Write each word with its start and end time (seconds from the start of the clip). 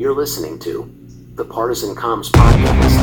You're 0.00 0.14
listening 0.14 0.58
to 0.60 0.90
the 1.34 1.44
Partisan 1.44 1.94
Comms 1.94 2.30
Podcast. 2.30 2.96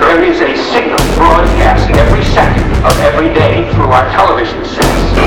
There 0.00 0.24
is 0.24 0.40
a 0.40 0.56
signal 0.72 0.96
broadcast 1.16 1.90
every 1.90 2.24
second 2.24 2.64
of 2.82 2.98
every 3.00 3.28
day 3.34 3.70
through 3.74 3.90
our 3.90 4.10
television 4.10 4.64
sets. 4.64 5.18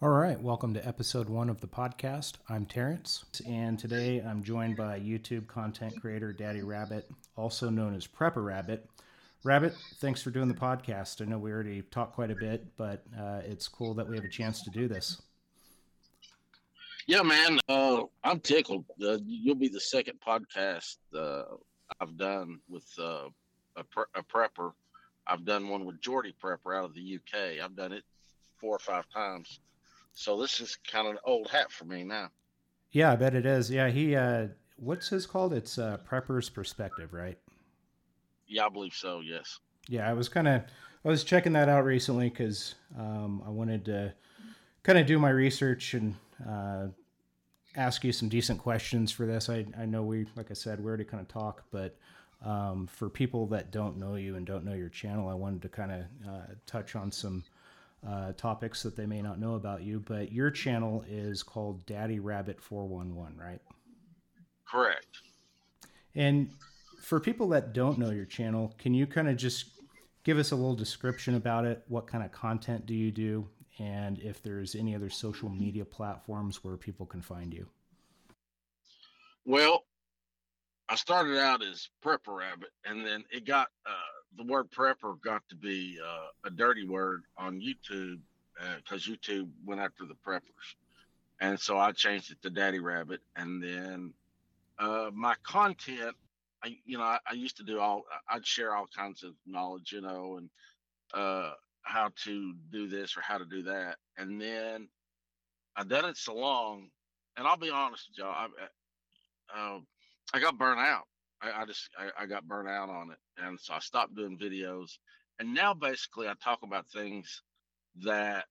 All 0.00 0.08
right, 0.08 0.40
welcome 0.40 0.72
to 0.72 0.88
episode 0.88 1.28
one 1.28 1.50
of 1.50 1.60
the 1.60 1.66
podcast. 1.66 2.36
I'm 2.48 2.64
Terrence, 2.64 3.26
and 3.46 3.78
today 3.78 4.22
I'm 4.26 4.42
joined 4.42 4.78
by 4.78 4.98
YouTube 4.98 5.46
content 5.46 6.00
creator 6.00 6.32
Daddy 6.32 6.62
Rabbit, 6.62 7.06
also 7.36 7.68
known 7.68 7.94
as 7.94 8.06
Prepper 8.06 8.42
Rabbit. 8.42 8.88
Rabbit, 9.44 9.74
thanks 9.96 10.22
for 10.22 10.30
doing 10.30 10.48
the 10.48 10.54
podcast. 10.54 11.20
I 11.20 11.26
know 11.26 11.38
we 11.38 11.52
already 11.52 11.82
talked 11.82 12.14
quite 12.14 12.30
a 12.30 12.34
bit, 12.34 12.64
but 12.78 13.04
uh, 13.18 13.42
it's 13.44 13.68
cool 13.68 13.92
that 13.92 14.08
we 14.08 14.16
have 14.16 14.24
a 14.24 14.30
chance 14.30 14.62
to 14.62 14.70
do 14.70 14.88
this. 14.88 15.20
Yeah, 17.06 17.20
man. 17.22 17.60
Uh, 17.68 18.04
I'm 18.24 18.40
tickled. 18.40 18.86
Uh, 19.02 19.18
you'll 19.26 19.54
be 19.54 19.68
the 19.68 19.80
second 19.80 20.18
podcast 20.26 20.96
uh, 21.14 21.42
I've 22.00 22.16
done 22.16 22.60
with 22.70 22.86
uh, 22.98 23.28
a, 23.76 23.84
pre- 23.84 24.04
a 24.14 24.22
prepper. 24.22 24.72
I've 25.26 25.44
done 25.44 25.68
one 25.68 25.84
with 25.84 26.00
Jordy 26.00 26.34
Prepper 26.42 26.74
out 26.74 26.86
of 26.86 26.94
the 26.94 27.16
UK. 27.16 27.62
I've 27.62 27.76
done 27.76 27.92
it 27.92 28.04
four 28.58 28.74
or 28.74 28.78
five 28.78 29.04
times. 29.10 29.60
So 30.14 30.40
this 30.40 30.60
is 30.60 30.78
kind 30.90 31.06
of 31.06 31.14
an 31.14 31.18
old 31.24 31.50
hat 31.50 31.70
for 31.70 31.84
me 31.84 32.02
now. 32.02 32.30
Yeah, 32.92 33.12
I 33.12 33.16
bet 33.16 33.34
it 33.34 33.44
is. 33.44 33.70
Yeah, 33.70 33.90
he. 33.90 34.16
Uh, 34.16 34.48
what's 34.76 35.08
his 35.08 35.26
called? 35.26 35.52
It's 35.52 35.78
uh, 35.78 35.98
Prepper's 36.08 36.48
Perspective, 36.48 37.12
right? 37.12 37.38
Yeah, 38.46 38.66
I 38.66 38.68
believe 38.68 38.94
so. 38.94 39.20
Yes. 39.20 39.58
Yeah, 39.88 40.08
I 40.08 40.12
was 40.12 40.28
kind 40.28 40.48
of 40.48 40.62
I 41.04 41.08
was 41.08 41.24
checking 41.24 41.52
that 41.52 41.68
out 41.68 41.84
recently 41.84 42.30
because 42.30 42.74
um, 42.98 43.42
I 43.46 43.50
wanted 43.50 43.84
to 43.86 44.14
kind 44.82 44.98
of 44.98 45.06
do 45.06 45.18
my 45.18 45.30
research 45.30 45.94
and 45.94 46.14
uh, 46.48 46.86
ask 47.76 48.04
you 48.04 48.12
some 48.12 48.28
decent 48.28 48.60
questions 48.60 49.12
for 49.12 49.26
this. 49.26 49.48
I 49.48 49.66
I 49.78 49.86
know 49.86 50.02
we 50.02 50.26
like 50.36 50.50
I 50.50 50.54
said 50.54 50.80
we 50.80 50.86
already 50.86 51.04
kind 51.04 51.20
of 51.20 51.28
talk, 51.28 51.64
but 51.70 51.96
um, 52.44 52.86
for 52.86 53.08
people 53.08 53.46
that 53.48 53.70
don't 53.70 53.98
know 53.98 54.16
you 54.16 54.36
and 54.36 54.46
don't 54.46 54.64
know 54.64 54.74
your 54.74 54.88
channel, 54.88 55.28
I 55.28 55.34
wanted 55.34 55.62
to 55.62 55.68
kind 55.68 55.92
of 55.92 56.00
uh, 56.28 56.46
touch 56.66 56.94
on 56.94 57.10
some 57.10 57.44
uh, 58.06 58.32
topics 58.32 58.82
that 58.82 58.96
they 58.96 59.06
may 59.06 59.22
not 59.22 59.40
know 59.40 59.54
about 59.54 59.82
you. 59.82 60.00
But 60.00 60.32
your 60.32 60.50
channel 60.50 61.04
is 61.08 61.42
called 61.42 61.84
Daddy 61.86 62.18
Rabbit 62.18 62.60
Four 62.60 62.86
One 62.86 63.14
One, 63.14 63.36
right? 63.36 63.60
Correct. 64.66 65.06
And 66.14 66.50
for 67.04 67.20
people 67.20 67.48
that 67.48 67.72
don't 67.72 67.98
know 67.98 68.10
your 68.10 68.24
channel, 68.24 68.74
can 68.78 68.94
you 68.94 69.06
kind 69.06 69.28
of 69.28 69.36
just 69.36 69.66
give 70.24 70.38
us 70.38 70.52
a 70.52 70.56
little 70.56 70.74
description 70.74 71.34
about 71.34 71.64
it? 71.64 71.82
What 71.88 72.06
kind 72.06 72.24
of 72.24 72.32
content 72.32 72.86
do 72.86 72.94
you 72.94 73.10
do? 73.10 73.48
And 73.78 74.18
if 74.20 74.42
there's 74.42 74.74
any 74.74 74.94
other 74.94 75.10
social 75.10 75.48
media 75.48 75.84
platforms 75.84 76.64
where 76.64 76.76
people 76.76 77.06
can 77.06 77.20
find 77.20 77.52
you? 77.52 77.66
Well, 79.44 79.84
I 80.88 80.96
started 80.96 81.38
out 81.38 81.62
as 81.62 81.88
Prepper 82.02 82.38
Rabbit, 82.38 82.70
and 82.84 83.04
then 83.04 83.24
it 83.30 83.44
got 83.44 83.68
uh, 83.86 83.92
the 84.36 84.44
word 84.44 84.70
prepper 84.70 85.20
got 85.22 85.42
to 85.48 85.56
be 85.56 85.98
uh, 86.04 86.26
a 86.44 86.50
dirty 86.50 86.86
word 86.86 87.24
on 87.36 87.60
YouTube 87.60 88.20
because 88.76 89.08
uh, 89.08 89.12
YouTube 89.12 89.48
went 89.64 89.80
after 89.80 90.04
the 90.06 90.14
preppers. 90.26 90.74
And 91.40 91.58
so 91.58 91.78
I 91.78 91.92
changed 91.92 92.30
it 92.30 92.40
to 92.42 92.50
Daddy 92.50 92.78
Rabbit. 92.78 93.20
And 93.36 93.62
then 93.62 94.12
uh, 94.78 95.10
my 95.12 95.34
content, 95.42 96.14
I, 96.64 96.76
you 96.84 96.98
know, 96.98 97.04
I, 97.04 97.18
I, 97.28 97.34
used 97.34 97.56
to 97.58 97.62
do 97.62 97.78
all, 97.78 98.04
I'd 98.28 98.46
share 98.46 98.74
all 98.74 98.86
kinds 98.96 99.22
of 99.22 99.32
knowledge, 99.46 99.92
you 99.92 100.00
know, 100.00 100.38
and 100.38 100.48
uh, 101.12 101.52
how 101.82 102.10
to 102.24 102.54
do 102.72 102.88
this 102.88 103.16
or 103.16 103.20
how 103.20 103.38
to 103.38 103.44
do 103.44 103.62
that. 103.64 103.96
And 104.16 104.40
then 104.40 104.88
I 105.76 105.84
done 105.84 106.06
it 106.06 106.16
so 106.16 106.34
long, 106.34 106.88
and 107.36 107.46
I'll 107.46 107.56
be 107.56 107.70
honest 107.70 108.08
with 108.08 108.18
y'all, 108.18 108.48
I, 109.54 109.58
uh, 109.58 109.78
I 110.32 110.40
got 110.40 110.58
burnt 110.58 110.80
out. 110.80 111.04
I, 111.42 111.62
I 111.62 111.66
just 111.66 111.90
I, 111.98 112.22
I, 112.22 112.26
got 112.26 112.48
burnt 112.48 112.68
out 112.68 112.88
on 112.88 113.10
it, 113.10 113.18
and 113.36 113.60
so 113.60 113.74
I 113.74 113.80
stopped 113.80 114.14
doing 114.14 114.38
videos. 114.38 114.92
And 115.38 115.52
now 115.52 115.74
basically, 115.74 116.28
I 116.28 116.34
talk 116.42 116.60
about 116.62 116.88
things 116.88 117.42
that 118.02 118.46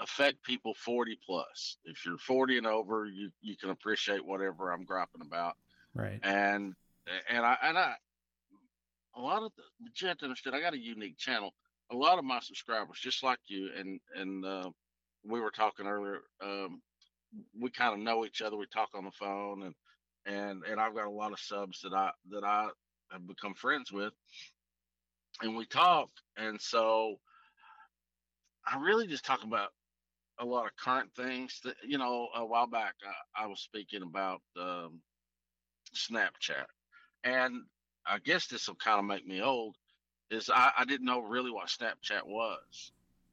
affect 0.00 0.42
people 0.44 0.74
40 0.74 1.18
plus. 1.26 1.78
If 1.84 2.04
you're 2.04 2.18
40 2.18 2.58
and 2.58 2.66
over, 2.66 3.06
you 3.06 3.30
you 3.40 3.56
can 3.56 3.70
appreciate 3.70 4.24
whatever 4.24 4.70
I'm 4.70 4.84
griping 4.84 5.22
about. 5.22 5.54
Right. 5.94 6.20
And 6.22 6.74
and 7.30 7.44
I 7.44 7.56
and 7.62 7.78
I 7.78 7.94
a 9.16 9.20
lot 9.20 9.42
of 9.42 9.52
the, 9.56 9.62
you 10.00 10.08
have 10.08 10.18
to 10.18 10.24
understand, 10.26 10.54
I 10.54 10.60
got 10.60 10.74
a 10.74 10.78
unique 10.78 11.18
channel. 11.18 11.52
A 11.92 11.96
lot 11.96 12.18
of 12.18 12.24
my 12.24 12.40
subscribers, 12.40 12.98
just 13.00 13.22
like 13.22 13.38
you, 13.46 13.70
and 13.78 14.00
and 14.14 14.44
uh, 14.44 14.70
we 15.24 15.40
were 15.40 15.52
talking 15.52 15.86
earlier. 15.86 16.20
Um, 16.42 16.82
we 17.60 17.70
kind 17.70 17.94
of 17.94 18.00
know 18.00 18.24
each 18.24 18.42
other. 18.42 18.56
We 18.56 18.66
talk 18.72 18.90
on 18.94 19.04
the 19.04 19.12
phone, 19.12 19.62
and 19.62 19.74
and 20.26 20.64
and 20.70 20.80
I've 20.80 20.94
got 20.96 21.06
a 21.06 21.10
lot 21.10 21.32
of 21.32 21.38
subs 21.40 21.80
that 21.82 21.92
I 21.94 22.10
that 22.30 22.44
I 22.44 22.68
have 23.12 23.26
become 23.26 23.54
friends 23.54 23.92
with, 23.92 24.12
and 25.42 25.56
we 25.56 25.66
talk, 25.66 26.10
and 26.36 26.60
so 26.60 27.16
I 28.66 28.80
really 28.80 29.06
just 29.06 29.24
talk 29.24 29.44
about 29.44 29.68
a 30.40 30.44
lot 30.44 30.66
of 30.66 30.72
current 30.76 31.10
things. 31.16 31.60
That 31.64 31.76
you 31.86 31.98
know, 31.98 32.28
a 32.34 32.44
while 32.44 32.66
back 32.66 32.94
I, 33.36 33.44
I 33.44 33.46
was 33.46 33.60
speaking 33.60 34.02
about 34.02 34.42
um, 34.60 35.00
Snapchat, 35.94 36.66
and 37.26 37.64
I 38.06 38.18
guess 38.20 38.46
this 38.46 38.68
will 38.68 38.76
kind 38.76 38.98
of 38.98 39.04
make 39.04 39.26
me 39.26 39.42
old. 39.42 39.74
Is 40.30 40.48
I, 40.48 40.70
I 40.78 40.84
didn't 40.84 41.06
know 41.06 41.20
really 41.20 41.50
what 41.50 41.68
Snapchat 41.68 42.26
was 42.26 42.92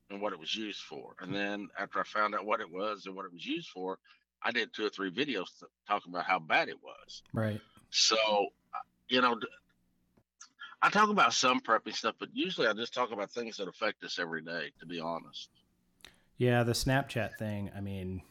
and 0.09 0.21
what 0.21 0.33
it 0.33 0.39
was 0.39 0.53
used 0.55 0.81
for, 0.81 1.15
and 1.21 1.33
then 1.33 1.69
after 1.79 1.99
I 1.99 2.03
found 2.03 2.35
out 2.35 2.45
what 2.45 2.59
it 2.59 2.69
was 2.69 3.05
and 3.05 3.15
what 3.15 3.25
it 3.25 3.33
was 3.33 3.45
used 3.45 3.69
for, 3.69 3.97
I 4.43 4.51
did 4.51 4.73
two 4.73 4.85
or 4.85 4.89
three 4.89 5.09
videos 5.09 5.47
talking 5.87 6.11
about 6.11 6.25
how 6.25 6.39
bad 6.39 6.67
it 6.67 6.77
was. 6.83 7.23
Right. 7.33 7.61
So, 7.89 8.17
uh, 8.73 8.79
you 9.07 9.21
know, 9.21 9.39
I 10.81 10.89
talk 10.89 11.09
about 11.09 11.33
some 11.33 11.61
prepping 11.61 11.95
stuff, 11.95 12.15
but 12.19 12.29
usually 12.33 12.67
I 12.67 12.73
just 12.73 12.93
talk 12.93 13.11
about 13.11 13.31
things 13.31 13.57
that 13.57 13.67
affect 13.67 14.03
us 14.03 14.19
every 14.19 14.41
day, 14.41 14.71
to 14.79 14.85
be 14.85 14.99
honest. 14.99 15.49
Yeah, 16.37 16.63
the 16.63 16.73
Snapchat 16.73 17.37
thing, 17.37 17.71
I 17.75 17.79
mean, 17.79 18.21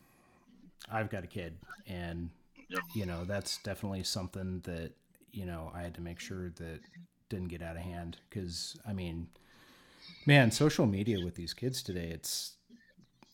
I've 0.90 1.08
got 1.08 1.24
a 1.24 1.28
kid, 1.28 1.56
and, 1.86 2.30
yep. 2.68 2.82
you 2.94 3.06
know, 3.06 3.24
that's 3.24 3.58
definitely 3.58 4.02
something 4.02 4.60
that, 4.64 4.92
you 5.32 5.46
know, 5.46 5.72
I 5.74 5.82
had 5.82 5.94
to 5.94 6.00
make 6.00 6.20
sure 6.20 6.50
that 6.56 6.80
didn't 7.28 7.48
get 7.48 7.62
out 7.62 7.76
of 7.76 7.82
hand. 7.82 8.18
Because, 8.28 8.76
I 8.86 8.92
mean, 8.92 9.28
man, 10.26 10.50
social 10.50 10.86
media 10.86 11.24
with 11.24 11.34
these 11.34 11.54
kids 11.54 11.82
today, 11.82 12.10
it's, 12.12 12.56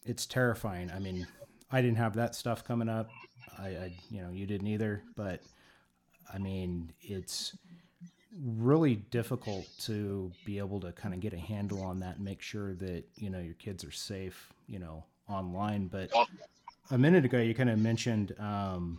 it's 0.04 0.26
terrifying. 0.26 0.90
I 0.90 0.98
mean, 0.98 1.26
I 1.70 1.82
didn't 1.82 1.98
have 1.98 2.14
that 2.14 2.34
stuff 2.34 2.64
coming 2.64 2.88
up. 2.88 3.10
I, 3.58 3.66
I, 3.66 3.96
you 4.10 4.22
know, 4.22 4.30
you 4.30 4.46
didn't 4.46 4.68
either. 4.68 5.02
But 5.16 5.42
I 6.32 6.38
mean, 6.38 6.92
it's 7.00 7.56
really 8.44 8.96
difficult 8.96 9.66
to 9.80 10.30
be 10.44 10.58
able 10.58 10.80
to 10.80 10.92
kind 10.92 11.14
of 11.14 11.20
get 11.20 11.32
a 11.32 11.38
handle 11.38 11.82
on 11.82 12.00
that 12.00 12.16
and 12.16 12.24
make 12.24 12.42
sure 12.42 12.74
that 12.74 13.04
you 13.16 13.30
know 13.30 13.40
your 13.40 13.54
kids 13.54 13.84
are 13.84 13.90
safe, 13.90 14.52
you 14.66 14.78
know, 14.78 15.04
online. 15.28 15.88
But 15.88 16.10
a 16.90 16.98
minute 16.98 17.24
ago, 17.24 17.38
you 17.38 17.54
kind 17.54 17.70
of 17.70 17.78
mentioned, 17.78 18.34
um, 18.38 18.98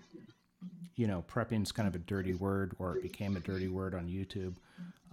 you 0.99 1.07
know, 1.07 1.23
prepping 1.33 1.63
is 1.63 1.71
kind 1.71 1.87
of 1.87 1.95
a 1.95 1.99
dirty 1.99 2.33
word, 2.33 2.75
or 2.77 2.97
it 2.97 3.01
became 3.01 3.37
a 3.37 3.39
dirty 3.39 3.69
word 3.69 3.95
on 3.95 4.09
YouTube. 4.09 4.55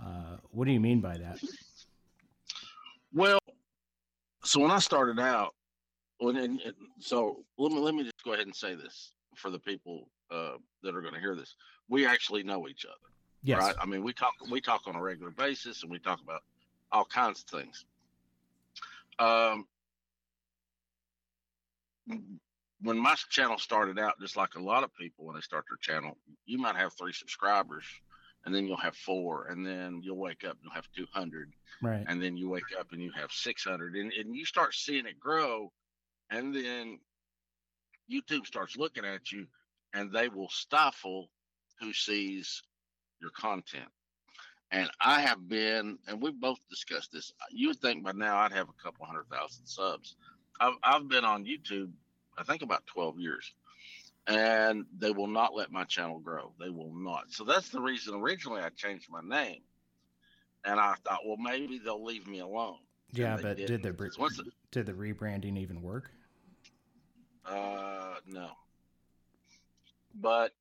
Uh, 0.03 0.37
what 0.51 0.65
do 0.65 0.73
you 0.73 0.81
mean 0.81 1.01
by 1.01 1.17
that? 1.17 1.39
Well, 3.15 3.39
so 4.43 4.59
when 4.59 4.73
I 4.73 4.81
started 4.81 5.21
out, 5.21 5.55
when 6.19 6.39
and, 6.39 6.61
and 6.61 6.75
so 6.99 7.45
let 7.57 7.71
me 7.71 7.79
let 7.79 7.95
me 7.95 8.03
just 8.03 8.25
go 8.25 8.33
ahead 8.33 8.47
and 8.47 8.55
say 8.55 8.75
this 8.75 9.13
for 9.37 9.49
the 9.49 9.61
people 9.61 10.09
uh, 10.33 10.55
that 10.83 10.97
are 10.97 11.03
going 11.03 11.15
to 11.15 11.21
hear 11.21 11.37
this. 11.37 11.55
We 11.89 12.05
actually 12.05 12.43
know 12.43 12.67
each 12.67 12.85
other. 12.85 13.13
Yes. 13.45 13.63
Right. 13.63 13.77
I 13.81 13.87
mean, 13.87 14.03
we 14.03 14.13
talk 14.13 14.33
we 14.51 14.61
talk 14.61 14.89
on 14.89 14.97
a 14.97 15.01
regular 15.01 15.31
basis, 15.31 15.85
and 15.85 15.93
we 15.93 16.01
talk 16.01 16.21
about 16.21 16.43
all 16.91 17.05
kinds 17.05 17.45
of 17.45 17.61
things. 17.61 17.85
Um, 19.21 19.67
when 22.83 22.99
my 22.99 23.15
channel 23.31 23.59
started 23.59 23.99
out, 23.99 24.21
just 24.21 24.37
like 24.37 24.55
a 24.55 24.63
lot 24.63 24.85
of 24.85 24.95
people 24.95 25.25
when 25.25 25.35
they 25.35 25.41
start 25.41 25.65
their 25.69 25.79
channel, 25.95 26.17
you 26.45 26.59
might 26.59 26.77
have 26.77 26.93
three 26.93 27.13
subscribers, 27.13 27.85
and 28.45 28.55
then 28.55 28.67
you'll 28.67 28.77
have 28.77 28.97
four, 28.97 29.47
and 29.47 29.67
then 29.67 30.01
you'll 30.03 30.19
wake 30.19 30.45
up 30.45 30.53
and 30.53 30.61
you'll 30.65 30.75
have 30.75 30.89
two 30.95 31.07
hundred, 31.13 31.53
right? 31.83 32.05
And 32.09 32.23
then 32.23 32.37
you 32.37 32.49
wake 32.49 32.65
up 32.79 32.93
and 32.93 33.03
you 33.03 33.13
have 33.13 33.31
six 33.33 33.65
hundred, 33.65 33.95
and 33.95 34.13
and 34.13 34.35
you 34.35 34.45
start 34.45 34.75
seeing 34.75 35.07
it 35.07 35.19
grow 35.19 35.73
and 36.31 36.55
then 36.55 36.99
YouTube 38.11 38.47
starts 38.47 38.77
looking 38.77 39.05
at 39.05 39.33
you 39.33 39.47
and 39.95 40.13
they 40.13 40.29
will 40.29 40.49
stifle 40.49 41.31
who 41.81 41.93
sees 41.93 42.63
your 43.21 43.31
content. 43.31 43.89
And 44.73 44.91
I 45.01 45.21
have 45.21 45.49
been, 45.49 45.99
and 46.09 46.21
we've 46.21 46.39
both 46.41 46.59
discussed 46.69 47.13
this. 47.13 47.33
You 47.51 47.69
would 47.69 47.81
think 47.81 48.05
by 48.05 48.13
now 48.13 48.39
I'd 48.39 48.53
have 48.53 48.69
a 48.69 48.83
couple 48.83 49.07
hundred 49.07 49.27
thousand 49.31 49.67
subs. 49.67 50.17
I've, 50.61 50.75
I've 50.83 51.09
been 51.09 51.25
on 51.25 51.45
YouTube, 51.45 51.91
I 52.39 52.43
think 52.45 52.63
about 52.63 52.87
12 52.87 53.19
years, 53.19 53.53
and 54.27 54.85
they 54.99 55.11
will 55.11 55.27
not 55.27 55.55
let 55.55 55.71
my 55.73 55.85
channel 55.85 56.19
grow. 56.19 56.53
They 56.61 56.71
will 56.71 56.93
not. 56.95 57.33
So 57.33 57.45
that's 57.45 57.71
the 57.71 57.81
reason 57.81 58.15
originally 58.15 58.63
I 58.63 58.71
changed 58.71 59.09
my 59.11 59.21
name. 59.23 59.63
And 60.65 60.81
I 60.81 60.95
thought, 61.05 61.21
well, 61.25 61.37
maybe 61.37 61.79
they'll 61.79 62.05
leave 62.05 62.27
me 62.27 62.41
alone. 62.41 62.79
Yeah, 63.13 63.39
but 63.41 63.57
did 63.57 63.69
the 63.69 63.93
didn't. 63.93 63.97
br- 63.97 64.07
the- 64.09 64.51
did 64.73 64.87
the 64.87 64.93
rebranding 64.93 65.57
even 65.59 65.81
work? 65.81 66.11
Uh, 67.45 68.17
no. 68.27 68.51
But 70.15 70.53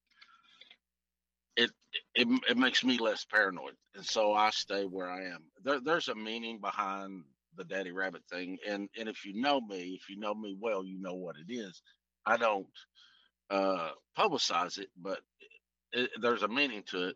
it, 1.57 1.71
it 2.13 2.28
it 2.50 2.57
makes 2.57 2.83
me 2.83 2.98
less 2.98 3.25
paranoid, 3.25 3.75
and 3.95 4.06
so 4.06 4.33
I 4.33 4.50
stay 4.51 4.86
where 4.86 5.10
I 5.10 5.25
am. 5.25 5.44
There, 5.63 5.80
there's 5.80 6.10
a 6.10 6.16
meaning 6.16 6.60
behind 6.60 7.24
the 7.57 7.63
Daddy 7.66 7.92
Rabbit 7.92 8.24
thing, 8.30 8.57
and 8.68 8.90
and 9.00 9.10
if 9.10 9.25
you 9.25 9.40
know 9.40 9.62
me, 9.62 9.98
if 10.02 10.10
you 10.10 10.18
know 10.19 10.34
me 10.34 10.56
well, 10.60 10.86
you 10.86 11.00
know 11.00 11.16
what 11.16 11.36
it 11.38 11.52
is. 11.54 11.81
I 12.25 12.38
don't 12.38 12.68
uh, 13.50 13.92
publicize 14.18 14.78
it, 14.80 14.90
but 14.98 15.19
it, 15.92 16.10
there's 16.22 16.44
a 16.44 16.48
meaning 16.48 16.84
to 16.88 17.10
it. 17.10 17.16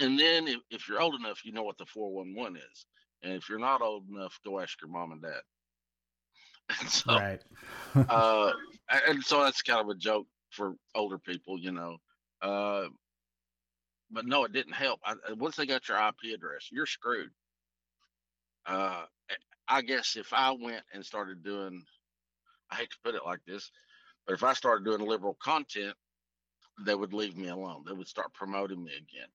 And 0.00 0.18
then 0.18 0.48
if, 0.48 0.58
if 0.70 0.88
you're 0.88 1.00
old 1.00 1.14
enough, 1.14 1.44
you 1.44 1.52
know 1.52 1.62
what 1.62 1.78
the 1.78 1.86
411 1.86 2.56
is. 2.56 2.86
And 3.22 3.32
if 3.34 3.48
you're 3.48 3.58
not 3.58 3.80
old 3.82 4.08
enough, 4.08 4.38
go 4.44 4.60
ask 4.60 4.80
your 4.80 4.90
mom 4.90 5.12
and 5.12 5.22
dad. 5.22 5.40
And 6.80 6.88
so, 6.90 7.18
right. 7.18 7.40
uh, 8.08 8.52
and 9.06 9.22
so 9.22 9.42
that's 9.42 9.62
kind 9.62 9.80
of 9.80 9.88
a 9.88 9.94
joke 9.94 10.26
for 10.50 10.74
older 10.94 11.18
people, 11.18 11.58
you 11.58 11.72
know. 11.72 11.98
Uh, 12.42 12.86
but 14.10 14.26
no, 14.26 14.44
it 14.44 14.52
didn't 14.52 14.72
help. 14.74 15.00
I, 15.04 15.14
I- 15.28 15.32
once 15.34 15.56
they 15.56 15.66
got 15.66 15.88
your 15.88 15.98
IP 15.98 16.34
address, 16.34 16.68
you're 16.70 16.86
screwed. 16.86 17.30
Uh, 18.66 19.04
I 19.68 19.82
guess 19.82 20.16
if 20.16 20.32
I 20.32 20.52
went 20.52 20.84
and 20.94 21.04
started 21.04 21.44
doing, 21.44 21.82
I 22.70 22.76
hate 22.76 22.90
to 22.90 22.98
put 23.04 23.14
it 23.16 23.22
like 23.26 23.40
this, 23.46 23.70
but 24.26 24.34
if 24.34 24.44
I 24.44 24.54
started 24.54 24.84
doing 24.84 25.00
liberal 25.08 25.36
content, 25.42 25.94
they 26.86 26.94
would 26.94 27.14
leave 27.14 27.36
me 27.36 27.48
alone. 27.48 27.84
They 27.86 27.94
would 27.94 28.08
start 28.08 28.34
promoting 28.34 28.84
me 28.84 28.92
again. 28.92 29.28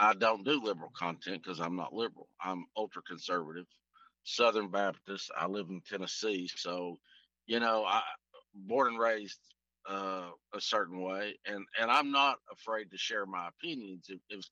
I 0.00 0.14
don't 0.14 0.44
do 0.44 0.62
liberal 0.62 0.92
content 0.98 1.42
because 1.44 1.60
I'm 1.60 1.76
not 1.76 1.94
liberal. 1.94 2.28
I'm 2.42 2.66
ultra 2.76 3.02
conservative, 3.02 3.66
Southern 4.24 4.68
Baptist. 4.70 5.32
I 5.38 5.46
live 5.48 5.68
in 5.70 5.82
Tennessee, 5.88 6.50
so 6.56 6.98
you 7.46 7.60
know, 7.60 7.84
I 7.86 8.02
born 8.54 8.88
and 8.88 9.00
raised 9.00 9.40
uh, 9.90 10.30
a 10.54 10.60
certain 10.62 11.02
way, 11.02 11.36
and 11.46 11.64
and 11.80 11.90
I'm 11.90 12.12
not 12.12 12.38
afraid 12.52 12.90
to 12.92 12.98
share 12.98 13.26
my 13.26 13.48
opinions. 13.48 14.06
If 14.10 14.20
if, 14.30 14.44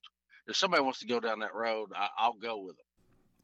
if 0.47 0.57
somebody 0.57 0.83
wants 0.83 1.01
to 1.01 1.07
go 1.07 1.21
down 1.21 1.41
that 1.41 1.55
road, 1.55 1.91
I, 1.95 2.09
I'll 2.17 2.33
go 2.39 2.59
with 2.59 2.77
them. 2.77 2.92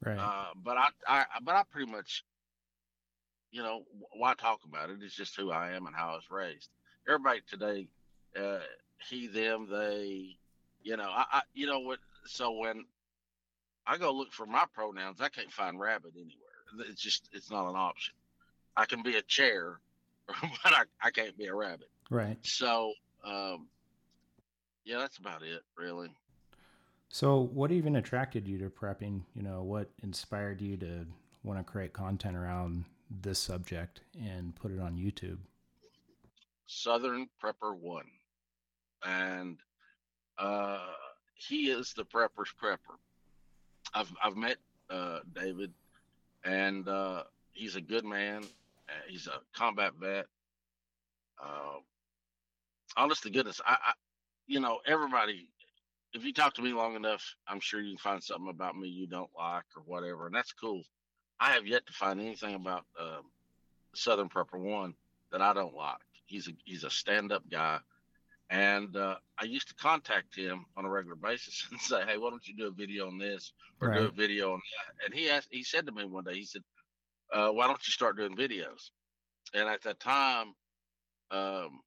Right. 0.06 0.18
Uh, 0.18 0.54
but 0.63 0.78
I, 0.78 0.88
I, 1.07 1.25
but 1.44 1.56
I 1.56 1.63
pretty 1.69 1.92
much, 1.92 2.24
you 3.51 3.62
know, 3.62 3.84
why 4.13 4.34
talk 4.34 4.62
about 4.66 4.90
it? 4.90 5.00
It's 5.01 5.16
just 5.16 5.36
who 5.36 5.51
I 5.51 5.72
am 5.72 5.88
and 5.88 5.96
how 5.96 6.12
I 6.12 6.16
was 6.16 6.31
raised. 6.31 6.69
Everybody 7.07 7.42
today, 7.50 7.88
uh, 8.40 8.60
he, 9.10 9.28
them, 9.28 9.68
they, 9.69 10.38
you 10.84 10.98
know, 10.98 11.10
I, 11.10 11.25
I, 11.31 11.42
you 11.54 11.68
know 11.68 11.80
what? 11.80 12.00
So 12.25 12.51
when 12.51 12.86
I 13.88 13.98
go 13.98 14.13
look 14.13 14.31
for 14.31 14.46
my 14.46 14.66
pronouns, 14.74 15.19
I 15.19 15.30
can't 15.30 15.51
find 15.51 15.80
rabbit 15.80 16.12
anywhere. 16.16 16.88
It's 16.90 17.02
just, 17.02 17.30
it's 17.34 17.50
not 17.50 17.69
an 17.69 17.75
option. 17.75 18.13
I 18.78 18.86
can 18.86 19.02
be 19.02 19.18
a 19.18 19.22
chair, 19.24 19.80
but 20.28 20.74
I, 20.74 20.84
I 21.04 21.10
can't 21.12 21.38
be 21.38 21.48
a 21.48 21.56
rabbit. 21.56 21.90
right. 22.10 22.38
So, 22.44 22.94
um, 23.25 23.68
yeah, 24.86 25.00
that's 25.00 25.18
about 25.18 25.44
it, 25.44 25.62
really. 25.78 26.10
So, 27.09 27.50
what 27.53 27.71
even 27.71 27.95
attracted 27.95 28.47
you 28.47 28.59
to 28.59 28.69
prepping? 28.69 29.21
You 29.35 29.41
know, 29.41 29.63
what 29.63 29.89
inspired 30.03 30.61
you 30.61 30.77
to 30.77 31.06
want 31.44 31.59
to 31.59 31.63
create 31.63 31.91
content 31.91 32.35
around 32.35 32.85
this 33.09 33.39
subject 33.39 34.01
and 34.23 34.56
put 34.56 34.71
it 34.71 34.79
on 34.79 34.95
YouTube? 34.95 35.39
Southern 36.67 37.27
Prepper 37.44 37.75
One, 37.75 38.06
and 39.03 39.57
uh, 40.38 40.85
he 41.33 41.71
is 41.71 41.94
the 41.94 42.06
prepper's 42.06 42.53
prepper. 42.61 42.97
I've 43.95 44.13
I've 44.23 44.38
met 44.38 44.57
uh, 44.91 45.21
David, 45.33 45.73
and 46.44 46.88
uh, 46.88 47.23
he's 47.53 47.75
a 47.75 47.81
good 47.81 48.06
man. 48.06 48.44
Uh, 48.88 48.91
he's 49.07 49.25
a 49.25 49.41
combat 49.57 49.94
vet. 50.00 50.27
Uh, 51.44 51.79
honest 52.95 53.23
to 53.23 53.31
goodness, 53.31 53.59
I, 53.65 53.73
I, 53.73 53.94
you 54.45 54.59
know, 54.59 54.79
everybody. 54.85 55.50
If 56.13 56.23
you 56.23 56.33
talk 56.33 56.56
to 56.56 56.61
me 56.61 56.73
long 56.73 56.95
enough, 56.95 57.35
I'm 57.47 57.59
sure 57.59 57.81
you 57.81 57.91
can 57.91 57.97
find 58.00 58.23
something 58.23 58.50
about 58.50 58.75
me 58.75 58.88
you 58.88 59.06
don't 59.06 59.29
like 59.38 59.65
or 59.75 59.83
whatever, 59.85 60.25
and 60.25 60.35
that's 60.35 60.53
cool. 60.53 60.83
I 61.39 61.51
have 61.51 61.67
yet 61.67 61.85
to 61.85 61.94
find 61.94 62.19
anything 62.19 62.56
about 62.56 62.85
uh, 63.00 63.21
Southern 63.94 64.27
Prepper 64.27 64.59
One 64.59 64.95
that 65.31 65.41
I 65.41 65.53
don't 65.53 65.75
like. 65.75 65.97
He's 66.25 66.47
a 66.47 66.51
he's 66.65 66.83
a 66.83 66.89
stand 66.89 67.31
up 67.31 67.44
guy, 67.50 67.79
and 68.50 68.95
uh, 68.97 69.15
I 69.38 69.45
used 69.45 69.67
to 69.67 69.75
contact 69.75 70.35
him 70.35 70.65
on 70.75 70.85
a 70.85 70.89
regular 70.89 71.15
basis 71.15 71.67
and 71.71 71.79
say, 71.79 72.03
"Hey, 72.06 72.17
why 72.17 72.31
don't 72.31 72.47
you 72.47 72.56
do 72.56 72.67
a 72.67 72.71
video 72.71 73.07
on 73.07 73.19
this 73.19 73.53
or 73.79 73.94
do 73.94 74.06
a 74.06 74.11
video 74.11 74.53
on 74.53 74.59
that?" 74.59 75.06
And 75.06 75.13
he 75.13 75.29
asked, 75.29 75.50
he 75.51 75.63
said 75.63 75.85
to 75.85 75.91
me 75.91 76.06
one 76.06 76.23
day, 76.23 76.35
he 76.35 76.45
said, 76.45 76.63
uh, 77.31 77.50
"Why 77.50 77.67
don't 77.67 77.88
you 77.88 77.91
start 77.91 78.17
doing 78.17 78.35
videos?" 78.35 78.89
And 79.53 79.69
at 79.69 79.83
that 79.83 80.00
time, 80.00 80.53
um, 81.29 81.81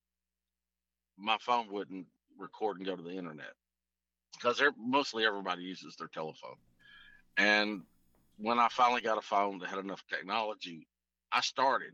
my 1.18 1.38
phone 1.40 1.72
wouldn't 1.72 2.06
record 2.38 2.78
and 2.78 2.86
go 2.86 2.96
to 2.96 3.02
the 3.02 3.16
internet 3.16 3.52
because 4.32 4.58
they're 4.58 4.72
mostly 4.78 5.24
everybody 5.24 5.62
uses 5.62 5.96
their 5.96 6.08
telephone. 6.08 6.56
And 7.36 7.82
when 8.38 8.58
I 8.58 8.68
finally 8.70 9.00
got 9.00 9.18
a 9.18 9.22
phone 9.22 9.58
that 9.58 9.68
had 9.68 9.78
enough 9.78 10.04
technology, 10.08 10.86
I 11.30 11.40
started 11.40 11.92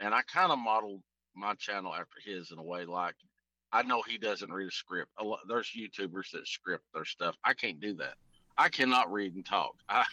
and 0.00 0.14
I 0.14 0.22
kind 0.22 0.52
of 0.52 0.58
modeled 0.58 1.02
my 1.34 1.54
channel 1.54 1.94
after 1.94 2.18
his 2.24 2.50
in 2.50 2.58
a 2.58 2.62
way 2.62 2.84
like 2.84 3.14
I 3.72 3.82
know 3.82 4.02
he 4.02 4.18
doesn't 4.18 4.52
read 4.52 4.68
a 4.68 4.72
script. 4.72 5.10
A 5.18 5.24
lot, 5.24 5.40
there's 5.48 5.70
YouTubers 5.74 6.30
that 6.32 6.46
script 6.46 6.84
their 6.92 7.06
stuff. 7.06 7.36
I 7.42 7.54
can't 7.54 7.80
do 7.80 7.94
that. 7.94 8.14
I 8.58 8.68
cannot 8.68 9.10
read 9.10 9.34
and 9.34 9.46
talk. 9.46 9.74
I 9.88 10.04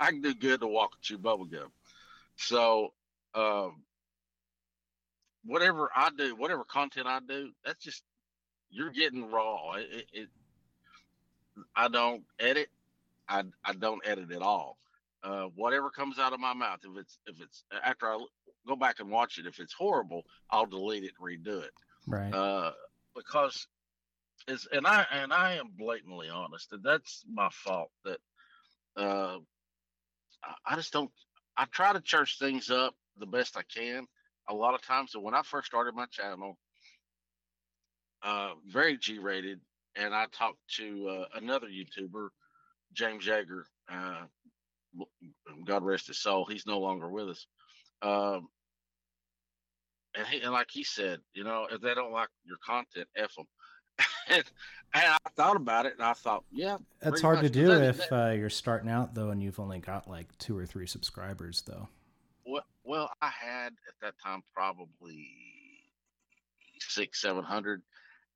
I 0.00 0.10
can 0.10 0.22
do 0.22 0.34
good 0.34 0.60
to 0.60 0.66
walk 0.66 0.94
and 0.94 1.02
chew 1.02 1.18
bubble 1.18 1.44
gum. 1.44 1.70
So 2.36 2.92
um, 3.34 3.82
whatever 5.44 5.88
I 5.94 6.10
do, 6.16 6.34
whatever 6.34 6.64
content 6.64 7.06
I 7.06 7.20
do, 7.20 7.50
that's 7.64 7.82
just 7.84 8.02
you're 8.70 8.90
getting 8.90 9.30
raw. 9.30 9.74
It, 9.74 10.06
it 10.12 10.28
I 11.76 11.88
don't 11.88 12.24
edit. 12.38 12.68
I 13.28 13.44
I 13.64 13.72
don't 13.72 14.02
edit 14.06 14.30
at 14.32 14.42
all. 14.42 14.78
Uh, 15.22 15.44
whatever 15.54 15.88
comes 15.90 16.18
out 16.18 16.32
of 16.34 16.40
my 16.40 16.52
mouth, 16.52 16.80
if 16.84 16.98
it's 16.98 17.18
if 17.26 17.40
it's 17.40 17.64
after 17.84 18.06
I 18.06 18.24
go 18.66 18.76
back 18.76 19.00
and 19.00 19.10
watch 19.10 19.38
it, 19.38 19.46
if 19.46 19.58
it's 19.60 19.72
horrible, 19.72 20.22
I'll 20.50 20.66
delete 20.66 21.04
it 21.04 21.12
and 21.18 21.44
redo 21.44 21.62
it. 21.62 21.70
Right. 22.06 22.32
Uh, 22.34 22.72
because 23.16 23.66
it's 24.48 24.66
and 24.72 24.86
I 24.86 25.06
and 25.10 25.32
I 25.32 25.54
am 25.54 25.68
blatantly 25.78 26.28
honest, 26.28 26.72
and 26.72 26.82
that's 26.82 27.24
my 27.32 27.48
fault. 27.50 27.90
That 28.04 28.18
uh, 28.96 29.38
I- 30.42 30.72
I 30.72 30.76
just 30.76 30.92
don't. 30.92 31.10
I 31.56 31.64
try 31.66 31.92
to 31.92 32.00
church 32.00 32.38
things 32.38 32.68
up 32.70 32.94
the 33.18 33.26
best 33.26 33.56
I 33.56 33.62
can. 33.62 34.06
A 34.48 34.54
lot 34.54 34.74
of 34.74 34.82
times, 34.82 35.12
so 35.12 35.20
when 35.20 35.34
I 35.34 35.40
first 35.42 35.68
started 35.68 35.94
my 35.94 36.04
channel, 36.06 36.58
uh, 38.22 38.50
very 38.66 38.98
G-rated, 38.98 39.60
and 39.96 40.14
I 40.14 40.26
talked 40.32 40.58
to 40.76 41.08
uh, 41.08 41.38
another 41.38 41.66
YouTuber, 41.68 42.28
James 42.92 43.26
Yeager. 43.26 43.62
Uh, 43.90 44.24
God 45.64 45.82
rest 45.84 46.06
his 46.06 46.18
soul. 46.18 46.44
He's 46.44 46.66
no 46.66 46.78
longer 46.78 47.08
with 47.08 47.28
us. 47.28 47.46
Um, 48.02 48.48
and 50.16 50.26
he 50.26 50.40
and 50.40 50.52
like 50.52 50.68
he 50.70 50.84
said, 50.84 51.20
you 51.32 51.44
know, 51.44 51.66
if 51.70 51.80
they 51.80 51.94
don't 51.94 52.12
like 52.12 52.28
your 52.44 52.58
content, 52.64 53.08
f 53.16 53.34
them. 53.34 53.46
and, 54.28 54.44
and 54.94 55.04
I 55.24 55.30
thought 55.36 55.56
about 55.56 55.86
it, 55.86 55.94
and 55.94 56.02
I 56.02 56.12
thought, 56.12 56.44
yeah, 56.52 56.78
That's 57.00 57.20
hard 57.20 57.40
to 57.40 57.50
do 57.50 57.68
that- 57.68 57.82
if 57.82 58.08
that- 58.08 58.12
uh, 58.12 58.30
you're 58.32 58.50
starting 58.50 58.90
out 58.90 59.14
though, 59.14 59.30
and 59.30 59.42
you've 59.42 59.60
only 59.60 59.78
got 59.80 60.08
like 60.08 60.36
two 60.38 60.56
or 60.56 60.66
three 60.66 60.86
subscribers 60.86 61.62
though. 61.62 61.88
Well, 62.46 62.64
well, 62.84 63.10
I 63.22 63.28
had 63.30 63.68
at 63.88 63.94
that 64.02 64.14
time 64.24 64.42
probably 64.54 65.28
six, 66.78 67.20
seven 67.20 67.42
hundred, 67.44 67.82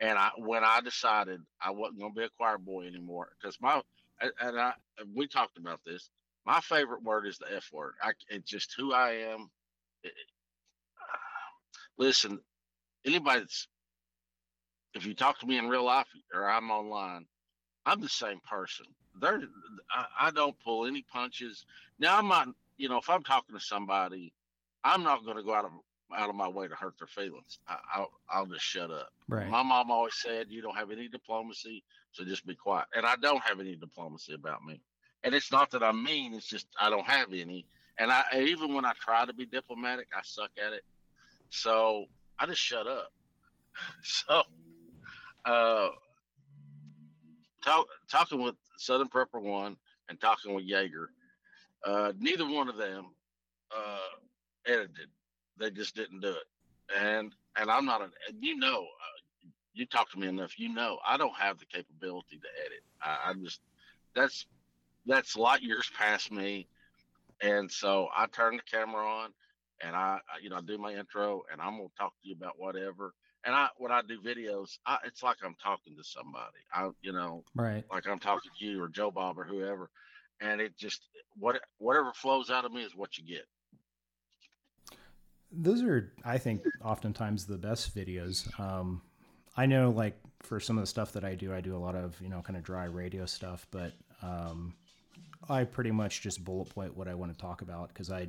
and 0.01 0.19
I 0.19 0.31
when 0.39 0.65
I 0.65 0.81
decided 0.81 1.41
I 1.63 1.71
wasn't 1.71 2.01
going 2.01 2.15
to 2.15 2.19
be 2.21 2.25
a 2.27 2.31
choir 2.39 2.59
boy 2.59 2.87
anymore 2.87 3.31
because 3.41 3.59
my 3.61 3.83
and- 4.21 4.33
I 4.61 4.75
we 5.15 5.27
talked 5.29 5.59
about 5.59 5.81
this. 5.87 6.11
My 6.47 6.61
favorite 6.61 7.03
word 7.03 7.27
is 7.27 7.39
the 7.39 7.55
F 7.57 7.71
word. 7.73 7.95
I 8.03 8.13
it's 8.29 8.51
just 8.51 8.75
who 8.77 8.93
I 8.93 9.13
am. 9.33 9.51
Listen, 11.99 12.41
anybody 13.07 13.41
that's 13.41 13.69
if 14.95 15.07
you 15.07 15.15
talk 15.15 15.39
to 15.41 15.47
me 15.47 15.59
in 15.59 15.69
real 15.69 15.85
life 15.85 16.09
or 16.35 16.51
I'm 16.51 16.71
online, 16.71 17.27
I'm 17.87 18.01
the 18.01 18.09
same 18.09 18.41
person. 18.49 18.87
There, 19.21 19.41
I, 19.91 20.29
I 20.29 20.31
don't 20.33 20.59
pull 20.61 20.87
any 20.87 21.03
punches. 21.13 21.65
Now 21.99 22.19
I'm 22.19 22.29
not 22.29 22.49
you 22.79 22.89
know, 22.89 22.99
if 22.99 23.11
I'm 23.11 23.23
talking 23.25 23.57
to 23.57 23.61
somebody, 23.63 24.33
I'm 24.85 25.03
not 25.03 25.25
going 25.25 25.37
to 25.37 25.43
go 25.43 25.55
out 25.55 25.67
of 25.67 25.73
out 26.17 26.31
of 26.31 26.35
my 26.37 26.49
way 26.49 26.69
to 26.69 26.75
hurt 26.75 26.95
their 26.99 27.07
feelings. 27.07 27.59
I, 27.69 27.77
I'll 27.95 28.11
I'll 28.31 28.47
just 28.47 28.65
shut 28.65 28.91
up. 28.91 29.11
Right. 29.29 29.49
My 29.49 29.63
mom 29.63 29.91
always 29.91 30.15
said, 30.15 30.47
"You 30.49 30.63
don't 30.63 30.77
have 30.77 30.91
any 30.91 31.09
diplomacy, 31.09 31.85
so 32.13 32.25
just 32.25 32.47
be 32.47 32.55
quiet." 32.55 32.87
And 32.95 33.05
I 33.07 33.17
don't 33.17 33.43
have 33.43 33.61
any 33.61 33.77
diplomacy 33.77 34.35
about 34.35 34.65
me. 34.65 34.81
And 35.25 35.35
it's 35.35 35.53
not 35.53 35.71
that 35.73 35.83
I'm 35.83 36.03
mean; 36.03 36.35
it's 36.35 36.47
just 36.49 36.67
I 36.81 36.91
don't 36.91 37.07
have 37.07 37.33
any. 37.33 37.67
And 37.99 38.11
I 38.11 38.25
even 38.37 38.75
when 38.75 38.85
I 38.85 38.93
try 39.01 39.25
to 39.27 39.33
be 39.33 39.47
diplomatic, 39.47 40.09
I 40.17 40.21
suck 40.23 40.51
at 40.65 40.73
it. 40.73 40.85
So 41.51 42.07
I 42.39 42.47
just 42.47 42.61
shut 42.61 42.87
up. 42.87 43.13
so, 44.03 44.43
uh, 45.45 45.89
talk, 47.65 47.87
talking 48.11 48.43
with 48.43 48.55
Southern 48.77 49.09
Prepper 49.09 49.41
One 49.41 49.77
and 50.09 50.21
talking 50.21 50.55
with 50.55 50.69
Yeager, 50.69 51.07
Uh, 51.85 52.13
neither 52.19 52.47
one 52.49 52.69
of 52.69 52.77
them 52.77 53.07
uh, 53.77 54.17
edited. 54.67 55.09
They 55.59 55.71
just 55.71 55.95
didn't 55.95 56.21
do 56.21 56.31
it. 56.31 56.97
And 56.97 57.35
and 57.57 57.71
I'm 57.71 57.85
not 57.85 58.03
an. 58.03 58.11
You 58.41 58.57
know, 58.57 58.83
uh, 58.83 59.49
you 59.75 59.87
talk 59.87 60.11
to 60.13 60.19
me 60.19 60.27
enough. 60.29 60.59
You 60.59 60.73
know, 60.75 60.99
I 61.07 61.17
don't 61.17 61.37
have 61.37 61.59
the 61.59 61.67
capability 61.67 62.39
to 62.39 62.49
edit. 62.65 62.83
I, 63.03 63.31
I 63.31 63.35
just 63.35 63.61
that's 64.15 64.47
that's 65.07 65.37
light 65.37 65.63
years 65.63 65.91
past 65.97 66.31
me. 66.33 66.67
And 67.41 67.71
so 67.71 68.09
I 68.17 68.27
turn 68.27 68.57
the 68.57 68.63
camera 68.63 69.07
on, 69.07 69.31
and 69.83 69.95
I, 69.95 70.19
you 70.43 70.51
know 70.51 70.57
I 70.57 70.61
do 70.61 70.79
my 70.79 70.95
intro, 70.95 71.43
and 71.53 71.61
I'm 71.61 71.77
gonna 71.77 71.89
talk 71.99 72.13
to 72.23 72.29
you 72.29 72.35
about 72.35 72.59
whatever. 72.59 73.15
And 73.45 73.55
I 73.55 73.69
when 73.77 73.93
I 73.93 74.03
do 74.03 74.21
videos, 74.21 74.79
I, 74.87 74.99
it's 75.05 75.23
like 75.23 75.37
I'm 75.45 75.55
talking 75.63 75.97
to 75.97 76.05
somebody. 76.05 76.59
I 76.73 76.91
you 77.03 77.13
know 77.13 77.45
Right. 77.55 77.85
like 77.93 78.09
I'm 78.09 78.19
talking 78.19 78.51
to 78.59 78.65
you 78.65 78.83
or 78.83 78.89
Joe 78.89 79.11
Bob 79.11 79.39
or 79.39 79.45
whoever, 79.45 79.91
and 80.41 80.61
it 80.61 80.77
just 80.77 81.03
what 81.39 81.61
whatever 81.79 82.13
flows 82.13 82.51
out 82.51 82.65
of 82.65 82.73
me 82.73 82.83
is 82.83 82.97
what 82.97 83.19
you 83.19 83.25
get. 83.25 83.47
Those 85.51 85.83
are, 85.83 86.13
I 86.25 86.39
think, 86.39 86.63
oftentimes 86.85 87.47
the 87.47 87.57
best 87.57 87.95
videos. 87.97 88.49
Um, 88.61 89.03
I 89.57 89.67
know, 89.67 89.91
like, 89.91 90.19
for 90.41 90.61
some 90.61 90.79
of 90.79 90.83
the 90.83 90.87
stuff 90.87 91.13
that 91.13 91.25
I 91.25 91.35
do, 91.35 91.53
I 91.53 91.61
do 91.61 91.77
a 91.77 91.79
lot 91.79 91.95
of, 91.95 92.21
you 92.21 92.29
know, 92.29 92.43
kind 92.43 92.57
of 92.57 92.63
dry 92.63 92.85
radio 92.85 93.27
stuff, 93.27 93.67
but 93.71 93.93
um, 94.23 94.75
I 95.49 95.65
pretty 95.65 95.91
much 95.91 96.21
just 96.21 96.45
bullet 96.45 96.69
point 96.69 96.97
what 96.97 97.09
I 97.09 97.15
want 97.15 97.33
to 97.33 97.39
talk 97.39 97.63
about 97.63 97.89
because 97.89 98.11
I, 98.11 98.29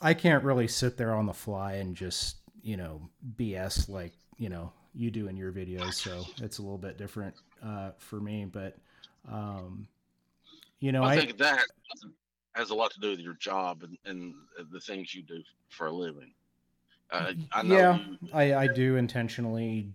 I 0.00 0.14
can't 0.14 0.44
really 0.44 0.68
sit 0.68 0.96
there 0.96 1.14
on 1.14 1.26
the 1.26 1.32
fly 1.32 1.74
and 1.74 1.96
just, 1.96 2.36
you 2.62 2.76
know, 2.76 3.00
BS 3.36 3.88
like, 3.88 4.12
you 4.36 4.48
know, 4.48 4.72
you 4.94 5.10
do 5.10 5.28
in 5.28 5.36
your 5.36 5.52
videos. 5.52 5.94
So 5.94 6.24
it's 6.42 6.58
a 6.58 6.62
little 6.62 6.78
bit 6.78 6.98
different 6.98 7.34
uh, 7.64 7.92
for 7.98 8.20
me, 8.20 8.44
but, 8.44 8.76
um, 9.30 9.86
you 10.80 10.90
know, 10.90 11.04
I 11.04 11.12
I, 11.12 11.16
think 11.16 11.38
that 11.38 11.64
has 12.54 12.70
a 12.70 12.74
lot 12.74 12.90
to 12.92 13.00
do 13.00 13.10
with 13.10 13.20
your 13.20 13.34
job 13.34 13.82
and, 13.82 13.96
and 14.04 14.34
the 14.70 14.80
things 14.80 15.14
you 15.14 15.22
do 15.22 15.42
for 15.68 15.86
a 15.86 15.92
living. 15.92 16.32
Uh, 17.10 17.32
I 17.52 17.62
know 17.62 17.76
yeah, 17.76 17.98
you, 17.98 18.28
I, 18.32 18.54
I 18.54 18.66
do 18.66 18.96
intentionally, 18.96 19.92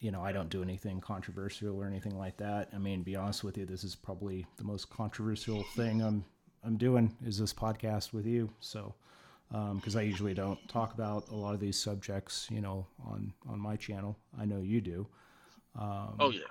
you 0.00 0.10
know, 0.10 0.22
I 0.22 0.32
don't 0.32 0.50
do 0.50 0.62
anything 0.62 1.00
controversial 1.00 1.76
or 1.80 1.86
anything 1.86 2.18
like 2.18 2.36
that. 2.38 2.68
I 2.74 2.78
mean, 2.78 3.02
be 3.02 3.16
honest 3.16 3.42
with 3.42 3.56
you, 3.56 3.64
this 3.64 3.84
is 3.84 3.94
probably 3.94 4.46
the 4.58 4.64
most 4.64 4.90
controversial 4.90 5.62
thing 5.74 6.02
I'm 6.02 6.24
I'm 6.64 6.76
doing 6.76 7.16
is 7.24 7.38
this 7.38 7.52
podcast 7.52 8.12
with 8.12 8.26
you. 8.26 8.50
So, 8.60 8.94
because 9.50 9.96
I 9.96 10.02
usually 10.02 10.34
don't 10.34 10.58
talk 10.68 10.94
about 10.94 11.28
a 11.30 11.34
lot 11.34 11.54
of 11.54 11.60
these 11.60 11.78
subjects, 11.78 12.48
you 12.50 12.60
know, 12.60 12.86
on 13.04 13.32
on 13.48 13.58
my 13.58 13.76
channel. 13.76 14.16
I 14.38 14.44
know 14.44 14.60
you 14.60 14.80
do. 14.80 15.06
Um, 15.78 16.16
oh 16.20 16.30
yeah, 16.30 16.42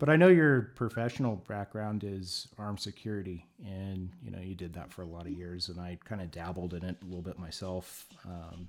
but 0.00 0.08
I 0.08 0.16
know 0.16 0.28
your 0.28 0.72
professional 0.74 1.36
background 1.46 2.02
is 2.02 2.48
armed 2.58 2.80
security, 2.80 3.46
and 3.64 4.10
you 4.24 4.32
know 4.32 4.40
you 4.40 4.56
did 4.56 4.74
that 4.74 4.92
for 4.92 5.02
a 5.02 5.06
lot 5.06 5.26
of 5.26 5.32
years, 5.32 5.68
and 5.68 5.80
I 5.80 5.98
kind 6.04 6.20
of 6.20 6.32
dabbled 6.32 6.74
in 6.74 6.82
it 6.82 6.96
a 7.00 7.04
little 7.04 7.22
bit 7.22 7.38
myself 7.38 8.06
um, 8.24 8.68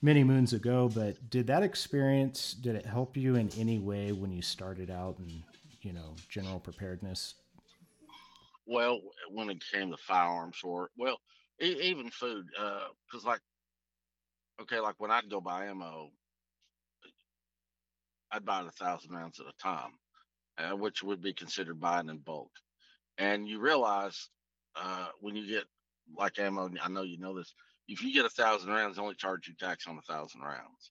many 0.00 0.22
moons 0.22 0.52
ago. 0.52 0.88
But 0.94 1.30
did 1.30 1.48
that 1.48 1.64
experience 1.64 2.54
did 2.54 2.76
it 2.76 2.86
help 2.86 3.16
you 3.16 3.34
in 3.34 3.50
any 3.58 3.80
way 3.80 4.12
when 4.12 4.30
you 4.30 4.42
started 4.42 4.90
out 4.90 5.18
in 5.18 5.42
you 5.82 5.92
know 5.92 6.14
general 6.28 6.60
preparedness? 6.60 7.34
well, 8.68 9.00
when 9.30 9.48
it 9.48 9.64
came 9.72 9.90
to 9.90 9.96
firearms 9.96 10.60
or 10.62 10.90
well, 10.96 11.18
e- 11.60 11.80
even 11.80 12.10
food, 12.10 12.46
because 13.10 13.24
like, 13.24 13.40
okay, 14.60 14.78
like 14.78 14.96
when 14.98 15.10
I'd 15.10 15.30
go 15.30 15.40
buy 15.40 15.66
ammo, 15.66 16.10
I'd 18.30 18.44
buy 18.44 18.60
it 18.60 18.66
a 18.66 18.70
thousand 18.70 19.14
rounds 19.14 19.40
at 19.40 19.46
a 19.46 19.56
time, 19.62 19.92
uh, 20.58 20.76
which 20.76 21.02
would 21.02 21.20
be 21.22 21.32
considered 21.32 21.80
buying 21.80 22.08
in 22.08 22.18
bulk. 22.18 22.50
And 23.18 23.48
you 23.48 23.60
realize 23.60 24.28
uh, 24.76 25.08
when 25.20 25.36
you 25.36 25.46
get 25.46 25.64
like 26.16 26.38
ammo, 26.38 26.70
I 26.82 26.88
know 26.88 27.02
you 27.02 27.18
know 27.18 27.36
this. 27.36 27.54
If 27.88 28.02
you 28.02 28.12
get 28.12 28.24
a 28.26 28.30
thousand 28.30 28.70
rounds, 28.70 28.96
they 28.96 29.02
only 29.02 29.14
charge 29.14 29.48
you 29.48 29.54
tax 29.54 29.86
on 29.86 29.98
a 29.98 30.02
thousand 30.12 30.42
rounds. 30.42 30.90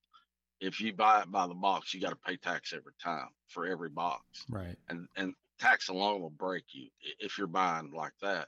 If 0.60 0.82
you 0.82 0.94
buy 0.94 1.22
it 1.22 1.32
by 1.32 1.48
the 1.48 1.54
box, 1.54 1.94
you 1.94 2.02
got 2.02 2.10
to 2.10 2.16
pay 2.16 2.38
tax 2.38 2.74
every 2.74 2.94
time 3.04 3.30
for 3.48 3.68
every 3.68 3.90
box 3.90 4.24
Right. 4.50 4.76
and 4.90 5.08
and 5.16 5.34
tax 5.60 5.90
alone 5.90 6.22
will 6.22 6.32
break 6.32 6.66
you 6.72 6.88
if 7.20 7.38
you're 7.38 7.48
buying 7.48 7.92
like 7.92 8.14
that. 8.22 8.48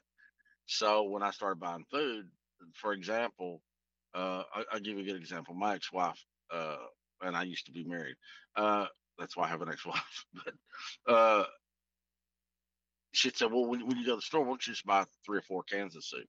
So 0.66 1.04
when 1.04 1.22
I 1.22 1.30
started 1.30 1.60
buying 1.60 1.84
food, 1.90 2.28
for 2.74 2.92
example, 2.92 3.62
uh, 4.14 4.42
I, 4.54 4.64
I'll 4.72 4.80
give 4.80 4.96
you 4.96 5.02
a 5.02 5.06
good 5.06 5.16
example. 5.16 5.54
My 5.54 5.74
ex-wife, 5.74 6.24
uh, 6.52 6.76
and 7.22 7.36
I 7.36 7.42
used 7.44 7.66
to 7.66 7.72
be 7.72 7.84
married. 7.84 8.16
Uh, 8.56 8.86
that's 9.20 9.36
why 9.36 9.44
I 9.44 9.48
have 9.48 9.62
an 9.62 9.70
ex-wife. 9.70 10.26
But 11.06 11.12
uh, 11.12 11.44
she'd 13.12 13.36
say, 13.36 13.46
"Well, 13.46 13.66
when, 13.66 13.86
when 13.86 13.98
you 13.98 14.06
go 14.06 14.12
to 14.12 14.16
the 14.16 14.22
store, 14.22 14.40
why 14.40 14.48
don't 14.48 14.66
you 14.66 14.72
just 14.72 14.86
buy 14.86 15.04
three 15.24 15.38
or 15.38 15.42
four 15.42 15.62
cans 15.62 15.96
of 15.96 16.04
soup?" 16.04 16.26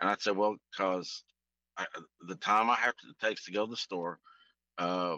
And 0.00 0.10
I'd 0.10 0.20
say, 0.20 0.30
"Well, 0.30 0.56
because 0.70 1.24
the 2.26 2.36
time 2.36 2.70
I 2.70 2.74
have 2.76 2.96
to 2.96 3.08
it 3.08 3.18
takes 3.26 3.44
to 3.44 3.52
go 3.52 3.64
to 3.64 3.70
the 3.70 3.76
store, 3.76 4.20
uh, 4.78 5.16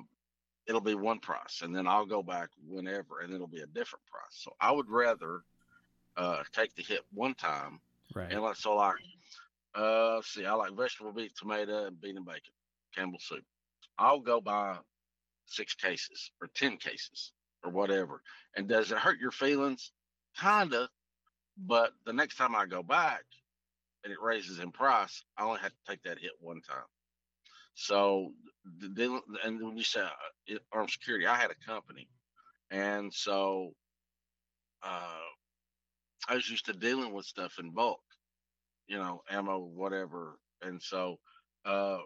it'll 0.66 0.80
be 0.80 0.94
one 0.94 1.18
price, 1.18 1.62
and 1.62 1.74
then 1.74 1.86
I'll 1.86 2.06
go 2.06 2.22
back 2.22 2.50
whenever, 2.66 3.20
and 3.20 3.32
it'll 3.32 3.46
be 3.46 3.62
a 3.62 3.66
different 3.66 4.04
price. 4.06 4.32
So 4.32 4.52
I 4.60 4.70
would 4.72 4.88
rather 4.88 5.42
uh, 6.16 6.42
take 6.52 6.74
the 6.74 6.82
hit 6.82 7.00
one 7.12 7.34
time, 7.34 7.80
Right. 8.14 8.30
and 8.30 8.42
like 8.42 8.56
so, 8.56 8.74
like, 8.74 8.96
uh, 9.74 10.20
see, 10.22 10.46
I 10.46 10.52
like 10.54 10.76
vegetable 10.76 11.12
beef, 11.12 11.32
tomato, 11.34 11.86
and 11.86 12.00
bean 12.00 12.16
and 12.16 12.26
bacon, 12.26 12.52
Campbell 12.94 13.20
soup. 13.20 13.44
I'll 13.98 14.20
go 14.20 14.40
buy 14.40 14.78
six 15.50 15.74
cases 15.74 16.30
or 16.40 16.48
ten 16.54 16.76
cases 16.76 17.32
or 17.62 17.70
whatever. 17.70 18.22
And 18.56 18.68
does 18.68 18.90
it 18.90 18.98
hurt 18.98 19.20
your 19.20 19.32
feelings? 19.32 19.92
Kinda, 20.38 20.88
but 21.56 21.92
the 22.06 22.12
next 22.12 22.36
time 22.36 22.54
I 22.54 22.66
go 22.66 22.82
back 22.82 23.24
and 24.04 24.12
it 24.12 24.20
raises 24.20 24.58
in 24.60 24.70
price, 24.70 25.24
I 25.36 25.44
only 25.44 25.60
have 25.60 25.72
to 25.72 25.90
take 25.90 26.02
that 26.04 26.18
hit 26.18 26.32
one 26.40 26.60
time. 26.62 26.86
So 27.74 28.32
then, 28.64 29.20
and 29.44 29.62
when 29.62 29.76
you 29.76 29.84
say 29.84 30.00
uh, 30.00 30.58
armed 30.72 30.90
security, 30.90 31.26
I 31.26 31.36
had 31.36 31.50
a 31.50 31.66
company, 31.66 32.08
and 32.70 33.12
so 33.12 33.74
uh, 34.82 35.28
I 36.28 36.34
was 36.34 36.48
used 36.48 36.66
to 36.66 36.72
dealing 36.72 37.12
with 37.12 37.26
stuff 37.26 37.58
in 37.58 37.70
bulk, 37.70 38.02
you 38.86 38.98
know, 38.98 39.22
ammo, 39.30 39.58
whatever. 39.58 40.38
And 40.62 40.82
so, 40.82 41.18
uh, 41.64 41.98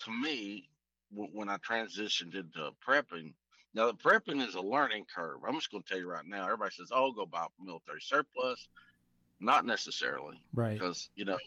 to 0.00 0.10
me, 0.10 0.68
w- 1.12 1.30
when 1.32 1.48
I 1.48 1.56
transitioned 1.58 2.34
into 2.34 2.70
prepping, 2.86 3.34
now 3.74 3.86
the 3.86 3.94
prepping 3.94 4.46
is 4.46 4.54
a 4.54 4.60
learning 4.60 5.06
curve. 5.14 5.40
I'm 5.46 5.54
just 5.54 5.70
going 5.70 5.82
to 5.82 5.88
tell 5.88 5.98
you 5.98 6.08
right 6.08 6.24
now. 6.26 6.44
Everybody 6.44 6.72
says, 6.74 6.90
"Oh, 6.92 7.12
go 7.12 7.26
buy 7.26 7.46
military 7.60 8.00
surplus." 8.00 8.68
Not 9.40 9.66
necessarily 9.66 10.42
Right. 10.54 10.78
because 10.78 11.10
you 11.16 11.24
know 11.24 11.38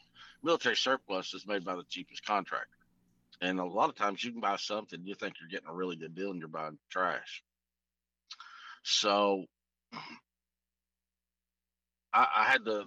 military 0.43 0.75
surplus 0.75 1.33
is 1.33 1.47
made 1.47 1.63
by 1.65 1.75
the 1.75 1.85
cheapest 1.89 2.23
contractor 2.25 2.67
and 3.41 3.59
a 3.59 3.65
lot 3.65 3.89
of 3.89 3.95
times 3.95 4.23
you 4.23 4.31
can 4.31 4.41
buy 4.41 4.55
something 4.57 5.01
you 5.05 5.15
think 5.15 5.35
you're 5.39 5.49
getting 5.49 5.69
a 5.69 5.73
really 5.73 5.95
good 5.95 6.13
deal 6.15 6.31
and 6.31 6.39
you're 6.39 6.47
buying 6.47 6.77
trash 6.89 7.43
so 8.83 9.45
I, 12.13 12.27
I 12.37 12.43
had 12.45 12.65
to 12.65 12.85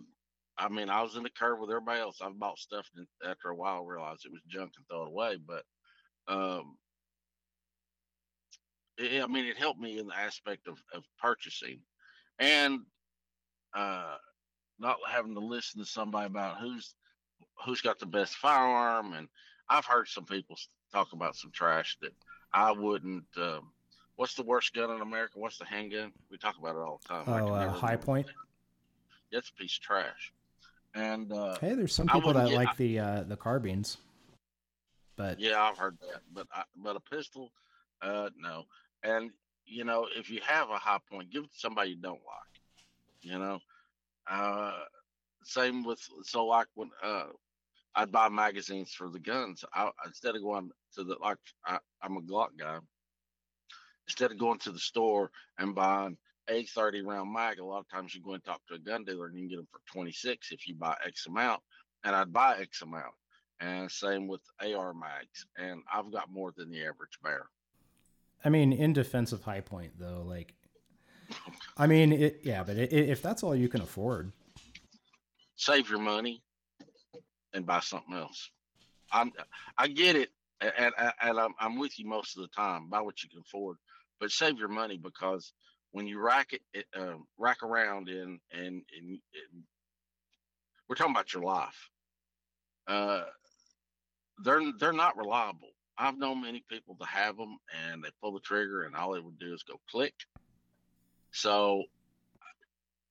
i 0.59 0.69
mean 0.69 0.89
i 0.91 1.03
was 1.03 1.17
in 1.17 1.23
the 1.23 1.31
curve 1.31 1.59
with 1.59 1.71
everybody 1.71 2.01
else 2.01 2.21
i've 2.23 2.39
bought 2.39 2.59
stuff 2.59 2.87
and 2.97 3.07
after 3.25 3.49
a 3.49 3.57
while 3.57 3.85
realized 3.85 4.25
it 4.27 4.33
was 4.33 4.43
junk 4.49 4.73
and 4.77 4.87
throw 4.87 5.03
it 5.03 5.09
away 5.09 5.37
but 5.45 5.65
um 6.31 6.77
it, 8.99 9.23
i 9.23 9.27
mean 9.27 9.45
it 9.45 9.57
helped 9.57 9.81
me 9.81 9.99
in 9.99 10.07
the 10.07 10.17
aspect 10.17 10.67
of, 10.69 10.79
of 10.95 11.03
purchasing 11.21 11.81
and 12.39 12.81
uh 13.75 14.17
not 14.79 14.97
having 15.09 15.35
to 15.35 15.41
listen 15.41 15.81
to 15.81 15.87
somebody 15.87 16.27
about 16.27 16.59
who's 16.59 16.95
who's 17.65 17.81
got 17.81 17.99
the 17.99 18.07
best 18.07 18.37
firearm 18.37 19.13
and 19.15 19.29
i've 19.69 19.85
heard 19.85 20.09
some 20.09 20.25
people 20.25 20.57
talk 20.93 21.13
about 21.13 21.37
some 21.37 21.51
trash 21.51 21.97
that 22.01 22.13
i 22.53 22.71
wouldn't 22.73 23.25
um, 23.37 23.71
what's 24.17 24.35
the 24.35 24.43
worst 24.43 24.73
gun 24.75 24.91
in 24.91 25.01
america? 25.01 25.39
What's 25.39 25.59
the 25.59 25.65
handgun? 25.65 26.13
We 26.31 26.37
talk 26.39 26.57
about 26.59 26.77
it 26.77 26.79
all 26.81 27.01
the 27.03 27.09
time 27.15 27.25
Oh, 27.29 27.55
uh, 27.55 27.73
Hi-Point. 27.73 28.27
that's 29.33 29.49
a 29.49 29.53
piece 29.55 29.77
of 29.77 29.81
trash. 29.83 30.33
And 30.95 31.33
uh, 31.33 31.59
Hey, 31.61 31.75
there's 31.75 31.95
some 31.95 32.09
people 32.09 32.33
that 32.35 32.49
get- 32.49 32.55
like 32.57 32.77
the 32.77 32.99
uh, 32.99 33.23
the 33.23 33.37
carbines, 33.37 33.97
but 35.21 35.39
yeah 35.39 35.61
i've 35.61 35.77
heard 35.77 35.99
that 36.01 36.23
but 36.33 36.47
I, 36.53 36.63
but 36.77 36.97
a 36.97 37.01
pistol 37.01 37.53
uh 38.03 38.31
no 38.39 38.65
and 39.03 39.31
you 39.67 39.85
know 39.85 40.07
if 40.17 40.31
you 40.31 40.41
have 40.47 40.71
a 40.71 40.79
high 40.79 41.01
point 41.11 41.31
give 41.31 41.45
it 41.45 41.53
to 41.53 41.59
somebody 41.59 41.91
you 41.91 41.97
don't 41.97 42.13
like 42.13 42.61
you 43.21 43.39
know 43.39 43.59
uh 44.31 44.73
same 45.45 45.85
with 45.85 46.01
so 46.23 46.47
like 46.47 46.69
when 46.75 46.91
uh 47.03 47.27
I'd 47.95 48.13
buy 48.13 48.29
magazines 48.29 48.93
for 48.93 49.09
the 49.09 49.19
guns. 49.19 49.65
I 49.75 49.91
instead 50.07 50.37
of 50.37 50.43
going 50.43 50.71
to 50.95 51.05
the 51.05 51.17
like 51.21 51.39
I, 51.67 51.79
I'm 52.01 52.17
a 52.17 52.21
Glock 52.21 52.51
guy. 52.59 52.79
Instead 54.07 54.33
of 54.33 54.39
going 54.39 54.59
to 54.61 54.73
the 54.73 54.79
store 54.79 55.31
and 55.59 55.75
buying 55.75 56.17
a 56.49 56.65
30 56.65 57.03
round 57.03 57.33
mag, 57.33 57.59
a 57.59 57.65
lot 57.65 57.81
of 57.81 57.89
times 57.89 58.15
you 58.15 58.23
go 58.23 58.35
and 58.35 58.45
talk 58.45 58.61
to 58.69 58.75
a 58.75 58.79
gun 58.79 59.05
dealer 59.05 59.27
and 59.27 59.35
you 59.35 59.43
can 59.43 59.49
get 59.49 59.57
them 59.57 59.69
for 59.73 59.81
26 59.93 60.53
if 60.53 60.67
you 60.67 60.75
buy 60.75 60.97
X 61.05 61.27
amount. 61.27 61.61
And 62.05 62.15
I'd 62.15 62.33
buy 62.33 62.59
X 62.61 62.83
amount. 62.83 63.15
And 63.61 63.91
same 63.91 64.27
with 64.27 64.41
AR 64.61 64.95
mags. 64.95 65.47
And 65.59 65.83
I've 65.93 66.11
got 66.11 66.31
more 66.31 66.53
than 66.57 66.71
the 66.71 66.81
average 66.81 67.19
bear. 67.23 67.47
I 68.45 68.49
mean, 68.49 68.73
in 68.73 68.93
defense 68.93 69.33
of 69.33 69.43
Hi-Point, 69.43 69.93
though, 69.99 70.23
like, 70.27 70.55
I 71.77 71.87
mean, 71.87 72.13
it, 72.13 72.41
yeah, 72.43 72.65
but 72.65 72.77
i 72.77 72.81
i 72.81 72.85
if 72.85 73.23
that's 73.23 73.43
all 73.43 73.55
you 73.55 73.69
can 73.69 73.83
afford, 73.83 74.33
save 75.57 75.89
your 75.89 76.01
money 76.01 76.43
and 77.53 77.67
buy 77.67 77.81
something 77.81 78.15
else. 78.15 78.51
I'm 79.13 79.33
I 79.79 79.89
get 79.89 80.17
it, 80.17 80.31
and, 80.61 80.73
and, 80.77 81.13
and 81.21 81.39
I'm, 81.39 81.55
I'm 81.61 81.79
with 81.79 81.99
you 81.99 82.07
most 82.07 82.37
of 82.37 82.43
the 82.43 82.49
time. 82.49 82.89
Buy 82.89 83.01
what 83.01 83.23
you 83.23 83.29
can 83.29 83.41
afford, 83.41 83.77
but 84.19 84.31
save 84.31 84.59
your 84.59 84.69
money 84.69 84.99
because 84.99 85.53
when 85.93 86.07
you 86.07 86.21
rack 86.21 86.53
it, 86.53 86.63
it 86.73 86.87
uh, 86.97 87.15
rack 87.39 87.63
around 87.63 88.09
in 88.09 88.41
and, 88.53 88.63
and, 88.63 88.85
and 88.99 89.63
we're 90.89 90.97
talking 90.97 91.15
about 91.15 91.33
your 91.33 91.43
life. 91.43 91.91
Uh, 92.87 93.25
they're 94.43 94.63
they're 94.79 94.93
not 94.93 95.17
reliable. 95.17 95.69
I've 95.99 96.19
known 96.19 96.43
many 96.43 96.65
people 96.69 96.97
to 96.99 97.07
have 97.07 97.37
them 97.37 97.59
and 97.87 98.03
they 98.03 98.09
pull 98.23 98.33
the 98.33 98.41
trigger 98.41 98.83
and 98.83 98.97
all 98.97 99.13
they 99.13 99.21
would 99.21 99.39
do 99.39 99.53
is 99.53 99.63
go 99.63 99.81
click. 99.91 100.15
So 101.33 101.85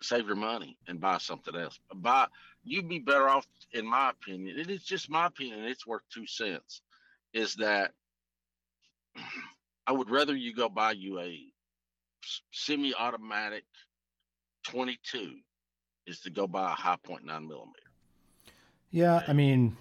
save 0.02 0.26
your 0.28 0.36
money 0.36 0.78
and 0.88 1.00
buy 1.00 1.20
something 1.20 1.56
else. 1.56 1.80
Buy 1.94 2.28
you'd 2.64 2.90
be 2.90 3.00
better 3.00 3.30
off, 3.30 3.48
in 3.74 3.86
my 3.86 4.10
opinion. 4.10 4.60
It 4.60 4.70
is 4.70 4.84
just 4.84 5.10
my 5.10 5.28
opinion. 5.28 5.66
It's 5.66 5.86
worth 5.88 6.04
two 6.14 6.26
cents. 6.26 6.82
Is 7.34 7.56
that 7.56 7.92
I 9.88 9.92
would 9.92 10.10
rather 10.10 10.36
you 10.36 10.54
go 10.54 10.70
buy 10.70 10.92
you 10.92 11.20
a 11.20 11.40
semi-automatic 12.52 13.64
22 14.64 15.36
is 16.06 16.20
to 16.22 16.30
go 16.30 16.48
buy 16.48 16.72
a 16.72 16.76
Hi-Point 16.76 17.26
nine 17.26 17.48
millimeter. 17.48 17.80
Yeah, 18.92 19.24
I 19.28 19.34
mean, 19.34 19.78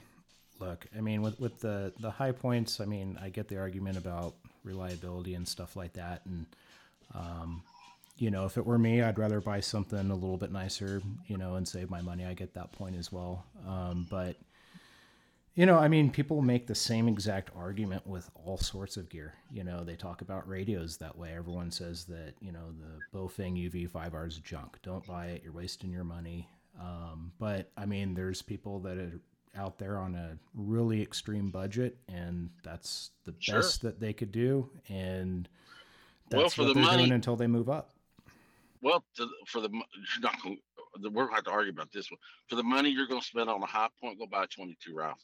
look, 0.61 0.87
I 0.97 1.01
mean, 1.01 1.23
with 1.23 1.39
with 1.41 1.61
the 1.61 1.93
the 1.99 2.11
Hi-Points, 2.11 2.81
I 2.81 2.85
mean, 2.85 3.19
I 3.21 3.29
get 3.29 3.49
the 3.49 3.59
argument 3.59 3.97
about 3.97 4.35
reliability 4.65 5.35
and 5.35 5.47
stuff 5.47 5.77
like 5.77 5.95
that, 5.95 6.23
and 6.27 6.47
um, 7.15 7.63
you 8.17 8.31
know, 8.31 8.45
if 8.45 8.57
it 8.57 8.67
were 8.67 8.79
me, 8.79 9.03
I'd 9.03 9.19
rather 9.19 9.41
buy 9.41 9.61
something 9.61 10.11
a 10.11 10.15
little 10.15 10.37
bit 10.37 10.53
nicer, 10.53 11.03
you 11.27 11.37
know, 11.37 11.55
and 11.55 11.67
save 11.67 11.91
my 11.91 12.01
money. 12.01 12.25
I 12.25 12.35
get 12.35 12.55
that 12.55 12.73
point 12.73 12.97
as 12.97 13.13
well, 13.13 13.45
um, 13.67 14.07
but 14.11 14.37
you 15.59 15.67
know, 15.67 15.77
I 15.77 15.89
mean, 15.89 16.11
people 16.13 16.41
make 16.41 16.69
the 16.69 16.75
same 16.77 17.09
exact 17.09 17.51
argument 17.57 18.07
with 18.07 18.31
all 18.45 18.59
sorts 18.59 18.97
of 18.97 19.09
gear. 19.09 19.35
You 19.51 19.65
know, 19.65 19.83
they 19.83 19.97
talk 19.97 20.23
about 20.23 20.49
radios 20.49 20.99
that 20.99 21.19
way. 21.19 21.35
Everyone 21.35 21.73
says 21.73 22.05
that, 22.05 22.35
you 22.41 22.53
know, 22.53 22.67
the 22.79 23.19
Baofeng 23.19 23.69
UV5R 23.69 24.29
is 24.29 24.39
junk. 24.39 24.79
Don't 24.85 25.05
buy 25.05 25.27
it. 25.27 25.43
You're 25.43 25.53
wasting 25.53 25.91
your 25.91 26.05
money. 26.05 26.49
Um, 26.81 27.33
but 27.41 27.73
I 27.77 27.87
mean, 27.87 28.15
there's 28.15 28.41
people 28.41 28.79
that 28.83 28.99
are 28.99 29.21
out 29.59 29.79
there 29.79 29.99
on 29.99 30.15
a 30.15 30.39
really 30.55 31.03
extreme 31.03 31.51
budget, 31.51 31.99
and 32.09 32.49
that's 32.63 33.11
the 33.25 33.35
Sure. 33.39 33.57
best 33.57 33.83
that 33.83 33.99
they 34.01 34.13
could 34.13 34.33
do. 34.33 34.71
And 34.89 35.49
Well, 36.31 36.43
that's 36.43 36.55
for 36.55 36.63
what 36.63 36.69
the 36.69 36.75
they're 36.75 36.83
money- 36.85 37.03
doing 37.05 37.13
until 37.13 37.37
they 37.37 37.47
move 37.49 37.69
up. 37.69 37.91
Well, 38.81 39.05
to, 39.17 39.29
for 39.47 39.61
the 39.61 39.69
not 40.21 40.37
we're 41.01 41.11
going 41.11 41.29
to 41.29 41.35
have 41.35 41.45
to 41.45 41.51
argue 41.51 41.73
about 41.73 41.91
this 41.93 42.11
one. 42.11 42.19
For 42.49 42.55
the 42.57 42.63
money 42.63 42.91
you're 42.91 43.07
going 43.09 43.21
to 43.21 43.27
spend 43.27 43.51
on 43.51 43.63
a 43.63 43.67
high 43.67 43.89
point, 44.01 44.19
go 44.19 44.27
buy 44.27 44.45
a 44.45 44.47
22 44.47 44.95
rifle. 44.95 45.19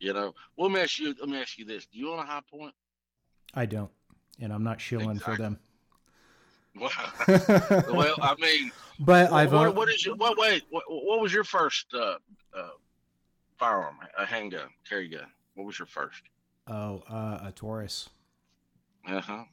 You 0.00 0.12
know, 0.14 0.34
well, 0.56 0.70
let 0.70 0.74
me 0.74 0.80
ask 0.80 0.98
you. 0.98 1.14
Let 1.20 1.28
me 1.28 1.38
ask 1.38 1.58
you 1.58 1.64
this: 1.66 1.86
Do 1.86 1.98
you 1.98 2.10
own 2.10 2.18
a 2.18 2.24
high 2.24 2.40
point? 2.50 2.74
I 3.54 3.66
don't, 3.66 3.90
and 4.40 4.52
I'm 4.52 4.64
not 4.64 4.80
shilling 4.80 5.10
Exactly. 5.10 5.36
for 5.36 5.42
them. 5.42 5.58
Well, 6.80 6.90
well, 7.92 8.14
I 8.20 8.34
mean, 8.40 8.72
but 8.98 9.30
what, 9.30 9.38
I've 9.40 9.52
what, 9.52 9.66
owned- 9.68 9.76
what 9.76 9.88
is 9.88 10.04
your? 10.04 10.16
What 10.16 10.36
wait? 10.38 10.64
What, 10.70 10.82
what 10.88 11.20
was 11.20 11.32
your 11.32 11.44
first 11.44 11.86
uh, 11.94 12.16
uh, 12.56 12.68
firearm? 13.58 13.96
A 14.18 14.26
handgun, 14.26 14.68
carry 14.88 15.08
gun. 15.08 15.26
What 15.54 15.64
was 15.66 15.78
your 15.78 15.86
first? 15.86 16.22
oh 16.66 17.02
uh, 17.08 17.38
a 17.46 17.52
Taurus. 17.54 18.08
Uh 19.06 19.20
huh. 19.20 19.44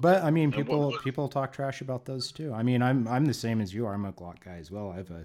But 0.00 0.22
I 0.22 0.30
mean, 0.30 0.44
And 0.44 0.54
what- 0.54 0.58
people 0.66 0.90
what- 0.90 1.02
people 1.02 1.28
talk 1.28 1.52
trash 1.52 1.80
about 1.80 2.04
those 2.04 2.30
too. 2.30 2.52
I 2.54 2.62
mean, 2.62 2.82
I'm 2.82 3.08
I'm 3.08 3.24
the 3.26 3.34
same 3.34 3.60
as 3.60 3.74
you 3.74 3.84
are. 3.86 3.94
I'm 3.94 4.04
a 4.04 4.12
Glock 4.12 4.38
guy 4.44 4.56
as 4.58 4.70
well. 4.70 4.92
I 4.92 4.96
have 4.98 5.10
a 5.10 5.24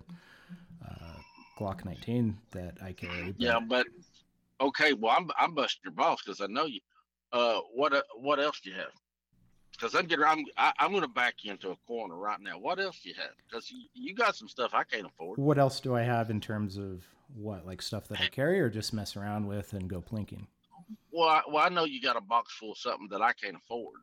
uh, 0.83 1.17
Glock 1.59 1.85
19 1.85 2.37
that 2.51 2.77
I 2.83 2.91
carry. 2.93 3.25
But 3.27 3.35
Yeah, 3.39 3.59
but 3.59 3.85
okay. 4.61 4.93
Well, 4.93 5.15
I'm 5.15 5.29
I'm 5.37 5.53
busting 5.53 5.81
your 5.85 5.93
balls 5.93 6.21
because 6.25 6.41
I 6.41 6.47
know 6.47 6.65
you. 6.65 6.79
Uh, 7.31 7.59
what 7.73 7.93
uh, 7.93 8.01
what 8.17 8.39
else 8.39 8.59
do 8.61 8.71
you 8.71 8.75
have? 8.77 8.91
Because 9.75 9.95
I'm 9.95 10.05
getting 10.05 10.25
I'm 10.25 10.45
I, 10.57 10.71
I'm 10.79 10.91
going 10.91 11.01
to 11.01 11.07
back 11.07 11.35
you 11.43 11.51
into 11.51 11.69
a 11.71 11.75
corner 11.87 12.15
right 12.15 12.39
now. 12.39 12.57
What 12.59 12.79
else 12.79 12.99
do 13.01 13.09
you 13.09 13.15
have? 13.15 13.31
Because 13.47 13.69
you, 13.71 13.85
you 13.93 14.13
got 14.15 14.35
some 14.35 14.47
stuff 14.47 14.73
I 14.73 14.83
can't 14.83 15.05
afford. 15.05 15.37
What 15.39 15.57
else 15.57 15.79
do 15.79 15.95
I 15.95 16.01
have 16.01 16.29
in 16.29 16.39
terms 16.41 16.77
of 16.77 17.03
what 17.35 17.65
like 17.65 17.81
stuff 17.81 18.07
that 18.09 18.21
I 18.21 18.27
carry 18.27 18.59
or 18.61 18.69
just 18.69 18.93
mess 18.93 19.15
around 19.15 19.47
with 19.47 19.73
and 19.73 19.89
go 19.89 20.01
plinking? 20.01 20.47
Well, 21.11 21.29
I, 21.29 21.41
well, 21.47 21.65
I 21.65 21.69
know 21.69 21.83
you 21.85 22.01
got 22.01 22.15
a 22.17 22.21
box 22.21 22.53
full 22.53 22.73
of 22.73 22.77
something 22.77 23.07
that 23.09 23.21
I 23.21 23.33
can't 23.33 23.55
afford. 23.55 23.95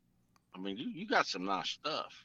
I 0.54 0.58
mean, 0.58 0.76
you, 0.76 0.88
you 0.90 1.06
got 1.06 1.26
some 1.26 1.44
nice 1.44 1.70
stuff. 1.70 2.24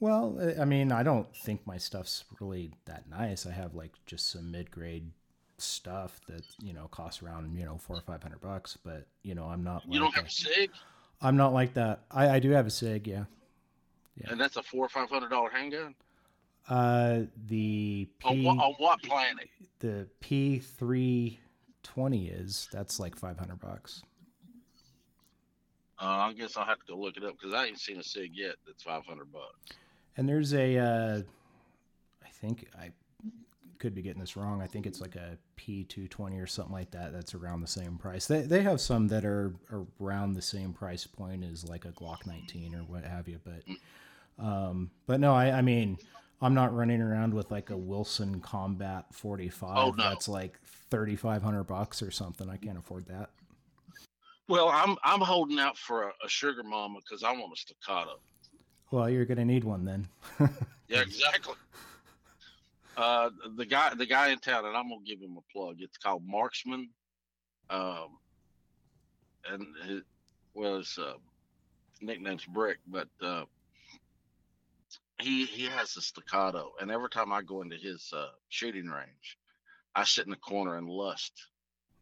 Well, 0.00 0.36
I- 0.40 0.62
I 0.62 0.64
mean, 0.64 0.92
I 0.92 1.02
don't 1.02 1.34
think 1.34 1.66
my 1.66 1.78
stuff's 1.78 2.24
really 2.40 2.72
that 2.84 3.08
nice. 3.08 3.46
I 3.46 3.52
have 3.52 3.74
like 3.74 3.92
just 4.06 4.30
some 4.30 4.50
mid 4.50 4.70
grade 4.70 5.10
stuff 5.56 6.20
that 6.28 6.42
you 6.60 6.72
know 6.72 6.88
costs 6.88 7.22
around 7.22 7.56
you 7.56 7.64
know 7.64 7.78
four 7.78 7.96
or 7.96 8.00
five 8.02 8.22
hundred 8.22 8.40
bucks. 8.40 8.76
But 8.84 9.06
you 9.22 9.34
know, 9.34 9.44
I'm 9.46 9.62
not. 9.64 9.82
You 9.88 10.00
like 10.00 10.12
don't 10.12 10.14
have 10.16 10.26
a 10.26 10.30
sig, 10.30 10.70
I'm 11.20 11.36
not 11.36 11.52
like 11.52 11.74
that. 11.74 12.04
I, 12.10 12.28
I 12.28 12.38
do 12.38 12.50
have 12.50 12.66
a 12.66 12.70
Sig, 12.70 13.06
yeah. 13.06 13.24
Yeah. 14.16 14.28
and 14.30 14.40
that's 14.40 14.56
a 14.56 14.62
four 14.62 14.84
or 14.86 14.88
five 14.88 15.10
hundred 15.10 15.30
dollar 15.30 15.50
handgun. 15.50 15.94
Uh, 16.68 17.22
the 17.46 18.08
On 18.24 18.42
what, 18.44 18.58
on 18.58 18.72
what 18.78 19.02
planet? 19.02 19.48
the 19.80 20.06
P 20.20 20.58
three 20.60 21.40
twenty 21.82 22.28
is 22.28 22.68
that's 22.72 23.00
like 23.00 23.16
five 23.16 23.38
hundred 23.38 23.60
bucks. 23.60 24.02
Uh, 26.00 26.04
I 26.06 26.32
guess 26.32 26.56
I'll 26.56 26.64
have 26.64 26.78
to 26.80 26.92
go 26.92 26.96
look 26.98 27.16
it 27.16 27.24
up 27.24 27.36
because 27.38 27.54
I 27.54 27.66
ain't 27.66 27.78
seen 27.78 27.98
a 27.98 28.02
sig 28.02 28.30
yet. 28.34 28.56
That's 28.66 28.82
five 28.82 29.04
hundred 29.06 29.32
bucks. 29.32 29.76
And 30.16 30.28
there's 30.28 30.54
a, 30.54 30.78
uh, 30.78 31.22
I 32.24 32.28
think 32.28 32.68
I 32.78 32.90
could 33.84 33.94
be 33.94 34.00
getting 34.00 34.20
this 34.20 34.34
wrong. 34.34 34.62
I 34.62 34.66
think 34.66 34.86
it's 34.86 35.02
like 35.02 35.14
a 35.14 35.36
P 35.56 35.84
two 35.84 36.08
twenty 36.08 36.38
or 36.40 36.46
something 36.46 36.72
like 36.72 36.90
that. 36.92 37.12
That's 37.12 37.34
around 37.34 37.60
the 37.60 37.66
same 37.66 37.98
price. 37.98 38.26
They 38.26 38.40
they 38.40 38.62
have 38.62 38.80
some 38.80 39.08
that 39.08 39.26
are 39.26 39.52
around 40.00 40.32
the 40.32 40.40
same 40.40 40.72
price 40.72 41.06
point 41.06 41.44
as 41.44 41.68
like 41.68 41.84
a 41.84 41.90
Glock 41.90 42.26
nineteen 42.26 42.74
or 42.74 42.78
what 42.78 43.04
have 43.04 43.28
you. 43.28 43.38
But 43.44 44.42
um, 44.42 44.90
but 45.06 45.20
no, 45.20 45.34
I 45.34 45.58
I 45.58 45.62
mean. 45.62 45.98
I'm 46.42 46.52
not 46.52 46.74
running 46.74 47.00
around 47.00 47.32
with 47.32 47.50
like 47.50 47.70
a 47.70 47.76
Wilson 47.76 48.40
Combat 48.40 49.06
45 49.12 49.76
Oh, 49.78 49.90
no. 49.92 50.10
that's 50.10 50.28
like 50.28 50.58
3500 50.90 51.64
bucks 51.64 52.02
or 52.02 52.10
something. 52.10 52.50
I 52.50 52.58
can't 52.58 52.76
afford 52.76 53.06
that. 53.06 53.30
Well, 54.48 54.68
I'm 54.68 54.96
I'm 55.04 55.20
holding 55.20 55.58
out 55.58 55.78
for 55.78 56.08
a, 56.08 56.12
a 56.22 56.28
sugar 56.28 56.62
mama 56.62 56.98
because 56.98 57.22
I 57.22 57.30
want 57.32 57.54
a 57.54 57.56
staccato. 57.56 58.18
Well, 58.90 59.08
you're 59.08 59.24
going 59.24 59.38
to 59.38 59.44
need 59.46 59.64
one 59.64 59.84
then. 59.86 60.08
Yeah, 60.88 61.00
exactly. 61.00 61.54
Uh, 62.96 63.30
the 63.56 63.66
guy, 63.66 63.92
the 63.94 64.06
guy 64.06 64.28
in 64.30 64.38
town, 64.38 64.64
and 64.66 64.76
I'm 64.76 64.88
gonna 64.88 65.02
give 65.06 65.20
him 65.20 65.36
a 65.36 65.52
plug. 65.52 65.76
It's 65.80 65.96
called 65.98 66.22
Marksman, 66.26 66.90
um, 67.70 68.18
and 69.50 69.66
his, 69.86 70.02
well, 70.54 70.78
his 70.78 70.98
uh, 70.98 71.14
nickname's 72.00 72.44
Brick, 72.44 72.78
but 72.86 73.08
uh, 73.22 73.44
he 75.20 75.44
he 75.46 75.64
has 75.66 75.96
a 75.96 76.00
staccato, 76.00 76.72
and 76.80 76.90
every 76.90 77.08
time 77.08 77.32
I 77.32 77.42
go 77.42 77.62
into 77.62 77.76
his 77.76 78.12
uh, 78.14 78.28
shooting 78.48 78.86
range, 78.86 79.38
I 79.94 80.04
sit 80.04 80.26
in 80.26 80.30
the 80.30 80.36
corner 80.36 80.76
and 80.76 80.88
lust 80.88 81.32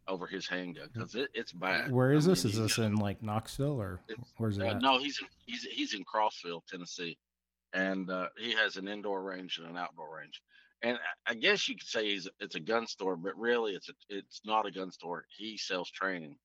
over 0.09 0.27
his 0.27 0.49
handgun 0.49 0.89
because 0.93 1.15
it, 1.15 1.29
it's 1.33 1.53
bad. 1.53 1.93
Where 1.93 2.13
is 2.13 2.27
I 2.27 2.31
this? 2.33 2.45
mean, 2.45 2.53
Is 2.55 2.59
this 2.59 2.79
in 2.79 2.97
like 2.97 3.23
Knoxville 3.23 3.81
or 3.81 4.01
where's 4.37 4.59
it 4.59 4.65
uh, 4.67 4.79
no, 4.79 4.99
he's 4.99 5.21
he's 5.47 5.63
he's 5.63 5.95
in 5.95 6.05
Crossville, 6.05 6.63
Tennessee, 6.69 7.17
and 7.73 8.11
uh, 8.11 8.29
he 8.37 8.53
has 8.53 8.77
an 8.77 8.89
indoor 8.89 9.23
range 9.23 9.59
and 9.59 9.69
an 9.71 9.77
outdoor 9.77 10.17
range. 10.19 10.43
And 10.83 10.99
I- 11.27 11.35
guess 11.35 11.69
you 11.69 11.77
could 11.77 11.87
say 11.89 12.11
he's 12.11 12.29
it's 12.41 12.55
a 12.55 12.61
gun 12.61 12.87
store, 12.87 13.17
but 13.17 13.39
really 13.39 13.73
it's 13.73 13.89
a, 13.89 13.93
it's 14.09 14.41
not 14.45 14.67
a 14.67 14.71
gun 14.71 14.91
store. 14.91 15.25
He 15.37 15.57
sells 15.57 15.91
training, 15.91 16.37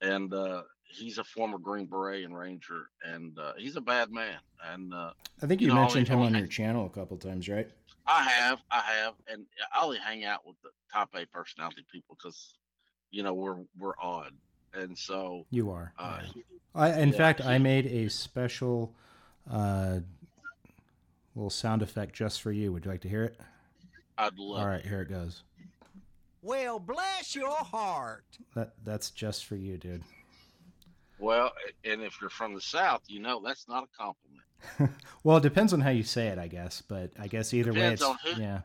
and 0.00 0.32
uh, 0.32 0.62
he's 0.84 1.18
a 1.18 1.24
former 1.24 1.58
Green 1.58 1.86
Beret 1.86 2.24
and 2.24 2.36
Ranger, 2.36 2.90
and 3.04 3.38
uh, 3.38 3.52
he's 3.56 3.76
a 3.76 3.80
bad 3.80 4.10
man. 4.10 4.38
And 4.64 4.92
uh, 4.92 5.12
I 5.42 5.46
think 5.46 5.60
you 5.60 5.68
you 5.68 5.74
know, 5.74 5.80
mentioned 5.80 6.08
him 6.08 6.20
on 6.20 6.34
your 6.34 6.46
channel 6.46 6.86
a 6.86 6.90
couple 6.90 7.16
times, 7.16 7.48
right? 7.48 7.68
I 8.06 8.22
have, 8.22 8.60
I 8.70 8.80
have, 8.80 9.14
and 9.30 9.44
I 9.74 9.84
only 9.84 9.98
hang 9.98 10.24
out 10.24 10.46
with 10.46 10.56
the 10.62 10.70
top 10.92 11.10
A 11.14 11.26
personality 11.26 11.84
people 11.92 12.16
because, 12.16 12.54
you 13.10 13.22
know, 13.22 13.34
we're 13.34 13.58
we're 13.78 13.92
odd, 14.00 14.32
and 14.74 14.96
so 14.96 15.46
You 15.50 15.70
are. 15.70 15.92
uh, 15.98 16.20
yeah. 16.34 16.42
I, 16.74 17.00
in 17.00 17.10
yeah, 17.10 17.16
fact, 17.16 17.40
I 17.44 17.58
made 17.58 17.86
a 17.86 18.08
special 18.08 18.94
uh, 19.50 20.00
little 21.34 21.50
sound 21.50 21.82
effect 21.82 22.14
just 22.14 22.40
for 22.40 22.52
you. 22.52 22.72
Would 22.72 22.84
you 22.84 22.90
like 22.90 23.02
to 23.02 23.08
hear 23.08 23.24
it? 23.24 23.38
I'd 24.18 24.36
love. 24.38 24.60
All 24.60 24.66
right, 24.66 24.84
here 24.84 25.00
it 25.00 25.08
goes. 25.08 25.44
Well, 26.42 26.78
bless 26.78 27.34
your 27.34 27.50
heart. 27.50 28.24
That 28.54 28.74
that's 28.84 29.10
just 29.10 29.44
for 29.44 29.56
you, 29.56 29.76
dude. 29.78 30.02
Well, 31.18 31.52
and 31.84 32.02
if 32.02 32.20
you're 32.20 32.30
from 32.30 32.54
the 32.54 32.60
South, 32.60 33.02
you 33.06 33.20
know 33.20 33.40
that's 33.44 33.68
not 33.68 33.84
a 33.84 33.96
compliment. 33.96 34.42
Well, 35.24 35.36
it 35.36 35.42
depends 35.42 35.72
on 35.72 35.80
how 35.80 35.90
you 35.90 36.04
say 36.04 36.28
it, 36.28 36.38
I 36.38 36.48
guess. 36.48 36.82
But 36.86 37.10
I 37.18 37.26
guess 37.26 37.52
either 37.52 37.72
way, 37.72 37.92
it's 37.92 38.02
on 38.02 38.16
who. 38.24 38.40
yeah. 38.40 38.60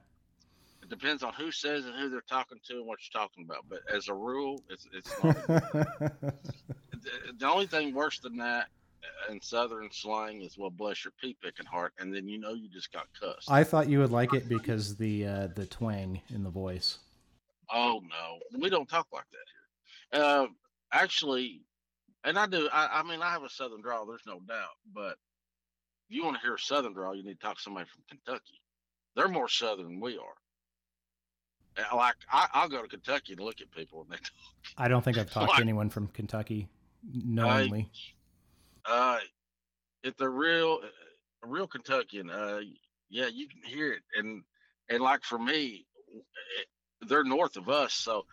It 0.81 0.89
depends 0.89 1.23
on 1.23 1.33
who 1.33 1.51
says 1.51 1.85
it 1.85 1.89
and 1.89 1.99
who 1.99 2.09
they're 2.09 2.21
talking 2.21 2.59
to 2.67 2.77
and 2.77 2.85
what 2.85 2.99
you're 3.01 3.21
talking 3.21 3.43
about. 3.43 3.65
But 3.69 3.79
as 3.93 4.07
a 4.07 4.13
rule, 4.13 4.61
it's 4.69 4.87
it's 4.93 5.11
not. 5.23 5.35
the, 5.47 6.33
the 7.37 7.47
only 7.47 7.67
thing 7.67 7.93
worse 7.93 8.19
than 8.19 8.37
that, 8.37 8.67
and 9.29 9.43
Southern 9.43 9.89
slang 9.91 10.41
is 10.41 10.57
well, 10.57 10.69
bless 10.69 11.03
your 11.03 11.13
pea 11.21 11.35
picking 11.41 11.65
heart, 11.65 11.93
and 11.99 12.13
then 12.13 12.27
you 12.27 12.37
know 12.39 12.53
you 12.53 12.69
just 12.69 12.91
got 12.91 13.07
cussed. 13.19 13.49
I 13.51 13.63
thought 13.63 13.89
you 13.89 13.99
would 13.99 14.11
like 14.11 14.33
it 14.33 14.47
because 14.49 14.95
the 14.95 15.25
uh, 15.25 15.47
the 15.55 15.65
twang 15.65 16.21
in 16.29 16.43
the 16.43 16.49
voice. 16.49 16.99
oh 17.71 18.01
no, 18.01 18.59
we 18.59 18.69
don't 18.69 18.87
talk 18.89 19.07
like 19.11 19.25
that 19.31 20.17
here. 20.17 20.23
Uh, 20.23 20.47
actually, 20.91 21.61
and 22.23 22.37
I 22.37 22.45
do. 22.47 22.69
I, 22.71 22.99
I 22.99 23.03
mean, 23.03 23.21
I 23.21 23.31
have 23.31 23.43
a 23.43 23.49
Southern 23.49 23.81
drawl. 23.81 24.05
There's 24.05 24.21
no 24.27 24.39
doubt, 24.47 24.77
but 24.93 25.17
if 26.09 26.15
you 26.15 26.23
want 26.23 26.35
to 26.37 26.41
hear 26.41 26.55
a 26.55 26.59
Southern 26.59 26.93
drawl, 26.93 27.15
you 27.15 27.23
need 27.23 27.39
to 27.39 27.45
talk 27.45 27.57
to 27.57 27.61
somebody 27.61 27.87
from 27.87 28.03
Kentucky. 28.09 28.61
They're 29.15 29.27
more 29.27 29.47
Southern 29.49 29.85
than 29.85 29.99
we 29.99 30.17
are. 30.17 30.35
Like 31.95 32.15
I, 32.31 32.47
I'll 32.53 32.69
go 32.69 32.81
to 32.83 32.87
Kentucky 32.87 33.33
and 33.33 33.41
look 33.41 33.59
at 33.61 33.71
people, 33.71 34.01
and 34.01 34.11
they 34.11 34.17
talk. 34.17 34.31
I 34.77 34.87
don't 34.87 35.03
think 35.03 35.17
I've 35.17 35.31
talked 35.31 35.49
What? 35.49 35.55
to 35.57 35.61
anyone 35.63 35.89
from 35.89 36.07
Kentucky 36.07 36.67
knowingly. 37.11 37.89
Uh, 38.85 39.19
if 40.03 40.15
they're 40.17 40.29
real, 40.29 40.79
a 41.43 41.47
real 41.47 41.67
Kentuckian, 41.67 42.29
uh, 42.29 42.59
yeah, 43.09 43.27
you 43.27 43.47
can 43.47 43.63
hear 43.63 43.93
it, 43.93 44.01
and 44.15 44.43
and 44.89 45.01
like 45.01 45.23
for 45.23 45.39
me, 45.39 45.85
eh, 46.13 46.63
they're 47.07 47.23
north 47.23 47.55
of 47.57 47.69
us, 47.69 47.93
so 47.93 48.25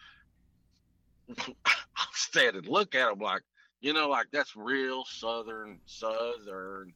I'll 1.47 2.13
stand 2.13 2.57
and 2.57 2.67
look 2.67 2.95
at 2.95 3.09
them 3.09 3.19
like, 3.21 3.43
you 3.81 3.93
know, 3.93 4.09
like 4.09 4.27
that's 4.33 4.57
real 4.57 5.05
southern 5.05 5.81
southern 5.87 6.93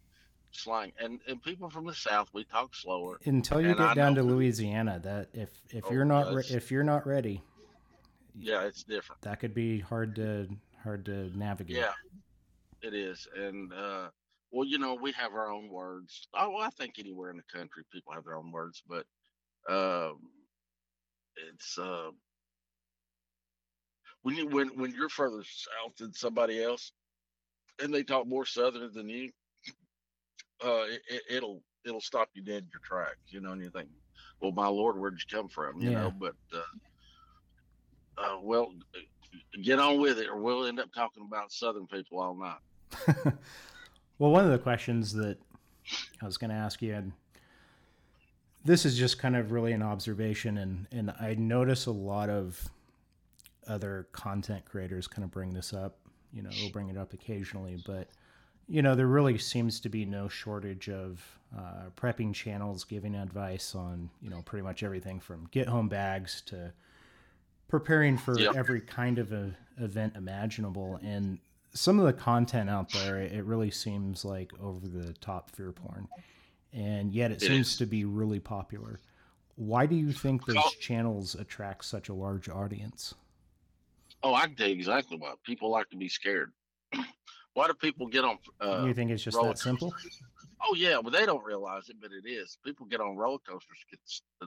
slang, 0.53 0.93
and 1.01 1.21
and 1.29 1.43
people 1.43 1.71
from 1.71 1.87
the 1.87 1.95
south 1.95 2.29
we 2.33 2.45
talk 2.45 2.75
slower. 2.75 3.21
Until 3.25 3.61
you 3.61 3.71
And 3.71 3.81
I 3.81 3.89
get 3.89 3.97
down 3.97 4.15
to 4.17 4.23
Louisiana, 4.23 5.01
that 5.03 5.29
if 5.35 5.51
if 5.71 5.85
Oh, 5.87 5.93
you're 5.93 6.05
not 6.05 6.33
re- 6.33 6.45
if 6.49 6.71
you're 6.71 6.83
not 6.85 7.07
ready, 7.07 7.43
Yeah, 8.39 8.63
it's 8.65 8.83
different. 8.83 9.23
that 9.23 9.41
could 9.41 9.55
be 9.55 9.81
hard 9.81 10.17
to 10.17 10.49
hard 10.83 11.05
to 11.07 11.37
navigate. 11.37 11.77
Yeah, 11.77 11.93
it 12.85 12.95
is. 12.95 13.29
And 13.35 13.73
uh 13.73 14.11
well, 14.53 14.67
you 14.69 14.79
know, 14.79 14.95
we 14.95 15.13
have 15.13 15.35
our 15.35 15.51
own 15.51 15.69
words. 15.69 16.29
Oh, 16.35 16.51
well, 16.53 16.63
I 16.63 16.71
think 16.71 16.99
anywhere 16.99 17.31
in 17.31 17.39
the 17.39 17.45
country 17.45 17.85
people 17.93 18.13
have 18.15 18.25
their 18.25 18.37
own 18.37 18.53
words, 18.53 18.83
but 18.87 19.07
um 19.69 20.33
it's 21.37 21.79
uh 21.79 22.11
when 24.23 24.37
you 24.37 24.49
when 24.49 24.79
when 24.79 24.93
you're 24.93 25.09
further 25.09 25.45
south 25.45 25.97
than 25.99 26.13
somebody 26.15 26.63
else 26.63 26.93
and 27.83 27.95
they 27.95 28.05
talk 28.05 28.27
more 28.27 28.47
southern 28.47 28.93
than 28.93 29.09
you, 29.09 29.33
uh 30.65 30.85
it, 30.89 31.03
it, 31.09 31.23
it'll 31.31 31.65
it'll 31.87 32.01
stop 32.01 32.31
you 32.35 32.43
dead 32.43 32.65
in 32.65 32.71
your 32.73 32.81
tracks, 32.85 33.33
you 33.33 33.41
know, 33.41 33.53
and 33.53 33.63
you 33.63 33.71
think, 33.71 33.91
Well, 34.41 34.53
my 34.53 34.69
lord, 34.69 34.99
where'd 34.99 35.15
you 35.19 35.37
come 35.37 35.49
from? 35.49 35.81
You 35.81 35.91
Yeah. 35.91 35.93
know, 35.93 36.13
but 36.13 36.37
uh 36.53 36.63
uh, 38.19 38.39
well, 38.43 38.73
get 39.63 39.81
on 39.81 40.01
with 40.01 40.19
it, 40.19 40.29
or 40.29 40.41
we'll 40.41 40.67
end 40.67 40.81
up 40.81 40.93
talking 40.93 41.25
about 41.27 41.53
Southern 41.53 41.87
people 41.87 42.21
all 42.21 42.37
night. 42.37 42.61
well, 44.19 44.31
one 44.31 44.45
of 44.45 44.51
the 44.51 44.59
questions 44.59 45.13
that 45.15 45.39
I 46.23 46.27
was 46.27 46.37
going 46.37 46.51
to 46.51 46.57
ask 46.57 46.81
you, 46.83 46.95
and 46.95 47.13
this 48.65 48.85
is 48.85 48.97
just 48.97 49.19
kind 49.19 49.37
of 49.37 49.53
really 49.53 49.73
an 49.73 49.83
observation, 49.83 50.59
and 50.59 50.87
and 50.93 51.13
I 51.21 51.35
notice 51.35 51.87
a 51.87 51.91
lot 51.93 52.31
of 52.31 52.69
other 53.67 54.07
content 54.13 54.65
creators 54.65 55.07
kind 55.07 55.25
of 55.25 55.31
bring 55.31 55.53
this 55.53 55.73
up. 55.73 55.97
You 56.33 56.43
know, 56.43 56.51
we'll 56.61 56.71
bring 56.71 56.89
it 56.89 56.97
up 56.97 57.13
occasionally, 57.13 57.83
but 57.87 58.09
you 58.69 58.83
know, 58.83 58.95
there 58.95 59.07
really 59.07 59.37
seems 59.39 59.79
to 59.81 59.89
be 59.89 60.05
no 60.05 60.29
shortage 60.29 60.89
of 60.89 61.23
uh, 61.57 61.91
prepping 61.97 62.35
channels 62.35 62.83
giving 62.85 63.15
advice 63.15 63.75
on 63.75 64.11
you 64.21 64.29
know 64.31 64.43
pretty 64.43 64.63
much 64.65 64.83
everything 64.83 65.21
from 65.21 65.47
get 65.53 65.69
home 65.69 65.89
bags 65.89 66.43
to 66.47 66.73
preparing 67.69 68.17
for 68.19 68.39
Yep. 68.39 68.57
every 68.57 68.81
kind 68.81 69.19
of 69.19 69.33
a 69.33 69.53
event 69.79 70.15
imaginable 70.17 70.99
and 71.03 71.39
some 71.75 71.99
of 71.99 72.07
the 72.07 72.13
content 72.13 72.71
out 72.71 72.91
there 72.93 73.21
it 73.21 73.45
really 73.45 73.71
seems 73.71 74.25
like 74.25 74.53
over 74.63 74.87
the 74.89 75.13
top 75.15 75.51
fear 75.51 75.73
porn 75.73 76.09
and 76.73 77.13
yet 77.13 77.31
it, 77.31 77.43
It 77.43 77.47
seems 77.49 77.69
is. 77.73 77.77
to 77.79 77.87
be 77.87 78.05
really 78.05 78.41
popular 78.41 79.01
why 79.57 79.87
do 79.87 79.95
you 79.95 80.13
think 80.13 80.47
those 80.47 80.73
channels 80.81 81.35
attract 81.35 81.85
such 81.85 82.09
a 82.09 82.15
large 82.15 82.49
audience 82.49 83.15
Oh, 84.27 84.33
I 84.33 84.47
can 84.47 84.57
tell 84.57 84.69
you 84.69 84.75
exactly 84.75 85.19
why. 85.19 85.35
People 85.45 85.69
like 85.71 85.91
to 85.91 85.99
be 85.99 86.09
scared. 86.09 86.51
why 87.53 87.67
do 87.67 87.75
people 87.75 88.07
get 88.07 88.25
on? 88.25 88.39
Uh, 88.59 88.85
you 88.87 88.95
think 88.95 89.11
it's 89.11 89.23
just 89.23 89.39
that 89.39 89.59
simple 89.59 89.91
coasters? 89.91 90.19
Oh 90.67 90.75
yeah, 90.75 90.97
well 90.97 91.11
they 91.11 91.27
don't 91.27 91.45
realize 91.45 91.91
it, 91.91 91.97
but 92.01 92.11
it 92.11 92.27
is. 92.27 92.57
People 92.65 92.87
get 92.87 93.03
on 93.03 93.17
roller 93.17 93.37
coasters, 93.47 93.85
get 93.91 94.01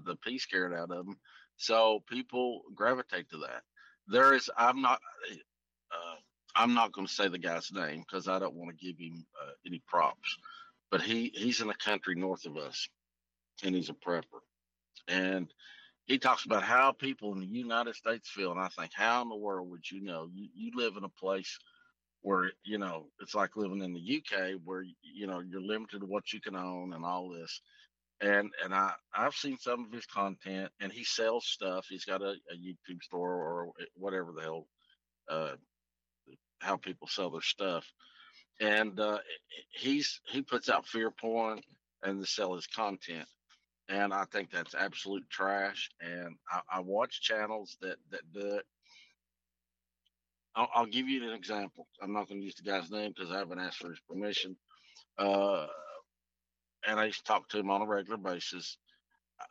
the 0.04 0.16
pee 0.16 0.40
scared 0.40 0.74
out 0.74 0.90
of 0.90 1.06
them, 1.06 1.16
so 1.58 2.04
people 2.10 2.64
gravitate 2.74 3.30
to 3.30 3.38
that. 3.38 3.62
There 4.08 4.34
is. 4.34 4.50
I'm 4.58 4.82
not. 4.82 5.00
Uh, 5.92 6.16
I'm 6.58 6.74
not 6.74 6.92
going 6.92 7.08
to 7.08 7.14
say 7.14 7.28
the 7.28 7.38
guy's 7.38 7.72
name 7.72 8.00
because 8.00 8.28
I 8.28 8.40
don't 8.40 8.56
want 8.56 8.72
to 8.78 8.86
give 8.86 8.98
him 9.00 9.26
uh, 9.42 9.52
any 9.66 9.82
props, 9.88 10.38
but 10.90 11.02
he 11.02 11.32
he's 11.36 11.62
in 11.62 11.70
a 11.70 11.76
country 11.76 12.16
north 12.16 12.46
of 12.46 12.58
us, 12.58 12.90
and 13.64 13.76
he's 13.76 13.90
a 13.90 13.94
prepper, 13.94 14.42
and 15.08 15.54
he 16.08 16.18
talks 16.18 16.46
about 16.46 16.64
how 16.64 16.94
people 16.94 17.34
in 17.34 17.42
the 17.42 17.46
United 17.46 17.96
States 17.96 18.30
feel, 18.30 18.52
and 18.52 18.60
I 18.60 18.70
think, 18.70 18.92
how 18.96 19.22
in 19.22 19.30
the 19.30 19.36
world 19.36 19.70
would 19.70 19.90
you 19.90 20.02
know? 20.02 20.28
You 20.34 20.48
you 20.56 20.72
live 20.76 20.98
in 20.98 21.04
a 21.04 21.10
place 21.10 21.60
where 22.22 22.52
you 22.64 22.80
know 22.80 23.08
it's 23.22 23.36
like 23.36 23.56
living 23.56 23.84
in 23.84 23.94
the 23.94 24.18
UK, 24.18 24.60
where 24.64 24.84
you 25.02 25.28
know 25.28 25.42
you're 25.42 25.62
limited 25.62 26.00
to 26.00 26.08
what 26.08 26.34
you 26.34 26.42
can 26.42 26.56
own 26.56 26.94
and 26.94 27.06
all 27.06 27.30
this. 27.30 27.62
And 28.20 28.52
and 28.64 28.74
I 28.74 28.94
I've 29.14 29.36
seen 29.36 29.58
some 29.60 29.86
of 29.86 29.92
his 29.92 30.08
content, 30.08 30.72
and 30.82 30.92
he 30.92 31.04
sells 31.04 31.46
stuff. 31.46 31.86
He's 31.88 32.06
got 32.06 32.24
a, 32.24 32.36
a 32.52 32.56
YouTube 32.56 33.04
store 33.04 33.34
or 33.34 33.72
whatever 33.96 34.32
the 34.36 34.42
hell, 34.42 34.68
uh, 35.30 35.56
how 36.60 36.78
people 36.78 37.08
sell 37.08 37.32
their 37.32 37.42
stuff. 37.42 37.86
And 38.62 39.00
uh, 39.00 39.20
he's 39.72 40.22
he 40.26 40.42
puts 40.42 40.70
out 40.70 40.88
fear 40.88 41.12
porn 41.12 41.62
and 42.04 42.22
to 42.22 42.28
sell 42.28 42.56
his 42.56 42.68
content 42.68 43.28
and 43.90 44.14
I 44.14 44.26
think 44.26 44.52
that's 44.52 44.76
absolute 44.76 45.30
trash. 45.30 45.90
And 46.02 46.36
I, 46.52 46.78
I 46.78 46.80
watch 46.82 47.22
channels 47.22 47.78
that 47.82 47.98
that 48.12 48.22
do 48.34 48.56
it. 48.56 48.66
I'll, 50.56 50.70
I'll 50.74 50.86
give 50.86 51.08
you 51.08 51.24
an 51.28 51.36
example. 51.36 51.88
I'm 52.02 52.14
not 52.14 52.28
going 52.28 52.40
to 52.40 52.46
use 52.46 52.56
the 52.56 52.70
guy's 52.70 52.90
name 52.92 53.14
because 53.16 53.32
I 53.32 53.38
haven't 53.38 53.60
asked 53.60 53.78
for 53.78 53.90
his 53.90 54.00
permission. 54.10 54.58
Uh, 55.18 55.68
and 56.88 57.00
I 57.00 57.06
used 57.06 57.20
to 57.20 57.24
talk 57.26 57.50
to 57.50 57.60
him 57.60 57.70
on 57.70 57.82
a 57.82 57.86
regular 57.86 58.18
basis. 58.18 58.78
Uh, 59.40 59.46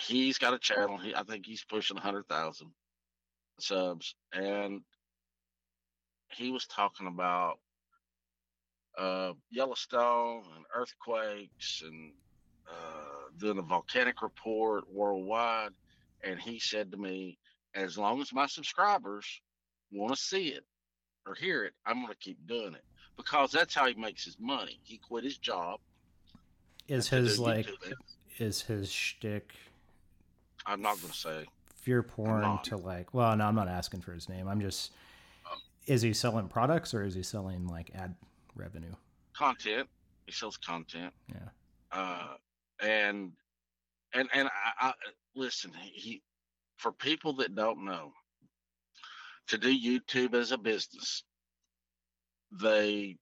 He's 0.00 0.38
got 0.38 0.54
a 0.54 0.58
channel. 0.58 0.98
He, 0.98 1.14
I 1.14 1.22
think 1.24 1.46
he's 1.46 1.64
pushing 1.64 1.96
hundred 1.96 2.28
thousand 2.28 2.72
subs, 3.62 4.14
and 4.32 4.80
he 6.28 6.50
was 6.50 6.66
talking 6.66 7.06
about 7.06 7.58
uh, 8.98 9.32
Yellowstone 9.50 10.44
and 10.56 10.64
earthquakes 10.74 11.82
and 11.84 12.12
uh, 12.70 13.30
doing 13.38 13.58
a 13.58 13.62
volcanic 13.62 14.22
report 14.22 14.84
worldwide. 14.92 15.70
And 16.22 16.38
he 16.38 16.58
said 16.58 16.92
to 16.92 16.98
me, 16.98 17.38
as 17.74 17.96
long 17.96 18.20
as 18.20 18.32
my 18.32 18.46
subscribers 18.46 19.26
want 19.92 20.14
to 20.14 20.20
see 20.20 20.48
it 20.48 20.64
or 21.26 21.34
hear 21.34 21.64
it, 21.64 21.72
I'm 21.86 21.96
going 21.96 22.08
to 22.08 22.18
keep 22.18 22.38
doing 22.46 22.74
it 22.74 22.84
because 23.16 23.50
that's 23.50 23.74
how 23.74 23.86
he 23.86 23.94
makes 23.94 24.24
his 24.24 24.36
money. 24.38 24.80
He 24.82 24.98
quit 24.98 25.24
his 25.24 25.38
job. 25.38 25.80
is 26.88 27.08
his 27.08 27.38
like 27.38 27.68
is 28.38 28.62
his 28.62 28.90
shtick 28.90 29.54
I'm 30.66 30.82
not 30.82 31.00
going 31.00 31.12
to 31.12 31.18
say. 31.18 31.46
Fear 31.80 32.02
porn 32.02 32.58
to 32.62 32.76
like 32.76 33.12
well 33.14 33.34
no 33.36 33.44
i'm 33.46 33.54
not 33.54 33.68
asking 33.68 34.00
for 34.00 34.12
his 34.12 34.28
name 34.28 34.46
i'm 34.48 34.60
just 34.60 34.92
Um, 35.50 35.58
is 35.86 36.02
he 36.02 36.12
selling 36.12 36.48
products 36.48 36.92
or 36.94 37.04
is 37.04 37.14
he 37.14 37.22
selling 37.22 37.66
like 37.66 37.90
ad 37.94 38.14
revenue 38.54 38.92
content. 39.34 39.88
He 40.26 40.32
sells 40.32 40.56
content. 40.56 41.12
yeah 41.28 41.48
uh, 41.92 42.34
and 42.82 43.32
and 44.14 44.28
and 44.34 44.48
I, 44.80 44.88
I 44.88 44.92
listen. 45.34 45.72
He 45.92 46.22
for 46.76 46.92
people 46.92 47.32
that 47.36 47.54
don't 47.54 47.84
know, 47.84 48.12
to 49.48 49.58
do 49.58 49.68
YouTube 49.68 50.34
as 50.34 50.52
a 50.52 50.58
business, 50.58 51.24
they 52.60 53.16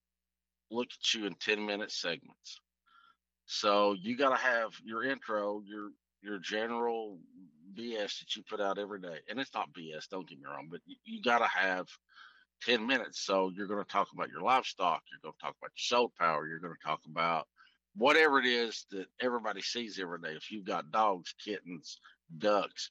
look 0.71 0.89
at 0.93 1.15
you 1.15 1.27
in 1.27 1.35
ten 1.35 1.65
minute 1.65 1.91
segments. 1.91 2.61
So 3.47 3.95
you 3.95 4.17
got 4.17 4.31
to 4.37 4.43
have 4.43 4.73
your 4.85 5.05
intro, 5.05 5.63
your 5.65 5.91
your 6.23 6.39
general 6.39 7.19
BS 7.77 8.21
that 8.21 8.37
you 8.37 8.43
put 8.49 8.61
out 8.61 8.79
every 8.79 9.01
day, 9.01 9.19
and 9.29 9.39
it's 9.39 9.55
not 9.55 9.73
BS. 9.73 10.09
Don't 10.11 10.29
get 10.29 10.39
me 10.39 10.47
wrong, 10.47 10.69
but 10.71 10.81
you, 10.87 10.97
you 11.05 11.23
got 11.23 11.39
to 11.39 11.49
have 11.49 11.89
10 12.63 12.87
minutes. 12.87 13.21
So 13.25 13.51
you're 13.55 13.67
going 13.67 13.85
to 13.85 13.91
talk 13.91 14.09
about 14.13 14.31
your 14.31 14.43
livestock. 14.43 15.03
You're 15.11 15.21
going 15.23 15.35
to 15.39 15.45
talk 15.45 15.57
about 15.61 15.71
your 15.71 15.99
soul 15.99 16.13
power. 16.19 16.47
You're 16.47 16.61
going 16.61 16.75
to 16.75 16.87
talk 16.87 17.01
about 17.07 17.47
whatever 17.97 18.39
it 18.39 18.47
is 18.47 18.87
that 18.91 19.07
everybody 19.21 19.61
sees 19.63 19.99
every 19.99 20.21
day. 20.21 20.33
If 20.33 20.51
you've 20.51 20.65
got 20.65 20.91
dogs, 20.91 21.35
kittens, 21.43 21.99
ducks, 22.39 22.91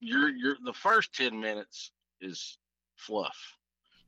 you're, 0.00 0.30
you're 0.30 0.56
the 0.64 0.72
first 0.72 1.14
10 1.14 1.38
minutes 1.38 1.92
is 2.20 2.58
fluff. 2.96 3.36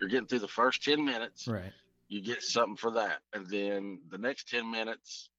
You're 0.00 0.10
getting 0.10 0.26
through 0.26 0.40
the 0.40 0.48
first 0.48 0.82
10 0.82 1.04
minutes. 1.04 1.46
right 1.46 1.72
You 2.08 2.22
get 2.22 2.42
something 2.42 2.76
for 2.76 2.90
that. 2.92 3.20
And 3.32 3.46
then 3.48 4.00
the 4.10 4.18
next 4.18 4.48
10 4.48 4.70
minutes, 4.70 5.30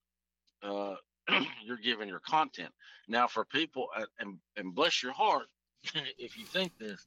uh, 0.64 0.96
you're 1.64 1.78
giving 1.78 2.08
your 2.08 2.20
content. 2.20 2.72
Now, 3.08 3.28
for 3.28 3.46
people, 3.46 3.88
uh, 3.96 4.06
and, 4.20 4.38
and 4.58 4.74
bless 4.74 5.04
your 5.04 5.14
heart, 5.14 5.48
if 6.18 6.38
you 6.38 6.46
think 6.46 6.78
this, 6.80 7.06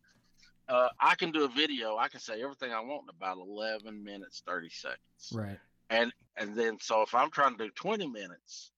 uh, 0.68 0.88
I 1.00 1.14
can 1.14 1.32
do 1.32 1.44
a 1.44 1.48
video. 1.48 1.96
I 1.96 2.08
can 2.08 2.20
say 2.20 2.42
everything 2.42 2.72
I 2.72 2.80
want 2.80 3.04
in 3.04 3.16
about 3.16 3.38
11 3.38 4.02
minutes, 4.02 4.42
30 4.46 4.68
seconds. 4.68 4.98
Right. 5.32 5.58
And 5.90 6.12
and 6.36 6.54
then 6.54 6.76
so 6.80 7.00
if 7.00 7.14
I'm 7.14 7.30
trying 7.30 7.56
to 7.56 7.64
do 7.64 7.70
20 7.70 8.06
minutes, 8.06 8.72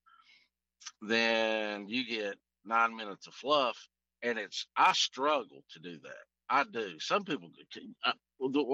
then 1.02 1.88
you 1.88 2.06
get 2.06 2.36
nine 2.64 2.96
minutes 2.96 3.26
of 3.26 3.34
fluff, 3.34 3.76
and 4.22 4.38
it's 4.38 4.66
I 4.76 4.92
struggle 4.92 5.64
to 5.72 5.80
do 5.80 5.98
that. 6.04 6.24
I 6.48 6.64
do. 6.72 7.00
Some 7.00 7.24
people. 7.24 7.50
Uh, 8.04 8.12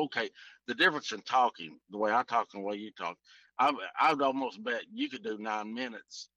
okay, 0.04 0.28
the 0.66 0.74
difference 0.74 1.12
in 1.12 1.22
talking, 1.22 1.78
the 1.90 1.98
way 1.98 2.12
I 2.12 2.22
talk 2.24 2.48
and 2.52 2.62
the 2.62 2.66
way 2.66 2.76
you 2.76 2.90
talk, 2.92 3.16
I 3.58 3.72
I'd 3.98 4.20
almost 4.20 4.62
bet 4.62 4.82
you 4.92 5.08
could 5.08 5.22
do 5.22 5.38
nine 5.38 5.72
minutes 5.72 6.28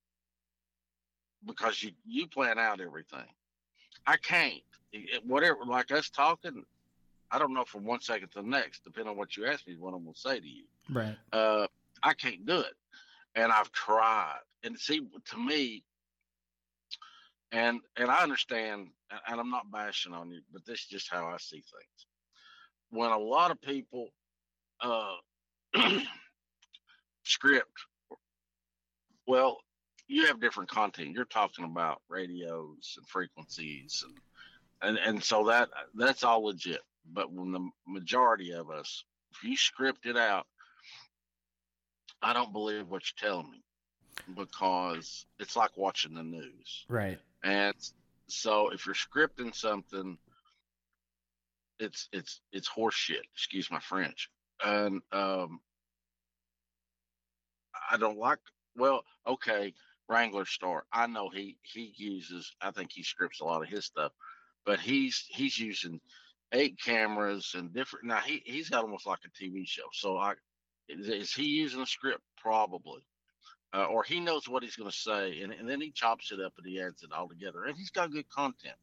because 1.46 1.82
you 1.84 1.92
you 2.06 2.28
plan 2.28 2.60
out 2.60 2.82
everything. 2.82 3.28
I 4.06 4.18
can't. 4.18 4.62
It, 4.92 5.26
whatever, 5.26 5.60
like 5.66 5.92
us 5.92 6.10
talking, 6.10 6.64
I 7.32 7.38
don't 7.38 7.54
know 7.54 7.66
from 7.66 7.86
one 7.86 8.02
second 8.02 8.30
to 8.30 8.42
the 8.42 8.48
next, 8.48 8.84
depending 8.84 9.12
on 9.12 9.18
what 9.18 9.38
you 9.38 9.46
ask 9.46 9.68
me, 9.68 9.76
what 9.78 9.94
I'm 9.94 10.04
gonna 10.04 10.16
say 10.16 10.40
to 10.40 10.48
you. 10.48 10.64
Right. 10.90 11.16
Uh, 11.32 11.68
I 12.02 12.14
can't 12.14 12.46
do 12.46 12.60
it, 12.60 12.74
and 13.36 13.52
I've 13.52 13.72
tried. 13.72 14.40
And 14.64 14.78
see, 14.78 15.02
to 15.26 15.38
me, 15.38 15.84
and 17.52 17.80
and 17.98 18.10
I 18.10 18.24
understand, 18.24 18.88
and 19.28 19.40
I'm 19.40 19.52
not 19.52 19.72
bashing 19.72 20.14
on 20.14 20.32
you, 20.32 20.42
but 20.52 20.66
this 20.66 20.80
is 20.80 20.86
just 20.86 21.12
how 21.12 21.28
I 21.28 21.38
see 21.38 21.58
things. 21.58 22.06
When 22.90 23.12
a 23.12 23.18
lot 23.18 23.52
of 23.52 23.62
people 23.62 24.10
uh, 24.82 25.16
script, 27.24 27.80
well, 29.28 29.60
you 30.10 30.26
have 30.26 30.42
different 30.42 30.70
content. 30.70 31.12
You're 31.14 31.24
talking 31.26 31.66
about 31.66 32.02
radios 32.10 32.96
and 32.98 33.08
frequencies, 33.08 34.04
and 34.06 34.18
and 34.82 34.98
and 34.98 35.24
so 35.24 35.46
that 35.46 35.70
that's 35.94 36.24
all 36.24 36.46
legit. 36.46 36.82
But 37.14 37.32
when 37.32 37.52
the 37.52 37.70
majority 37.88 38.52
of 38.52 38.70
us, 38.72 39.06
if 39.32 39.44
you 39.44 39.56
script 39.56 40.06
it 40.06 40.18
out, 40.18 40.48
I 42.22 42.34
don't 42.34 42.52
believe 42.52 42.90
what 42.90 43.04
you're 43.04 43.32
telling 43.32 43.52
me 43.52 43.64
because 44.36 45.26
it's 45.40 45.56
like 45.56 45.78
watching 45.78 46.16
the 46.16 46.24
news. 46.24 46.86
Right. 46.90 47.20
And 47.44 47.76
so 48.28 48.70
if 48.70 48.86
you're 48.86 48.96
scripting 48.96 49.56
something, 49.56 50.18
it's 51.80 52.10
it's 52.12 52.42
it's 52.52 52.68
horseshit. 52.68 53.22
Excuse 53.34 53.70
my 53.70 53.80
French. 53.80 54.30
And 54.64 55.02
um, 55.12 55.60
I 57.92 57.98
don't 57.98 58.18
like. 58.18 58.40
Well, 58.76 59.04
okay, 59.28 59.74
Wranglerstar. 60.10 60.82
I 60.92 61.08
know 61.08 61.30
he 61.30 61.58
he 61.62 61.94
uses. 61.96 62.54
I 62.62 62.72
think 62.72 62.92
he 62.92 63.04
scripts 63.04 63.42
a 63.42 63.46
lot 63.46 63.62
of 63.62 63.70
his 63.70 63.86
stuff, 63.86 64.12
but 64.66 64.80
he's 64.80 65.26
he's 65.30 65.58
using 65.58 66.00
eight 66.52 66.80
cameras 66.84 67.54
and 67.56 67.74
different. 67.74 68.06
Now 68.06 68.20
he 68.20 68.42
he's 68.46 68.70
got 68.70 68.84
almost 68.84 69.06
like 69.06 69.20
a 69.26 69.44
TV 69.44 69.68
show. 69.68 69.88
So 69.94 70.18
I 70.18 70.34
is, 70.88 71.08
is 71.08 71.34
he 71.34 71.46
using 71.46 71.82
a 71.82 71.86
script? 71.86 72.22
Probably 72.38 73.04
uh, 73.74 73.86
or 73.86 74.04
he 74.04 74.20
knows 74.20 74.48
what 74.48 74.64
he's 74.64 74.76
going 74.76 74.90
to 74.90 74.96
say, 74.96 75.42
and, 75.42 75.54
and 75.54 75.70
then 75.70 75.80
he 75.80 75.92
chops 75.92 76.32
it 76.32 76.40
up 76.40 76.54
and 76.58 76.66
he 76.66 76.82
adds 76.82 77.04
it 77.04 77.12
all 77.12 77.28
together, 77.28 77.66
and 77.66 77.78
he's 77.78 77.92
got 77.92 78.12
good 78.12 78.28
content. 78.30 78.76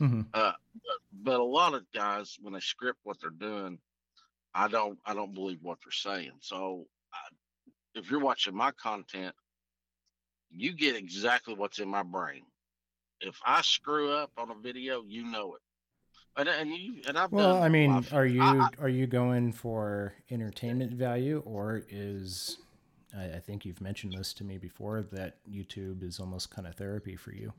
Mm-hmm. 0.00 0.22
Uh, 0.34 0.52
but, 0.74 1.22
but 1.22 1.40
a 1.40 1.44
lot 1.44 1.74
of 1.74 1.84
guys, 1.94 2.36
when 2.40 2.54
they 2.54 2.60
script 2.60 2.98
what 3.04 3.18
they're 3.20 3.30
doing, 3.30 3.78
I 4.54 4.68
don't, 4.68 4.98
I 5.06 5.14
don't 5.14 5.34
believe 5.34 5.58
what 5.62 5.78
they're 5.84 5.92
saying. 5.92 6.32
So, 6.40 6.86
I, 7.14 7.98
if 7.98 8.10
you're 8.10 8.20
watching 8.20 8.56
my 8.56 8.72
content, 8.72 9.34
you 10.54 10.72
get 10.74 10.96
exactly 10.96 11.54
what's 11.54 11.78
in 11.78 11.88
my 11.88 12.02
brain. 12.02 12.42
If 13.20 13.38
I 13.46 13.62
screw 13.62 14.12
up 14.12 14.30
on 14.36 14.50
a 14.50 14.54
video, 14.54 15.02
you 15.06 15.24
know 15.24 15.54
it. 15.54 15.60
And, 16.36 16.48
and 16.48 16.70
you 16.70 17.02
and 17.06 17.18
I've 17.18 17.30
well, 17.30 17.54
done. 17.54 17.62
I 17.62 17.68
mean, 17.68 17.92
I've- 17.92 18.14
are 18.14 18.26
you 18.26 18.42
I- 18.42 18.64
I- 18.64 18.70
are 18.82 18.88
you 18.88 19.06
going 19.06 19.52
for 19.52 20.14
entertainment 20.30 20.92
value, 20.92 21.42
or 21.44 21.84
is 21.88 22.58
I, 23.16 23.24
I 23.24 23.38
think 23.38 23.64
you've 23.64 23.80
mentioned 23.80 24.14
this 24.14 24.32
to 24.34 24.44
me 24.44 24.56
before 24.58 25.02
that 25.12 25.36
YouTube 25.48 26.02
is 26.02 26.18
almost 26.18 26.50
kind 26.50 26.66
of 26.66 26.74
therapy 26.74 27.16
for 27.16 27.32
you. 27.32 27.52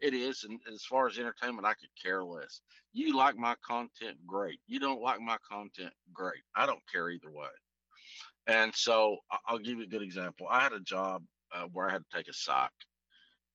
It 0.00 0.14
is, 0.14 0.44
and 0.44 0.60
as 0.72 0.84
far 0.84 1.08
as 1.08 1.18
entertainment, 1.18 1.66
I 1.66 1.74
could 1.74 1.88
care 2.00 2.22
less. 2.22 2.60
You 2.92 3.16
like 3.16 3.36
my 3.36 3.56
content, 3.66 4.18
great. 4.26 4.60
You 4.66 4.78
don't 4.78 5.00
like 5.00 5.20
my 5.20 5.36
content, 5.48 5.92
great. 6.12 6.42
I 6.54 6.66
don't 6.66 6.82
care 6.92 7.10
either 7.10 7.30
way. 7.30 7.48
And 8.46 8.74
so 8.74 9.18
I'll 9.46 9.58
give 9.58 9.78
you 9.78 9.84
a 9.84 9.88
good 9.88 10.02
example. 10.02 10.46
I 10.48 10.60
had 10.60 10.72
a 10.72 10.80
job 10.80 11.24
uh, 11.54 11.64
where 11.72 11.88
I 11.88 11.92
had 11.92 12.02
to 12.10 12.16
take 12.16 12.28
a 12.28 12.32
psych, 12.32 12.70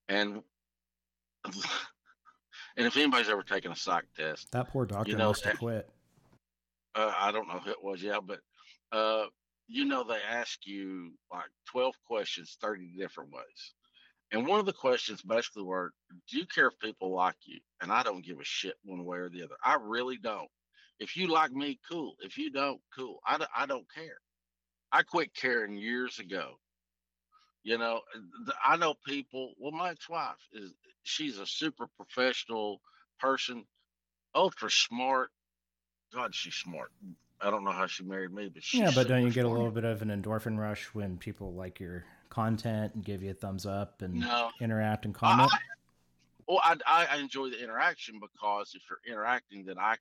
and 0.08 0.42
and 1.46 2.88
if 2.88 2.96
anybody's 2.98 3.30
ever 3.30 3.44
taken 3.44 3.72
a 3.72 3.76
psych 3.76 4.06
test, 4.16 4.52
That 4.52 4.70
poor 4.70 4.86
doctor 4.86 5.16
know, 5.18 5.30
must 5.30 5.46
have 5.46 5.58
quit. 5.60 5.90
uh, 6.96 7.14
I 7.18 7.32
don't 7.32 7.48
know 7.48 7.60
who 7.60 7.72
it 7.72 7.84
was, 7.84 8.02
yeah, 8.02 8.20
but 8.26 8.40
uh, 8.92 9.26
you 9.68 9.86
know 9.86 10.04
they 10.04 10.20
ask 10.30 10.66
you 10.66 11.12
like 11.32 11.50
twelve 11.70 11.96
questions, 12.06 12.58
thirty 12.62 12.92
different 12.98 13.32
ways, 13.32 13.74
and 14.32 14.48
one 14.48 14.60
of 14.60 14.66
the 14.66 14.74
questions 14.74 15.22
basically 15.22 15.64
were, 15.64 15.92
"Do 16.30 16.38
you 16.38 16.46
care 16.46 16.68
if 16.68 16.80
people 16.80 17.14
like 17.14 17.36
you?" 17.46 17.60
And 17.82 17.92
I 17.92 18.04
don't 18.04 18.26
give 18.26 18.40
a 18.40 18.44
shit 18.46 18.76
one 18.84 19.06
way 19.06 19.18
or 19.18 19.30
the 19.30 19.44
other. 19.44 19.56
I 19.64 19.78
really 19.82 20.18
don't. 20.18 20.50
If 21.00 21.16
you 21.16 21.28
like 21.28 21.52
me, 21.54 21.80
cool. 21.90 22.16
If 22.20 22.38
you 22.38 22.52
don't, 22.52 22.82
cool. 22.94 23.20
I, 23.26 23.46
I 23.56 23.66
don't 23.66 23.86
care. 23.94 24.18
I 24.92 25.04
quit 25.04 25.34
caring 25.34 25.78
years 25.78 26.20
ago. 26.20 26.56
You 27.64 27.78
know, 27.78 28.02
I 28.64 28.78
know 28.78 28.94
people. 29.06 29.54
Well, 29.60 29.72
my 29.72 29.92
ex-wife 29.92 30.38
is 30.54 30.74
she's 31.04 31.40
a 31.40 31.46
super 31.46 31.88
professional 31.98 32.82
person, 33.20 33.66
ultra 34.34 34.72
smart. 34.72 35.30
God, 36.14 36.34
she's 36.34 36.56
smart. 36.56 36.92
I 37.42 37.50
don't 37.50 37.64
know 37.64 37.72
how 37.72 37.88
she 37.88 38.04
married 38.04 38.32
me, 38.34 38.50
but 38.50 38.64
she's 38.64 38.82
Yeah, 38.82 38.92
but 38.96 39.08
don't 39.08 39.24
you 39.24 39.32
get 39.32 39.46
a 39.46 39.50
little 39.50 39.72
bit 39.72 39.86
of 39.86 40.02
an 40.02 40.10
endorphin 40.10 40.58
rush 40.58 40.86
when 40.94 41.18
people 41.18 41.54
like 41.54 41.80
your 41.80 42.06
content 42.30 42.96
and 42.96 43.04
give 43.04 43.24
you 43.24 43.32
a 43.32 43.34
thumbs 43.34 43.66
up 43.66 44.02
and 44.02 44.16
No. 44.16 44.52
interact 44.62 45.06
and 45.06 45.14
comment? 45.14 45.52
I- 45.52 45.60
well, 46.48 46.62
I, 46.64 46.78
I 46.88 47.06
I 47.06 47.18
enjoy 47.18 47.52
the 47.52 47.64
interaction 47.64 48.20
because 48.20 48.74
if 48.74 48.82
you're 48.90 49.14
interacting, 49.14 49.66
then 49.66 49.78
I, 49.78 49.98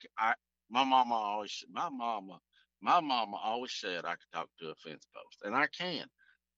my 0.70 0.82
mama 0.84 1.14
always 1.14 1.62
my 1.70 1.90
mama 1.90 2.40
my 2.80 3.00
mama 3.00 3.36
always 3.36 3.72
said 3.72 4.04
I 4.04 4.12
could 4.12 4.32
talk 4.32 4.48
to 4.60 4.70
a 4.70 4.74
fence 4.76 5.06
post, 5.14 5.42
and 5.44 5.54
I 5.54 5.66
can, 5.66 6.06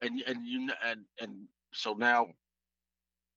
and 0.02 0.22
and 0.26 0.46
you 0.46 0.70
and 0.84 1.04
and 1.20 1.46
so 1.72 1.94
now 1.94 2.28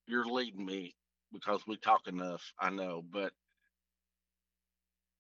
you're 0.08 0.26
leading 0.26 0.66
me 0.66 0.96
because 1.32 1.62
we 1.68 1.78
talk 1.78 2.08
enough. 2.08 2.54
I 2.60 2.70
know, 2.70 3.04
but 3.12 3.32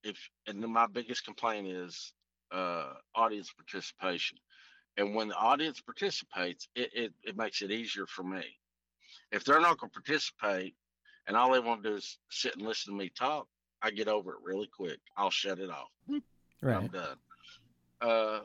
if 0.04 0.18
and 0.48 0.62
then 0.62 0.72
my 0.72 0.88
biggest 0.88 1.26
complaint 1.26 1.68
is 1.68 2.14
uh 2.52 2.94
audience 3.16 3.52
participation, 3.52 4.38
and 4.98 5.16
when 5.16 5.30
the 5.30 5.36
audience 5.36 5.82
participates, 5.82 6.68
it 6.76 6.90
it, 6.94 7.14
it 7.24 7.38
makes 7.38 7.62
it 7.62 7.72
easier 7.72 8.06
for 8.06 8.24
me. 8.24 8.44
If 9.32 9.44
they're 9.44 9.62
not 9.62 9.80
going 9.80 9.90
to 9.90 10.02
participate 10.02 10.76
and 11.28 11.36
all 11.38 11.52
they 11.52 11.60
want 11.60 11.84
to 11.84 11.90
do 11.90 11.96
is 11.96 12.20
sit 12.30 12.56
and 12.56 12.66
listen 12.66 12.94
to 12.94 12.98
me 13.00 13.10
talk, 13.18 13.48
I 13.82 13.92
get 13.92 14.08
over 14.08 14.32
it 14.32 14.38
really 14.44 14.68
quick. 14.68 15.00
I'll 15.18 15.32
shut 15.32 15.60
it 15.60 15.70
off. 15.70 15.90
I'm 16.78 16.88
done. 16.88 17.18
Uh, 18.02 18.40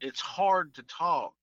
it's 0.00 0.20
hard 0.20 0.74
to 0.74 0.82
talk. 0.84 1.34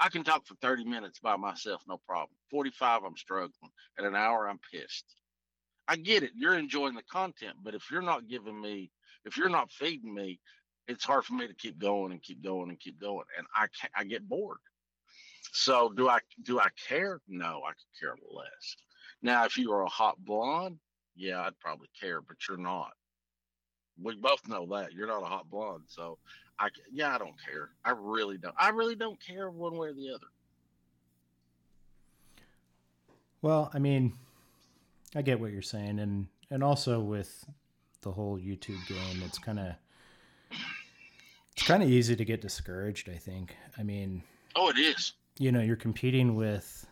I 0.00 0.08
can 0.08 0.22
talk 0.22 0.46
for 0.46 0.54
30 0.62 0.84
minutes 0.84 1.18
by 1.18 1.36
myself, 1.36 1.82
no 1.88 1.98
problem. 2.06 2.36
45, 2.50 3.02
I'm 3.04 3.16
struggling. 3.16 3.72
At 3.98 4.04
an 4.04 4.14
hour, 4.14 4.48
I'm 4.48 4.60
pissed. 4.72 5.04
I 5.88 5.96
get 5.96 6.22
it. 6.22 6.30
You're 6.36 6.58
enjoying 6.58 6.94
the 6.94 7.02
content, 7.10 7.56
but 7.62 7.74
if 7.74 7.90
you're 7.90 8.02
not 8.02 8.28
giving 8.28 8.60
me, 8.60 8.90
if 9.24 9.36
you're 9.36 9.48
not 9.48 9.72
feeding 9.72 10.14
me, 10.14 10.38
it's 10.86 11.04
hard 11.04 11.24
for 11.24 11.34
me 11.34 11.46
to 11.46 11.54
keep 11.54 11.78
going 11.78 12.12
and 12.12 12.22
keep 12.22 12.42
going 12.42 12.68
and 12.68 12.78
keep 12.78 13.00
going. 13.00 13.24
And 13.36 13.46
I 13.54 13.66
can't, 13.78 13.92
I 13.96 14.04
get 14.04 14.28
bored. 14.28 14.58
So 15.52 15.92
do 15.96 16.08
I 16.08 16.20
do 16.42 16.60
I 16.60 16.68
care? 16.88 17.20
No, 17.26 17.62
I 17.66 17.70
could 17.70 17.98
care 18.00 18.14
less. 18.30 18.76
Now, 19.22 19.44
if 19.44 19.56
you 19.56 19.72
are 19.72 19.82
a 19.82 19.88
hot 19.88 20.16
blonde, 20.18 20.78
yeah, 21.16 21.42
I'd 21.42 21.58
probably 21.58 21.88
care, 22.00 22.20
but 22.20 22.36
you're 22.48 22.58
not. 22.58 22.92
We 24.00 24.14
both 24.14 24.46
know 24.46 24.66
that 24.72 24.92
you're 24.92 25.08
not 25.08 25.22
a 25.22 25.26
hot 25.26 25.50
blonde, 25.50 25.84
so 25.88 26.18
I 26.60 26.68
yeah, 26.92 27.14
I 27.14 27.18
don't 27.18 27.34
care. 27.44 27.70
I 27.84 27.90
really 27.96 28.36
don't. 28.38 28.54
I 28.58 28.70
really 28.70 28.96
don't 28.96 29.18
care 29.20 29.50
one 29.50 29.76
way 29.76 29.88
or 29.88 29.92
the 29.92 30.10
other. 30.14 30.26
Well, 33.42 33.70
I 33.72 33.78
mean, 33.78 34.14
I 35.14 35.22
get 35.22 35.40
what 35.40 35.52
you're 35.52 35.62
saying, 35.62 35.98
and 36.00 36.26
and 36.50 36.62
also 36.64 37.00
with 37.00 37.44
the 38.02 38.10
whole 38.12 38.38
YouTube 38.38 38.84
game, 38.88 39.22
it's 39.24 39.38
kind 39.38 39.58
of 39.58 39.74
it's 41.52 41.66
kind 41.66 41.82
of 41.82 41.90
easy 41.90 42.16
to 42.16 42.24
get 42.24 42.40
discouraged. 42.40 43.08
I 43.08 43.16
think. 43.16 43.56
I 43.78 43.82
mean, 43.82 44.22
Oh, 44.56 44.68
it 44.70 44.78
is. 44.78 45.12
you 45.38 45.52
know, 45.52 45.60
you're 45.60 45.76
competing 45.76 46.34
with 46.34 46.86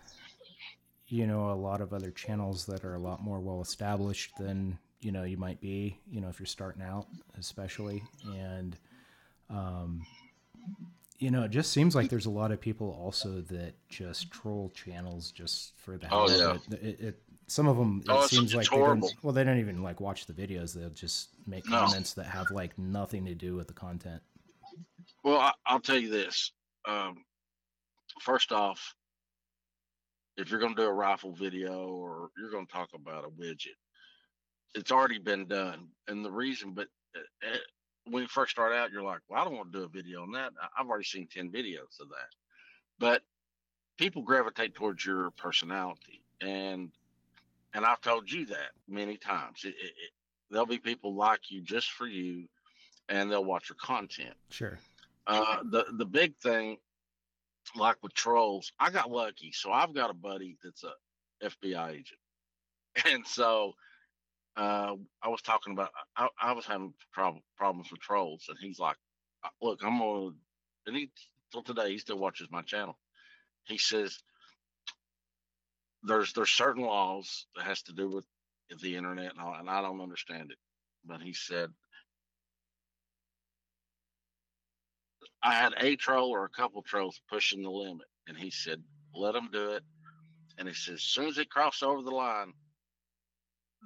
you 1.08 1.26
know 1.26 1.50
a 1.50 1.54
lot 1.54 1.80
of 1.80 1.92
other 1.92 2.10
channels 2.10 2.66
that 2.66 2.84
are 2.84 2.94
a 2.94 3.00
lot 3.00 3.22
more 3.22 3.40
well 3.40 3.60
established 3.60 4.36
than 4.38 4.78
you 5.00 5.10
know 5.10 5.24
you 5.24 5.36
might 5.36 5.60
be. 5.60 5.98
You 6.08 6.20
know, 6.20 6.28
if 6.28 6.38
you're 6.38 6.46
starting 6.46 6.82
out, 6.82 7.06
especially, 7.38 8.04
and 8.36 8.76
um, 9.50 10.04
you 11.18 11.30
know, 11.30 11.44
it 11.44 11.50
just 11.50 11.72
seems 11.72 11.94
like 11.94 12.10
there's 12.10 12.26
a 12.26 12.30
lot 12.30 12.52
of 12.52 12.60
people 12.60 12.90
also 13.00 13.40
that 13.42 13.74
just 13.88 14.30
troll 14.30 14.70
channels 14.74 15.30
just 15.32 15.72
for 15.78 15.96
the 15.96 16.06
hell 16.06 16.22
Oh, 16.22 16.24
of 16.24 16.30
yeah. 16.70 16.76
it. 16.76 16.82
It, 16.84 17.00
it. 17.00 17.22
some 17.46 17.66
of 17.68 17.76
them 17.78 18.02
it 18.04 18.10
Oh, 18.10 18.14
it's- 18.16 18.30
seems 18.30 18.54
like 18.54 18.68
they 18.68 18.76
horrible. 18.76 19.08
don't, 19.08 19.24
well 19.24 19.32
they 19.32 19.44
don't 19.44 19.58
even 19.58 19.82
like 19.82 20.00
watch 20.00 20.26
the 20.26 20.32
videos 20.34 20.74
they'll 20.74 20.90
just 20.90 21.30
make 21.46 21.64
No. 21.70 21.78
comments 21.78 22.12
that 22.14 22.26
have 22.26 22.50
like 22.50 22.76
nothing 22.78 23.24
to 23.26 23.34
do 23.34 23.54
with 23.54 23.66
the 23.68 23.72
content 23.72 24.20
Well, 25.24 25.38
I, 25.40 25.52
I'll 25.64 25.80
tell 25.80 25.98
you 25.98 26.10
this. 26.10 26.52
Um, 26.86 27.24
first 28.20 28.52
off, 28.52 28.94
if 30.36 30.50
you're 30.50 30.60
going 30.60 30.74
to 30.76 30.82
do 30.82 30.86
a 30.88 30.92
rifle 30.92 31.32
video 31.32 31.88
or 31.88 32.28
you're 32.36 32.50
going 32.50 32.66
to 32.66 32.72
talk 32.72 32.90
about 32.94 33.24
a 33.24 33.28
widget, 33.30 33.78
it's 34.74 34.92
already 34.92 35.18
been 35.18 35.46
done. 35.46 35.88
And 36.08 36.22
the 36.24 36.30
reason, 36.30 36.72
but 36.74 36.88
uh, 37.16 37.48
uh, 37.54 37.56
when 38.08 38.22
you 38.22 38.28
first 38.28 38.52
start 38.52 38.72
out, 38.72 38.90
you're 38.90 39.02
like, 39.02 39.20
well, 39.28 39.40
I 39.40 39.44
don't 39.44 39.56
want 39.56 39.72
to 39.72 39.78
do 39.78 39.84
a 39.84 39.88
video 39.88 40.22
on 40.22 40.32
that. 40.32 40.52
I've 40.78 40.86
already 40.86 41.04
seen 41.04 41.26
10 41.26 41.50
videos 41.50 42.00
of 42.00 42.08
that. 42.08 42.30
But 42.98 43.22
people 43.98 44.22
gravitate 44.22 44.74
towards 44.74 45.04
your 45.04 45.30
personality. 45.32 46.22
And 46.40 46.90
and 47.74 47.84
I've 47.84 48.00
told 48.00 48.30
you 48.30 48.46
that 48.46 48.70
many 48.88 49.18
times. 49.18 49.64
It, 49.64 49.74
it, 49.80 49.86
it, 49.86 50.10
there'll 50.50 50.66
be 50.66 50.78
people 50.78 51.14
like 51.14 51.50
you 51.50 51.60
just 51.60 51.90
for 51.90 52.06
you, 52.06 52.48
and 53.08 53.30
they'll 53.30 53.44
watch 53.44 53.68
your 53.68 53.76
content. 53.76 54.34
sure 54.48 54.78
Uh, 55.26 55.58
the 55.64 55.84
the 55.92 56.06
big 56.06 56.36
thing, 56.36 56.78
like 57.74 57.96
with 58.02 58.14
trolls, 58.14 58.72
I 58.80 58.90
got 58.90 59.10
lucky. 59.10 59.52
So 59.52 59.72
I've 59.72 59.94
got 59.94 60.10
a 60.10 60.14
buddy 60.14 60.56
that's 60.64 60.84
a 60.84 60.94
FBI 61.44 61.90
agent, 61.90 62.20
and 63.06 63.26
so 63.26 63.74
uh, 64.56 64.94
I 65.22 65.28
was 65.28 65.42
talking 65.42 65.72
about 65.72 65.90
I, 66.16 66.28
I 66.40 66.52
was 66.52 66.66
having 66.66 66.94
prob- 67.12 67.42
problems 67.56 67.90
with 67.90 68.00
trolls, 68.00 68.46
and 68.48 68.58
he's 68.60 68.78
like, 68.78 68.96
"Uh, 69.44 69.48
"Look, 69.60 69.80
I'm 69.84 69.98
gonna," 69.98 70.30
and 70.86 70.96
he 70.96 71.10
till 71.52 71.62
today 71.62 71.92
he 71.92 71.98
still 71.98 72.18
watches 72.18 72.48
my 72.50 72.62
channel. 72.62 72.98
He 73.64 73.78
says, 73.78 74.18
"There's 76.02 76.32
there's 76.32 76.50
certain 76.50 76.84
laws 76.84 77.46
that 77.56 77.64
has 77.66 77.82
to 77.82 77.92
do 77.92 78.08
with 78.08 78.26
the 78.80 78.96
internet, 78.96 79.32
and, 79.32 79.40
all, 79.40 79.54
and 79.54 79.68
I 79.68 79.82
don't 79.82 80.00
understand 80.00 80.50
it." 80.50 80.58
But 81.04 81.20
he 81.20 81.34
said 81.34 81.70
I 85.42 85.54
had 85.54 85.74
a 85.78 85.96
troll 85.96 86.30
or 86.30 86.44
a 86.44 86.50
couple 86.50 86.82
trolls 86.82 87.20
pushing 87.28 87.62
the 87.62 87.70
limit, 87.70 88.06
and 88.26 88.36
he 88.36 88.50
said, 88.50 88.82
"Let 89.14 89.32
them 89.32 89.50
do 89.52 89.70
it." 89.72 89.84
And 90.58 90.66
he 90.66 90.74
says, 90.74 90.94
"As 90.94 91.02
soon 91.02 91.28
as 91.28 91.36
they 91.36 91.44
cross 91.44 91.82
over 91.82 92.02
the 92.02 92.10
line, 92.10 92.54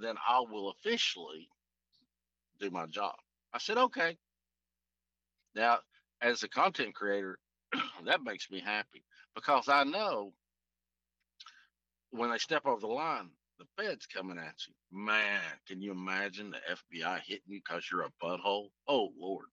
then 0.00 0.16
I 0.26 0.40
will 0.40 0.70
officially 0.70 1.48
do 2.58 2.70
my 2.70 2.86
job." 2.86 3.14
I 3.52 3.58
said, 3.58 3.78
"Okay." 3.78 4.16
Now, 5.54 5.80
as 6.20 6.42
a 6.42 6.48
content 6.48 6.94
creator, 6.94 7.38
that 8.04 8.22
makes 8.22 8.50
me 8.50 8.60
happy 8.60 9.04
because 9.34 9.68
I 9.68 9.84
know 9.84 10.32
when 12.10 12.30
they 12.30 12.38
step 12.38 12.66
over 12.66 12.80
the 12.80 12.86
line, 12.86 13.30
the 13.58 13.66
Fed's 13.76 14.06
coming 14.06 14.38
at 14.38 14.54
you. 14.66 14.74
Man, 14.90 15.40
can 15.66 15.80
you 15.82 15.92
imagine 15.92 16.50
the 16.50 16.58
FBI 16.98 17.20
hitting 17.20 17.42
you 17.46 17.60
because 17.64 17.84
you're 17.90 18.02
a 18.02 18.10
butthole? 18.24 18.70
Oh 18.88 19.12
Lord. 19.18 19.46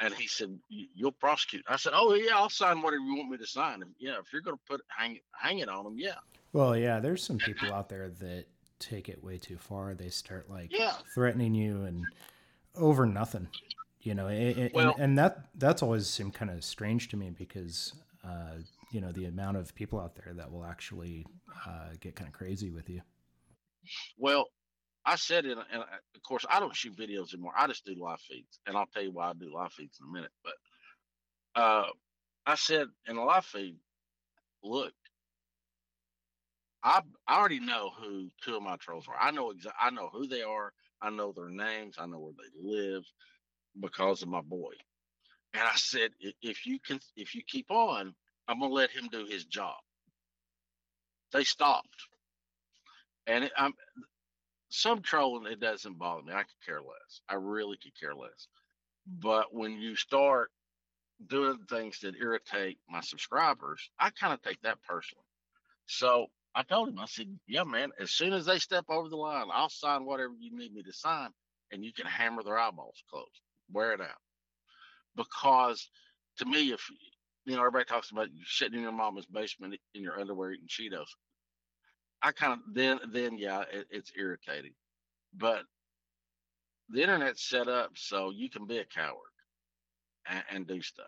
And 0.00 0.12
he 0.12 0.26
said, 0.26 0.58
"You- 0.68 0.88
"You'll 0.92 1.12
prosecute." 1.12 1.64
I 1.68 1.76
said, 1.76 1.92
"Oh 1.94 2.14
yeah, 2.14 2.36
I'll 2.36 2.48
sign 2.50 2.82
whatever 2.82 3.02
you 3.04 3.16
want 3.16 3.30
me 3.30 3.36
to 3.38 3.46
sign. 3.46 3.80
If, 3.82 3.88
yeah, 3.98 4.18
if 4.18 4.32
you're 4.32 4.42
going 4.42 4.56
to 4.56 4.62
put 4.66 4.80
hang 4.88 5.20
hang 5.32 5.60
it 5.60 5.68
on 5.68 5.84
them, 5.84 5.98
yeah, 5.98 6.18
well 6.52 6.76
yeah 6.76 6.98
there's 6.98 7.22
some 7.22 7.38
people 7.38 7.72
out 7.72 7.88
there 7.88 8.08
that 8.08 8.46
take 8.84 9.08
it 9.08 9.22
way 9.22 9.38
too 9.38 9.56
far 9.58 9.94
they 9.94 10.08
start 10.08 10.48
like 10.50 10.70
Yeah. 10.72 10.92
threatening 11.14 11.54
you 11.54 11.84
and 11.84 12.06
over 12.74 13.06
nothing 13.06 13.48
you 14.00 14.14
know 14.14 14.28
it, 14.28 14.58
it- 14.58 14.74
Well- 14.74 14.92
and, 14.94 15.02
and 15.02 15.18
that 15.18 15.46
that's 15.56 15.82
always 15.82 16.06
seemed 16.08 16.34
kind 16.34 16.50
of 16.50 16.64
strange 16.64 17.08
to 17.08 17.16
me 17.16 17.30
because 17.30 17.94
uh, 18.24 18.56
you 18.90 19.00
know 19.00 19.12
the 19.12 19.24
amount 19.26 19.56
of 19.56 19.74
people 19.74 20.00
out 20.00 20.14
there 20.16 20.32
that 20.34 20.50
will 20.50 20.64
actually 20.64 21.26
uh, 21.66 21.90
get 22.00 22.14
kind 22.16 22.28
of 22.28 22.34
crazy 22.34 22.70
with 22.70 22.88
you 22.88 23.00
Well, 24.18 24.46
I 25.04 25.16
said 25.16 25.44
it, 25.44 25.58
and 25.70 25.82
of 25.82 26.22
course, 26.22 26.46
I 26.48 26.58
don't 26.60 26.74
shoot 26.74 26.96
videos 26.96 27.34
anymore. 27.34 27.52
I 27.54 27.66
just 27.66 27.84
do 27.84 27.94
live 27.98 28.20
feeds, 28.20 28.58
and 28.66 28.74
I'll 28.76 28.86
tell 28.86 29.02
you 29.02 29.12
why 29.12 29.28
I 29.28 29.32
do 29.34 29.52
live 29.54 29.72
feeds 29.72 29.98
in 30.00 30.06
a 30.08 30.10
minute. 30.10 30.30
But 30.42 31.60
uh, 31.60 31.86
I 32.46 32.54
said 32.54 32.86
in 33.06 33.18
a 33.18 33.24
live 33.24 33.44
feed, 33.44 33.76
look, 34.62 34.94
I 36.84 37.02
already 37.30 37.60
know 37.60 37.90
who 37.98 38.30
two 38.44 38.56
of 38.56 38.64
my 38.64 38.76
trolls 38.78 39.06
are. 39.08 39.16
I 39.20 39.32
know 39.32 39.52
exa- 39.52 39.74
I 39.80 39.90
know 39.90 40.10
who 40.12 40.28
they 40.28 40.42
are. 40.42 40.72
I 41.02 41.10
know 41.10 41.32
their 41.32 41.50
names. 41.50 41.96
I 41.98 42.06
know 42.06 42.20
where 42.20 42.34
they 42.34 42.70
live 42.70 43.04
because 43.80 44.22
of 44.22 44.28
my 44.28 44.42
boy. 44.42 44.72
And 45.54 45.62
I 45.62 45.74
said, 45.76 46.12
if 46.42 46.66
you 46.66 46.78
can, 46.80 47.00
if 47.16 47.34
you 47.34 47.42
keep 47.46 47.70
on, 47.70 48.14
I'm 48.48 48.60
gonna 48.60 48.72
let 48.72 48.90
him 48.90 49.08
do 49.12 49.26
his 49.26 49.44
job. 49.46 49.76
They 51.32 51.44
stopped, 51.44 51.88
and 53.26 53.44
it, 53.44 53.52
I'm 53.58 53.74
some 54.70 55.02
trolling. 55.02 55.50
It 55.52 55.60
doesn't 55.60 55.98
bother 55.98 56.22
me. 56.22 56.32
I 56.34 56.42
could 56.44 56.66
care 56.66 56.82
less. 56.82 57.22
I 57.28 57.34
really 57.34 57.78
could 57.82 57.98
care 57.98 58.14
less. 58.14 58.48
But 59.06 59.54
when 59.54 59.72
you 59.80 59.96
start 59.96 60.50
doing 61.28 61.60
things 61.70 62.00
that 62.00 62.16
irritate 62.16 62.78
my 62.90 63.00
subscribers, 63.02 63.90
I 63.98 64.10
kind 64.10 64.34
of 64.34 64.42
take 64.42 64.62
that 64.62 64.82
personally. 64.88 65.24
So 65.86 66.28
I 66.54 66.62
told 66.62 66.88
him, 66.88 66.98
I 66.98 67.06
said, 67.06 67.38
"Yeah, 67.46 67.64
man. 67.64 67.90
As 67.98 68.12
soon 68.12 68.32
as 68.32 68.46
they 68.46 68.58
step 68.58 68.84
over 68.88 69.08
the 69.08 69.16
line, 69.16 69.48
I'll 69.52 69.68
sign 69.68 70.04
whatever 70.04 70.34
you 70.38 70.56
need 70.56 70.72
me 70.72 70.82
to 70.84 70.92
sign, 70.92 71.30
and 71.72 71.84
you 71.84 71.92
can 71.92 72.06
hammer 72.06 72.42
their 72.42 72.58
eyeballs 72.58 73.02
closed, 73.10 73.40
wear 73.70 73.92
it 73.92 74.00
out." 74.00 74.20
Because 75.16 75.90
to 76.38 76.44
me, 76.46 76.72
if 76.72 76.88
you 77.44 77.56
know, 77.56 77.60
everybody 77.60 77.84
talks 77.84 78.10
about 78.10 78.32
you 78.32 78.44
sitting 78.46 78.76
in 78.78 78.82
your 78.82 78.92
mama's 78.92 79.26
basement 79.26 79.78
in 79.94 80.02
your 80.02 80.20
underwear 80.20 80.52
eating 80.52 80.68
Cheetos. 80.68 81.08
I 82.22 82.32
kind 82.32 82.54
of 82.54 82.60
then 82.72 83.00
then 83.12 83.36
yeah, 83.38 83.62
it, 83.72 83.86
it's 83.90 84.12
irritating, 84.16 84.74
but 85.34 85.64
the 86.90 87.02
internet's 87.02 87.48
set 87.48 87.68
up 87.68 87.92
so 87.96 88.30
you 88.30 88.48
can 88.50 88.66
be 88.66 88.78
a 88.78 88.84
coward 88.84 89.32
and, 90.28 90.44
and 90.50 90.66
do 90.66 90.80
stuff. 90.82 91.06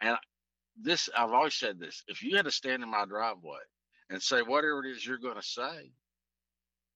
And 0.00 0.16
this 0.80 1.08
I've 1.16 1.32
always 1.32 1.54
said 1.54 1.78
this: 1.78 2.02
if 2.08 2.22
you 2.22 2.36
had 2.36 2.46
to 2.46 2.50
stand 2.50 2.82
in 2.82 2.90
my 2.90 3.06
driveway 3.06 3.60
and 4.10 4.22
say 4.22 4.42
whatever 4.42 4.84
it 4.84 4.90
is 4.90 5.06
you're 5.06 5.18
going 5.18 5.36
to 5.36 5.42
say 5.42 5.92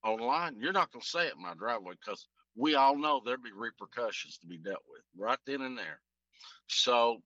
online, 0.04 0.56
you're 0.60 0.72
not 0.72 0.92
going 0.92 1.02
to 1.02 1.08
say 1.08 1.26
it 1.26 1.34
in 1.36 1.42
my 1.42 1.54
driveway 1.54 1.94
because 2.04 2.26
we 2.56 2.74
all 2.74 2.96
know 2.96 3.20
there'd 3.24 3.42
be 3.42 3.52
repercussions 3.56 4.38
to 4.38 4.46
be 4.46 4.58
dealt 4.58 4.82
with 4.90 5.02
right 5.16 5.38
then 5.46 5.62
and 5.62 5.78
there. 5.78 6.00
So, 6.68 7.22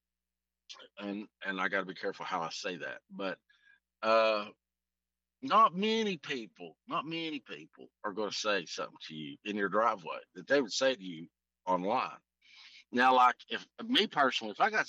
and 0.99 1.27
and 1.45 1.61
I 1.61 1.69
got 1.69 1.81
to 1.81 1.87
be 1.87 1.95
careful 1.95 2.27
how 2.27 2.41
I 2.41 2.51
say 2.51 2.77
that, 2.77 2.99
but 3.11 3.39
uh 4.03 4.47
not 5.43 5.77
many 5.77 6.17
people, 6.17 6.77
not 6.89 7.07
many 7.07 7.41
people 7.41 7.89
are 8.05 8.13
going 8.13 8.31
to 8.31 8.37
say 8.37 8.65
something 8.67 8.97
to 9.07 9.15
you 9.15 9.37
in 9.45 9.57
your 9.57 9.69
driveway 9.69 10.19
that 10.35 10.49
they 10.49 10.61
would 10.61 10.73
say 10.73 10.95
to 10.95 11.03
you 11.03 11.27
online. 11.67 12.19
Now, 12.91 13.15
like 13.15 13.37
if 13.49 13.65
me 13.87 14.07
personally, 14.07 14.53
if 14.53 14.61
I 14.61 14.71
got, 14.71 14.87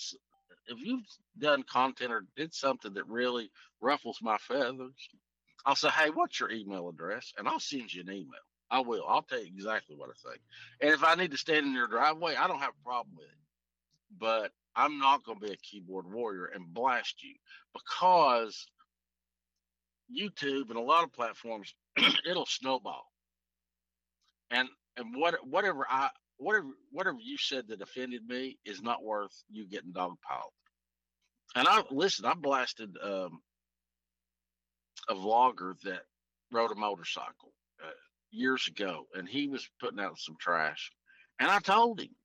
if 0.69 0.79
you've 0.81 1.03
done 1.37 1.63
content 1.63 2.11
or 2.11 2.25
did 2.35 2.53
something 2.53 2.93
that 2.93 3.07
really 3.07 3.51
ruffles 3.81 4.19
my 4.21 4.37
feathers, 4.37 5.09
I'll 5.65 5.75
say, 5.75 5.89
hey, 5.89 6.09
what's 6.09 6.39
your 6.39 6.51
email 6.51 6.89
address? 6.89 7.33
And 7.37 7.47
I'll 7.47 7.59
send 7.59 7.93
you 7.93 8.01
an 8.01 8.11
email. 8.11 8.39
I 8.71 8.81
will. 8.81 9.03
I'll 9.07 9.23
tell 9.23 9.39
you 9.39 9.47
exactly 9.47 9.95
what 9.95 10.09
I 10.09 10.29
think. 10.29 10.41
And 10.81 10.91
if 10.91 11.03
I 11.03 11.15
need 11.15 11.31
to 11.31 11.37
stand 11.37 11.65
in 11.65 11.73
your 11.73 11.87
driveway, 11.87 12.35
I 12.35 12.47
don't 12.47 12.59
have 12.59 12.73
a 12.79 12.85
problem 12.85 13.15
with 13.17 13.25
it. 13.27 13.33
But 14.19 14.51
I'm 14.75 14.99
not 14.99 15.23
going 15.23 15.39
to 15.39 15.45
be 15.45 15.53
a 15.53 15.57
keyboard 15.57 16.05
warrior 16.11 16.45
and 16.45 16.73
blast 16.73 17.23
you 17.23 17.35
because 17.73 18.67
YouTube 20.15 20.69
and 20.69 20.77
a 20.77 20.81
lot 20.81 21.03
of 21.03 21.13
platforms, 21.13 21.73
it'll 22.29 22.45
snowball. 22.45 23.05
And 24.51 24.69
and 24.97 25.15
what 25.15 25.35
whatever 25.45 25.85
I 25.89 26.09
whatever 26.37 26.67
whatever 26.91 27.17
you 27.21 27.37
said 27.37 27.67
that 27.67 27.81
offended 27.81 28.27
me 28.27 28.57
is 28.65 28.81
not 28.81 29.03
worth 29.03 29.31
you 29.49 29.67
getting 29.67 29.93
dogpiled. 29.93 30.53
And 31.55 31.67
I 31.67 31.83
listen, 31.91 32.25
I 32.25 32.33
blasted 32.35 32.95
um, 33.03 33.41
a 35.09 35.15
vlogger 35.15 35.79
that 35.83 36.03
rode 36.51 36.71
a 36.71 36.75
motorcycle 36.75 37.53
uh, 37.83 37.89
years 38.31 38.67
ago, 38.67 39.05
and 39.13 39.27
he 39.27 39.47
was 39.47 39.67
putting 39.79 39.99
out 39.99 40.19
some 40.19 40.35
trash, 40.39 40.91
and 41.39 41.49
I 41.49 41.59
told 41.59 42.01
him, 42.01 42.15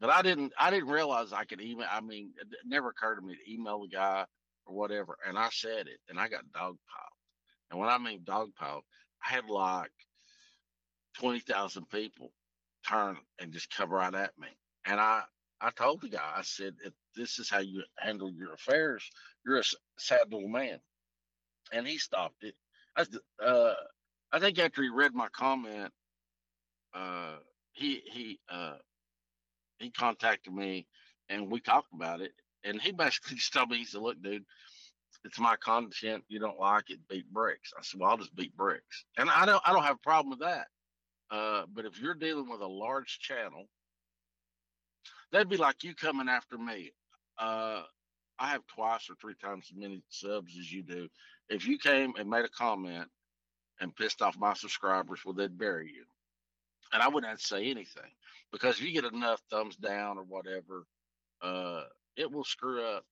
but 0.00 0.10
I 0.10 0.22
didn't 0.22 0.52
I 0.58 0.70
didn't 0.70 0.88
realize 0.88 1.32
I 1.32 1.44
could 1.44 1.60
email. 1.60 1.88
I 1.90 2.00
mean, 2.00 2.32
it 2.40 2.48
never 2.66 2.88
occurred 2.88 3.16
to 3.16 3.22
me 3.22 3.34
to 3.34 3.52
email 3.52 3.82
the 3.82 3.88
guy 3.88 4.24
or 4.66 4.74
whatever, 4.74 5.16
and 5.26 5.38
I 5.38 5.48
said 5.50 5.86
it, 5.86 6.00
and 6.08 6.18
I 6.18 6.28
got 6.28 6.44
dogpiled. 6.56 6.78
And 7.70 7.80
when 7.80 7.88
I 7.88 7.98
mean 7.98 8.20
dogpiled, 8.24 8.82
I 9.24 9.30
had 9.34 9.48
like 9.48 9.90
20,000 11.18 11.88
people 11.88 12.32
turn 12.88 13.16
and 13.40 13.52
just 13.52 13.74
come 13.74 13.90
right 13.90 14.14
at 14.14 14.38
me. 14.38 14.48
And 14.84 15.00
I, 15.00 15.22
I 15.64 15.70
told 15.70 16.02
the 16.02 16.10
guy, 16.10 16.32
I 16.36 16.42
said, 16.42 16.74
if 16.84 16.92
this 17.16 17.38
is 17.38 17.48
how 17.48 17.60
you 17.60 17.82
handle 17.98 18.30
your 18.30 18.52
affairs, 18.52 19.02
you're 19.46 19.58
a 19.58 19.64
sad 19.98 20.30
little 20.30 20.48
man. 20.48 20.78
And 21.72 21.86
he 21.86 21.96
stopped 21.96 22.44
it. 22.44 22.54
I, 22.96 23.06
uh, 23.42 23.74
I 24.30 24.38
think 24.38 24.58
after 24.58 24.82
he 24.82 24.90
read 24.90 25.14
my 25.14 25.28
comment, 25.28 25.90
uh, 26.94 27.36
he, 27.72 28.02
he, 28.12 28.38
uh, 28.50 28.76
he 29.78 29.90
contacted 29.90 30.52
me 30.52 30.86
and 31.30 31.50
we 31.50 31.60
talked 31.60 31.94
about 31.94 32.20
it. 32.20 32.32
And 32.62 32.80
he 32.80 32.92
basically 32.92 33.36
just 33.36 33.54
told 33.54 33.70
me, 33.70 33.78
he 33.78 33.84
said, 33.86 34.02
look, 34.02 34.22
dude, 34.22 34.44
it's 35.24 35.40
my 35.40 35.56
content. 35.56 36.24
You 36.28 36.38
don't 36.40 36.60
like 36.60 36.90
it, 36.90 37.00
beat 37.08 37.32
bricks. 37.32 37.72
I 37.78 37.82
said, 37.82 38.00
well, 38.00 38.10
I'll 38.10 38.18
just 38.18 38.36
beat 38.36 38.54
bricks, 38.56 39.06
and 39.16 39.30
I 39.30 39.46
don't 39.46 39.62
I 39.64 39.72
don't 39.72 39.82
have 39.82 39.96
a 39.96 40.06
problem 40.06 40.30
with 40.30 40.40
that. 40.40 40.66
Uh, 41.30 41.64
but 41.72 41.86
if 41.86 41.98
you're 41.98 42.14
dealing 42.14 42.48
with 42.50 42.60
a 42.60 42.66
large 42.66 43.18
channel, 43.20 43.64
that'd 45.32 45.48
be 45.48 45.56
like 45.56 45.84
you 45.84 45.94
coming 45.94 46.28
after 46.28 46.58
me. 46.58 46.92
Uh, 47.38 47.82
I 48.38 48.48
have 48.48 48.66
twice 48.66 49.08
or 49.10 49.14
three 49.20 49.34
times 49.42 49.68
as 49.70 49.78
many 49.78 50.02
subs 50.08 50.56
as 50.58 50.72
you 50.72 50.82
do. 50.82 51.08
If 51.48 51.66
you 51.66 51.78
came 51.78 52.14
and 52.18 52.28
made 52.28 52.44
a 52.44 52.48
comment 52.48 53.08
and 53.80 53.94
pissed 53.94 54.22
off 54.22 54.38
my 54.38 54.54
subscribers, 54.54 55.20
well, 55.24 55.34
they'd 55.34 55.58
bury 55.58 55.86
you. 55.94 56.04
And 56.92 57.02
I 57.02 57.08
wouldn't 57.08 57.40
say 57.40 57.70
anything 57.70 58.10
because 58.52 58.76
if 58.78 58.82
you 58.82 58.92
get 58.92 59.12
enough 59.12 59.40
thumbs 59.50 59.76
down 59.76 60.18
or 60.18 60.24
whatever, 60.24 60.86
uh, 61.42 61.82
it 62.16 62.30
will 62.30 62.44
screw 62.44 62.84
up 62.84 63.04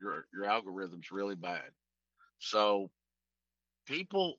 your 0.00 0.26
your 0.32 0.46
algorithms 0.46 1.12
really 1.12 1.36
bad. 1.36 1.70
So 2.38 2.90
people 3.86 4.38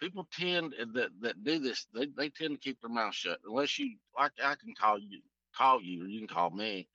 people 0.00 0.28
tend 0.32 0.74
that 0.94 1.10
that 1.20 1.44
do 1.44 1.58
this 1.58 1.86
they, 1.94 2.06
they 2.16 2.28
tend 2.28 2.54
to 2.54 2.60
keep 2.60 2.80
their 2.80 2.90
mouth 2.90 3.14
shut 3.14 3.38
unless 3.44 3.78
you 3.78 3.96
like 4.18 4.32
I 4.42 4.54
can 4.54 4.74
call 4.78 4.98
you 4.98 5.20
call 5.56 5.82
you 5.82 6.04
or 6.04 6.08
you 6.08 6.18
can 6.18 6.28
call 6.28 6.50
me 6.50 6.88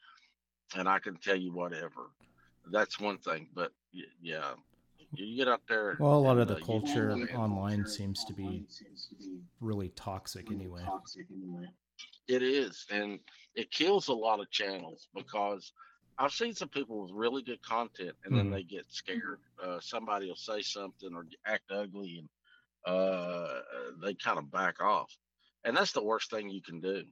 and 0.76 0.88
I 0.88 0.99
can 0.99 1.16
tell 1.18 1.36
you 1.36 1.51
whatever. 1.51 2.12
That's 2.72 2.99
one 2.99 3.18
thing, 3.20 3.47
but 3.53 3.72
yeah, 3.91 4.53
you 5.14 5.38
get 5.38 5.47
out 5.47 5.62
there. 5.70 5.97
Well, 5.99 6.18
a 6.18 6.20
lot 6.20 6.39
of 6.39 6.47
the 6.47 6.56
uh, 6.56 6.66
culture 6.66 7.18
online 7.36 7.86
seems 7.86 8.24
to 8.26 8.34
be 8.34 8.66
really 9.62 9.89
toxic 9.89 10.51
anyway. 10.51 10.82
Toxic 10.84 11.28
anyway. 11.32 11.68
It 12.28 12.41
is, 12.41 12.86
and 12.89 13.20
it 13.56 13.72
kills 13.72 14.08
a 14.08 14.14
lot 14.14 14.39
of 14.39 14.49
channels 14.49 15.08
because 15.14 15.72
I've 16.18 16.32
seen 16.32 16.56
some 16.56 16.70
people 16.70 17.03
with 17.03 17.12
really 17.14 17.43
good 17.43 17.62
content, 17.62 18.16
and 18.26 18.34
mm 18.34 18.38
then 18.38 18.51
they 18.51 18.64
get 18.64 18.86
scared. 18.89 19.39
Uh, 19.64 19.80
somebody 19.80 20.28
will 20.28 20.36
say 20.36 20.62
something 20.62 21.14
or 21.14 21.26
act 21.45 21.72
ugly, 21.72 22.18
and 22.20 22.30
uh, 22.93 23.62
they 24.01 24.16
kind 24.16 24.39
of 24.39 24.51
back 24.51 24.82
off, 24.82 25.16
and 25.64 25.78
that's 25.78 25.91
the 25.91 26.03
worst 26.03 26.32
thing 26.32 26.49
you 26.49 26.62
can 26.62 26.82
do. 26.82 27.03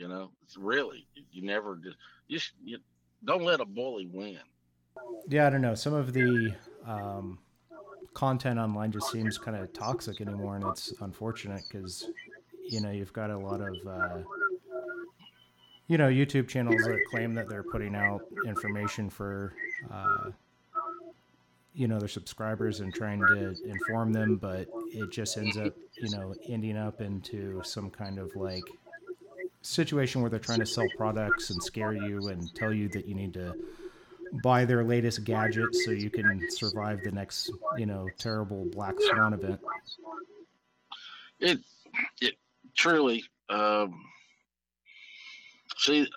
You 0.00 0.08
know, 0.08 0.30
it's 0.42 0.56
really 0.56 1.06
you 1.30 1.42
never 1.42 1.76
just 1.76 1.98
you, 2.26 2.40
you 2.64 2.78
don't 3.22 3.42
let 3.42 3.60
a 3.60 3.66
bully 3.66 4.06
win. 4.06 4.38
Yeah, 5.28 5.46
I 5.46 5.50
don't 5.50 5.60
know. 5.60 5.74
Some 5.74 5.92
of 5.92 6.14
the 6.14 6.54
um, 6.86 7.38
content 8.14 8.58
online 8.58 8.92
just 8.92 9.12
seems 9.12 9.36
kind 9.36 9.58
of 9.58 9.70
toxic 9.74 10.22
anymore, 10.22 10.56
and 10.56 10.64
it's 10.64 10.94
unfortunate 11.02 11.60
because 11.70 12.08
you 12.66 12.80
know 12.80 12.90
you've 12.90 13.12
got 13.12 13.28
a 13.28 13.36
lot 13.36 13.60
of 13.60 13.74
uh, 13.86 14.18
you 15.86 15.98
know 15.98 16.08
YouTube 16.08 16.48
channels 16.48 16.80
that 16.80 16.98
claim 17.10 17.34
that 17.34 17.50
they're 17.50 17.62
putting 17.62 17.94
out 17.94 18.22
information 18.46 19.10
for 19.10 19.52
uh, 19.92 20.30
you 21.74 21.88
know 21.88 21.98
their 21.98 22.08
subscribers 22.08 22.80
and 22.80 22.94
trying 22.94 23.20
to 23.20 23.54
inform 23.66 24.14
them, 24.14 24.36
but 24.36 24.66
it 24.94 25.10
just 25.10 25.36
ends 25.36 25.58
up 25.58 25.74
you 26.00 26.10
know 26.16 26.34
ending 26.48 26.78
up 26.78 27.02
into 27.02 27.60
some 27.62 27.90
kind 27.90 28.18
of 28.18 28.34
like 28.34 28.64
situation 29.62 30.20
where 30.20 30.30
they're 30.30 30.38
trying 30.38 30.60
to 30.60 30.66
sell 30.66 30.86
products 30.96 31.50
and 31.50 31.62
scare 31.62 31.92
you 31.92 32.28
and 32.28 32.54
tell 32.54 32.72
you 32.72 32.88
that 32.90 33.06
you 33.06 33.14
need 33.14 33.34
to 33.34 33.54
buy 34.42 34.64
their 34.64 34.84
latest 34.84 35.24
gadget 35.24 35.74
so 35.74 35.90
you 35.90 36.10
can 36.10 36.40
survive 36.50 37.00
the 37.02 37.10
next, 37.10 37.50
you 37.76 37.86
know, 37.86 38.08
terrible 38.18 38.64
black 38.66 38.94
swan 38.98 39.34
event. 39.34 39.60
It 41.40 41.58
it 42.20 42.34
truly 42.76 43.24
um 43.48 44.00
see 45.76 46.08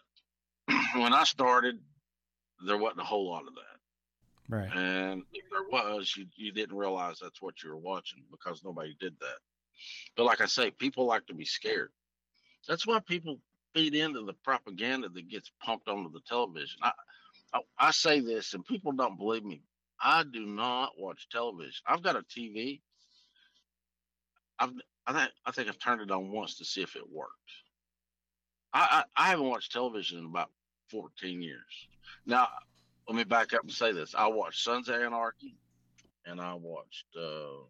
when 0.95 1.13
I 1.13 1.23
started 1.23 1.79
there 2.65 2.77
wasn't 2.77 3.01
a 3.01 3.05
whole 3.05 3.29
lot 3.29 3.47
of 3.47 3.55
that. 3.55 3.73
Right. 4.49 4.69
And 4.73 5.23
if 5.33 5.43
there 5.49 5.67
was, 5.69 6.15
you, 6.15 6.27
you 6.35 6.51
didn't 6.51 6.77
realize 6.77 7.17
that's 7.21 7.41
what 7.41 7.63
you 7.63 7.69
were 7.69 7.77
watching 7.77 8.23
because 8.31 8.63
nobody 8.63 8.95
did 8.99 9.15
that. 9.19 9.37
But 10.15 10.25
like 10.25 10.41
I 10.41 10.45
say, 10.45 10.71
people 10.71 11.05
like 11.05 11.25
to 11.27 11.33
be 11.33 11.45
scared. 11.45 11.91
That's 12.67 12.87
why 12.87 12.99
people 12.99 13.39
feed 13.73 13.95
into 13.95 14.23
the 14.23 14.33
propaganda 14.43 15.09
that 15.09 15.29
gets 15.29 15.51
pumped 15.61 15.87
onto 15.87 16.11
the 16.11 16.21
television. 16.27 16.79
I, 16.81 16.91
I, 17.53 17.59
I 17.77 17.91
say 17.91 18.19
this, 18.19 18.53
and 18.53 18.65
people 18.65 18.91
don't 18.91 19.17
believe 19.17 19.43
me. 19.43 19.61
I 20.01 20.23
do 20.23 20.45
not 20.45 20.91
watch 20.97 21.27
television. 21.29 21.81
I've 21.87 22.03
got 22.03 22.15
a 22.15 22.21
TV. 22.21 22.81
I've 24.59 24.71
I 25.05 25.13
think 25.13 25.31
I 25.45 25.51
think 25.51 25.67
I've 25.67 25.79
turned 25.79 26.01
it 26.01 26.11
on 26.11 26.31
once 26.31 26.57
to 26.57 26.65
see 26.65 26.81
if 26.81 26.95
it 26.95 27.09
worked. 27.11 27.31
I, 28.73 29.03
I, 29.17 29.23
I 29.23 29.29
haven't 29.29 29.49
watched 29.49 29.71
television 29.71 30.19
in 30.19 30.25
about 30.25 30.49
14 30.89 31.41
years. 31.41 31.87
Now, 32.25 32.47
let 33.07 33.15
me 33.15 33.23
back 33.23 33.53
up 33.53 33.61
and 33.63 33.71
say 33.71 33.91
this. 33.91 34.15
I 34.17 34.27
watched 34.27 34.63
Sons 34.63 34.89
of 34.89 34.95
Anarchy 34.95 35.55
and 36.25 36.39
I 36.39 36.53
watched 36.53 37.05
uh, 37.15 37.65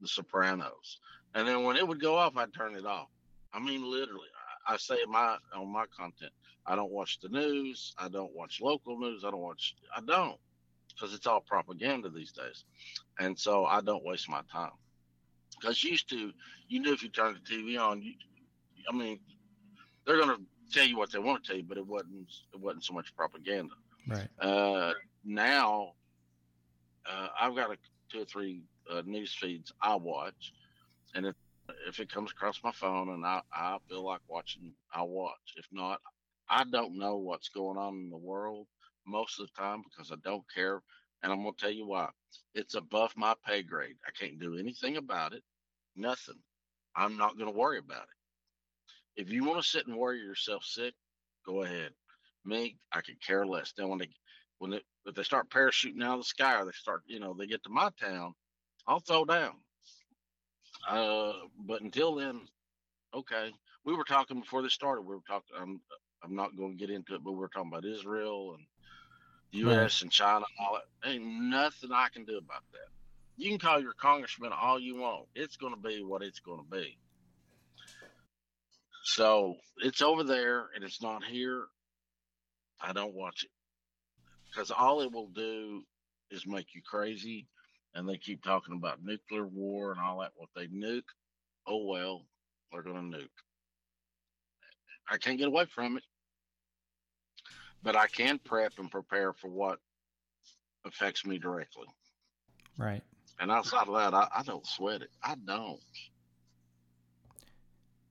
The 0.00 0.08
Sopranos. 0.08 0.98
And 1.34 1.46
then 1.46 1.62
when 1.62 1.76
it 1.76 1.86
would 1.86 2.00
go 2.00 2.16
off, 2.16 2.36
I'd 2.36 2.52
turn 2.52 2.74
it 2.74 2.84
off. 2.84 3.08
I 3.54 3.60
mean, 3.60 3.88
literally, 3.88 4.28
I, 4.66 4.74
I 4.74 4.76
say 4.76 4.96
my 5.08 5.36
on 5.54 5.72
my 5.72 5.84
content, 5.96 6.32
I 6.66 6.74
don't 6.74 6.90
watch 6.90 7.20
the 7.20 7.28
news. 7.28 7.94
I 7.98 8.08
don't 8.08 8.34
watch 8.34 8.60
local 8.60 8.98
news. 8.98 9.24
I 9.24 9.30
don't 9.30 9.40
watch. 9.40 9.76
I 9.96 10.00
don't 10.00 10.38
because 10.94 11.14
it's 11.14 11.26
all 11.26 11.40
propaganda 11.40 12.08
these 12.08 12.32
days, 12.32 12.64
and 13.18 13.38
so 13.38 13.64
I 13.64 13.80
don't 13.80 14.04
waste 14.04 14.28
my 14.28 14.42
time. 14.50 14.70
Because 15.60 15.82
used 15.84 16.08
to, 16.10 16.32
you 16.68 16.80
knew 16.80 16.92
if 16.92 17.02
you 17.02 17.08
turned 17.08 17.36
the 17.36 17.54
TV 17.54 17.78
on, 17.80 18.02
you, 18.02 18.14
I 18.88 18.94
mean, 18.94 19.20
they're 20.04 20.16
going 20.16 20.36
to 20.36 20.42
tell 20.72 20.86
you 20.86 20.96
what 20.96 21.12
they 21.12 21.18
want 21.18 21.44
to 21.44 21.48
tell 21.48 21.56
you, 21.56 21.64
but 21.64 21.78
it 21.78 21.86
wasn't. 21.86 22.28
It 22.52 22.60
wasn't 22.60 22.84
so 22.84 22.94
much 22.94 23.14
propaganda. 23.16 23.74
Right. 24.06 24.28
Uh, 24.38 24.92
now, 25.24 25.92
uh, 27.10 27.28
I've 27.40 27.54
got 27.54 27.70
a, 27.70 27.76
two 28.10 28.22
or 28.22 28.24
three 28.24 28.62
uh, 28.90 29.02
news 29.06 29.34
feeds 29.34 29.72
I 29.80 29.94
watch, 29.96 30.52
and 31.14 31.26
if 31.26 31.34
if 31.86 32.00
it 32.00 32.12
comes 32.12 32.30
across 32.30 32.62
my 32.64 32.72
phone 32.72 33.10
and 33.10 33.24
I, 33.24 33.42
I 33.52 33.78
feel 33.88 34.04
like 34.04 34.20
watching, 34.28 34.72
I'll 34.92 35.08
watch. 35.08 35.54
If 35.56 35.66
not, 35.72 36.00
I 36.48 36.64
don't 36.64 36.98
know 36.98 37.16
what's 37.16 37.48
going 37.48 37.78
on 37.78 37.94
in 37.94 38.10
the 38.10 38.16
world 38.16 38.66
most 39.06 39.40
of 39.40 39.46
the 39.46 39.60
time 39.60 39.82
because 39.82 40.10
I 40.10 40.16
don't 40.24 40.44
care. 40.54 40.82
And 41.22 41.32
I'm 41.32 41.42
going 41.42 41.54
to 41.54 41.60
tell 41.60 41.70
you 41.70 41.86
why. 41.86 42.08
It's 42.54 42.74
above 42.74 43.12
my 43.16 43.34
pay 43.46 43.62
grade. 43.62 43.96
I 44.06 44.10
can't 44.18 44.38
do 44.38 44.58
anything 44.58 44.98
about 44.98 45.32
it. 45.32 45.42
Nothing. 45.96 46.38
I'm 46.94 47.16
not 47.16 47.38
going 47.38 47.50
to 47.50 47.58
worry 47.58 47.78
about 47.78 48.02
it. 48.02 49.22
If 49.22 49.30
you 49.30 49.44
want 49.44 49.62
to 49.62 49.68
sit 49.68 49.86
and 49.86 49.96
worry 49.96 50.18
yourself 50.18 50.64
sick, 50.64 50.94
go 51.46 51.62
ahead. 51.62 51.90
Me, 52.44 52.76
I 52.92 53.00
could 53.00 53.20
care 53.24 53.46
less. 53.46 53.72
Then 53.76 53.88
when 53.88 53.98
they 53.98 54.08
when 54.58 54.70
they, 54.72 54.80
if 55.06 55.14
they 55.14 55.22
start 55.22 55.50
parachuting 55.50 56.02
out 56.02 56.14
of 56.14 56.20
the 56.20 56.24
sky 56.24 56.60
or 56.60 56.64
they 56.64 56.72
start, 56.72 57.02
you 57.06 57.20
know, 57.20 57.34
they 57.34 57.46
get 57.46 57.62
to 57.64 57.70
my 57.70 57.90
town, 58.00 58.34
I'll 58.86 59.00
throw 59.00 59.24
down. 59.24 59.54
Uh, 60.88 61.32
but 61.66 61.80
until 61.82 62.14
then, 62.14 62.40
okay. 63.14 63.52
We 63.84 63.94
were 63.94 64.04
talking 64.04 64.40
before 64.40 64.62
this 64.62 64.72
started. 64.72 65.02
We 65.02 65.14
were 65.14 65.22
talking. 65.26 65.56
I'm 65.60 65.80
I'm 66.22 66.34
not 66.34 66.56
going 66.56 66.72
to 66.72 66.78
get 66.78 66.94
into 66.94 67.14
it, 67.14 67.24
but 67.24 67.32
we're 67.32 67.48
talking 67.48 67.70
about 67.70 67.84
Israel 67.84 68.54
and 68.56 68.66
the 69.52 69.58
U.S. 69.58 69.76
Right. 69.76 70.02
and 70.02 70.10
China 70.10 70.36
and 70.36 70.66
all 70.66 70.78
that. 71.02 71.10
Ain't 71.10 71.24
nothing 71.24 71.90
I 71.92 72.08
can 72.12 72.24
do 72.24 72.38
about 72.38 72.62
that. 72.72 72.88
You 73.36 73.50
can 73.50 73.58
call 73.58 73.80
your 73.80 73.92
congressman 73.94 74.52
all 74.52 74.80
you 74.80 74.96
want. 74.96 75.26
It's 75.34 75.56
going 75.56 75.74
to 75.74 75.80
be 75.80 76.02
what 76.02 76.22
it's 76.22 76.40
going 76.40 76.60
to 76.64 76.70
be. 76.70 76.96
So 79.02 79.56
it's 79.78 80.00
over 80.00 80.24
there 80.24 80.68
and 80.74 80.82
it's 80.82 81.02
not 81.02 81.24
here. 81.24 81.64
I 82.80 82.92
don't 82.92 83.14
watch 83.14 83.44
it 83.44 83.50
because 84.50 84.70
all 84.70 85.02
it 85.02 85.12
will 85.12 85.28
do 85.28 85.82
is 86.30 86.46
make 86.46 86.74
you 86.74 86.80
crazy. 86.82 87.46
And 87.94 88.08
they 88.08 88.16
keep 88.16 88.42
talking 88.42 88.74
about 88.74 89.04
nuclear 89.04 89.46
war 89.46 89.92
and 89.92 90.00
all 90.00 90.20
that. 90.20 90.32
What 90.34 90.48
they 90.56 90.66
nuke, 90.66 91.02
oh 91.66 91.86
well, 91.86 92.22
they're 92.72 92.82
going 92.82 93.12
to 93.12 93.18
nuke. 93.18 93.28
I 95.08 95.18
can't 95.18 95.38
get 95.38 95.48
away 95.48 95.66
from 95.66 95.96
it 95.96 96.02
but 97.84 97.94
I 97.94 98.06
can 98.08 98.40
prep 98.42 98.72
and 98.78 98.90
prepare 98.90 99.32
for 99.32 99.48
what 99.48 99.78
affects 100.84 101.24
me 101.24 101.38
directly. 101.38 101.86
Right. 102.78 103.02
And 103.38 103.50
outside 103.50 103.86
of 103.86 103.94
that, 103.94 104.14
I, 104.14 104.26
I 104.34 104.42
don't 104.42 104.66
sweat 104.66 105.02
it. 105.02 105.10
I 105.22 105.36
don't. 105.46 105.80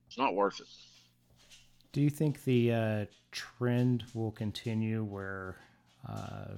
It's 0.06 0.16
not 0.16 0.34
worth 0.34 0.60
it. 0.60 0.68
Do 1.92 2.00
you 2.00 2.10
think 2.10 2.44
the 2.44 2.72
uh, 2.72 3.04
trend 3.32 4.04
will 4.14 4.30
continue 4.30 5.02
where 5.02 5.56
uh, 6.08 6.54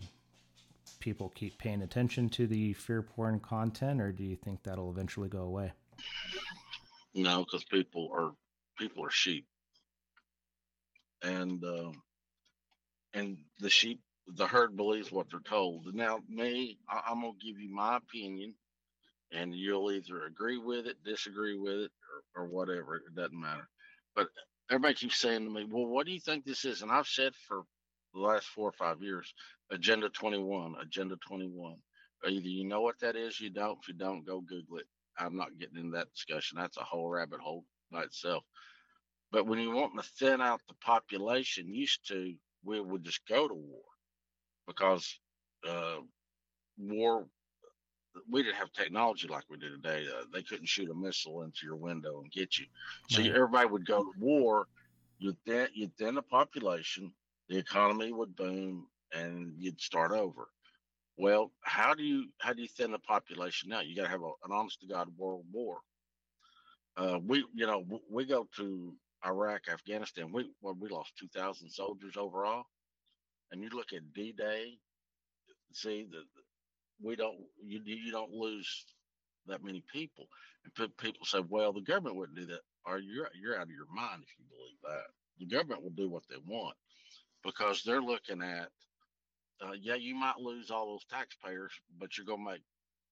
people 1.06 1.30
keep 1.36 1.56
paying 1.56 1.82
attention 1.82 2.28
to 2.28 2.48
the 2.48 2.72
fear 2.72 3.00
porn 3.00 3.38
content, 3.38 4.00
or 4.00 4.10
do 4.10 4.24
you 4.24 4.34
think 4.34 4.60
that'll 4.64 4.90
eventually 4.90 5.28
go 5.28 5.42
away? 5.42 5.72
No, 7.14 7.44
because 7.44 7.62
people 7.62 8.10
are 8.12 8.32
people 8.76 9.04
are 9.06 9.10
sheep, 9.10 9.46
and 11.22 11.62
uh, 11.62 11.92
and 13.14 13.38
the 13.60 13.70
sheep, 13.70 14.00
the 14.26 14.48
herd 14.48 14.76
believes 14.76 15.12
what 15.12 15.30
they're 15.30 15.38
told. 15.38 15.94
Now, 15.94 16.18
me, 16.28 16.76
I, 16.90 17.12
am 17.12 17.20
gonna 17.20 17.34
give 17.40 17.60
you 17.60 17.72
my 17.72 17.98
opinion, 17.98 18.54
and 19.30 19.54
you'll 19.54 19.92
either 19.92 20.24
agree 20.24 20.58
with 20.58 20.88
it, 20.88 20.96
disagree 21.04 21.56
with 21.56 21.82
it, 21.82 21.92
or, 22.34 22.42
or 22.42 22.48
whatever. 22.48 22.96
It 22.96 23.14
doesn't 23.14 23.40
matter. 23.40 23.68
But 24.16 24.26
everybody 24.68 24.94
keeps 24.94 25.18
saying 25.20 25.44
to 25.44 25.50
me, 25.50 25.68
"Well, 25.70 25.86
what 25.86 26.04
do 26.04 26.10
you 26.10 26.20
think 26.20 26.44
this 26.44 26.64
is?" 26.64 26.82
And 26.82 26.90
I've 26.90 27.06
said 27.06 27.32
for 27.46 27.62
the 28.12 28.20
last 28.20 28.46
four 28.48 28.68
or 28.68 28.72
five 28.72 29.02
years, 29.02 29.32
Agenda 29.70 30.08
21, 30.08 30.74
Agenda 30.80 31.16
21, 31.26 31.76
Either 32.24 32.48
you 32.48 32.64
know 32.64 32.80
what 32.80 32.98
that 33.00 33.16
is, 33.16 33.40
you 33.40 33.50
don't. 33.50 33.78
If 33.80 33.88
you 33.88 33.94
don't, 33.94 34.26
go 34.26 34.40
Google 34.40 34.78
it. 34.78 34.86
I'm 35.18 35.36
not 35.36 35.58
getting 35.58 35.78
into 35.78 35.96
that 35.96 36.12
discussion. 36.12 36.58
That's 36.58 36.76
a 36.76 36.82
whole 36.82 37.08
rabbit 37.08 37.40
hole 37.40 37.64
by 37.90 38.02
itself. 38.02 38.42
But 39.30 39.46
when 39.46 39.58
you 39.58 39.70
want 39.70 39.96
to 39.96 40.02
thin 40.18 40.40
out 40.40 40.60
the 40.68 40.74
population, 40.74 41.74
used 41.74 42.06
to 42.08 42.34
we 42.64 42.80
would 42.80 43.04
just 43.04 43.26
go 43.28 43.46
to 43.46 43.54
war 43.54 43.82
because 44.66 45.18
uh, 45.68 45.98
war. 46.78 47.26
We 48.30 48.42
didn't 48.42 48.56
have 48.56 48.72
technology 48.72 49.28
like 49.28 49.44
we 49.50 49.58
do 49.58 49.70
today. 49.70 50.06
Uh, 50.08 50.24
they 50.32 50.42
couldn't 50.42 50.68
shoot 50.68 50.90
a 50.90 50.94
missile 50.94 51.42
into 51.42 51.60
your 51.64 51.76
window 51.76 52.22
and 52.22 52.32
get 52.32 52.58
you. 52.58 52.64
So 53.10 53.22
everybody 53.22 53.68
would 53.68 53.86
go 53.86 54.02
to 54.02 54.12
war. 54.18 54.68
You'd 55.18 55.36
thin, 55.44 55.68
you'd 55.74 55.94
thin 55.98 56.14
the 56.14 56.22
population. 56.22 57.12
The 57.50 57.58
economy 57.58 58.12
would 58.12 58.34
boom, 58.34 58.86
and 59.12 59.54
you'd 59.58 59.80
start 59.80 60.12
over. 60.12 60.48
Well, 61.18 61.52
how 61.62 61.94
do 61.94 62.02
you 62.04 62.28
how 62.40 62.52
do 62.54 62.62
you 62.62 62.68
thin 62.68 62.92
the 62.92 62.98
population 63.00 63.70
now? 63.70 63.80
You 63.80 63.96
got 63.96 64.04
to 64.04 64.08
have 64.10 64.22
a, 64.22 64.32
an 64.44 64.52
honest 64.52 64.80
to 64.80 64.86
god 64.88 65.08
world 65.16 65.44
war. 65.52 65.78
Uh, 66.96 67.20
we 67.24 67.44
you 67.54 67.66
know 67.66 67.82
w- 67.82 68.02
we 68.10 68.26
go 68.26 68.48
to 68.56 68.94
Iraq, 69.26 69.68
Afghanistan. 69.70 70.32
We 70.32 70.50
well, 70.62 70.76
we 70.80 70.88
lost 70.90 71.14
two 71.18 71.28
thousand 71.28 71.70
soldiers 71.70 72.16
overall, 72.18 72.64
and 73.52 73.62
you 73.62 73.70
look 73.70 73.92
at 73.94 74.12
D 74.14 74.32
Day. 74.32 74.78
See 75.72 76.06
that 76.10 76.24
we 77.02 77.16
don't 77.16 77.38
you 77.64 77.80
you 77.84 78.12
don't 78.12 78.32
lose 78.32 78.86
that 79.46 79.64
many 79.64 79.84
people, 79.92 80.26
and 80.64 80.74
pe- 80.74 81.04
people 81.04 81.26
say, 81.26 81.40
well, 81.48 81.72
the 81.72 81.82
government 81.82 82.16
wouldn't 82.16 82.38
do 82.38 82.46
that. 82.46 82.60
Or 82.86 82.98
you're 82.98 83.30
you're 83.40 83.56
out 83.56 83.64
of 83.64 83.70
your 83.70 83.92
mind 83.94 84.22
if 84.22 84.30
you 84.38 84.44
believe 84.50 84.78
that. 84.84 85.06
The 85.38 85.46
government 85.46 85.82
will 85.82 85.90
do 85.90 86.10
what 86.10 86.24
they 86.30 86.36
want 86.46 86.76
because 87.44 87.82
they're 87.84 88.02
looking 88.02 88.42
at 88.42 88.70
uh, 89.62 89.72
yeah, 89.80 89.94
you 89.94 90.14
might 90.14 90.38
lose 90.38 90.70
all 90.70 90.86
those 90.86 91.04
taxpayers, 91.10 91.72
but 91.98 92.16
you're 92.16 92.26
going 92.26 92.44
to 92.44 92.52
make 92.52 92.62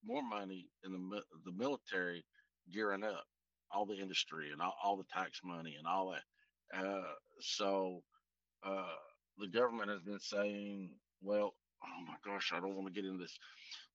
more 0.05 0.23
money 0.23 0.69
in 0.85 0.93
the 0.93 1.23
the 1.45 1.53
military 1.53 2.25
gearing 2.73 3.05
up, 3.05 3.25
all 3.71 3.87
the 3.87 3.95
industry 3.97 4.51
and 4.53 4.61
all, 4.61 4.75
all 4.83 4.97
the 4.97 5.05
tax 5.13 5.41
money 5.45 5.77
and 5.79 5.87
all 5.87 6.13
that. 6.13 6.79
Uh, 6.79 7.15
so 7.41 8.03
uh, 8.67 8.95
the 9.39 9.49
government 9.49 9.91
has 9.91 10.03
been 10.03 10.21
saying, 10.21 10.91
well, 11.23 11.55
oh 11.83 12.05
my 12.07 12.15
gosh, 12.25 12.53
I 12.55 12.61
don't 12.61 12.75
want 12.75 12.87
to 12.87 12.93
get 12.93 13.09
into 13.09 13.23
this. 13.23 13.39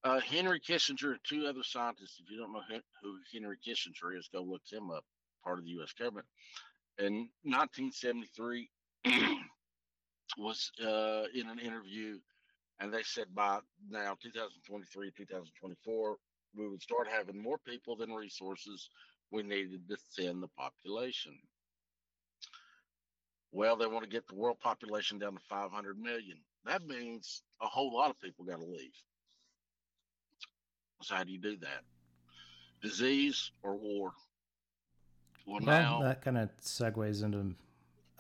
Uh, 0.04 0.20
Henry 0.20 0.60
Kissinger 0.60 1.12
and 1.12 1.20
two 1.28 1.46
other 1.48 1.64
scientists, 1.64 2.20
if 2.24 2.32
you 2.32 2.38
don't 2.38 2.54
know 2.54 2.62
who 2.70 2.80
who 3.02 3.18
Henry 3.34 3.58
Kissinger 3.66 4.18
is, 4.18 4.30
go 4.34 4.42
look 4.42 4.62
him 4.72 4.90
up, 4.92 5.04
part 5.44 5.60
of 5.60 5.66
the 5.66 5.72
U.S. 5.72 5.94
government. 5.94 6.28
In 6.98 7.30
1973, 7.44 8.70
was 10.38 10.72
uh, 10.84 11.24
in 11.34 11.50
an 11.50 11.60
interview 11.60 12.18
and 12.80 12.94
they 12.94 13.04
said 13.04 13.26
by 13.36 13.60
now 13.90 14.16
2023 14.22 15.12
2024 15.18 16.18
we 16.56 16.68
would 16.68 16.82
start 16.82 17.08
having 17.08 17.42
more 17.42 17.58
people 17.60 17.96
than 17.96 18.12
resources 18.12 18.90
we 19.32 19.44
needed 19.44 19.88
to 19.88 19.96
thin 20.16 20.42
the 20.42 20.48
population. 20.48 21.38
Well 23.52 23.76
they 23.76 23.88
want 23.88 24.04
to 24.04 24.10
get 24.10 24.28
the 24.28 24.36
world 24.36 24.60
population 24.60 25.20
down 25.20 25.34
to 25.34 25.40
500 25.50 26.00
million. 26.00 26.38
That 26.66 26.86
means 26.86 27.44
a 27.62 27.68
whole 27.68 27.94
lot 27.94 28.10
of 28.10 28.20
people 28.20 28.46
got 28.46 28.60
to 28.60 28.66
leave. 28.66 28.96
So 31.02 31.16
how 31.16 31.24
do 31.24 31.32
you 31.32 31.40
do 31.40 31.58
that? 31.58 31.84
Disease 32.82 33.52
or 33.64 33.76
war? 33.76 34.14
Well, 35.46 35.60
Well, 35.62 35.82
now 35.82 36.02
that 36.02 36.22
kind 36.22 36.38
of 36.38 36.50
segues 36.62 37.24
into 37.24 37.56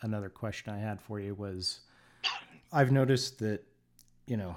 another 0.01 0.29
question 0.29 0.73
I 0.73 0.79
had 0.79 1.01
for 1.01 1.19
you 1.19 1.35
was 1.35 1.81
I've 2.71 2.91
noticed 2.91 3.39
that, 3.39 3.63
you 4.29 4.37
know, 4.37 4.55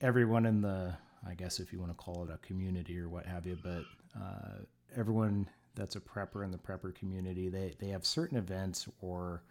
everyone 0.00 0.46
in 0.46 0.62
the, 0.62 0.96
I 1.28 1.34
guess 1.34 1.60
if 1.60 1.72
you 1.72 1.78
want 1.78 1.92
to 1.92 1.96
call 1.96 2.24
it 2.24 2.30
a 2.32 2.38
community 2.46 2.98
or 2.98 3.08
what 3.08 3.26
have 3.26 3.46
you, 3.46 3.58
but 3.62 3.84
uh, 4.18 4.62
everyone 4.96 5.48
that's 5.74 5.96
a 5.96 6.00
prepper 6.00 6.44
in 6.44 6.50
the 6.50 6.58
prepper 6.58 6.94
community, 6.94 7.50
they, 7.50 7.74
they 7.78 7.88
have 7.88 8.06
certain 8.06 8.38
events 8.38 8.88
or 9.02 9.42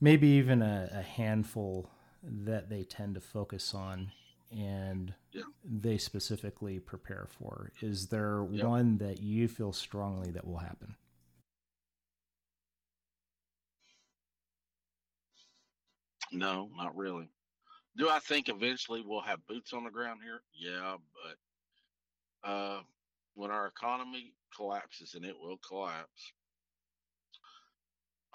maybe 0.00 0.28
even 0.28 0.62
a, 0.62 0.88
a 0.92 1.02
handful 1.02 1.90
that 2.22 2.70
they 2.70 2.84
tend 2.84 3.16
to 3.16 3.20
focus 3.20 3.74
on 3.74 4.12
and 4.52 5.12
Yeah. 5.32 5.42
they 5.64 5.98
specifically 5.98 6.78
prepare 6.78 7.26
for. 7.28 7.72
Is 7.82 8.06
there 8.08 8.44
Yeah. 8.52 8.64
one 8.66 8.98
that 8.98 9.20
you 9.20 9.48
feel 9.48 9.72
strongly 9.72 10.30
that 10.30 10.46
will 10.46 10.58
happen? 10.58 10.94
No, 16.32 16.68
not 16.76 16.94
really. 16.96 17.30
Do 17.96 18.08
I 18.08 18.18
think 18.18 18.48
eventually 18.48 19.02
we'll 19.06 19.20
have 19.20 19.46
boots 19.46 19.72
on 19.72 19.84
the 19.84 19.90
ground 19.90 20.20
here? 20.22 20.40
Yeah, 20.52 20.96
but 22.42 22.48
uh, 22.48 22.80
when 23.34 23.50
our 23.50 23.66
economy 23.66 24.32
collapses, 24.56 25.14
and 25.14 25.24
it 25.24 25.36
will 25.40 25.58
collapse, 25.66 26.32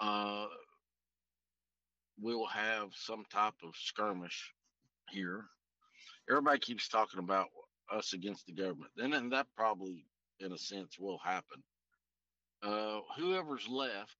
uh, 0.00 0.46
we 2.22 2.34
will 2.34 2.46
have 2.46 2.88
some 2.94 3.24
type 3.30 3.54
of 3.62 3.74
skirmish 3.76 4.52
here. 5.10 5.44
Everybody 6.28 6.58
keeps 6.58 6.88
talking 6.88 7.18
about 7.20 7.48
us 7.92 8.12
against 8.12 8.46
the 8.46 8.52
government. 8.52 8.92
Then, 8.96 9.12
and 9.12 9.32
that 9.32 9.46
probably, 9.56 10.06
in 10.38 10.52
a 10.52 10.58
sense, 10.58 10.98
will 10.98 11.18
happen. 11.18 11.62
Uh, 12.62 13.00
whoever's 13.16 13.66
left 13.68 14.16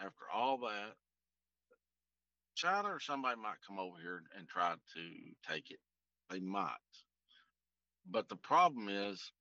after 0.00 0.24
all 0.32 0.58
that 0.58 0.94
China 2.56 2.88
or 2.90 3.00
somebody 3.00 3.40
might 3.40 3.62
come 3.66 3.78
over 3.78 3.98
here 4.02 4.22
and 4.38 4.48
try 4.48 4.74
to 4.94 5.50
take 5.52 5.70
it. 5.70 5.80
They 6.30 6.40
might. 6.40 6.72
But 8.10 8.28
the 8.28 8.36
problem 8.36 8.88
is 8.88 9.32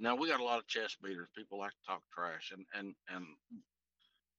now 0.00 0.16
we 0.16 0.28
got 0.28 0.40
a 0.40 0.44
lot 0.44 0.58
of 0.58 0.66
chest 0.66 0.98
beaters. 1.02 1.28
People 1.36 1.58
like 1.58 1.72
to 1.72 1.86
talk 1.86 2.02
trash 2.12 2.52
and 2.52 2.66
and 2.74 2.94
and 3.08 3.26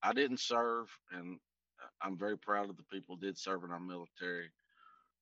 I 0.03 0.13
didn't 0.13 0.39
serve 0.41 0.87
and 1.11 1.39
uh, 1.83 1.87
I'm 2.01 2.17
very 2.17 2.37
proud 2.37 2.69
of 2.69 2.77
the 2.77 2.83
people 2.91 3.17
did 3.17 3.37
serve 3.37 3.63
in 3.63 3.71
our 3.71 3.79
military. 3.79 4.51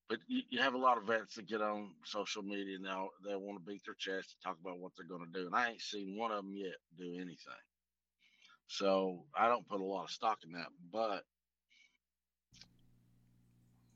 But 0.09 0.19
you, 0.27 0.43
you 0.49 0.61
have 0.61 0.75
a 0.75 0.79
lot 0.79 0.97
of 0.97 1.05
vets 1.05 1.35
that 1.35 1.47
get 1.47 1.61
on 1.61 1.91
social 2.05 2.43
media 2.43 2.77
now. 2.79 3.09
They 3.25 3.35
want 3.35 3.59
to 3.59 3.65
beat 3.71 3.81
their 3.85 3.95
chest 3.95 4.35
and 4.35 4.43
talk 4.43 4.59
about 4.61 4.79
what 4.79 4.93
they're 4.97 5.07
going 5.07 5.25
to 5.25 5.39
do. 5.39 5.47
And 5.47 5.55
I 5.55 5.71
ain't 5.71 5.81
seen 5.81 6.17
one 6.17 6.31
of 6.31 6.43
them 6.43 6.55
yet 6.55 6.75
do 6.97 7.15
anything. 7.15 7.63
So 8.67 9.25
I 9.37 9.47
don't 9.49 9.67
put 9.67 9.81
a 9.81 9.85
lot 9.85 10.05
of 10.05 10.11
stock 10.11 10.39
in 10.45 10.53
that. 10.53 10.67
But 10.91 11.23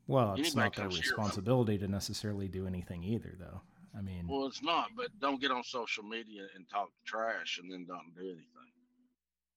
Well, 0.08 0.36
it's 0.38 0.56
Anybody 0.56 0.66
not 0.66 0.76
their 0.76 0.88
responsibility 0.99 1.78
to 1.80 1.88
necessarily 1.88 2.47
do 2.47 2.68
anything 2.68 3.03
either, 3.03 3.36
though. 3.39 3.62
I 3.97 4.01
mean, 4.01 4.28
Well, 4.28 4.45
it's 4.45 4.62
not, 4.62 4.89
but 4.95 5.08
don't 5.20 5.41
get 5.41 5.51
on 5.51 5.64
social 5.64 6.03
media 6.03 6.43
and 6.56 6.68
talk 6.70 6.89
trash 7.06 7.60
and 7.62 7.72
then 7.72 7.86
don't 7.88 8.14
do 8.16 8.24
anything. 8.26 8.45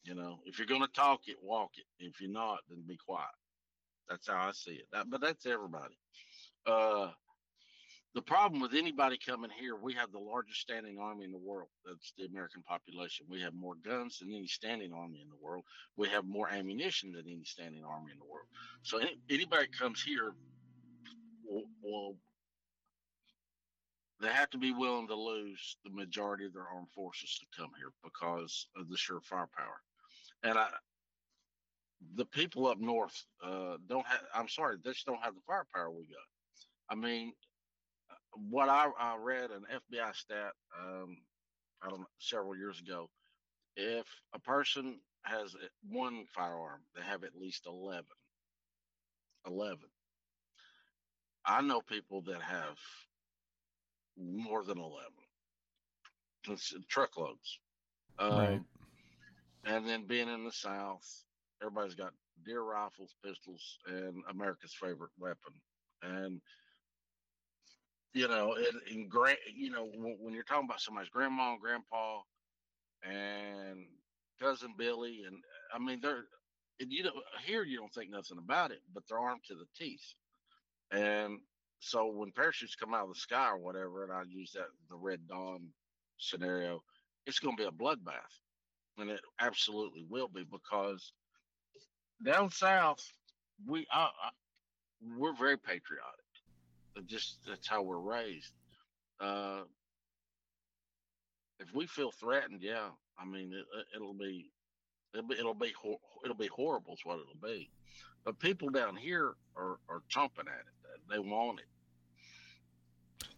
You 0.04 0.14
know, 0.14 0.38
if 0.46 0.58
you're 0.58 0.66
going 0.66 0.80
to 0.80 0.92
talk 0.94 1.22
it, 1.26 1.36
walk 1.42 1.72
it. 1.76 1.84
If 1.98 2.20
you're 2.20 2.30
not, 2.30 2.60
then 2.70 2.82
be 2.86 2.96
quiet. 2.96 3.26
That's 4.08 4.28
how 4.28 4.48
I 4.48 4.52
see 4.52 4.72
it. 4.72 4.86
That, 4.92 5.10
but 5.10 5.20
that's 5.20 5.44
everybody. 5.44 5.98
Uh, 6.66 7.10
the 8.18 8.22
problem 8.22 8.60
with 8.60 8.74
anybody 8.74 9.16
coming 9.16 9.50
here, 9.60 9.76
we 9.76 9.94
have 9.94 10.10
the 10.10 10.18
largest 10.18 10.60
standing 10.60 10.98
army 10.98 11.24
in 11.24 11.30
the 11.30 11.38
world. 11.38 11.68
That's 11.86 12.12
the 12.18 12.24
American 12.24 12.64
population. 12.64 13.26
We 13.30 13.40
have 13.42 13.54
more 13.54 13.76
guns 13.76 14.18
than 14.18 14.34
any 14.34 14.48
standing 14.48 14.92
army 14.92 15.20
in 15.22 15.28
the 15.28 15.36
world. 15.40 15.62
We 15.96 16.08
have 16.08 16.24
more 16.24 16.50
ammunition 16.50 17.12
than 17.12 17.26
any 17.28 17.44
standing 17.44 17.84
army 17.84 18.10
in 18.10 18.18
the 18.18 18.24
world. 18.24 18.48
So 18.82 18.98
any, 18.98 19.20
anybody 19.30 19.68
comes 19.68 20.02
here 20.02 20.32
will 21.80 22.16
they 24.20 24.30
have 24.30 24.50
to 24.50 24.58
be 24.58 24.72
willing 24.72 25.06
to 25.06 25.14
lose 25.14 25.76
the 25.84 25.90
majority 25.90 26.44
of 26.44 26.52
their 26.52 26.66
armed 26.74 26.90
forces 26.90 27.38
to 27.38 27.46
come 27.56 27.70
here 27.78 27.92
because 28.02 28.66
of 28.76 28.90
the 28.90 28.96
sheer 28.96 29.20
firepower. 29.22 29.80
And 30.42 30.58
I, 30.58 30.66
the 32.16 32.24
people 32.24 32.66
up 32.66 32.80
north 32.80 33.24
uh, 33.44 33.76
don't 33.88 34.06
have. 34.08 34.22
I'm 34.34 34.48
sorry, 34.48 34.78
they 34.82 34.90
just 34.90 35.06
don't 35.06 35.22
have 35.22 35.36
the 35.36 35.40
firepower 35.46 35.92
we 35.92 36.02
got. 36.02 36.26
I 36.90 36.96
mean, 36.96 37.32
what 38.34 38.68
I, 38.68 38.86
I 38.98 39.16
read 39.18 39.50
an 39.50 39.64
FBI 39.72 40.14
stat, 40.14 40.52
um, 40.80 41.16
I 41.82 41.88
don't 41.88 42.00
know, 42.00 42.06
several 42.18 42.56
years 42.56 42.80
ago. 42.80 43.08
If 43.76 44.06
a 44.34 44.38
person 44.38 45.00
has 45.22 45.54
one 45.88 46.24
firearm, 46.34 46.80
they 46.96 47.02
have 47.02 47.24
at 47.24 47.36
least 47.36 47.66
11. 47.66 48.04
11. 49.46 49.78
I 51.46 51.62
know 51.62 51.80
people 51.80 52.22
that 52.22 52.42
have 52.42 52.76
more 54.16 54.64
than 54.64 54.78
11 54.78 54.92
Cons- 56.44 56.74
truckloads 56.88 57.58
um, 58.18 58.30
Right. 58.30 58.60
and 59.64 59.86
then 59.88 60.06
being 60.06 60.28
in 60.28 60.44
the 60.44 60.52
south 60.52 61.24
everybody's 61.62 61.94
got 61.94 62.12
deer 62.44 62.62
rifles 62.62 63.14
pistols 63.24 63.78
and 63.86 64.22
america's 64.30 64.74
favorite 64.74 65.10
weapon 65.18 65.52
and 66.02 66.40
you 68.14 68.28
know 68.28 68.56
in 68.90 69.08
grand 69.08 69.38
you 69.54 69.70
know 69.70 69.88
when, 69.96 70.16
when 70.20 70.34
you're 70.34 70.44
talking 70.44 70.66
about 70.66 70.80
somebody's 70.80 71.10
grandma 71.10 71.52
and 71.52 71.60
grandpa 71.60 72.20
and 73.02 73.86
cousin 74.40 74.74
billy 74.78 75.22
and 75.26 75.36
i 75.74 75.78
mean 75.78 76.00
they're 76.02 76.24
and 76.80 76.92
you 76.92 77.02
know 77.02 77.12
here 77.44 77.64
you 77.64 77.78
don't 77.78 77.92
think 77.94 78.10
nothing 78.10 78.38
about 78.38 78.70
it 78.70 78.80
but 78.94 79.02
they're 79.08 79.18
armed 79.18 79.42
to 79.46 79.54
the 79.54 79.66
teeth 79.76 80.14
and 80.92 81.38
so 81.80 82.08
when 82.10 82.32
parachutes 82.32 82.76
come 82.76 82.94
out 82.94 83.04
of 83.04 83.10
the 83.10 83.20
sky 83.20 83.50
or 83.50 83.58
whatever, 83.58 84.04
and 84.04 84.12
I 84.12 84.22
use 84.28 84.52
that 84.54 84.68
the 84.90 84.96
Red 84.96 85.28
Dawn 85.28 85.68
scenario, 86.18 86.82
it's 87.26 87.38
going 87.38 87.56
to 87.56 87.62
be 87.62 87.68
a 87.68 87.72
bloodbath, 87.72 88.40
and 88.98 89.10
it 89.10 89.20
absolutely 89.40 90.04
will 90.08 90.28
be 90.28 90.44
because 90.50 91.12
down 92.24 92.50
south 92.50 93.00
we 93.66 93.86
I, 93.92 94.08
we're 95.16 95.34
very 95.34 95.58
patriotic. 95.58 96.27
It 96.98 97.06
just 97.06 97.38
that's 97.46 97.68
how 97.68 97.82
we're 97.82 97.98
raised. 97.98 98.52
Uh, 99.20 99.62
if 101.60 101.72
we 101.74 101.86
feel 101.86 102.10
threatened, 102.10 102.60
yeah, 102.62 102.88
I 103.18 103.24
mean 103.24 103.52
it, 103.52 103.64
it'll 103.94 104.14
be 104.14 104.50
it'll 105.14 105.26
be 105.26 105.34
it'll 105.38 105.54
be 105.54 105.72
hor- 105.80 106.00
it'll 106.24 106.36
be 106.36 106.48
horrible. 106.48 106.94
Is 106.94 107.00
what 107.04 107.20
it'll 107.20 107.48
be. 107.48 107.70
But 108.24 108.38
people 108.38 108.68
down 108.68 108.96
here 108.96 109.34
are 109.56 109.78
are 109.88 110.02
chomping 110.12 110.48
at 110.48 110.66
it. 110.66 111.00
They 111.10 111.18
want 111.18 111.60
it. 111.60 111.66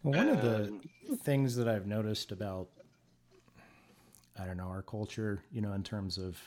Well, 0.03 0.19
one 0.19 0.29
of 0.29 0.43
the 0.43 1.17
things 1.19 1.57
that 1.57 1.69
I've 1.69 1.87
noticed 1.87 2.33
about, 2.33 2.69
I 4.39 4.47
don't 4.47 4.57
know, 4.57 4.69
our 4.69 4.83
culture, 4.83 5.43
you 5.53 5.61
know, 5.61 5.73
in 5.75 5.83
terms 5.83 6.17
of 6.17 6.39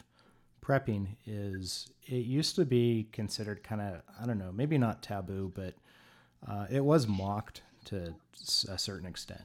prepping 0.61 1.17
is 1.25 1.89
it 2.03 2.25
used 2.25 2.55
to 2.55 2.65
be 2.65 3.07
considered 3.11 3.63
kind 3.63 3.81
of, 3.81 4.01
I 4.19 4.25
don't 4.25 4.39
know, 4.39 4.51
maybe 4.51 4.77
not 4.77 5.03
taboo, 5.03 5.51
but 5.53 5.75
uh, 6.47 6.65
it 6.69 6.83
was 6.83 7.07
mocked 7.07 7.61
to 7.85 8.13
a 8.69 8.77
certain 8.77 9.07
extent. 9.07 9.43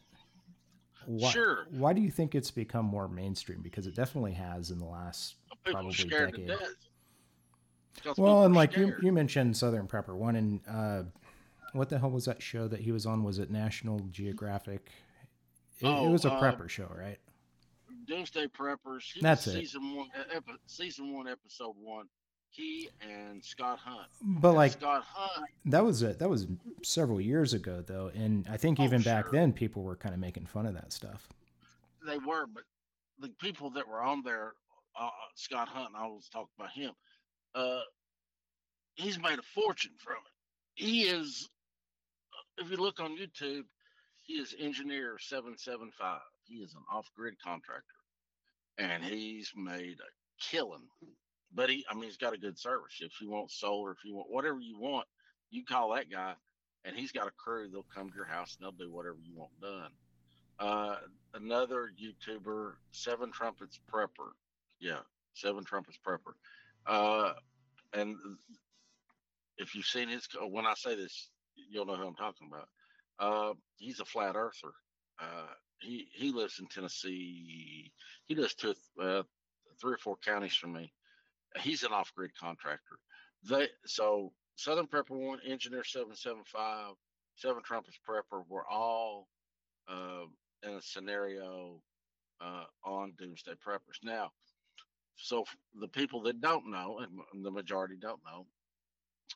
Why, 1.07 1.30
Sure. 1.30 1.66
Why 1.70 1.92
do 1.92 2.01
you 2.01 2.11
think 2.11 2.34
it's 2.34 2.51
become 2.51 2.84
more 2.84 3.09
mainstream? 3.09 3.61
Because 3.62 3.86
it 3.86 3.94
definitely 3.94 4.32
has 4.32 4.70
in 4.70 4.78
the 4.78 4.84
last 4.84 5.36
probably 5.64 5.92
decade. 5.92 6.53
Well, 8.16 8.44
and 8.44 8.55
like 8.55 8.76
you, 8.76 8.88
scared. 8.88 9.03
you 9.03 9.12
mentioned 9.12 9.57
Southern 9.57 9.88
Prepper 9.88 10.14
one, 10.14 10.36
and 10.36 10.61
uh, 10.68 11.03
what 11.72 11.88
the 11.88 11.99
hell 11.99 12.11
was 12.11 12.26
that 12.26 12.42
show 12.42 12.68
that 12.68 12.80
he 12.80 12.92
was 12.92 13.07
on? 13.07 13.24
Was 13.24 13.38
it 13.38 13.51
National 13.51 14.01
Geographic? 14.11 14.90
It, 15.80 15.86
it 15.86 15.88
Oh, 15.88 16.11
was 16.11 16.24
a 16.24 16.32
uh, 16.32 16.40
prepper 16.40 16.68
show, 16.68 16.90
right? 16.96 17.18
Doomsday 18.07 18.46
Preppers. 18.49 19.12
He 19.12 19.20
That's 19.20 19.46
it. 19.46 19.53
Season 19.61 19.94
one, 19.96 20.09
uh, 20.18 20.36
epi- 20.36 20.59
season 20.66 21.14
one, 21.14 21.28
episode 21.28 21.74
one. 21.80 22.07
He 22.51 22.88
and 23.01 23.44
Scott 23.44 23.78
Hunt. 23.78 24.09
But 24.22 24.49
And 24.49 24.57
like 24.57 24.72
Scott 24.72 25.05
Hunt, 25.07 25.46
that 25.66 25.84
was 25.84 26.03
a, 26.03 26.14
that 26.14 26.28
was 26.28 26.46
several 26.82 27.20
years 27.20 27.53
ago 27.55 27.82
though, 27.86 28.11
and 28.14 28.46
I 28.51 28.57
think 28.57 28.80
Oh, 28.80 28.84
even 28.84 29.03
back 29.03 29.30
then 29.30 29.53
people 29.53 29.82
were 29.82 29.96
kind 29.96 30.14
of 30.14 30.20
making 30.20 30.46
fun 30.46 30.66
of 30.66 30.74
that 30.74 30.92
stuff. 30.92 31.28
they 32.07 32.18
were, 32.18 32.46
but 32.46 32.64
the 33.20 33.28
people 33.40 33.70
that 33.70 33.86
were 33.86 34.01
on 34.01 34.22
there, 34.22 34.55
uh, 34.99 35.11
Scott 35.34 35.68
Hunt, 35.68 35.90
I 35.96 36.07
was 36.07 36.28
talking 36.32 36.49
about 36.59 36.72
him. 36.72 36.92
Uh, 37.55 37.80
he's 38.94 39.20
made 39.20 39.38
a 39.38 39.42
fortune 39.55 39.92
from 39.99 40.16
it. 40.16 40.82
He 40.82 41.03
is, 41.03 41.49
uh, 42.32 42.64
if 42.64 42.70
you 42.70 42.76
look 42.78 42.99
on 42.99 43.16
YouTube, 43.16 43.64
he 44.22 44.34
is 44.34 44.55
engineer 44.59 45.16
seven 45.20 45.57
seven 45.59 45.90
five. 45.99 46.20
He 46.44 46.57
is 46.57 46.74
an 46.74 46.82
off 46.92 47.07
grid 47.16 47.34
contractor, 47.44 47.82
and 48.78 49.05
he's 49.05 49.53
made 49.57 49.96
a 50.01 50.11
killing. 50.51 50.88
But 51.55 51.70
he, 51.70 51.84
I 51.90 51.94
mean, 51.94 52.05
he's 52.05 52.16
got 52.16 52.34
a 52.34 52.38
good 52.38 52.59
service. 52.59 52.99
If 53.01 53.20
you 53.20 53.30
want 53.30 53.51
solar, 53.51 53.92
if 53.92 54.05
you 54.05 54.14
want 54.14 54.30
whatever 54.30 54.61
you 54.61 54.78
want, 54.78 55.07
you 55.51 55.64
call 55.64 55.94
that 55.94 56.11
guy, 56.11 56.34
and 56.84 56.96
he's 56.96 57.12
got 57.12 57.26
a 57.26 57.32
crew. 57.32 57.68
They'll 57.70 57.86
come 57.94 58.11
to 58.11 58.14
your 58.14 58.26
house 58.26 58.57
and 58.57 58.64
they'll 58.64 58.86
do 58.86 58.92
whatever 58.92 59.18
you 59.22 59.34
want 59.34 59.59
done. 59.61 59.90
Uh, 60.59 60.96
another 61.34 61.90
YouTuber, 62.01 62.72
Seven 62.90 63.30
Trumpets 63.32 63.80
Prepper. 63.92 64.32
Yeah, 64.80 65.01
Seven 65.34 65.64
Trumpets 65.64 65.99
Prepper. 66.07 66.34
Uh, 66.86 67.32
and 67.94 68.16
if 69.57 69.74
you've 69.74 69.86
seen 69.86 70.09
his, 70.09 70.28
when 70.51 70.66
I 70.66 70.74
say 70.74 70.96
this, 70.96 71.30
you'll 71.70 71.86
know 71.86 71.96
who 71.96 72.07
I'm 72.07 72.14
talking 72.14 72.49
about. 72.51 72.68
Uh, 73.18 73.55
he's 73.76 74.01
a 74.01 74.05
flat 74.05 74.36
earther. 74.36 74.74
Uh, 75.20 75.46
he 75.80 76.09
he 76.12 76.32
lives 76.32 76.59
in 76.61 76.66
Tennessee. 76.66 77.92
He 78.26 78.34
does 78.34 78.55
two, 78.55 78.74
uh, 79.01 79.22
three 79.80 79.94
or 79.94 79.99
four 79.99 80.16
counties 80.24 80.55
from 80.55 80.72
me. 80.72 80.92
He's 81.61 81.82
an 81.82 81.92
off-grid 81.92 82.32
contractor. 82.38 82.99
They 83.49 83.68
so 83.86 84.32
Southern 84.57 84.86
Prepper 84.86 85.11
One, 85.11 85.40
Engineer 85.46 85.84
Seven 85.84 86.14
Seven 86.14 86.42
Five, 86.46 86.94
Seven 87.36 87.62
Trumpets 87.64 87.99
Prepper 88.09 88.42
were 88.49 88.66
all 88.68 89.28
uh, 89.88 90.24
in 90.62 90.74
a 90.74 90.82
scenario 90.82 91.80
uh, 92.40 92.64
on 92.84 93.12
Doomsday 93.18 93.55
Preppers. 93.66 94.03
Now, 94.03 94.30
so 95.16 95.44
the 95.80 95.88
people 95.88 96.22
that 96.22 96.40
don't 96.40 96.70
know, 96.70 97.01
and 97.01 97.44
the 97.44 97.51
majority 97.51 97.96
don't 98.01 98.20
know, 98.24 98.46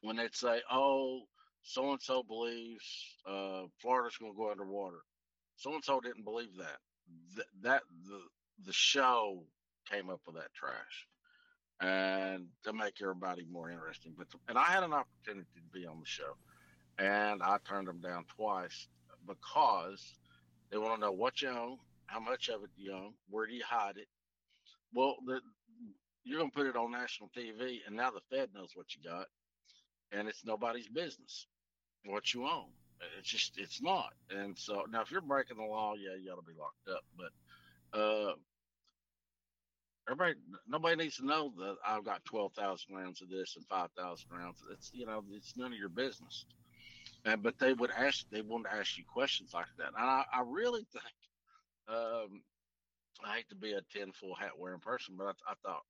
when 0.03 0.17
they 0.17 0.29
say, 0.33 0.61
"Oh, 0.71 1.23
so 1.63 1.93
and 1.93 2.03
so 2.03 2.23
believes 2.23 2.85
uh, 3.27 3.63
Florida's 3.81 4.17
going 4.17 4.33
to 4.33 4.37
go 4.37 4.51
underwater," 4.51 5.03
so 5.57 5.75
and 5.75 5.85
so 5.85 6.01
didn't 6.01 6.25
believe 6.25 6.57
that. 6.59 6.79
Th- 7.35 7.47
that 7.63 7.83
the 8.07 8.21
the 8.65 8.73
show 8.73 9.45
came 9.91 10.11
up 10.11 10.21
with 10.27 10.37
that 10.37 10.53
trash, 10.55 11.07
and 11.81 12.47
to 12.65 12.73
make 12.73 12.95
everybody 13.03 13.47
more 13.51 13.71
interesting. 13.71 14.15
But 14.17 14.29
and 14.49 14.59
I 14.59 14.65
had 14.65 14.83
an 14.83 14.93
opportunity 14.93 15.49
to 15.57 15.79
be 15.79 15.87
on 15.87 16.01
the 16.01 16.07
show, 16.07 16.37
and 16.99 17.43
I 17.43 17.59
turned 17.69 17.89
them 17.89 18.01
down 18.01 18.25
twice 18.37 18.89
because 19.27 20.15
they 20.71 20.79
want 20.79 20.95
to 20.95 21.01
know 21.01 21.13
what 21.13 21.43
you 21.43 21.49
own, 21.49 21.79
how 22.07 22.21
much 22.21 22.49
of 22.49 22.63
it 22.65 22.71
you 22.77 22.93
own, 22.93 23.15
where 23.31 23.47
do 23.47 23.55
you 23.55 23.65
hide 23.67 23.97
it. 23.97 24.09
Well, 24.95 25.17
the, 25.27 25.41
you're 26.25 26.39
going 26.39 26.51
to 26.51 26.57
put 26.57 26.67
it 26.67 26.77
on 26.77 26.93
national 26.93 27.31
TV, 27.37 27.79
and 27.87 27.97
now 27.97 28.11
the 28.11 28.21
Fed 28.31 28.51
knows 28.55 28.71
what 28.75 28.87
you 28.95 29.09
got, 29.09 29.27
and 30.13 30.29
it's 30.29 30.45
nobody's 30.45 30.89
business 30.89 31.47
what 32.05 32.35
you 32.35 32.45
own. 32.45 32.67
It's 33.19 33.29
just 33.29 33.59
it's 33.59 33.83
not. 33.83 34.13
And 34.31 34.57
so 34.57 34.85
now, 34.91 35.03
if 35.03 35.11
you're 35.11 35.21
breaking 35.21 35.57
the 35.57 35.65
law, 35.65 35.95
yeah, 35.95 36.17
you 36.21 36.31
ought 36.31 36.37
to 36.37 36.43
be 36.43 36.59
locked 36.59 36.89
up. 36.89 37.05
But 37.17 37.99
uh, 37.99 38.35
everybody, 40.11 40.35
nobody 40.69 40.97
needs 40.97 41.17
to 41.17 41.27
know 41.27 41.53
that 41.59 41.77
I've 41.87 42.05
got 42.05 42.25
twelve 42.25 42.53
thousand 42.55 42.95
rounds 42.95 43.23
of 43.23 43.31
this 43.31 43.57
and 43.57 43.67
five 43.67 43.91
thousand 43.97 44.31
rounds. 44.31 44.59
It's 44.73 44.91
you 44.95 45.07
know, 45.07 45.25
it's 45.33 45.57
none 45.57 45.73
of 45.73 45.79
your 45.79 45.89
business. 45.89 46.47
And 47.25 47.43
but 47.43 47.59
they 47.59 47.73
would 47.73 47.91
ask, 47.97 48.29
they 48.31 48.43
want 48.43 48.65
to 48.65 48.75
ask 48.75 48.99
you 48.99 49.05
questions 49.05 49.53
like 49.55 49.67
that. 49.79 49.89
And 49.89 49.97
I, 49.99 50.25
I 50.33 50.43
really 50.45 50.85
think, 50.93 51.05
um, 51.89 52.43
I 53.25 53.37
hate 53.37 53.49
to 53.51 53.55
be 53.55 53.73
a 53.73 53.81
tinfoil 53.93 54.35
hat 54.35 54.59
wearing 54.59 54.81
person, 54.81 55.15
but 55.17 55.27
I, 55.27 55.53
I 55.53 55.55
thought 55.65 55.83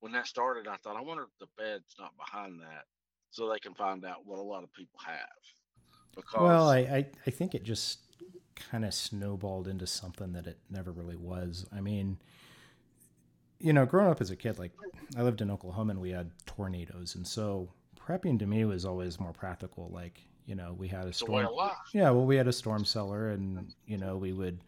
when 0.00 0.12
that 0.12 0.26
started, 0.26 0.68
I 0.68 0.76
thought, 0.76 0.96
I 0.96 1.00
wonder 1.00 1.24
if 1.24 1.38
the 1.40 1.46
Fed's 1.60 1.96
not 1.98 2.16
behind 2.16 2.60
that, 2.60 2.84
so 3.30 3.50
they 3.50 3.58
can 3.58 3.74
find 3.74 4.04
out 4.04 4.24
what 4.24 4.38
a 4.38 4.42
lot 4.42 4.62
of 4.62 4.72
people 4.72 5.00
have. 5.04 5.18
Because 6.14 6.40
Well, 6.40 6.68
I, 6.68 6.78
I, 6.78 7.06
I 7.26 7.30
think 7.30 7.54
it 7.54 7.64
just 7.64 8.00
kind 8.54 8.84
of 8.84 8.94
snowballed 8.94 9.68
into 9.68 9.86
something 9.86 10.32
that 10.32 10.46
it 10.46 10.58
never 10.70 10.92
really 10.92 11.16
was. 11.16 11.66
I 11.74 11.80
mean, 11.80 12.18
you 13.60 13.72
know, 13.72 13.84
growing 13.86 14.10
up 14.10 14.20
as 14.20 14.30
a 14.30 14.36
kid, 14.36 14.58
like 14.58 14.72
I 15.16 15.22
lived 15.22 15.40
in 15.40 15.50
Oklahoma 15.50 15.92
and 15.92 16.00
we 16.00 16.10
had 16.10 16.30
tornadoes. 16.46 17.14
And 17.14 17.26
so 17.26 17.68
prepping 17.98 18.38
to 18.38 18.46
me 18.46 18.64
was 18.64 18.84
always 18.84 19.18
more 19.20 19.32
practical. 19.32 19.90
Like, 19.92 20.20
you 20.46 20.54
know, 20.54 20.74
we 20.78 20.88
had 20.88 21.04
a 21.04 21.08
it's 21.08 21.20
a 21.20 21.24
storm. 21.24 21.48
Yeah, 21.92 22.10
well, 22.10 22.24
we 22.24 22.36
had 22.36 22.48
a 22.48 22.52
storm 22.52 22.84
cellar, 22.84 23.30
and 23.30 23.74
you 23.86 23.98
know, 23.98 24.16
we 24.16 24.32
would, 24.32 24.60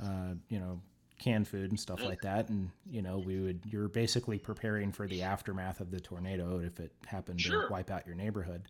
uh, 0.00 0.34
you 0.48 0.58
know, 0.60 0.80
canned 1.18 1.48
food 1.48 1.70
and 1.70 1.80
stuff 1.80 2.02
like 2.02 2.20
that, 2.22 2.48
and 2.50 2.70
you 2.88 3.02
know, 3.02 3.18
we 3.18 3.40
would. 3.40 3.60
You're 3.66 3.88
basically 3.88 4.38
preparing 4.38 4.92
for 4.92 5.06
the 5.08 5.22
aftermath 5.22 5.80
of 5.80 5.90
the 5.90 6.00
tornado 6.00 6.60
if 6.60 6.78
it 6.78 6.92
happened 7.06 7.40
Sure. 7.40 7.66
to 7.66 7.72
wipe 7.72 7.90
out 7.90 8.06
your 8.06 8.14
neighborhood. 8.14 8.62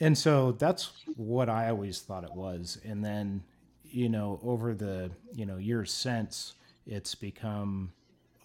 And 0.00 0.16
so 0.18 0.52
that's 0.52 0.90
what 1.16 1.48
I 1.48 1.70
always 1.70 2.00
thought 2.00 2.24
it 2.24 2.34
was. 2.34 2.78
And 2.84 3.04
then, 3.04 3.44
you 3.84 4.08
know, 4.08 4.40
over 4.42 4.74
the 4.74 5.10
you 5.32 5.46
know 5.46 5.56
years 5.56 5.92
since, 5.92 6.54
it's 6.86 7.14
become 7.14 7.92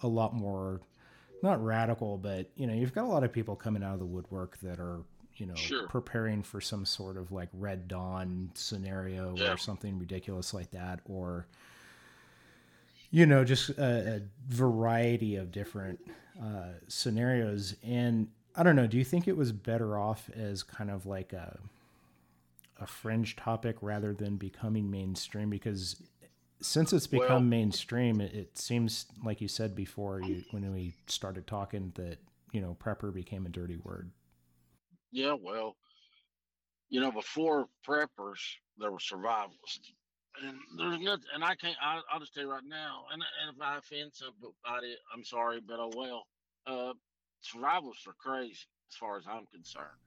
a 0.02 0.08
lot 0.08 0.34
more, 0.34 0.80
not 1.42 1.62
radical, 1.64 2.18
but 2.18 2.48
you 2.56 2.66
know, 2.66 2.74
you've 2.74 2.94
got 2.94 3.04
a 3.04 3.08
lot 3.08 3.24
of 3.24 3.32
people 3.32 3.56
coming 3.56 3.82
out 3.82 3.94
of 3.94 3.98
the 4.00 4.06
woodwork 4.06 4.58
that 4.60 4.78
are 4.78 5.00
you 5.36 5.46
know 5.46 5.54
Sure. 5.54 5.86
preparing 5.88 6.42
for 6.42 6.60
some 6.60 6.84
sort 6.84 7.16
of 7.16 7.32
like 7.32 7.48
red 7.54 7.88
dawn 7.88 8.50
scenario 8.54 9.34
Yeah. 9.36 9.52
or 9.52 9.56
something 9.56 9.98
ridiculous 9.98 10.52
like 10.52 10.70
that 10.72 11.00
or 11.06 11.46
you 13.10 13.24
know 13.26 13.42
just 13.44 13.70
a, 13.70 14.16
a 14.16 14.20
variety 14.48 15.36
of 15.36 15.50
different 15.50 15.98
uh, 16.42 16.72
scenarios 16.88 17.74
and 17.82 18.28
i 18.54 18.62
don't 18.62 18.76
know 18.76 18.86
do 18.86 18.98
you 18.98 19.04
think 19.04 19.26
it 19.28 19.36
was 19.36 19.50
better 19.52 19.98
off 19.98 20.28
as 20.36 20.62
kind 20.62 20.90
of 20.90 21.06
like 21.06 21.32
a 21.32 21.58
a 22.78 22.86
fringe 22.86 23.34
topic 23.36 23.76
rather 23.80 24.12
than 24.12 24.36
becoming 24.36 24.90
mainstream 24.90 25.48
because 25.48 25.96
since 26.60 26.92
it's 26.92 27.06
become 27.06 27.28
Well- 27.28 27.40
mainstream 27.40 28.20
it, 28.20 28.34
it 28.34 28.58
seems 28.58 29.06
like 29.24 29.40
you 29.40 29.48
said 29.48 29.74
before 29.74 30.20
you, 30.22 30.44
when 30.50 30.70
we 30.72 30.94
started 31.06 31.46
talking 31.46 31.92
that 31.96 32.18
you 32.52 32.60
know 32.60 32.76
prepper 32.80 33.12
became 33.12 33.46
a 33.46 33.48
dirty 33.48 33.76
word 33.76 34.10
Yeah, 35.12 35.34
well, 35.40 35.76
you 36.88 37.00
know, 37.00 37.10
before 37.12 37.66
preppers, 37.86 38.40
there 38.78 38.90
were 38.92 38.98
survivalists. 38.98 39.92
And 40.42 40.56
there's 40.78 41.00
nothing, 41.00 41.24
and 41.34 41.42
I 41.44 41.54
can't, 41.56 41.76
I, 41.82 42.00
I'll 42.12 42.20
just 42.20 42.32
tell 42.34 42.44
you 42.44 42.50
right 42.50 42.62
now, 42.64 43.04
and, 43.12 43.20
and 43.20 43.56
if 43.56 43.60
I 43.60 43.78
offend 43.78 44.12
somebody, 44.14 44.96
I'm 45.12 45.24
sorry, 45.24 45.60
but 45.66 45.78
oh 45.80 45.90
well. 45.96 46.26
Uh, 46.66 46.92
survivalists 47.42 48.06
are 48.06 48.14
crazy 48.18 48.66
as 48.88 48.96
far 48.98 49.16
as 49.18 49.24
I'm 49.26 49.46
concerned. 49.46 49.98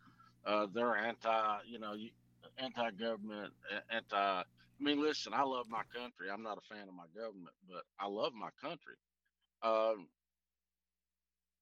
Uh, 0.46 0.68
they're 0.74 0.96
anti, 0.96 1.58
you 1.68 1.80
know, 1.80 1.94
anti-government, 2.58 3.52
anti. 3.90 4.44
I 4.80 4.84
mean, 4.84 5.02
listen, 5.02 5.34
I 5.34 5.44
love 5.44 5.68
my 5.70 5.84
country. 5.96 6.28
I'm 6.32 6.44
not 6.44 6.58
a 6.58 6.74
fan 6.74 6.88
of 6.88 6.94
my 6.94 7.08
government, 7.16 7.56
but 7.70 7.84
I 8.00 8.08
love 8.08 8.34
my 8.34 8.50
country. 8.62 8.96
Um, 9.62 10.08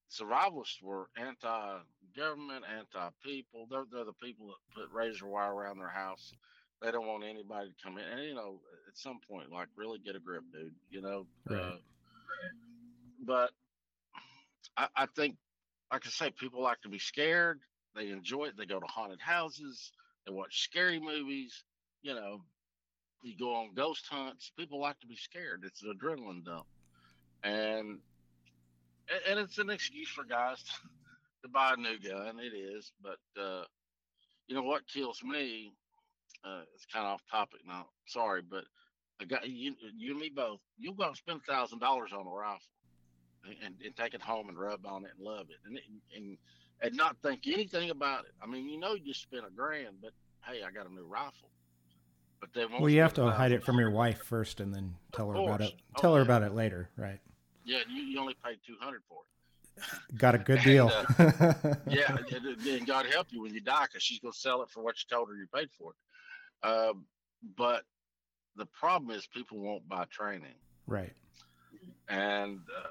survivalists 0.09 0.82
were 0.82 1.07
anti-government, 1.18 2.66
anti-people. 2.78 3.68
They're, 3.70 3.86
they're 3.91 4.05
the 4.05 4.14
people 4.14 4.47
that 4.47 4.76
put 4.76 4.91
razor 4.91 5.28
wire 5.28 5.53
around 5.53 5.78
their 5.78 5.89
house. 5.89 6.34
They 6.82 6.91
don't 6.91 7.05
want 7.05 7.24
anybody 7.24 7.70
to 7.70 7.84
come 7.84 7.97
in. 7.99 8.05
And 8.05 8.24
you 8.24 8.34
know, 8.34 8.59
at 8.88 8.97
some 8.97 9.20
point, 9.30 9.51
like, 9.51 9.68
really 9.76 9.99
get 9.99 10.16
a 10.16 10.20
grip, 10.20 10.43
dude. 10.51 10.74
You 10.89 11.01
know. 11.01 11.28
Right. 11.47 11.59
Uh, 11.59 11.76
but 13.24 13.51
I, 14.76 14.88
I 14.95 15.05
think, 15.16 15.36
like 15.91 16.07
I 16.07 16.09
say, 16.09 16.32
people 16.32 16.64
like 16.64 16.82
to 16.82 16.89
be 16.89 16.97
scared. 16.97 17.59
They 17.95 18.09
enjoy 18.09 18.45
it. 18.45 18.57
They 18.57 18.66
go 18.66 18.80
to 18.80 18.88
haunted 18.88 19.20
houses. 19.20 19.91
They 20.26 20.34
watch 20.34 20.64
scary 20.64 20.99
movies. 20.99 21.64
You 22.01 22.16
know, 22.16 22.41
you 23.22 23.38
go 23.38 23.53
on 23.55 23.74
ghost 23.76 24.05
hunts. 24.09 24.51
People 24.57 24.80
like 24.80 24.99
to 24.99 25.07
be 25.07 25.15
scared. 25.15 25.63
It's 25.65 25.84
an 25.84 25.93
adrenaline 25.97 26.43
dump, 26.43 26.65
and 27.43 27.99
and 29.30 29.39
it's 29.39 29.57
an 29.57 29.69
excuse 29.69 30.09
for 30.09 30.24
guys 30.24 30.63
to, 30.63 30.72
to 31.43 31.49
buy 31.49 31.74
a 31.74 31.80
new 31.80 31.99
gun. 31.99 32.39
It 32.39 32.55
is, 32.55 32.91
but 33.01 33.41
uh, 33.41 33.63
you 34.47 34.55
know 34.55 34.63
what 34.63 34.88
kills 34.88 35.22
me? 35.24 35.74
Uh, 36.43 36.61
it's 36.74 36.86
kind 36.86 37.05
of 37.05 37.13
off 37.13 37.24
topic 37.30 37.59
now. 37.67 37.86
Sorry, 38.07 38.41
but 38.41 38.63
a 39.19 39.26
guy, 39.26 39.43
you, 39.43 39.76
you 39.95 40.11
and 40.11 40.19
me 40.19 40.32
both. 40.34 40.59
You'll 40.78 40.95
go 40.95 41.07
and 41.07 41.15
spend 41.15 41.43
thousand 41.43 41.80
dollars 41.80 42.11
on 42.13 42.26
a 42.26 42.30
rifle, 42.30 42.61
and, 43.45 43.55
and, 43.63 43.76
and 43.86 43.95
take 43.95 44.13
it 44.13 44.22
home 44.22 44.49
and 44.49 44.57
rub 44.57 44.86
on 44.86 45.05
it 45.05 45.11
and 45.17 45.26
love 45.26 45.47
it, 45.49 45.57
and, 45.65 45.80
and 46.15 46.38
and 46.82 46.95
not 46.95 47.15
think 47.22 47.41
anything 47.47 47.91
about 47.91 48.26
it. 48.26 48.32
I 48.41 48.47
mean, 48.47 48.67
you 48.67 48.80
know, 48.80 48.95
you 48.95 49.05
just 49.05 49.22
spent 49.22 49.45
a 49.47 49.51
grand, 49.51 49.97
but 50.01 50.11
hey, 50.43 50.63
I 50.63 50.72
got 50.72 50.89
a 50.89 50.93
new 50.93 51.05
rifle. 51.05 51.51
But 52.42 52.50
then 52.54 52.68
Well, 52.80 52.89
you 52.89 53.02
have 53.02 53.14
to 53.14 53.30
hide 53.30 53.52
it 53.52 53.64
from 53.64 53.78
your 53.78 53.92
wife 53.92 54.24
first, 54.24 54.60
and 54.60 54.74
then 54.74 54.96
tell 55.12 55.30
her 55.30 55.39
about 55.39 55.62
it. 55.62 55.74
Oh, 55.96 56.02
Tell 56.02 56.16
her 56.16 56.22
yeah. 56.22 56.26
about 56.26 56.42
it 56.42 56.54
later, 56.54 56.89
right? 56.98 57.20
Yeah, 57.64 57.80
you, 57.88 58.02
you 58.02 58.20
only 58.20 58.36
paid 58.44 58.58
two 58.66 58.76
hundred 58.82 59.04
for 59.08 59.20
it. 59.22 60.18
Got 60.18 60.34
a 60.34 60.39
good 60.39 60.58
And, 60.58 60.66
deal. 60.66 60.92
yeah, 61.88 62.18
and, 62.18 62.88
God 62.88 63.06
help 63.06 63.28
you 63.30 63.44
when 63.44 63.54
you 63.54 63.62
die, 63.62 63.86
because 63.86 64.02
she's 64.02 64.20
gonna 64.20 64.34
sell 64.34 64.64
it 64.64 64.70
for 64.70 64.82
what 64.84 64.96
you 64.98 65.16
told 65.16 65.30
her 65.30 65.36
you 65.36 65.46
paid 65.54 65.70
for 65.78 65.92
it. 65.94 66.68
Um, 66.68 67.06
but 67.56 67.84
the 68.56 68.66
problem 68.66 69.16
is 69.16 69.28
people 69.28 69.60
won't 69.60 69.88
buy 69.88 70.06
training 70.12 70.56
right. 70.88 71.14
and 72.10 72.60
uh, 72.76 72.88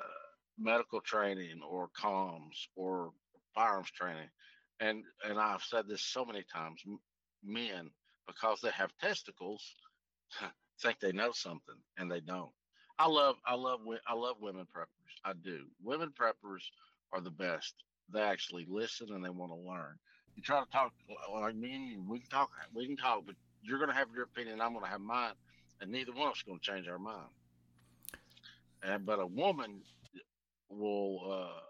medical 0.58 1.00
training 1.00 1.60
or 1.68 1.88
comms 2.00 2.68
or 2.76 3.10
firearms 3.52 3.90
training, 3.90 4.28
and 4.78 5.02
and 5.28 5.40
I've 5.40 5.62
said 5.64 5.88
this 5.88 6.02
so 6.02 6.24
many 6.24 6.44
times. 6.44 6.80
m- 6.86 7.00
Men, 7.42 7.90
because 8.32 8.60
they 8.60 8.70
have 8.70 8.90
testicles, 9.00 9.74
think 10.82 11.00
they 11.00 11.12
know 11.12 11.32
something, 11.32 11.76
and 11.98 12.10
they 12.10 12.20
don't. 12.20 12.50
I 12.98 13.06
love, 13.08 13.36
I 13.46 13.54
love, 13.54 13.80
I 14.06 14.14
love 14.14 14.36
women 14.40 14.66
preppers. 14.76 15.14
I 15.24 15.32
do. 15.32 15.66
Women 15.82 16.12
preppers 16.18 16.62
are 17.12 17.20
the 17.20 17.30
best. 17.30 17.74
They 18.12 18.20
actually 18.20 18.66
listen 18.68 19.08
and 19.12 19.24
they 19.24 19.30
want 19.30 19.52
to 19.52 19.56
learn. 19.56 19.96
You 20.36 20.42
try 20.42 20.60
to 20.60 20.70
talk 20.70 20.92
like 21.32 21.54
me 21.54 21.74
and 21.74 21.86
you. 21.86 22.04
We 22.08 22.20
can 22.20 22.28
talk. 22.28 22.50
We 22.74 22.86
can 22.86 22.96
talk, 22.96 23.22
but 23.26 23.34
you're 23.62 23.78
going 23.78 23.90
to 23.90 23.96
have 23.96 24.08
your 24.14 24.24
opinion. 24.24 24.60
I'm 24.60 24.72
going 24.72 24.84
to 24.84 24.90
have 24.90 25.00
mine, 25.00 25.32
and 25.80 25.90
neither 25.90 26.12
one 26.12 26.28
of 26.28 26.32
us 26.32 26.38
is 26.38 26.42
going 26.42 26.58
to 26.58 26.64
change 26.70 26.88
our 26.88 26.98
mind. 26.98 27.28
And 28.82 29.04
but 29.04 29.18
a 29.18 29.26
woman 29.26 29.82
will 30.70 31.20
uh, 31.30 31.60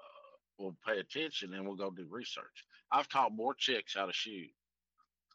will 0.58 0.76
pay 0.86 0.98
attention 0.98 1.54
and 1.54 1.66
will 1.66 1.76
go 1.76 1.90
do 1.90 2.06
research. 2.10 2.64
I've 2.92 3.08
taught 3.08 3.32
more 3.32 3.54
chicks 3.54 3.94
how 3.96 4.06
to 4.06 4.12
shoot. 4.12 4.50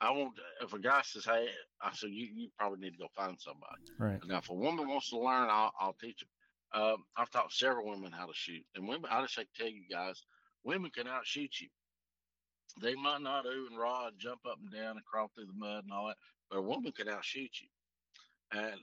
I 0.02 0.12
won't. 0.12 0.34
If 0.62 0.74
a 0.74 0.80
guy 0.80 1.02
says, 1.04 1.26
"Hey," 1.26 1.48
I 1.82 1.92
said, 1.94 2.12
"You 2.12 2.28
you 2.34 2.50
probably 2.58 2.80
need 2.80 2.92
to 2.94 3.00
go 3.00 3.08
find 3.16 3.40
somebody." 3.40 3.82
Right. 3.98 4.20
Now, 4.28 4.38
if 4.40 4.50
a 4.50 4.54
woman 4.54 4.88
wants 4.88 5.10
to 5.10 5.18
learn, 5.20 5.48
I'll, 5.50 5.72
I'll 5.80 5.94
teach 5.94 6.20
them. 6.20 6.82
Um, 6.82 7.06
I've 7.16 7.30
taught 7.30 7.52
several 7.54 7.90
women 7.90 8.12
how 8.12 8.26
to 8.26 8.34
shoot, 8.34 8.66
and 8.76 8.88
women. 8.88 9.10
I 9.10 9.22
just 9.22 9.38
like 9.38 9.48
to 9.54 9.64
tell 9.64 9.72
you 9.72 9.84
guys, 9.90 10.22
women 10.64 10.92
can 10.92 11.08
outshoot 11.08 11.60
you. 11.62 11.70
They 12.82 12.96
might 12.96 13.22
not 13.22 13.46
ooh 13.46 13.68
and 13.70 13.80
raw 13.80 14.08
and 14.08 14.20
jump 14.20 14.42
up 14.46 14.60
and 14.62 14.72
down 14.72 14.98
and 14.98 15.06
crawl 15.06 15.32
through 15.34 15.46
the 15.46 15.54
mud 15.54 15.84
and 15.86 15.94
all 15.94 16.08
that, 16.08 16.18
but 16.50 16.58
a 16.58 16.62
woman 16.62 16.92
can 16.92 17.08
outshoot 17.08 17.52
you. 17.62 17.70
And 18.52 18.80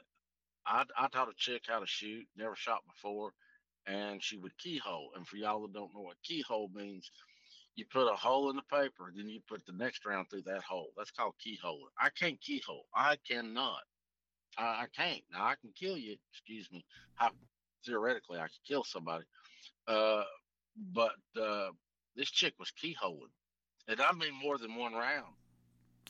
I, 0.66 0.84
I 0.96 1.08
taught 1.08 1.28
a 1.28 1.34
chick 1.36 1.64
how 1.68 1.80
to 1.80 1.86
shoot, 1.86 2.26
never 2.36 2.56
shot 2.56 2.80
before, 2.86 3.32
and 3.86 4.22
she 4.22 4.38
would 4.38 4.56
keyhole. 4.58 5.10
And 5.16 5.26
for 5.26 5.36
y'all 5.36 5.62
that 5.62 5.72
don't 5.72 5.94
know 5.94 6.02
what 6.02 6.22
keyhole 6.22 6.70
means, 6.74 7.10
you 7.76 7.84
put 7.90 8.10
a 8.10 8.14
hole 8.14 8.50
in 8.50 8.56
the 8.56 8.62
paper, 8.62 9.12
then 9.14 9.28
you 9.28 9.40
put 9.48 9.64
the 9.66 9.72
next 9.72 10.04
round 10.04 10.28
through 10.30 10.42
that 10.42 10.62
hole. 10.62 10.88
That's 10.96 11.10
called 11.10 11.34
keyhole. 11.38 11.80
I 11.98 12.10
can't 12.10 12.40
keyhole. 12.40 12.86
I 12.94 13.16
cannot. 13.28 13.80
I, 14.58 14.62
I 14.62 14.86
can't. 14.94 15.22
Now 15.32 15.44
I 15.46 15.54
can 15.60 15.70
kill 15.74 15.96
you. 15.96 16.16
Excuse 16.32 16.68
me. 16.70 16.84
I, 17.18 17.30
theoretically, 17.86 18.38
I 18.38 18.42
could 18.44 18.64
kill 18.66 18.84
somebody. 18.84 19.24
Uh, 19.88 20.24
but 20.92 21.12
uh, 21.40 21.68
this 22.14 22.30
chick 22.30 22.54
was 22.58 22.72
keyholing, 22.82 23.32
and 23.88 24.00
I 24.00 24.12
mean 24.12 24.34
more 24.34 24.58
than 24.58 24.74
one 24.74 24.92
round. 24.92 25.34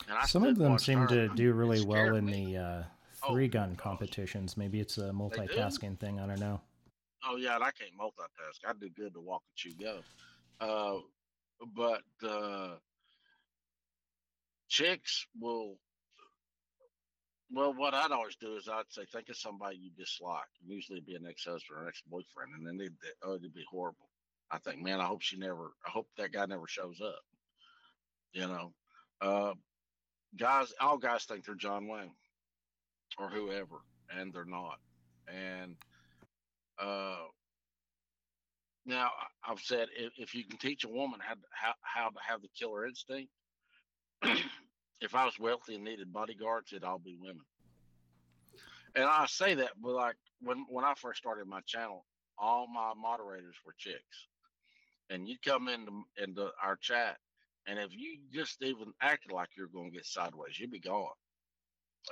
And 0.08 0.18
I 0.18 0.26
Some 0.26 0.44
of 0.44 0.56
them 0.58 0.78
seem 0.78 0.98
her. 1.00 1.06
to 1.08 1.28
do 1.34 1.52
really 1.52 1.84
well 1.84 2.16
in 2.16 2.24
me. 2.26 2.54
the 2.54 2.60
uh, 2.60 2.82
Oh, 3.24 3.32
three 3.34 3.46
gun 3.46 3.76
competitions. 3.76 4.56
Maybe 4.56 4.80
it's 4.80 4.98
a 4.98 5.10
multitasking 5.10 5.98
thing. 5.98 6.18
I 6.18 6.26
don't 6.26 6.40
know. 6.40 6.60
Oh 7.24 7.36
yeah, 7.36 7.54
and 7.54 7.62
I 7.62 7.70
can't 7.70 7.92
multitask. 7.96 8.68
I 8.68 8.72
do 8.72 8.88
good 8.90 9.14
to 9.14 9.20
walk 9.20 9.42
and 9.48 9.54
chew 9.56 9.78
go. 9.80 10.00
Uh, 10.60 11.00
but 11.74 12.02
uh, 12.28 12.76
chicks 14.68 15.26
will. 15.40 15.78
Well, 17.54 17.74
what 17.74 17.92
I'd 17.92 18.12
always 18.12 18.36
do 18.36 18.56
is 18.56 18.66
I'd 18.66 18.84
say, 18.88 19.04
think 19.12 19.28
of 19.28 19.36
somebody 19.36 19.76
you 19.76 19.90
dislike. 19.96 20.48
Usually, 20.64 20.96
it'd 20.96 21.06
be 21.06 21.16
an 21.16 21.26
ex-husband 21.28 21.78
or 21.78 21.82
an 21.82 21.88
ex-boyfriend, 21.88 22.54
and 22.56 22.66
then 22.66 22.78
they'd, 22.78 22.96
they, 23.02 23.08
oh, 23.22 23.34
it'd 23.34 23.52
be 23.52 23.64
horrible. 23.70 24.08
I 24.50 24.58
think, 24.58 24.82
man, 24.82 25.00
I 25.00 25.04
hope 25.04 25.20
she 25.20 25.36
never. 25.36 25.72
I 25.86 25.90
hope 25.90 26.08
that 26.16 26.32
guy 26.32 26.46
never 26.46 26.66
shows 26.66 27.00
up. 27.02 27.20
You 28.32 28.46
know, 28.46 28.72
uh, 29.20 29.52
guys, 30.38 30.72
all 30.80 30.96
guys 30.96 31.24
think 31.24 31.44
they're 31.44 31.54
John 31.54 31.88
Wayne 31.88 32.14
or 33.18 33.28
whoever, 33.28 33.76
and 34.16 34.32
they're 34.32 34.46
not. 34.46 34.78
And 35.28 35.76
uh, 36.78 37.16
now 38.84 39.10
I've 39.46 39.60
said 39.60 39.88
if, 39.96 40.12
if 40.16 40.34
you 40.34 40.44
can 40.44 40.58
teach 40.58 40.84
a 40.84 40.88
woman 40.88 41.20
how 41.22 41.34
to, 41.34 41.40
how, 41.52 41.72
how 41.82 42.08
to 42.08 42.18
have 42.26 42.42
the 42.42 42.48
killer 42.58 42.86
instinct, 42.86 43.30
if 45.00 45.14
I 45.14 45.24
was 45.24 45.38
wealthy 45.38 45.74
and 45.74 45.84
needed 45.84 46.12
bodyguards, 46.12 46.72
it'd 46.72 46.84
all 46.84 46.98
be 46.98 47.16
women. 47.20 47.44
And 48.94 49.04
I 49.04 49.26
say 49.26 49.54
that, 49.54 49.70
but 49.82 49.92
like 49.92 50.16
when 50.40 50.66
when 50.68 50.84
I 50.84 50.94
first 50.94 51.18
started 51.18 51.46
my 51.46 51.60
channel, 51.66 52.04
all 52.38 52.66
my 52.66 52.92
moderators 52.94 53.56
were 53.64 53.74
chicks, 53.78 54.28
and 55.08 55.26
you'd 55.26 55.42
come 55.42 55.68
into 55.68 56.02
into 56.22 56.50
our 56.62 56.76
chat, 56.76 57.16
and 57.66 57.78
if 57.78 57.88
you 57.92 58.18
just 58.32 58.62
even 58.62 58.92
acted 59.00 59.32
like 59.32 59.48
you're 59.56 59.68
going 59.68 59.90
to 59.90 59.96
get 59.96 60.04
sideways, 60.04 60.58
you'd 60.58 60.70
be 60.70 60.78
gone. 60.78 61.08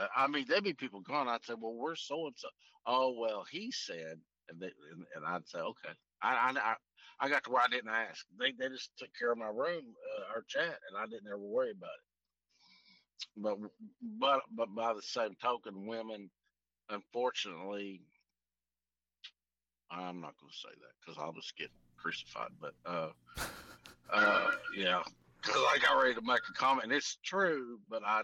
Uh, 0.00 0.06
I 0.16 0.26
mean, 0.26 0.46
there'd 0.48 0.64
be 0.64 0.72
people 0.72 1.00
gone. 1.00 1.28
I'd 1.28 1.44
say, 1.44 1.54
"Well, 1.60 1.74
we're 1.74 1.96
so 1.96 2.26
and 2.26 2.34
so?" 2.36 2.48
Oh, 2.86 3.14
well, 3.18 3.44
he 3.50 3.70
said, 3.70 4.18
and 4.48 4.58
they, 4.58 4.70
and, 4.92 5.04
and 5.16 5.26
I'd 5.26 5.46
say, 5.46 5.58
"Okay." 5.58 5.92
I, 6.22 6.52
I 6.56 6.74
I 7.20 7.28
got 7.28 7.44
to 7.44 7.50
where 7.50 7.62
I 7.62 7.68
didn't 7.68 7.90
ask. 7.90 8.24
They 8.38 8.52
they 8.52 8.68
just 8.68 8.90
took 8.98 9.10
care 9.18 9.32
of 9.32 9.38
my 9.38 9.48
room, 9.48 9.84
uh, 10.18 10.34
our 10.34 10.42
chat, 10.48 10.78
and 10.88 10.98
I 10.98 11.04
didn't 11.04 11.28
ever 11.28 11.38
worry 11.38 11.72
about 11.72 11.90
it. 11.90 12.06
But 13.36 13.58
but 14.18 14.40
but 14.56 14.74
by 14.74 14.94
the 14.94 15.02
same 15.02 15.36
token, 15.42 15.86
women, 15.86 16.30
unfortunately, 16.88 18.00
I'm 19.90 20.20
not 20.20 20.34
going 20.40 20.50
to 20.50 20.58
say 20.58 20.68
that 20.68 20.92
because 21.00 21.22
I'll 21.22 21.32
just 21.32 21.56
get 21.56 21.68
crucified. 21.98 22.50
But 22.60 22.74
uh, 22.86 23.10
uh, 24.12 24.50
yeah, 24.76 25.02
because 25.42 25.62
I 25.68 25.78
got 25.78 26.00
ready 26.02 26.14
to 26.14 26.22
make 26.22 26.40
a 26.48 26.52
comment. 26.54 26.84
And 26.84 26.92
it's 26.92 27.18
true, 27.22 27.78
but 27.90 28.02
I 28.04 28.22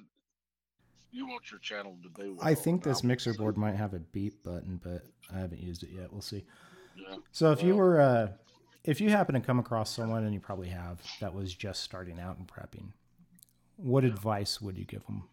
you 1.12 1.26
want 1.26 1.50
your 1.50 1.60
channel 1.60 1.98
to 2.02 2.22
do. 2.22 2.38
I 2.40 2.54
think 2.54 2.82
this 2.82 3.04
mixer 3.04 3.34
board 3.34 3.56
might 3.56 3.74
have 3.74 3.94
a 3.94 4.00
beep 4.00 4.42
button, 4.42 4.80
but 4.82 5.02
I 5.34 5.38
haven't 5.38 5.60
used 5.60 5.82
it 5.82 5.90
yet. 5.94 6.12
We'll 6.12 6.22
see. 6.22 6.44
So 7.32 7.52
if 7.52 7.62
you 7.62 7.76
were, 7.76 8.00
uh, 8.00 8.28
if 8.84 9.00
you 9.00 9.10
happen 9.10 9.34
to 9.34 9.40
come 9.40 9.58
across 9.58 9.94
someone, 9.94 10.24
and 10.24 10.32
you 10.32 10.40
probably 10.40 10.68
have, 10.68 11.00
that 11.20 11.34
was 11.34 11.54
just 11.54 11.82
starting 11.82 12.18
out 12.18 12.38
in 12.38 12.46
prepping, 12.46 12.92
what 13.76 14.04
advice 14.04 14.60
would 14.60 14.78
you 14.78 14.84
give 14.84 15.04
them? 15.06 15.24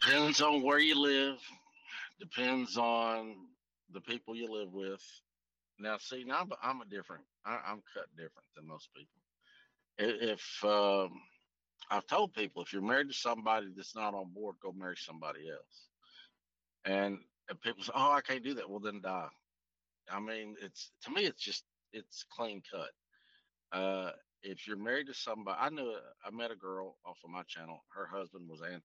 Depends 0.00 0.40
on 0.40 0.62
where 0.62 0.78
you 0.78 1.00
live. 1.00 1.38
Depends 2.18 2.76
on 2.76 3.36
the 3.92 4.00
people 4.00 4.34
you 4.34 4.50
live 4.50 4.72
with. 4.72 5.02
Now, 5.78 5.96
see, 5.98 6.24
now 6.24 6.40
I'm, 6.40 6.50
I'm 6.62 6.80
a 6.82 6.84
different. 6.86 7.24
I, 7.44 7.58
I'm 7.66 7.82
cut 7.94 8.06
different 8.16 8.46
than 8.54 8.66
most 8.66 8.88
people. 8.94 9.08
If 9.98 10.64
um, 10.64 11.20
I've 11.90 12.06
told 12.06 12.32
people, 12.34 12.62
if 12.62 12.72
you're 12.72 12.82
married 12.82 13.08
to 13.08 13.14
somebody 13.14 13.68
that's 13.74 13.94
not 13.94 14.14
on 14.14 14.32
board, 14.32 14.56
go 14.62 14.72
marry 14.72 14.96
somebody 14.96 15.50
else. 15.50 15.88
And, 16.84 17.18
and 17.50 17.60
people 17.60 17.82
say, 17.82 17.92
"Oh, 17.94 18.12
I 18.12 18.20
can't 18.22 18.42
do 18.44 18.54
that." 18.54 18.68
Well, 18.70 18.80
then 18.80 19.00
die. 19.02 19.28
I 20.10 20.18
mean, 20.20 20.56
it's 20.62 20.92
to 21.04 21.10
me, 21.10 21.24
it's 21.26 21.42
just 21.42 21.64
it's 21.92 22.24
clean 22.30 22.62
cut. 22.70 22.90
Uh, 23.78 24.12
if 24.42 24.66
you're 24.66 24.76
married 24.76 25.08
to 25.08 25.14
somebody, 25.14 25.58
I 25.60 25.68
knew 25.68 25.94
I 26.24 26.30
met 26.30 26.50
a 26.50 26.56
girl 26.56 26.96
off 27.04 27.18
of 27.24 27.30
my 27.30 27.42
channel. 27.42 27.84
Her 27.94 28.06
husband 28.06 28.48
was 28.48 28.62
anti, 28.62 28.82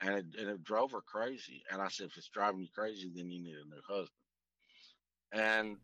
and 0.00 0.14
it, 0.18 0.26
and 0.40 0.48
it 0.50 0.62
drove 0.62 0.92
her 0.92 1.00
crazy. 1.00 1.62
And 1.72 1.82
I 1.82 1.88
said, 1.88 2.06
if 2.06 2.16
it's 2.16 2.28
driving 2.28 2.60
you 2.60 2.68
crazy, 2.74 3.10
then 3.14 3.30
you 3.30 3.42
need 3.42 3.56
a 3.56 3.68
new 3.68 3.82
husband. 3.88 4.10
And 5.32 5.76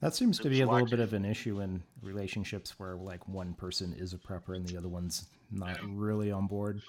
That 0.00 0.14
seems 0.14 0.38
to 0.38 0.48
be 0.48 0.60
a 0.60 0.66
little 0.66 0.82
like- 0.82 0.90
bit 0.90 1.00
of 1.00 1.12
an 1.14 1.24
issue 1.24 1.60
in 1.60 1.82
relationships 2.02 2.78
where 2.78 2.96
like 2.96 3.26
one 3.28 3.54
person 3.54 3.92
is 3.94 4.12
a 4.14 4.18
prepper 4.18 4.54
and 4.56 4.66
the 4.66 4.76
other 4.76 4.88
one's 4.88 5.28
not 5.50 5.78
really 5.82 6.30
on 6.30 6.46
board. 6.46 6.82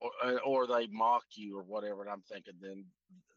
or, 0.00 0.10
uh, 0.22 0.36
or 0.44 0.66
they 0.66 0.86
mock 0.88 1.24
you 1.34 1.56
or 1.58 1.62
whatever. 1.62 2.02
And 2.02 2.10
I'm 2.10 2.20
thinking, 2.22 2.54
then 2.60 2.84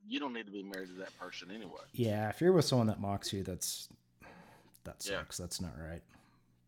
you 0.08 0.20
don't 0.20 0.34
need 0.34 0.45
to 0.45 0.51
be 0.51 0.64
married 0.64 0.89
to 0.89 0.95
that 0.95 1.18
person 1.18 1.51
anyway. 1.51 1.82
Yeah, 1.93 2.30
if 2.30 2.41
you're 2.41 2.53
with 2.53 2.66
someone 2.66 2.88
that 2.88 2.99
mocks 2.99 3.34
you, 3.34 3.43
that's 3.43 3.89
that 4.84 5.03
Yeah. 5.05 5.20
sucks. 5.20 5.38
That's 5.38 5.62
not 5.62 5.78
right. 5.78 6.01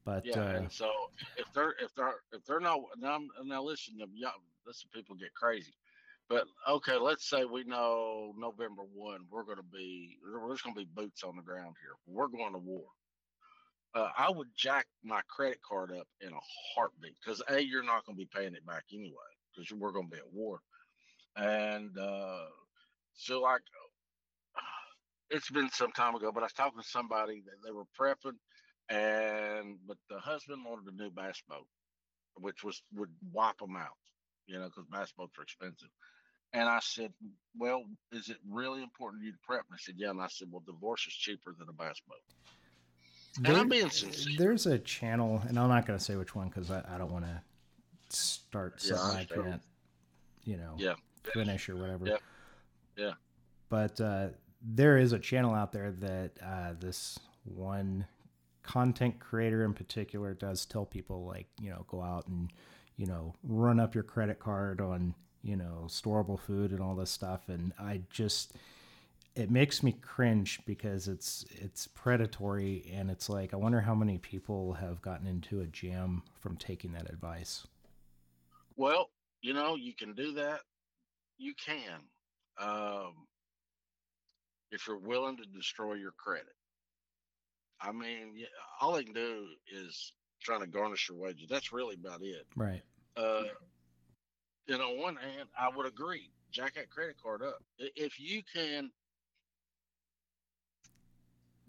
But 0.06 0.26
Yeah, 0.26 0.40
uh, 0.40 0.48
and 0.58 0.72
so 0.72 0.92
if 1.38 1.52
they're 1.54 1.76
if 1.80 1.94
they're 1.96 2.16
if 2.32 2.44
they're 2.46 2.60
not 2.60 2.80
now, 2.98 3.14
I'm- 3.14 3.30
now 3.46 3.64
listen 3.64 3.98
to 4.00 4.08
y'all, 4.14 4.34
listen, 4.66 4.90
people 4.94 5.16
get 5.16 5.34
crazy. 5.34 5.74
But 6.28 6.48
okay, 6.68 6.96
let's 6.96 7.28
say 7.30 7.46
we 7.46 7.64
know 7.64 8.34
November 8.38 8.84
one, 8.84 9.26
we're 9.30 9.44
going 9.44 9.58
to 9.58 9.64
be 9.64 10.18
there's 10.24 10.62
going 10.62 10.76
to 10.76 10.82
be 10.82 10.90
boots 10.94 11.24
on 11.24 11.36
the 11.36 11.42
ground 11.42 11.76
here. 11.82 11.96
We're 12.06 12.28
going 12.28 12.54
to 12.54 12.60
war. 12.60 12.86
Uh, 13.96 14.12
I 14.16 14.30
would 14.30 14.50
jack 14.56 14.86
my 15.04 15.22
credit 15.28 15.60
card 15.68 15.92
up 15.92 16.08
in 16.22 16.32
a 16.32 16.40
heartbeat 16.76 17.16
because 17.20 17.42
a 17.50 17.60
you're 17.60 17.84
not 17.84 18.06
going 18.06 18.16
to 18.16 18.20
be 18.24 18.30
paying 18.32 18.54
it 18.54 18.66
back 18.66 18.84
anyway 18.94 19.16
because 19.56 19.72
we're 19.72 19.92
going 19.92 20.08
to 20.10 20.12
be 20.16 20.20
at 20.20 20.32
war, 20.32 20.60
and 21.36 21.98
uh, 21.98 22.46
so 23.20 23.42
like 23.42 23.62
it's 25.30 25.50
been 25.50 25.70
some 25.72 25.92
time 25.92 26.16
ago, 26.16 26.32
but 26.32 26.42
I 26.42 26.46
was 26.46 26.54
talking 26.54 26.82
to 26.82 26.88
somebody 26.88 27.42
that 27.46 27.64
they 27.66 27.72
were 27.72 27.86
prepping 28.00 28.38
and 28.90 29.78
but 29.88 29.98
the 30.10 30.20
husband 30.20 30.64
wanted 30.66 30.92
a 30.92 30.96
new 30.96 31.12
bass 31.12 31.42
boat, 31.48 31.68
which 32.36 32.64
was 32.64 32.82
would 32.96 33.12
wipe 33.32 33.58
them 33.60 33.76
out, 33.76 33.98
you 34.48 34.58
know, 34.58 34.66
because 34.66 34.86
bass 34.92 35.12
boats 35.16 35.38
are 35.38 35.44
expensive. 35.44 35.90
And 36.52 36.68
I 36.68 36.80
said, 36.80 37.14
"Well, 37.56 37.84
is 38.12 38.30
it 38.30 38.38
really 38.50 38.82
important 38.82 39.22
to 39.22 39.28
you 39.28 39.34
to 39.34 39.38
prep?" 39.46 39.66
And 39.70 39.76
I 39.76 39.78
said, 39.80 39.96
"Yeah." 39.98 40.10
And 40.10 40.20
I 40.20 40.28
said, 40.28 40.48
"Well, 40.52 40.64
divorce 40.66 41.06
is 41.06 41.14
cheaper 41.14 41.54
than 41.58 41.70
a 41.70 41.74
bass 41.74 42.02
boat." 42.08 43.46
And 43.46 43.56
I'm 43.56 43.70
being 43.70 43.90
sincere. 43.92 44.34
There's 44.38 44.66
a 44.66 44.80
channel, 44.80 45.44
and 45.48 45.60
I'm 45.60 45.70
not 45.70 45.86
going 45.86 46.00
to 46.00 46.04
say 46.04 46.16
which 46.16 46.34
one 46.34 46.48
because 46.48 46.72
I, 46.72 46.84
I 46.90 46.98
don't 46.98 47.12
want 47.12 47.26
to 47.26 47.42
start 48.10 48.82
Yeah, 48.84 48.96
something 48.96 49.40
I 49.40 49.42
can't, 49.50 49.62
you 50.44 50.58
know, 50.58 50.74
Yeah, 50.78 50.96
finish 51.24 51.70
or 51.70 51.76
whatever. 51.76 52.08
Yeah. 52.08 52.18
Yeah. 53.00 53.14
But 53.70 54.02
uh, 54.02 54.30
there 54.62 54.98
is 54.98 55.14
a 55.14 55.20
channel 55.20 55.54
out 55.54 55.72
there 55.72 55.92
that 55.92 56.32
uh, 56.44 56.74
this 56.80 57.20
one 57.44 58.06
content 58.64 59.20
creator 59.20 59.64
in 59.64 59.74
particular 59.74 60.34
does 60.34 60.66
tell 60.66 60.86
people 60.86 61.26
like 61.26 61.48
you 61.60 61.70
know 61.70 61.86
go 61.88 62.02
out 62.02 62.28
and 62.28 62.52
you 62.98 63.06
know 63.06 63.34
run 63.44 63.80
up 63.80 63.96
your 63.96 64.04
credit 64.04 64.38
card 64.38 64.80
on 64.82 65.16
you 65.42 65.56
know 65.56 65.86
storable 65.88 66.40
food 66.40 66.72
and 66.72 66.80
all 66.82 66.94
this 66.94 67.10
stuff 67.10 67.48
and 67.48 67.74
i 67.80 68.00
just 68.12 68.54
it 69.34 69.50
makes 69.50 69.82
me 69.82 69.94
cringe 69.94 70.60
because 70.68 71.08
it's 71.08 71.46
it's 71.50 71.88
predatory 71.88 72.92
and 72.94 73.10
it's 73.10 73.28
like 73.28 73.54
i 73.54 73.58
wonder 73.58 73.82
how 73.82 73.96
many 73.96 74.20
people 74.20 74.74
have 74.74 75.02
gotten 75.02 75.26
into 75.26 75.62
a 75.62 75.66
jam 75.66 76.22
from 76.40 76.56
taking 76.56 76.92
that 76.92 77.10
advice 77.10 77.66
Well, 78.78 79.10
you 79.42 79.54
know, 79.54 79.76
you 79.76 79.94
can 79.94 80.14
do 80.14 80.32
that. 80.36 80.62
You 81.38 81.54
can, 81.54 82.00
um, 82.60 83.14
if 84.72 84.88
you're 84.88 84.98
willing 84.98 85.38
to 85.38 85.46
destroy 85.46 85.94
your 85.94 86.12
credit. 86.12 86.54
I 87.82 87.92
mean, 87.92 88.34
yeah, 88.36 88.48
all 88.82 88.94
they 88.94 89.04
can 89.04 89.14
do 89.14 89.46
is 89.72 90.12
trying 90.42 90.62
to 90.62 90.68
garnish 90.68 91.10
your 91.10 91.18
wages. 91.18 91.48
That's 91.50 91.72
really 91.72 91.96
about 91.96 92.22
it. 92.22 92.46
right 92.56 92.84
Uh, 93.16 93.44
and 94.68 94.82
on 94.82 95.00
one 95.00 95.16
hand, 95.16 95.50
I 95.58 95.70
would 95.76 95.86
agree. 95.86 96.30
Jack 96.52 96.76
that 96.76 96.90
credit 96.90 97.16
card 97.22 97.42
up. 97.42 97.62
If 97.78 98.20
you 98.20 98.42
can, 98.54 98.92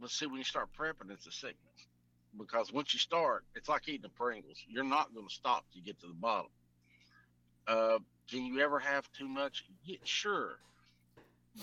but 0.01 0.11
see, 0.11 0.27
when 0.27 0.39
you 0.39 0.45
start 0.45 0.69
prepping, 0.79 1.11
it's 1.11 1.27
a 1.27 1.33
sickness 1.33 1.87
because 2.39 2.73
once 2.73 2.93
you 2.93 3.01
start, 3.01 3.45
it's 3.55 3.69
like 3.69 3.89
eating 3.89 4.03
the 4.03 4.09
Pringles. 4.09 4.59
You're 4.69 4.85
not 4.85 5.15
going 5.15 5.29
to 5.29 5.35
stop 5.35 5.65
till 5.73 5.81
you 5.81 5.85
get 5.85 6.01
to 6.01 6.07
the 6.07 6.15
bottom. 6.15 6.51
Uh, 7.67 7.99
can 8.31 8.45
you 8.45 8.61
ever 8.61 8.79
have 8.79 9.11
too 9.13 9.29
much? 9.29 9.65
Yeah, 9.85 9.99
sure, 10.05 10.59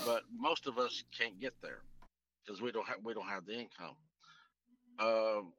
but 0.05 0.23
most 0.35 0.67
of 0.67 0.77
us 0.77 1.03
can't 1.17 1.39
get 1.39 1.53
there 1.61 1.79
because 2.45 2.61
we 2.61 2.71
don't 2.71 2.88
have 2.88 2.97
we 3.03 3.13
don't 3.13 3.27
have 3.27 3.45
the 3.45 3.53
income. 3.53 3.95
Um, 4.99 5.53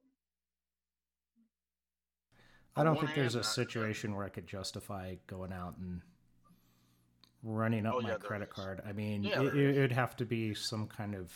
I 2.76 2.84
don't 2.84 2.98
think 2.98 3.14
there's 3.14 3.36
a 3.36 3.40
I- 3.40 3.42
situation 3.42 4.14
where 4.14 4.24
I 4.24 4.28
could 4.28 4.46
justify 4.46 5.16
going 5.26 5.52
out 5.52 5.76
and 5.78 6.00
running 7.42 7.86
up 7.86 7.94
Oh, 7.96 8.00
my 8.00 8.10
yeah, 8.10 8.16
credit 8.16 8.48
is. 8.48 8.54
card. 8.54 8.80
I 8.86 8.92
mean, 8.92 9.22
Yeah, 9.22 9.42
it, 9.42 9.54
it, 9.56 9.80
would 9.80 9.92
have 9.92 10.16
to 10.16 10.24
be 10.24 10.54
some 10.54 10.86
kind 10.86 11.14
of. 11.14 11.32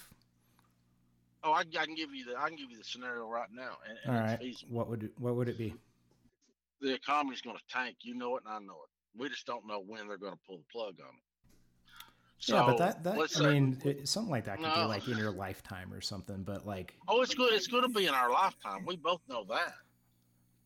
oh, 1.44 1.52
I, 1.52 1.60
I 1.60 1.84
can 1.86 1.94
give 1.94 2.14
you 2.14 2.24
the 2.24 2.36
I 2.38 2.48
can 2.48 2.56
give 2.56 2.70
you 2.70 2.78
the 2.78 2.84
scenario 2.84 3.26
right 3.28 3.48
now, 3.52 3.76
and, 3.88 3.98
and 4.04 4.16
All 4.16 4.34
it's 4.40 4.62
right, 4.62 4.70
what 4.72 4.88
would 4.88 5.04
it, 5.04 5.10
what 5.18 5.36
would 5.36 5.48
it 5.48 5.58
be? 5.58 5.74
the 6.80 6.92
economy's 6.94 7.40
going 7.40 7.56
to 7.56 7.62
tank. 7.72 7.96
You 8.02 8.14
know 8.16 8.36
it, 8.36 8.42
and 8.44 8.52
I 8.52 8.58
know 8.58 8.74
it. 8.82 8.90
We 9.20 9.28
just 9.28 9.46
don't 9.46 9.66
know 9.68 9.80
when 9.86 10.08
they're 10.08 10.16
going 10.18 10.32
to 10.32 10.38
pull 10.46 10.58
the 10.58 10.64
plug 10.72 10.94
on 11.00 11.14
it. 11.14 11.22
Yeah, 12.48 12.64
but 12.66 12.78
that 12.78 13.04
that 13.04 13.40
I 13.40 13.52
mean, 13.52 13.78
it, 13.84 14.08
something 14.08 14.30
like 14.30 14.44
that 14.46 14.58
could 14.58 14.74
be 14.74 14.80
like 14.84 15.06
in 15.08 15.16
your 15.18 15.30
lifetime 15.30 15.92
or 15.92 16.00
something. 16.00 16.42
But 16.42 16.66
like, 16.66 16.94
oh, 17.08 17.22
it's 17.22 17.34
good. 17.34 17.52
It's 17.52 17.66
going 17.68 17.82
to 17.84 17.88
be 17.88 18.06
in 18.06 18.14
our 18.14 18.30
lifetime. 18.30 18.84
We 18.86 18.96
both 18.96 19.20
know 19.28 19.44
that. 19.48 19.74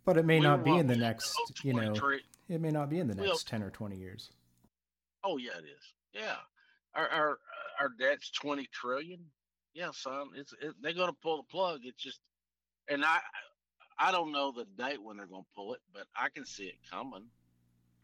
but 0.05 0.17
it 0.17 0.25
may 0.25 0.39
We 0.39 0.45
not 0.47 0.65
be 0.65 0.77
in 0.77 0.87
the 0.87 0.97
next. 0.97 1.35
You 1.63 1.75
know, 1.75 1.95
it 2.49 2.61
may 2.61 2.71
not 2.71 2.89
be 2.91 2.99
in 3.01 3.09
the 3.09 3.15
next 3.15 3.49
ten 3.49 3.63
or 3.63 3.71
twenty 3.71 3.97
years. 3.97 4.31
Oh 5.25 5.37
yeah, 5.37 5.53
it 5.59 5.65
is. 5.65 5.95
Yeah, 6.13 6.37
our 6.95 7.09
our 7.09 7.39
our 7.81 7.89
debt's 7.99 8.31
twenty 8.31 8.69
trillion. 8.73 9.21
Yeah, 9.75 9.91
son, 9.93 10.29
it's 10.35 10.55
it, 10.63 10.73
they're 10.81 10.95
going 10.95 11.09
to 11.11 11.17
pull 11.23 11.37
the 11.39 11.43
plug. 11.51 11.81
It's 11.85 12.03
just, 12.03 12.21
and 12.89 13.05
I 13.05 13.19
I 13.99 14.11
don't 14.13 14.33
know 14.33 14.51
the 14.53 14.65
date 14.83 15.03
when 15.03 15.17
they're 15.19 15.27
going 15.27 15.43
to 15.43 15.55
pull 15.55 15.75
it, 15.75 15.81
but 15.93 16.05
I 16.17 16.29
can 16.31 16.47
see 16.47 16.65
it 16.65 16.77
coming. 16.91 17.27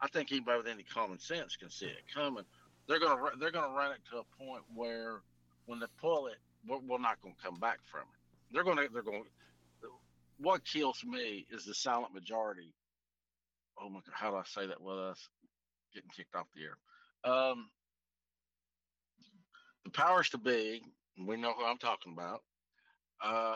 I 0.00 0.08
think 0.08 0.32
anybody 0.32 0.58
with 0.58 0.66
any 0.66 0.82
common 0.82 1.18
sense 1.18 1.56
can 1.56 1.70
see 1.70 1.86
it 1.86 2.02
coming. 2.12 2.44
They're 2.92 3.00
to 3.00 3.30
they're 3.40 3.50
to 3.70 3.74
run 3.74 3.92
it 3.92 4.00
to 4.10 4.18
a 4.18 4.44
point 4.44 4.62
where 4.74 5.22
when 5.64 5.80
they 5.80 5.86
pull 5.98 6.26
it, 6.26 6.36
we're, 6.68 6.76
we're 6.86 6.98
not 6.98 7.22
to 7.34 7.42
come 7.42 7.58
back 7.58 7.78
from 7.90 8.02
it. 8.02 8.52
They're 8.52 8.64
to 8.64 8.92
they're 8.92 9.02
gonna. 9.02 9.22
What 10.36 10.62
kills 10.66 11.02
me 11.02 11.46
is 11.50 11.64
the 11.64 11.72
silent 11.72 12.12
majority. 12.12 12.74
Oh 13.80 13.88
my 13.88 14.00
God, 14.00 14.12
how 14.12 14.30
do 14.30 14.36
I 14.36 14.42
say 14.44 14.66
that 14.66 14.82
without 14.82 15.12
us 15.12 15.28
getting 15.94 16.10
kicked 16.14 16.34
off 16.36 16.48
the 16.54 16.64
air? 16.64 17.32
Um, 17.32 17.70
the 19.84 19.90
powers 19.90 20.28
to 20.30 20.38
be, 20.38 20.82
we 21.18 21.38
know 21.38 21.54
who 21.54 21.64
I'm 21.64 21.78
talking 21.78 22.12
about, 22.12 22.42
uh, 23.24 23.54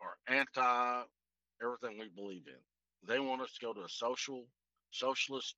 are 0.00 0.16
anti 0.26 1.02
everything 1.62 1.96
we 2.00 2.08
believe 2.08 2.42
in. 2.48 3.06
They 3.06 3.20
want 3.20 3.40
us 3.40 3.52
to 3.52 3.64
go 3.64 3.72
to 3.72 3.84
a 3.84 3.88
social 3.88 4.46
socialist 4.90 5.54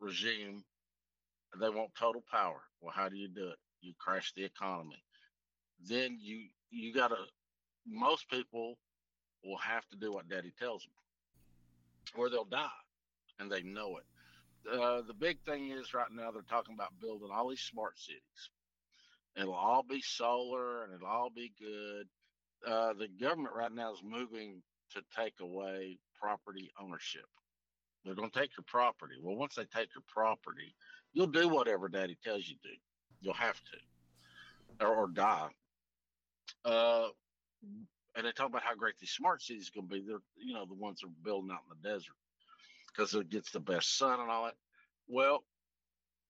regime. 0.00 0.64
They 1.60 1.68
want 1.68 1.94
total 1.98 2.22
power. 2.30 2.62
Well, 2.80 2.92
how 2.94 3.08
do 3.08 3.16
you 3.16 3.28
do 3.28 3.48
it? 3.48 3.58
You 3.80 3.92
crash 3.98 4.32
the 4.34 4.44
economy. 4.44 5.02
Then 5.86 6.18
you 6.20 6.46
you 6.70 6.94
gotta. 6.94 7.16
Most 7.86 8.28
people 8.30 8.78
will 9.44 9.58
have 9.58 9.86
to 9.88 9.96
do 9.96 10.12
what 10.12 10.28
Daddy 10.28 10.52
tells 10.58 10.82
them, 10.84 10.92
or 12.16 12.30
they'll 12.30 12.44
die, 12.44 12.68
and 13.40 13.50
they 13.50 13.62
know 13.62 13.96
it 13.96 14.04
uh, 14.70 15.02
the 15.06 15.14
big 15.14 15.38
thing 15.44 15.70
is 15.70 15.94
right 15.94 16.10
now 16.12 16.30
they're 16.30 16.42
talking 16.42 16.74
about 16.74 16.98
building 17.00 17.30
all 17.32 17.48
these 17.48 17.60
smart 17.60 17.98
cities. 17.98 18.50
It'll 19.36 19.54
all 19.54 19.82
be 19.82 20.02
solar 20.02 20.84
and 20.84 20.94
it'll 20.94 21.06
all 21.06 21.30
be 21.30 21.52
good. 21.58 22.06
Uh, 22.66 22.92
the 22.92 23.08
government 23.20 23.54
right 23.56 23.72
now 23.72 23.92
is 23.92 24.02
moving 24.04 24.62
to 24.92 25.02
take 25.16 25.34
away 25.40 25.98
property 26.20 26.70
ownership. 26.80 27.26
They're 28.04 28.14
going 28.14 28.30
to 28.30 28.38
take 28.38 28.56
your 28.56 28.64
property. 28.66 29.14
Well, 29.20 29.36
once 29.36 29.54
they 29.54 29.64
take 29.64 29.94
your 29.94 30.04
property, 30.06 30.74
you'll 31.12 31.26
do 31.26 31.48
whatever 31.48 31.88
daddy 31.88 32.16
tells 32.22 32.46
you 32.48 32.56
to. 32.62 32.68
You'll 33.20 33.34
have 33.34 33.60
to, 33.60 34.84
or, 34.86 34.94
or 34.94 35.08
die. 35.08 35.48
Uh, 36.64 37.08
and 38.16 38.26
they 38.26 38.32
talk 38.32 38.48
about 38.48 38.62
how 38.62 38.74
great 38.74 38.98
these 38.98 39.10
smart 39.10 39.42
cities 39.42 39.70
going 39.70 39.88
to 39.88 39.94
be. 39.94 40.04
They're, 40.06 40.18
you 40.36 40.54
know, 40.54 40.66
the 40.66 40.74
ones 40.74 41.00
that 41.00 41.08
are 41.08 41.24
building 41.24 41.50
out 41.52 41.60
in 41.70 41.76
the 41.80 41.88
desert 41.88 42.16
because 42.88 43.14
it 43.14 43.30
gets 43.30 43.50
the 43.50 43.60
best 43.60 43.96
sun 43.96 44.20
and 44.20 44.30
all 44.30 44.44
that. 44.44 44.54
Well, 45.08 45.44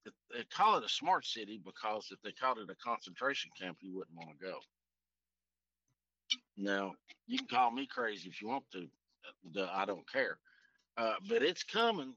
they 0.05 0.45
call 0.45 0.79
it 0.79 0.85
a 0.85 0.89
smart 0.89 1.25
city 1.27 1.61
because 1.65 2.09
if 2.11 2.21
they 2.23 2.33
called 2.33 2.59
it 2.59 2.71
a 2.71 2.75
concentration 2.75 3.51
camp, 3.59 3.79
you 3.81 3.95
wouldn't 3.95 4.17
want 4.17 4.31
to 4.39 4.45
go. 4.45 4.59
Now, 6.57 6.95
you 7.27 7.39
can 7.39 7.47
call 7.47 7.71
me 7.71 7.87
crazy 7.87 8.29
if 8.29 8.41
you 8.41 8.49
want 8.49 8.65
to. 8.73 8.89
uh, 9.61 9.69
I 9.73 9.85
don't 9.85 10.11
care. 10.11 10.39
Uh, 10.97 11.15
but 11.29 11.43
it's 11.43 11.63
coming. 11.63 12.15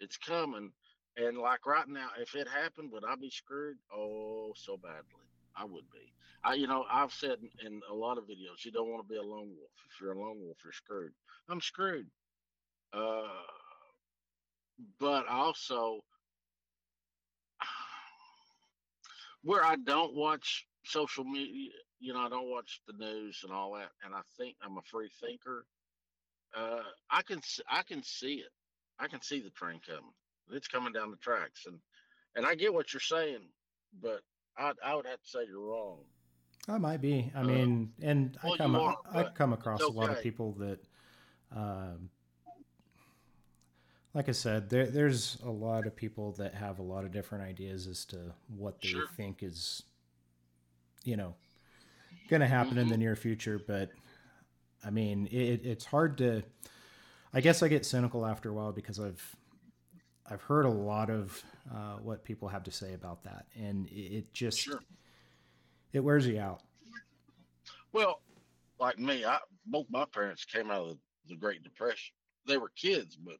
It's 0.00 0.16
coming. 0.16 0.72
And 1.16 1.38
like 1.38 1.64
right 1.66 1.88
now, 1.88 2.08
if 2.20 2.34
it 2.34 2.48
happened, 2.48 2.90
would 2.92 3.04
I 3.04 3.14
be 3.14 3.30
screwed? 3.30 3.76
Oh, 3.94 4.52
so 4.56 4.76
badly. 4.76 5.24
I 5.56 5.64
would 5.64 5.88
be. 5.92 6.12
I, 6.42 6.54
you 6.54 6.66
know, 6.66 6.84
I've 6.90 7.12
said 7.12 7.38
in, 7.40 7.66
in 7.66 7.80
a 7.90 7.94
lot 7.94 8.18
of 8.18 8.24
videos, 8.24 8.64
you 8.64 8.72
don't 8.72 8.90
want 8.90 9.06
to 9.06 9.08
be 9.08 9.18
a 9.18 9.22
lone 9.22 9.48
wolf. 9.56 9.70
If 9.88 10.00
you're 10.00 10.12
a 10.12 10.18
lone 10.18 10.40
wolf, 10.40 10.58
you're 10.64 10.72
screwed. 10.72 11.12
I'm 11.48 11.60
screwed. 11.60 12.06
Uh, 12.92 13.28
but 14.98 15.26
also, 15.28 16.00
where 19.42 19.64
I 19.64 19.76
don't 19.76 20.14
watch 20.14 20.66
social 20.84 21.24
media, 21.24 21.70
you 22.00 22.12
know, 22.12 22.20
I 22.20 22.28
don't 22.28 22.50
watch 22.50 22.80
the 22.86 22.92
news 22.92 23.40
and 23.44 23.52
all 23.52 23.74
that, 23.74 23.90
and 24.04 24.14
I 24.14 24.20
think 24.36 24.56
I'm 24.62 24.76
a 24.76 24.82
free 24.82 25.10
thinker. 25.20 25.64
Uh, 26.56 26.82
I 27.10 27.22
can 27.22 27.40
I 27.68 27.82
can 27.82 28.02
see 28.02 28.34
it. 28.34 28.50
I 28.98 29.08
can 29.08 29.22
see 29.22 29.40
the 29.40 29.50
train 29.50 29.80
coming. 29.86 30.12
It's 30.50 30.68
coming 30.68 30.92
down 30.92 31.10
the 31.10 31.16
tracks, 31.16 31.66
and 31.66 31.78
and 32.36 32.46
I 32.46 32.54
get 32.54 32.72
what 32.74 32.92
you're 32.92 33.00
saying, 33.00 33.40
but 34.02 34.20
I 34.56 34.72
I 34.84 34.94
would 34.94 35.06
have 35.06 35.20
to 35.22 35.28
say 35.28 35.40
you're 35.48 35.60
wrong. 35.60 35.98
I 36.68 36.78
might 36.78 37.00
be. 37.00 37.30
I 37.34 37.40
Uh, 37.40 37.46
mean, 37.46 37.92
and 38.02 38.38
well, 38.42 38.54
I 38.54 38.56
come 38.56 38.76
are, 38.76 38.96
I 39.12 39.24
come 39.24 39.52
across 39.52 39.80
it's 39.80 39.90
a 39.90 39.92
lot 39.92 40.10
of 40.10 40.22
people 40.22 40.52
that, 40.52 40.78
um, 41.54 42.08
like 44.14 44.28
I 44.28 44.32
said, 44.32 44.70
there 44.70 44.86
there's 44.86 45.38
a 45.44 45.50
lot 45.50 45.86
of 45.86 45.94
people 45.94 46.32
that 46.32 46.54
have 46.54 46.78
a 46.78 46.82
lot 46.82 47.04
of 47.04 47.12
different 47.12 47.44
ideas 47.44 47.86
as 47.86 48.04
to 48.06 48.32
what 48.48 48.80
they 48.80 48.88
Sure. 48.88 49.06
think 49.16 49.42
is, 49.42 49.82
you 51.04 51.16
know, 51.16 51.34
going 52.28 52.40
to 52.40 52.46
happen 52.46 52.78
in 52.78 52.88
the 52.88 52.96
near 52.96 53.16
future. 53.16 53.58
But 53.58 53.90
I 54.84 54.90
mean, 54.90 55.26
it, 55.30 55.66
it's 55.66 55.84
hard 55.84 56.18
to. 56.18 56.42
I 57.32 57.40
guess 57.40 57.62
I 57.62 57.68
get 57.68 57.84
cynical 57.84 58.24
after 58.24 58.48
a 58.48 58.52
while 58.52 58.72
because 58.72 59.00
I've 59.00 59.34
I've 60.30 60.42
heard 60.42 60.64
a 60.64 60.70
lot 60.70 61.10
of 61.10 61.42
uh, 61.70 61.96
what 61.96 62.24
people 62.24 62.48
have 62.48 62.62
to 62.64 62.70
say 62.70 62.94
about 62.94 63.22
that, 63.24 63.46
and 63.56 63.88
it, 63.90 64.32
just 64.32 64.58
Sure. 64.58 64.80
it 65.92 66.00
wears 66.00 66.26
you 66.26 66.40
out. 66.40 66.62
Well, 67.92 68.22
like 68.80 68.98
me, 68.98 69.24
I 69.24 69.38
both 69.66 69.86
my 69.90 70.04
parents 70.06 70.44
came 70.44 70.70
out 70.70 70.80
of 70.82 70.88
the, 70.88 70.98
the 71.28 71.36
Great 71.36 71.62
Depression. 71.62 72.14
They 72.46 72.56
were 72.56 72.70
kids, 72.70 73.16
but 73.16 73.36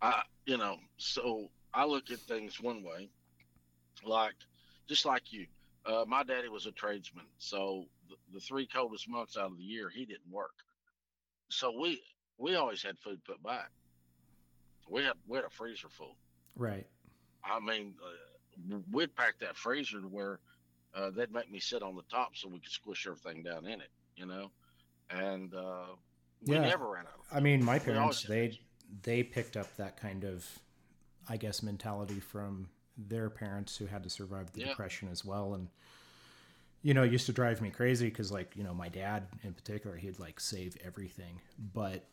I, 0.00 0.22
you 0.46 0.56
know, 0.56 0.76
so 0.96 1.50
I 1.74 1.84
look 1.84 2.10
at 2.10 2.18
things 2.20 2.60
one 2.60 2.82
way, 2.82 3.10
like 4.04 4.34
just 4.88 5.04
like 5.04 5.32
you. 5.32 5.46
Uh, 5.84 6.04
my 6.06 6.22
daddy 6.22 6.48
was 6.48 6.66
a 6.66 6.72
tradesman, 6.72 7.26
so 7.38 7.86
the, 8.08 8.16
the 8.34 8.40
three 8.40 8.66
coldest 8.66 9.08
months 9.08 9.36
out 9.36 9.50
of 9.50 9.56
the 9.56 9.64
year 9.64 9.88
he 9.88 10.04
didn't 10.04 10.30
work. 10.30 10.54
So 11.50 11.72
we 11.78 12.02
we 12.36 12.54
always 12.54 12.82
had 12.82 12.98
food 12.98 13.22
put 13.24 13.42
back. 13.42 13.70
We 14.90 15.04
had 15.04 15.14
we 15.26 15.36
had 15.36 15.44
a 15.44 15.50
freezer 15.50 15.88
full. 15.88 16.16
Right. 16.56 16.86
I 17.44 17.60
mean, 17.60 17.94
uh, 18.02 18.78
we'd 18.90 19.14
pack 19.14 19.38
that 19.40 19.56
freezer 19.56 20.00
to 20.00 20.08
where 20.08 20.40
uh, 20.94 21.10
they'd 21.10 21.32
make 21.32 21.50
me 21.50 21.60
sit 21.60 21.82
on 21.82 21.94
the 21.94 22.02
top 22.10 22.36
so 22.36 22.48
we 22.48 22.58
could 22.60 22.72
squish 22.72 23.06
everything 23.06 23.42
down 23.42 23.66
in 23.66 23.80
it, 23.80 23.90
you 24.16 24.26
know. 24.26 24.50
And 25.10 25.54
uh, 25.54 25.94
we 26.46 26.56
Yeah. 26.56 26.62
never 26.62 26.90
ran 26.90 27.06
out. 27.06 27.20
Of 27.30 27.36
I 27.36 27.40
mean, 27.40 27.62
my 27.64 27.78
parents 27.78 28.22
they 28.22 28.58
they 29.02 29.22
picked 29.22 29.56
up 29.56 29.74
that 29.76 29.96
kind 29.96 30.24
of, 30.24 30.46
I 31.28 31.36
guess, 31.36 31.62
mentality 31.62 32.20
from 32.20 32.68
their 32.96 33.30
parents 33.30 33.76
who 33.76 33.86
had 33.86 34.02
to 34.02 34.10
survive 34.10 34.52
the 34.52 34.60
Yeah. 34.60 34.68
depression 34.68 35.08
as 35.10 35.24
well, 35.24 35.54
and 35.54 35.68
you 36.82 36.94
know, 36.94 37.02
it 37.02 37.12
used 37.12 37.26
to 37.26 37.32
drive 37.32 37.60
me 37.60 37.70
crazy 37.70 38.08
because, 38.08 38.30
like, 38.30 38.56
you 38.56 38.62
know, 38.62 38.72
my 38.72 38.88
dad 38.88 39.26
in 39.42 39.52
particular, 39.52 39.96
he'd 39.96 40.18
like 40.18 40.38
save 40.38 40.76
everything, 40.84 41.40
but 41.74 42.04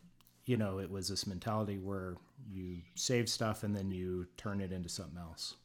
you 0.46 0.56
know, 0.56 0.78
it 0.78 0.90
was 0.90 1.08
this 1.08 1.26
mentality 1.26 1.78
where 1.78 2.16
you 2.48 2.82
save 2.94 3.28
stuff 3.28 3.64
and 3.64 3.76
then 3.76 3.90
you 3.90 4.26
turn 4.36 4.60
it 4.60 4.72
into 4.72 4.88
something 4.88 5.18
else. 5.18 5.56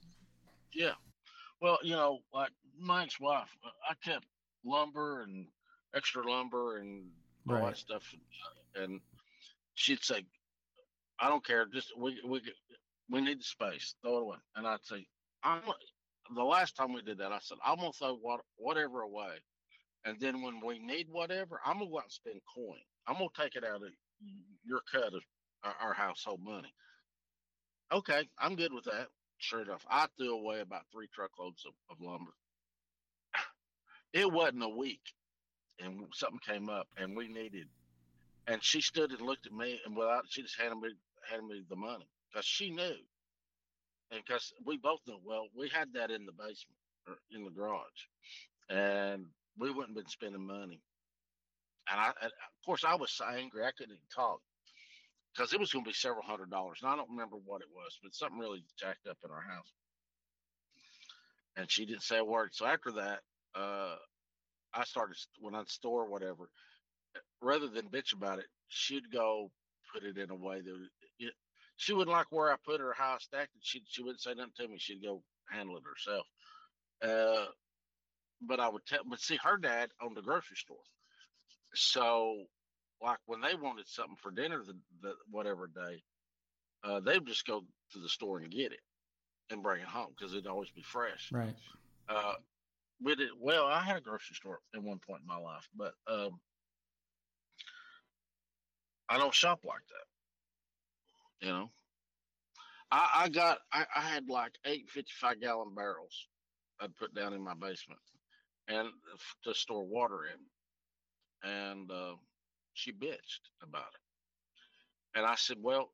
Yeah. 0.73 0.93
Well, 1.61 1.77
you 1.83 1.95
know, 1.95 2.19
like 2.33 2.51
my 2.79 3.03
ex-wife, 3.03 3.55
uh, 3.63 3.69
I 3.87 3.93
kept 4.03 4.25
lumber 4.65 5.21
and 5.21 5.47
extra 5.93 6.27
lumber 6.27 6.77
and 6.77 7.11
all 7.47 7.55
Right. 7.55 7.65
that 7.67 7.77
stuff, 7.77 8.15
and 8.75 9.01
she'd 9.75 10.03
say, 10.03 10.25
"I 11.19 11.29
don't 11.29 11.45
care. 11.45 11.65
Just 11.67 11.95
we 11.97 12.19
we 12.25 12.41
we 13.09 13.21
need 13.21 13.39
the 13.39 13.43
space. 13.43 13.95
Throw 14.01 14.17
it 14.17 14.21
away." 14.21 14.37
And 14.55 14.67
I'd 14.67 14.85
say, 14.85 15.07
"I'm." 15.43 15.63
The 16.33 16.43
last 16.43 16.75
time 16.75 16.93
we 16.93 17.01
did 17.01 17.17
that, 17.17 17.31
I 17.33 17.39
said, 17.39 17.57
"I'm 17.63 17.77
gonna 17.77 17.91
throw 17.93 18.15
what, 18.15 18.41
whatever 18.55 19.01
away, 19.01 19.39
and 20.05 20.19
then 20.19 20.41
when 20.41 20.61
we 20.65 20.79
need 20.79 21.09
whatever, 21.09 21.59
I'm 21.65 21.79
gonna 21.79 21.89
go 21.89 21.97
out 21.99 22.05
and 22.05 22.11
spend 22.11 22.41
coin. 22.45 22.79
I'm 23.07 23.15
gonna 23.15 23.29
take 23.35 23.55
it 23.55 23.63
out 23.65 23.83
of 23.83 23.91
your 24.63 24.81
cut 24.91 25.13
of 25.13 25.23
our, 25.63 25.93
household 25.93 26.41
money." 26.43 26.73
Okay, 27.91 28.27
I'm 28.39 28.55
good 28.55 28.73
with 28.73 28.85
that. 28.85 29.07
Sure 29.37 29.61
enough, 29.61 29.85
I 29.89 30.07
threw 30.17 30.33
away 30.35 30.61
about 30.61 30.85
three 30.91 31.07
truckloads 31.13 31.65
of, 31.65 31.73
of 31.89 32.01
lumber. 32.01 32.31
It 34.13 34.31
wasn't 34.31 34.63
a 34.63 34.69
week, 34.69 35.01
and 35.79 36.05
something 36.13 36.39
came 36.45 36.69
up, 36.69 36.87
and 36.97 37.15
we 37.15 37.27
needed. 37.27 37.67
And 38.47 38.63
she 38.63 38.81
stood 38.81 39.11
and 39.11 39.21
looked 39.21 39.45
at 39.45 39.53
me, 39.53 39.79
and 39.85 39.95
without, 39.95 40.25
she 40.29 40.41
just 40.41 40.59
handed 40.59 40.79
me 40.81 40.89
handed 41.29 41.47
me 41.47 41.63
the 41.69 41.75
money 41.75 42.07
because 42.29 42.45
she 42.45 42.69
knew, 42.71 42.97
and 44.11 44.21
because 44.25 44.53
we 44.65 44.77
both 44.77 44.99
knew. 45.07 45.19
Well, 45.23 45.47
we 45.55 45.69
had 45.69 45.93
that 45.93 46.11
in 46.11 46.25
the 46.25 46.31
basement 46.31 46.77
or 47.07 47.15
in 47.31 47.43
the 47.43 47.51
garage, 47.51 48.07
and 48.69 49.25
we 49.57 49.69
wouldn't 49.69 49.95
have 49.97 50.03
been 50.03 50.09
spending 50.09 50.45
money. 50.45 50.81
And 51.89 51.99
I, 51.99 52.07
and 52.21 52.31
of 52.31 52.65
course, 52.65 52.83
I 52.83 52.95
was 52.95 53.11
so 53.11 53.25
angry 53.25 53.63
I 53.63 53.71
couldn't 53.71 53.93
even 53.93 54.09
talk 54.13 54.39
because 55.33 55.53
it 55.53 55.59
was 55.59 55.71
going 55.71 55.85
to 55.85 55.89
be 55.89 55.93
several 55.93 56.23
hundred 56.23 56.49
dollars. 56.49 56.79
And 56.81 56.91
I 56.91 56.95
don't 56.95 57.09
remember 57.09 57.37
what 57.37 57.61
it 57.61 57.67
was, 57.73 57.97
but 58.03 58.13
something 58.13 58.39
really 58.39 58.63
jacked 58.79 59.07
up 59.09 59.17
in 59.23 59.31
our 59.31 59.41
house. 59.41 59.71
And 61.57 61.69
she 61.71 61.85
didn't 61.85 62.03
say 62.03 62.17
a 62.19 62.25
word. 62.25 62.51
So 62.53 62.65
after 62.65 62.91
that, 62.93 63.19
uh, 63.55 63.95
I 64.73 64.83
started 64.85 65.17
when 65.39 65.55
I'd 65.55 65.69
store 65.69 66.09
whatever, 66.09 66.49
rather 67.41 67.67
than 67.67 67.89
bitch 67.89 68.13
about 68.13 68.39
it, 68.39 68.45
she'd 68.69 69.11
go 69.11 69.51
put 69.93 70.03
it 70.03 70.17
in 70.17 70.29
a 70.31 70.35
way 70.35 70.61
that 70.61 70.87
it, 71.19 71.33
she 71.77 71.93
wouldn't 71.93 72.15
like 72.15 72.27
where 72.31 72.51
I 72.51 72.55
put 72.65 72.81
or 72.81 72.93
how 72.97 73.15
I 73.15 73.17
stacked 73.19 73.55
it. 73.55 73.61
She 73.63 73.83
she 73.87 74.03
wouldn't 74.03 74.21
say 74.21 74.33
nothing 74.33 74.53
to 74.57 74.67
me. 74.67 74.77
She'd 74.79 75.03
go 75.03 75.23
handle 75.51 75.77
it 75.77 75.83
herself. 75.85 76.25
Uh, 77.03 77.47
but 78.41 78.59
I 78.59 78.69
would 78.69 78.85
tell. 78.85 79.01
But 79.09 79.19
see, 79.19 79.37
her 79.43 79.57
dad 79.57 79.89
owned 80.01 80.17
a 80.17 80.21
grocery 80.21 80.57
store, 80.57 80.77
so 81.73 82.43
like 83.01 83.17
when 83.25 83.41
they 83.41 83.55
wanted 83.55 83.87
something 83.87 84.17
for 84.21 84.31
dinner 84.31 84.61
the, 84.65 84.75
the 85.01 85.13
whatever 85.29 85.67
day, 85.67 86.03
uh, 86.83 86.99
they 86.99 87.13
would 87.13 87.27
just 87.27 87.45
go 87.45 87.63
to 87.93 87.99
the 87.99 88.09
store 88.09 88.39
and 88.39 88.51
get 88.51 88.71
it 88.71 88.79
and 89.49 89.63
bring 89.63 89.81
it 89.81 89.87
home 89.87 90.13
because 90.17 90.33
it'd 90.33 90.47
always 90.47 90.71
be 90.71 90.81
fresh. 90.81 91.29
Right. 91.31 91.55
Uh, 92.07 92.33
we 93.03 93.15
did 93.15 93.29
well. 93.39 93.65
I 93.65 93.81
had 93.81 93.97
a 93.97 94.01
grocery 94.01 94.35
store 94.35 94.59
at 94.75 94.83
one 94.83 94.99
point 94.99 95.21
in 95.21 95.27
my 95.27 95.37
life, 95.37 95.67
but 95.75 95.93
um, 96.07 96.39
I 99.09 99.17
don't 99.17 99.33
shop 99.33 99.61
like 99.63 99.81
that. 99.89 101.45
You 101.47 101.53
know, 101.53 101.69
I, 102.91 103.09
I 103.23 103.29
got 103.29 103.59
I, 103.73 103.85
I 103.95 104.01
had 104.01 104.29
like 104.29 104.53
eight 104.65 104.89
55 104.89 105.41
gallon 105.41 105.73
barrels 105.75 106.27
I'd 106.79 106.95
put 106.95 107.15
down 107.15 107.33
in 107.33 107.43
my 107.43 107.53
basement 107.53 107.99
and 108.67 108.89
to 109.43 109.53
store 109.53 109.85
water 109.85 110.25
in, 110.25 110.39
and 111.43 111.89
uh, 111.91 112.15
she 112.73 112.91
bitched 112.91 113.49
about 113.63 113.93
it, 113.93 115.17
and 115.17 115.25
I 115.25 115.35
said, 115.35 115.57
well, 115.61 115.91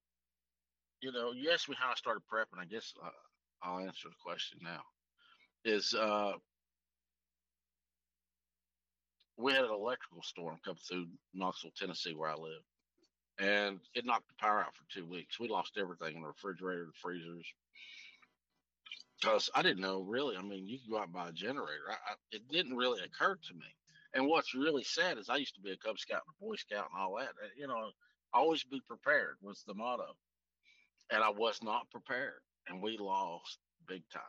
you 1.02 1.12
know, 1.12 1.32
you 1.32 1.52
asked 1.52 1.70
me 1.70 1.76
how 1.80 1.92
I 1.92 1.96
started 1.96 2.24
prepping. 2.32 2.60
I 2.60 2.66
guess 2.66 2.94
uh, 3.04 3.10
I'll 3.62 3.80
answer 3.80 4.10
the 4.10 4.16
question 4.24 4.60
now. 4.62 4.82
Is 5.66 5.94
uh, 5.94 6.34
we 9.38 9.54
had 9.54 9.66
an 9.66 9.72
electrical 9.72 10.24
storm 10.24 10.58
come 10.66 10.76
through 10.76 11.08
Knoxville, 11.34 11.72
Tennessee, 11.78 12.14
where 12.16 12.30
I 12.30 12.36
live, 12.36 12.64
and 13.40 13.80
it 13.94 14.06
knocked 14.06 14.30
the 14.30 14.36
power 14.40 14.60
out 14.60 14.76
for 14.76 14.86
two 14.94 15.06
weeks. 15.06 15.40
We 15.40 15.50
lost 15.50 15.78
everything: 15.80 16.16
in 16.16 16.22
the 16.22 16.28
refrigerator, 16.28 16.86
the 16.86 16.94
freezers. 17.02 17.46
Because 19.22 19.50
I 19.56 19.64
didn't 19.64 19.82
know 19.82 20.02
really. 20.02 20.38
I 20.38 20.44
mean, 20.44 20.68
you 20.68 20.78
go 20.90 20.98
out 21.00 21.06
and 21.06 21.14
buy 21.14 21.30
a 21.30 21.34
generator. 21.34 21.90
I, 21.90 21.94
I, 21.94 22.16
it 22.32 22.48
didn't 22.50 22.78
really 22.78 23.02
occur 23.04 23.36
to 23.36 23.54
me. 23.56 23.66
And 24.14 24.28
what's 24.28 24.56
really 24.56 24.84
sad 24.84 25.18
is 25.18 25.30
I 25.30 25.38
used 25.38 25.56
to 25.56 25.62
be 25.62 25.72
a 25.72 25.78
Cub 25.78 26.00
Scout 26.00 26.22
and 26.26 26.36
a 26.40 26.46
Boy 26.46 26.56
Scout 26.56 26.88
and 26.92 27.02
all 27.02 27.16
that. 27.18 27.30
You 27.58 27.68
know, 27.68 27.92
always 28.34 28.64
be 28.64 28.82
prepared 28.88 29.36
was 29.42 29.64
the 29.68 29.74
motto. 29.74 30.16
And 31.12 31.24
I 31.24 31.30
was 31.30 31.60
not 31.64 31.90
prepared, 31.90 32.42
and 32.68 32.82
we 32.82 32.98
lost 32.98 33.60
big 33.88 34.04
time. 34.12 34.22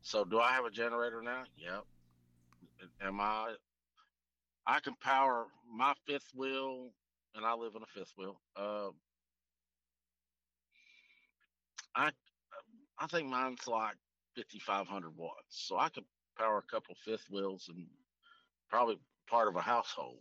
So, 0.00 0.24
do 0.24 0.38
I 0.38 0.52
have 0.52 0.64
a 0.64 0.70
generator 0.70 1.22
now? 1.22 1.44
Yep. 1.56 1.84
Am 3.02 3.20
I? 3.20 3.54
I 4.66 4.80
can 4.80 4.94
power 5.02 5.46
my 5.70 5.92
fifth 6.06 6.30
wheel, 6.34 6.90
and 7.34 7.44
I 7.44 7.54
live 7.54 7.72
in 7.76 7.82
a 7.82 7.98
fifth 7.98 8.12
wheel. 8.16 8.40
Uh, 8.56 8.88
I 11.94 12.10
I 12.98 13.06
think 13.06 13.28
mine's 13.28 13.66
like 13.66 13.96
5,500 14.36 15.16
watts, 15.16 15.34
so 15.48 15.78
I 15.78 15.88
could 15.90 16.04
power 16.38 16.58
a 16.58 16.72
couple 16.72 16.94
fifth 17.04 17.26
wheels 17.30 17.68
and 17.68 17.86
probably 18.68 18.98
part 19.28 19.48
of 19.48 19.56
a 19.56 19.60
household. 19.60 20.18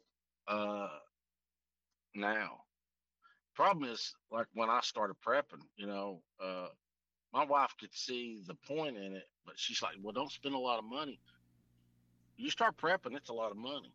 Uh, 0.48 0.90
now, 2.16 2.62
problem 3.56 3.90
is 3.90 4.14
like 4.32 4.48
when 4.54 4.70
I 4.70 4.82
started 4.82 5.16
prepping, 5.26 5.62
you 5.76 5.88
know, 5.88 6.22
uh, 6.44 6.68
my 7.34 7.46
wife 7.46 7.74
could 7.80 7.94
see 7.94 8.42
the 8.46 8.56
point 8.56 8.98
in 8.98 9.16
it, 9.16 9.28
but 9.46 9.58
she's 9.58 9.82
like, 9.82 9.96
"Well, 10.02 10.14
don't 10.14 10.32
spend 10.32 10.56
a 10.56 10.60
lot 10.60 10.80
of 10.80 10.86
money. 10.86 11.20
You 12.38 12.50
start 12.50 12.78
prepping, 12.78 13.16
it's 13.16 13.30
a 13.30 13.34
lot 13.34 13.52
of 13.52 13.58
money." 13.58 13.94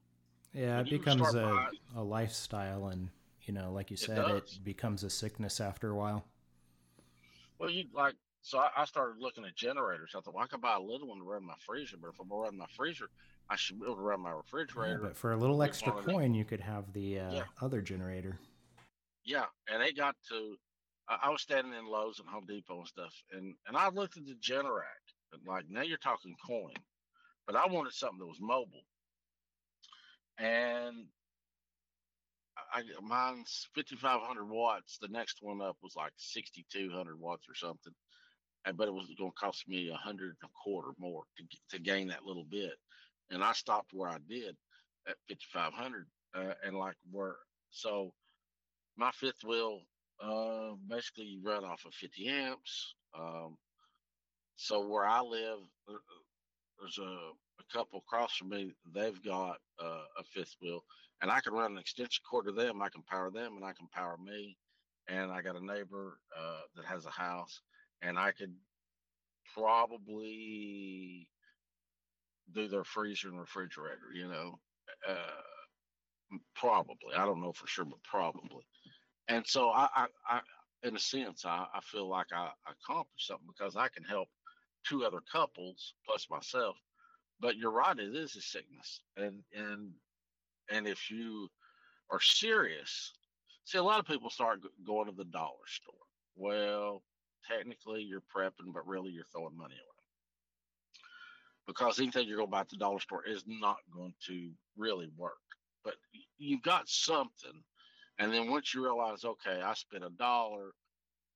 Yeah, 0.52 0.80
it 0.80 0.90
becomes 0.90 1.34
a, 1.34 1.42
buying- 1.42 1.78
a 1.96 2.02
lifestyle, 2.02 2.88
and 2.88 3.10
you 3.42 3.54
know, 3.54 3.72
like 3.72 3.90
you 3.90 3.96
said, 3.96 4.18
it, 4.18 4.46
does. 4.46 4.58
becomes 4.58 5.04
a 5.04 5.10
sickness 5.10 5.60
after 5.60 5.90
a 5.90 5.94
while. 5.94 6.24
Well, 7.58 7.70
you 7.70 7.84
like 7.92 8.14
so 8.42 8.58
I, 8.58 8.70
I 8.78 8.84
started 8.84 9.20
looking 9.20 9.44
at 9.44 9.54
generators. 9.54 10.14
I 10.16 10.20
thought, 10.20 10.34
well, 10.34 10.44
I 10.44 10.46
could 10.46 10.60
buy 10.60 10.76
a 10.76 10.80
little 10.80 11.08
one 11.08 11.18
to 11.18 11.24
run 11.24 11.44
my 11.44 11.54
freezer, 11.66 11.96
but 12.00 12.08
if 12.08 12.20
I'm 12.20 12.28
gonna 12.28 12.42
run 12.42 12.56
my 12.56 12.66
freezer, 12.76 13.08
I 13.50 13.56
should 13.56 13.78
be 13.80 13.86
able 13.86 13.96
to 13.96 14.02
run 14.02 14.20
my 14.20 14.30
Yeah, 14.30 14.36
refrigerator. 14.36 14.98
but 15.02 15.16
for 15.16 15.32
a 15.32 15.36
little 15.36 15.62
extra 15.62 15.90
one 15.92 16.00
of 16.00 16.04
them. 16.06 16.14
coin, 16.14 16.34
you 16.34 16.44
could 16.44 16.60
have 16.60 16.92
the 16.92 17.20
uh, 17.20 17.32
Yeah. 17.32 17.44
other 17.60 17.80
generator. 17.80 18.38
Yeah, 19.24 19.46
and 19.68 19.82
it 19.82 19.96
got 19.96 20.16
to. 20.30 20.56
I, 21.08 21.18
I 21.24 21.30
was 21.30 21.42
standing 21.42 21.72
in 21.74 21.86
Lowe's 21.86 22.18
and 22.18 22.28
Home 22.28 22.44
Depot 22.46 22.78
and 22.78 22.86
stuff, 22.86 23.14
and 23.32 23.54
and 23.66 23.76
I 23.76 23.88
looked 23.88 24.16
at 24.16 24.26
the 24.26 24.34
Generac, 24.34 25.02
and 25.32 25.42
like 25.46 25.64
now 25.68 25.82
you're 25.82 25.98
talking 25.98 26.34
coin, 26.46 26.74
but 27.46 27.56
I 27.56 27.66
wanted 27.66 27.92
something 27.94 28.18
that 28.18 28.26
was 28.26 28.40
mobile, 28.40 28.84
and 30.38 31.06
I 32.72 32.80
I- 32.80 33.00
mine's 33.02 33.68
5,500 33.74 34.44
watts. 34.48 34.98
The 34.98 35.08
next 35.08 35.38
one 35.42 35.60
up 35.62 35.76
was 35.82 35.94
like 35.96 36.12
6,200 36.16 37.18
watts 37.18 37.46
or 37.48 37.54
something, 37.54 37.94
and 38.64 38.76
but 38.76 38.88
it 38.88 38.94
was 38.94 39.06
going 39.18 39.30
to 39.30 39.36
cost 39.40 39.68
me 39.68 39.88
a 39.90 39.94
hundred 39.94 40.36
and 40.42 40.50
a 40.50 40.52
quarter 40.62 40.90
more 40.98 41.24
to 41.36 41.44
to 41.70 41.78
gain 41.82 42.08
that 42.08 42.24
little 42.24 42.44
bit, 42.44 42.74
and 43.30 43.42
I 43.42 43.52
stopped 43.52 43.92
where 43.92 44.08
I 44.08 44.18
did 44.28 44.56
at 45.08 45.16
5,500, 45.28 46.06
uh, 46.34 46.54
and 46.64 46.76
like 46.76 46.96
where 47.10 47.36
so 47.70 48.12
my 48.96 49.10
fifth 49.12 49.44
wheel 49.44 49.80
uh 50.22 50.72
basically 50.88 51.38
run 51.42 51.64
off 51.64 51.84
of 51.86 51.94
50 51.94 52.28
amps 52.28 52.94
um 53.16 53.56
so 54.56 54.86
where 54.86 55.06
i 55.06 55.20
live 55.20 55.60
there's 56.78 56.98
a, 56.98 57.02
a 57.02 57.72
couple 57.72 58.00
across 58.00 58.36
from 58.36 58.48
me 58.50 58.72
they've 58.94 59.22
got 59.22 59.58
uh, 59.82 60.04
a 60.18 60.24
fifth 60.24 60.56
wheel 60.60 60.80
and 61.22 61.30
i 61.30 61.40
can 61.40 61.52
run 61.52 61.72
an 61.72 61.78
extension 61.78 62.22
cord 62.28 62.46
to 62.46 62.52
them 62.52 62.82
i 62.82 62.88
can 62.88 63.02
power 63.02 63.30
them 63.30 63.56
and 63.56 63.64
i 63.64 63.72
can 63.72 63.86
power 63.94 64.16
me 64.24 64.56
and 65.08 65.30
i 65.30 65.40
got 65.40 65.56
a 65.56 65.64
neighbor 65.64 66.18
uh, 66.36 66.60
that 66.74 66.84
has 66.84 67.06
a 67.06 67.10
house 67.10 67.60
and 68.02 68.18
i 68.18 68.32
could 68.32 68.54
probably 69.54 71.28
do 72.54 72.68
their 72.68 72.84
freezer 72.84 73.28
and 73.28 73.40
refrigerator 73.40 74.12
you 74.14 74.28
know 74.28 74.58
uh, 75.08 76.36
probably 76.54 77.14
i 77.16 77.24
don't 77.24 77.40
know 77.40 77.52
for 77.52 77.66
sure 77.66 77.84
but 77.84 78.02
probably 78.02 78.64
and 79.28 79.46
so 79.46 79.68
I, 79.68 79.88
I, 79.94 80.06
I 80.26 80.40
in 80.82 80.96
a 80.96 80.98
sense, 80.98 81.44
I, 81.44 81.66
I 81.74 81.80
feel 81.82 82.08
like 82.08 82.28
I, 82.32 82.50
I 82.66 82.72
accomplished 82.72 83.26
something 83.26 83.46
because 83.46 83.76
I 83.76 83.88
can 83.88 84.04
help 84.04 84.28
two 84.86 85.04
other 85.04 85.20
couples 85.30 85.94
plus 86.06 86.26
myself. 86.30 86.76
But 87.40 87.56
you're 87.56 87.70
right, 87.72 87.98
it 87.98 88.16
is 88.16 88.34
a 88.36 88.40
sickness, 88.40 89.00
and 89.16 89.42
and 89.54 89.92
and 90.70 90.88
if 90.88 91.08
you 91.08 91.48
are 92.10 92.20
serious, 92.20 93.12
see, 93.64 93.78
a 93.78 93.82
lot 93.82 94.00
of 94.00 94.06
people 94.06 94.28
start 94.28 94.60
going 94.84 95.06
to 95.06 95.14
the 95.14 95.24
dollar 95.24 95.66
store. 95.66 95.94
Well, 96.34 97.04
technically, 97.48 98.02
you're 98.02 98.22
prepping, 98.34 98.72
but 98.74 98.88
really, 98.88 99.12
you're 99.12 99.24
throwing 99.32 99.56
money 99.56 99.74
away 99.74 99.97
because 101.68 102.00
anything 102.00 102.26
you're 102.26 102.38
going 102.38 102.48
to 102.48 102.50
buy 102.50 102.60
at 102.60 102.68
the 102.68 102.76
dollar 102.76 102.98
store 102.98 103.24
is 103.24 103.44
not 103.46 103.76
going 103.94 104.14
to 104.26 104.50
really 104.76 105.08
work. 105.16 105.38
But 105.84 105.94
you've 106.38 106.62
got 106.62 106.88
something 106.88 107.62
and 108.18 108.32
then 108.32 108.50
once 108.50 108.74
you 108.74 108.82
realize, 108.82 109.24
okay, 109.24 109.62
I 109.62 109.74
spent 109.74 110.04
a 110.04 110.10
dollar, 110.10 110.72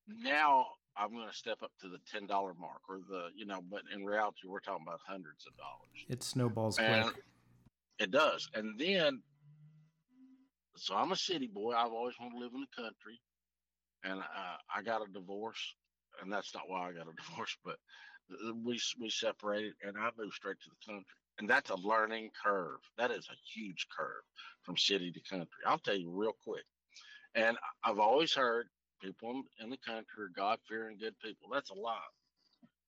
now 0.08 0.66
I'm 0.96 1.12
going 1.12 1.28
to 1.28 1.34
step 1.34 1.58
up 1.62 1.70
to 1.80 1.88
the 1.88 1.98
ten 2.10 2.26
dollar 2.26 2.54
mark 2.54 2.80
or 2.88 2.98
the, 3.08 3.28
you 3.36 3.46
know. 3.46 3.60
But 3.70 3.82
in 3.94 4.04
reality, 4.04 4.48
we're 4.48 4.60
talking 4.60 4.84
about 4.86 4.98
hundreds 5.06 5.46
of 5.46 5.56
dollars. 5.56 6.04
It 6.08 6.22
snowballs 6.22 6.78
And 6.78 7.04
quick. 7.04 7.24
it 8.00 8.10
does. 8.10 8.48
And 8.54 8.78
then, 8.78 9.22
so 10.76 10.96
I'm 10.96 11.12
a 11.12 11.16
city 11.16 11.46
boy. 11.46 11.72
I've 11.72 11.92
always 11.92 12.14
wanted 12.20 12.34
to 12.34 12.40
live 12.40 12.52
in 12.54 12.60
the 12.62 12.82
country, 12.82 13.20
and 14.02 14.18
uh, 14.20 14.56
I 14.74 14.82
got 14.82 15.08
a 15.08 15.12
divorce, 15.12 15.74
and 16.20 16.32
that's 16.32 16.52
not 16.52 16.64
why 16.66 16.88
I 16.88 16.92
got 16.92 17.06
a 17.06 17.12
divorce, 17.30 17.56
but 17.64 17.76
we 18.64 18.80
we 19.00 19.10
separated, 19.10 19.74
and 19.82 19.96
I 19.98 20.10
moved 20.18 20.34
straight 20.34 20.60
to 20.60 20.70
the 20.70 20.92
country. 20.92 21.06
And 21.38 21.48
that's 21.48 21.70
a 21.70 21.76
learning 21.76 22.30
curve. 22.44 22.78
That 22.98 23.10
is 23.10 23.28
a 23.30 23.36
huge 23.54 23.86
curve 23.96 24.22
from 24.62 24.76
city 24.76 25.10
to 25.10 25.20
country. 25.20 25.48
I'll 25.66 25.78
tell 25.78 25.96
you 25.96 26.10
real 26.10 26.36
quick. 26.44 26.64
And 27.34 27.56
I've 27.82 27.98
always 27.98 28.34
heard 28.34 28.68
people 29.00 29.42
in- 29.58 29.70
the 29.70 29.78
country 29.78 30.24
are 30.24 30.28
God 30.28 30.60
fearing 30.68 30.98
good 30.98 31.18
people. 31.20 31.48
That's 31.50 31.70
a 31.70 31.74
lie. 31.74 31.98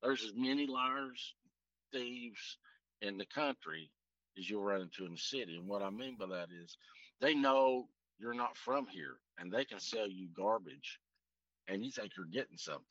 There's 0.02 0.22
as 0.24 0.34
many 0.34 0.66
liars, 0.66 1.34
thieves 1.92 2.58
in 3.00 3.16
the 3.16 3.26
country 3.26 3.90
as 4.38 4.48
you'll 4.48 4.62
run 4.62 4.82
into 4.82 5.06
in 5.06 5.12
the 5.12 5.18
city. 5.18 5.56
And 5.56 5.66
what 5.66 5.82
I 5.82 5.90
mean 5.90 6.16
by 6.16 6.26
that 6.26 6.50
is 6.52 6.76
they 7.20 7.34
know 7.34 7.88
you're 8.18 8.34
not 8.34 8.56
from 8.56 8.86
here 8.86 9.16
and 9.38 9.50
they 9.50 9.64
can 9.64 9.80
sell 9.80 10.08
you 10.08 10.28
garbage 10.36 11.00
and 11.68 11.84
you 11.84 11.90
think 11.90 12.12
you're 12.16 12.26
getting 12.26 12.58
something. 12.58 12.84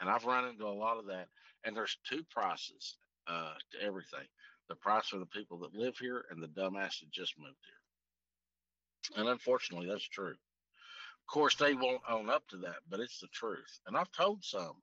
And 0.00 0.08
I've 0.08 0.24
run 0.24 0.48
into 0.48 0.66
a 0.66 0.68
lot 0.68 0.98
of 0.98 1.06
that. 1.06 1.28
And 1.64 1.76
there's 1.76 1.98
two 2.08 2.22
prices 2.30 2.96
uh, 3.26 3.54
to 3.72 3.86
everything 3.86 4.26
the 4.68 4.76
price 4.76 5.08
for 5.08 5.18
the 5.18 5.26
people 5.26 5.58
that 5.58 5.74
live 5.74 5.98
here 5.98 6.24
and 6.30 6.40
the 6.40 6.46
dumbass 6.46 7.00
that 7.00 7.10
just 7.10 7.34
moved 7.38 7.56
here. 7.66 9.18
And 9.20 9.28
unfortunately, 9.28 9.88
that's 9.88 10.08
true. 10.08 10.30
Of 10.30 11.26
course, 11.26 11.56
they 11.56 11.74
won't 11.74 12.02
own 12.08 12.30
up 12.30 12.46
to 12.48 12.56
that, 12.58 12.76
but 12.88 13.00
it's 13.00 13.18
the 13.18 13.26
truth. 13.32 13.80
And 13.86 13.96
I've 13.96 14.12
told 14.12 14.44
some 14.44 14.76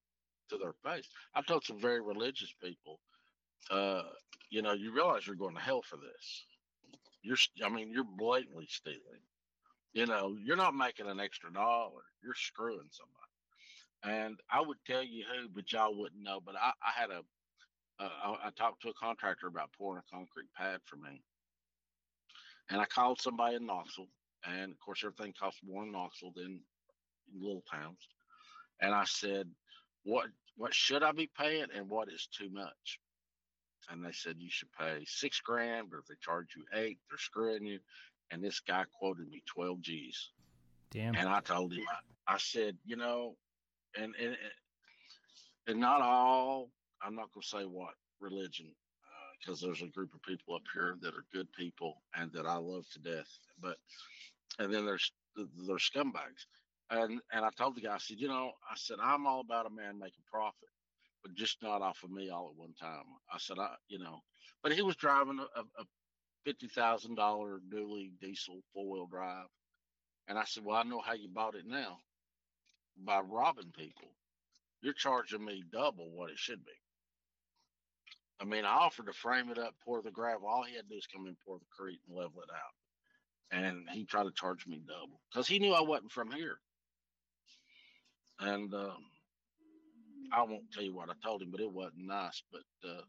to 0.49 0.57
their 0.57 0.73
face. 0.83 1.07
I've 1.33 1.45
told 1.45 1.63
some 1.63 1.79
very 1.79 2.01
religious 2.01 2.53
people, 2.61 2.99
uh, 3.71 4.03
you 4.49 4.61
know, 4.61 4.73
you 4.73 4.93
realize 4.93 5.25
you're 5.25 5.35
going 5.37 5.55
to 5.55 5.61
hell 5.61 5.81
for 5.81 5.97
this. 5.97 6.45
You're, 7.21 7.37
I 7.65 7.69
mean, 7.69 7.91
you're 7.91 8.05
blatantly 8.17 8.67
stealing. 8.69 9.23
You 9.93 10.05
know, 10.05 10.35
you're 10.41 10.57
not 10.57 10.75
making 10.75 11.07
an 11.07 11.19
extra 11.19 11.51
dollar. 11.51 12.03
You're 12.23 12.35
screwing 12.35 12.89
somebody. 12.91 13.26
And 14.03 14.39
I 14.51 14.61
would 14.61 14.77
tell 14.85 15.03
you 15.03 15.23
who, 15.25 15.49
but 15.49 15.71
y'all 15.71 15.97
wouldn't 15.97 16.23
know. 16.23 16.39
But 16.43 16.55
I, 16.55 16.71
I 16.81 16.99
had 16.99 17.09
a, 17.09 17.21
uh, 17.99 18.09
I, 18.23 18.47
I 18.47 18.49
talked 18.57 18.81
to 18.83 18.89
a 18.89 18.93
contractor 18.93 19.47
about 19.47 19.71
pouring 19.77 20.01
a 20.05 20.15
concrete 20.15 20.49
pad 20.55 20.79
for 20.85 20.97
me. 20.97 21.21
And 22.69 22.79
I 22.79 22.85
called 22.85 23.21
somebody 23.21 23.55
in 23.55 23.65
Knoxville. 23.65 24.09
And 24.45 24.71
of 24.71 24.79
course, 24.79 25.03
everything 25.03 25.33
costs 25.39 25.61
more 25.65 25.83
in 25.83 25.91
Knoxville 25.91 26.33
than 26.35 26.61
in 27.33 27.41
little 27.41 27.63
towns. 27.71 28.07
And 28.81 28.93
I 28.93 29.05
said, 29.05 29.47
what, 30.03 30.27
what 30.55 30.73
should 30.73 31.03
I 31.03 31.11
be 31.11 31.29
paying 31.37 31.67
and 31.75 31.89
what 31.89 32.09
is 32.11 32.27
too 32.27 32.49
much? 32.51 32.99
And 33.89 34.05
they 34.05 34.11
said, 34.11 34.35
you 34.37 34.49
should 34.51 34.71
pay 34.77 35.03
six 35.05 35.39
grand, 35.39 35.89
but 35.89 35.99
if 35.99 36.05
they 36.07 36.15
charge 36.21 36.47
you 36.55 36.65
eight, 36.73 36.99
they're 37.09 37.17
screwing 37.17 37.65
you. 37.65 37.79
And 38.31 38.43
this 38.43 38.59
guy 38.59 38.83
quoted 38.99 39.29
me 39.29 39.41
12 39.47 39.81
G's. 39.81 40.31
Damn. 40.91 41.15
And 41.15 41.27
I 41.29 41.39
told 41.39 41.73
him, 41.73 41.83
I 42.27 42.37
said, 42.37 42.77
you 42.85 42.97
know, 42.97 43.35
and 43.97 44.15
and 44.21 44.37
and 45.67 45.79
not 45.79 46.01
all. 46.01 46.69
I'm 47.01 47.15
not 47.15 47.31
going 47.33 47.43
to 47.43 47.47
say 47.47 47.65
what 47.65 47.93
religion, 48.19 48.67
uh, 48.67 49.31
because 49.39 49.61
there's 49.61 49.81
a 49.83 49.87
group 49.87 50.13
of 50.15 50.21
people 50.23 50.55
up 50.55 50.63
here 50.73 50.97
that 51.01 51.13
are 51.13 51.25
good 51.33 51.51
people 51.53 52.01
and 52.15 52.31
that 52.33 52.47
I 52.47 52.55
love 52.57 52.85
to 52.93 52.99
death. 52.99 53.29
But 53.61 53.77
and 54.59 54.73
then 54.73 54.85
there's 54.85 55.11
there's 55.67 55.89
scumbags. 55.95 56.45
And 56.89 57.21
and 57.33 57.45
I 57.45 57.49
told 57.57 57.75
the 57.75 57.81
guy, 57.81 57.95
I 57.95 57.99
said, 57.99 58.19
you 58.19 58.27
know, 58.27 58.51
I 58.69 58.75
said 58.75 58.97
I'm 59.03 59.27
all 59.27 59.41
about 59.41 59.67
a 59.67 59.69
man 59.69 59.99
making 59.99 60.23
profit, 60.31 60.69
but 61.23 61.35
just 61.35 61.61
not 61.61 61.81
off 61.81 62.03
of 62.03 62.11
me 62.11 62.29
all 62.29 62.49
at 62.51 62.59
one 62.59 62.73
time. 62.79 63.03
I 63.33 63.37
said, 63.39 63.59
I, 63.59 63.75
you 63.89 63.99
know, 63.99 64.19
but 64.63 64.73
he 64.73 64.81
was 64.81 64.95
driving 64.95 65.39
a, 65.55 65.59
a 65.61 65.85
fifty 66.45 66.67
thousand 66.67 67.15
dollar 67.15 67.59
newly 67.69 68.11
diesel 68.21 68.61
four 68.73 68.89
wheel 68.89 69.07
drive. 69.07 69.47
And 70.29 70.37
I 70.39 70.45
said, 70.45 70.63
Well, 70.65 70.77
I 70.77 70.83
know 70.83 71.01
how 71.05 71.13
you 71.13 71.29
bought 71.29 71.55
it 71.55 71.65
now 71.67 71.99
by 73.05 73.19
robbing 73.19 73.71
people. 73.75 74.09
You're 74.81 74.93
charging 74.93 75.43
me 75.43 75.63
double 75.71 76.11
what 76.11 76.31
it 76.31 76.37
should 76.37 76.63
be. 76.65 76.71
I 78.39 78.45
mean, 78.45 78.65
I 78.65 78.73
offered 78.73 79.07
to 79.07 79.13
frame 79.13 79.49
it 79.49 79.57
up, 79.57 79.73
pour 79.83 80.01
the 80.01 80.11
gravel. 80.11 80.47
All 80.47 80.63
he 80.63 80.75
had 80.75 80.83
to 80.83 80.89
do 80.89 80.97
is 80.97 81.07
come 81.07 81.25
in, 81.25 81.35
pour 81.45 81.57
the 81.57 81.65
crete, 81.75 81.99
and 82.07 82.15
level 82.15 82.41
it 82.41 82.49
out. 82.53 83.59
And 83.59 83.89
he 83.91 84.05
tried 84.05 84.25
to 84.25 84.31
charge 84.31 84.67
me 84.67 84.81
double 84.85 85.19
because 85.31 85.47
he 85.47 85.59
knew 85.59 85.73
I 85.73 85.81
wasn't 85.81 86.11
from 86.11 86.31
here. 86.31 86.57
And 88.39 88.73
um, 88.73 88.97
I 90.31 90.43
won't 90.43 90.71
tell 90.71 90.83
you 90.83 90.93
what 90.93 91.09
I 91.09 91.13
told 91.23 91.41
him, 91.41 91.49
but 91.51 91.61
it 91.61 91.71
wasn't 91.71 92.05
nice. 92.05 92.43
But 92.51 92.87
uh, 92.87 93.01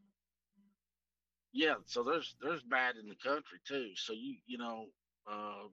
yeah, 1.53 1.75
so 1.87 2.03
there's 2.03 2.37
there's 2.41 2.63
bad 2.63 2.97
in 2.97 3.09
the 3.09 3.17
country 3.17 3.59
too. 3.67 3.91
So 3.97 4.13
you 4.13 4.37
you 4.47 4.59
know 4.59 4.87
uh, 5.31 5.67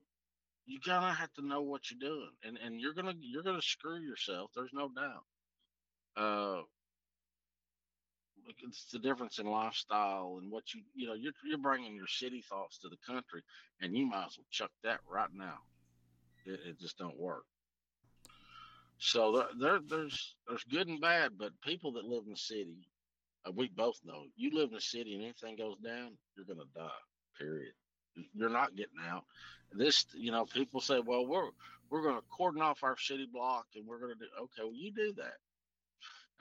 you 0.66 0.80
gotta 0.86 1.14
have 1.14 1.32
to 1.34 1.46
know 1.46 1.62
what 1.62 1.90
you're 1.90 2.10
doing, 2.10 2.32
and 2.44 2.58
and 2.58 2.80
you're 2.80 2.94
gonna 2.94 3.14
you're 3.20 3.44
gonna 3.44 3.62
screw 3.62 4.00
yourself. 4.00 4.52
There's 4.56 4.74
no 4.74 4.90
doubt. 4.90 5.24
Uh, 6.18 6.62
it's 8.64 8.86
the 8.92 9.00
difference 9.00 9.40
in 9.40 9.48
lifestyle 9.48 10.38
and 10.42 10.52
what 10.52 10.74
you 10.74 10.82
you 10.94 11.08
know 11.08 11.14
you're 11.14 11.34
you're 11.48 11.58
bringing 11.58 11.96
your 11.96 12.08
city 12.08 12.44
thoughts 12.50 12.80
to 12.80 12.90
the 12.90 12.98
country, 13.06 13.42
and 13.82 13.96
you 13.96 14.06
might 14.06 14.28
as 14.28 14.38
well 14.38 14.46
chuck 14.52 14.72
that 14.84 15.00
right 15.10 15.30
now. 15.34 15.58
It, 16.46 16.60
it 16.68 16.80
just 16.80 16.98
don't 16.98 17.20
work. 17.20 17.46
So 18.98 19.32
there, 19.32 19.48
there 19.60 19.80
there's 19.88 20.36
there's 20.48 20.64
good 20.64 20.88
and 20.88 21.02
bad, 21.02 21.32
but 21.38 21.52
people 21.62 21.92
that 21.94 22.06
live 22.06 22.24
in 22.26 22.32
the 22.32 22.38
city, 22.38 22.88
uh, 23.48 23.52
we 23.52 23.68
both 23.70 24.00
know. 24.04 24.24
You 24.36 24.52
live 24.54 24.70
in 24.70 24.76
the 24.76 24.82
city 24.82 25.14
and 25.14 25.24
anything 25.24 25.58
goes 25.58 25.78
down, 25.84 26.18
you're 26.36 26.46
gonna 26.46 26.70
die. 26.76 26.90
Period. 27.38 27.74
You're 28.34 28.50
not 28.50 28.76
getting 28.76 29.00
out. 29.10 29.26
This, 29.72 30.06
you 30.14 30.32
know, 30.32 30.46
people 30.46 30.80
say, 30.80 31.00
well, 31.00 31.26
we're 31.26 31.50
we're 31.90 32.02
going 32.02 32.16
to 32.16 32.24
cordon 32.36 32.62
off 32.62 32.84
our 32.84 32.98
city 32.98 33.28
block 33.32 33.68
and 33.76 33.86
we're 33.86 34.00
going 34.00 34.14
to 34.14 34.20
do 34.20 34.26
okay. 34.44 34.64
Well, 34.64 34.74
you 34.74 34.92
do 34.92 35.14
that 35.18 35.38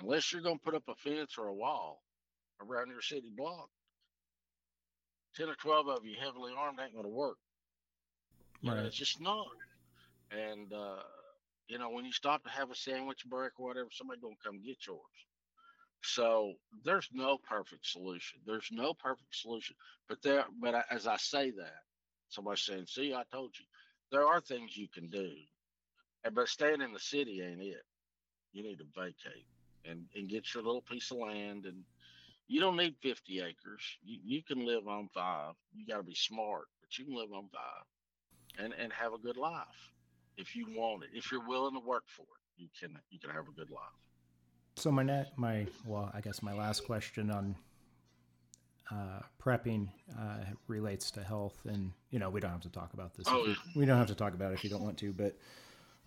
unless 0.01 0.33
you're 0.33 0.43
going 0.43 0.59
to 0.59 0.65
put 0.65 0.75
up 0.75 0.85
a 0.89 0.95
fence 0.95 1.37
or 1.39 1.47
a 1.49 1.55
wall 1.55 2.03
around 2.61 2.89
your 2.89 3.03
city 3.03 3.31
block. 3.37 3.69
Ten 5.37 5.49
or 5.49 5.57
twelve 5.57 5.89
of 5.89 6.05
you 6.05 6.15
heavily 6.21 6.53
armed 6.57 6.79
ain't 6.81 6.93
going 6.93 7.05
to 7.05 7.11
work. 7.11 7.39
Right. 8.65 8.79
it's 8.79 8.97
just 8.97 9.21
not. 9.21 9.47
And 10.31 10.73
uh, 10.73 11.03
you 11.69 11.79
know, 11.79 11.91
when 11.91 12.05
you 12.05 12.13
stop 12.13 12.45
to 12.45 12.51
have 12.51 12.71
a 12.71 12.75
sandwich 12.75 13.25
break 13.27 13.53
or 13.59 13.67
whatever, 13.67 13.89
somebody 13.91 14.21
gonna 14.21 14.35
come 14.45 14.63
get 14.63 14.87
yours. 14.87 15.01
So 16.05 16.55
there's 16.85 17.09
no 17.13 17.39
perfect 17.39 17.87
solution. 17.87 18.41
There's 18.47 18.69
no 18.71 18.93
perfect 18.93 19.35
solution. 19.35 19.75
But 20.09 20.23
there, 20.23 20.45
but 20.61 20.85
as 20.91 21.07
I 21.07 21.17
say 21.17 21.51
that, 21.53 21.83
somebody's 22.29 22.63
saying, 22.63 22.87
"See, 22.87 23.15
I 23.15 23.25
told 23.33 23.59
you." 23.59 23.65
There 24.11 24.27
are 24.27 24.41
things 24.41 24.77
you 24.77 24.87
can 24.87 25.09
do, 25.09 25.35
but 26.33 26.49
staying 26.49 26.83
in 26.83 26.93
the 26.93 27.01
city 27.01 27.43
ain't 27.43 27.63
it. 27.63 27.85
You 28.53 28.63
need 28.63 28.79
to 28.79 28.85
vacate 28.95 29.47
and 29.85 30.07
and 30.15 30.29
get 30.29 30.53
your 30.55 30.63
little 30.63 30.83
piece 30.83 31.11
of 31.11 31.19
land, 31.19 31.65
and 31.65 31.83
you 32.47 32.61
don't 32.61 32.77
need 32.77 32.97
50 33.03 33.41
acres. 33.41 33.99
You 34.05 34.21
you 34.23 34.43
can 34.43 34.65
live 34.67 34.87
on 34.87 35.09
five. 35.15 35.55
You 35.73 35.87
got 35.87 35.97
to 35.99 36.03
be 36.03 36.15
smart, 36.15 36.67
but 36.81 36.99
you 36.99 37.07
can 37.07 37.15
live 37.15 37.33
on 37.33 37.49
five, 37.49 37.85
and 38.59 38.75
and 38.75 38.93
have 38.93 39.15
a 39.15 39.19
good 39.19 39.39
life 39.39 39.93
if 40.37 40.55
you 40.55 40.67
want 40.69 41.05
it. 41.05 41.11
If 41.15 41.33
you're 41.33 41.47
willing 41.47 41.75
to 41.75 41.81
work 41.81 42.05
for 42.09 42.23
it, 42.23 42.63
you 42.63 42.69
can 42.79 42.99
you 43.11 43.19
can 43.19 43.31
have 43.31 43.49
a 43.49 43.53
good 43.53 43.71
life. 43.71 44.14
So 44.77 44.91
my 44.91 45.03
net, 45.03 45.33
my 45.37 45.67
well, 45.87 46.11
I 46.15 46.21
guess 46.21 46.43
my 46.43 46.53
last 46.53 46.85
question 46.85 47.31
on 47.31 47.55
uh, 48.91 49.21
prepping 49.43 49.89
uh, 50.19 50.39
relates 50.67 51.11
to 51.13 51.23
health, 51.23 51.59
and 51.65 51.93
you 52.11 52.19
know 52.19 52.29
we 52.29 52.41
don't 52.41 52.51
have 52.51 52.61
to 52.63 52.71
talk 52.71 52.93
about 52.93 53.15
this. 53.15 53.27
Oh, 53.29 53.47
yeah. 53.47 53.55
we 53.77 53.87
don't 53.87 53.99
have 53.99 54.09
to 54.09 54.15
talk 54.15 54.35
about 54.35 54.51
it 54.53 54.55
if 54.55 54.65
you 54.65 54.71
don't 54.71 54.83
want 54.83 54.99
to. 54.99 55.13
But 55.13 55.37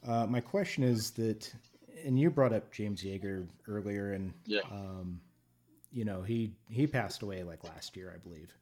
uh, 0.07 0.25
my 0.27 0.41
question 0.41 0.83
is 0.83 1.11
that, 1.11 1.51
and 2.05 2.19
you 2.19 2.29
brought 2.29 2.53
up 2.53 2.71
James 2.71 3.03
Yeager 3.03 3.47
earlier, 3.67 4.13
and 4.13 4.33
Yeah. 4.45 4.61
um, 4.71 5.21
you 5.91 6.03
know 6.05 6.21
he 6.21 6.51
he 6.69 6.85
passed 6.87 7.21
away 7.21 7.43
like 7.43 7.63
last 7.63 7.95
year, 7.95 8.13
I 8.13 8.17
believe. 8.19 8.53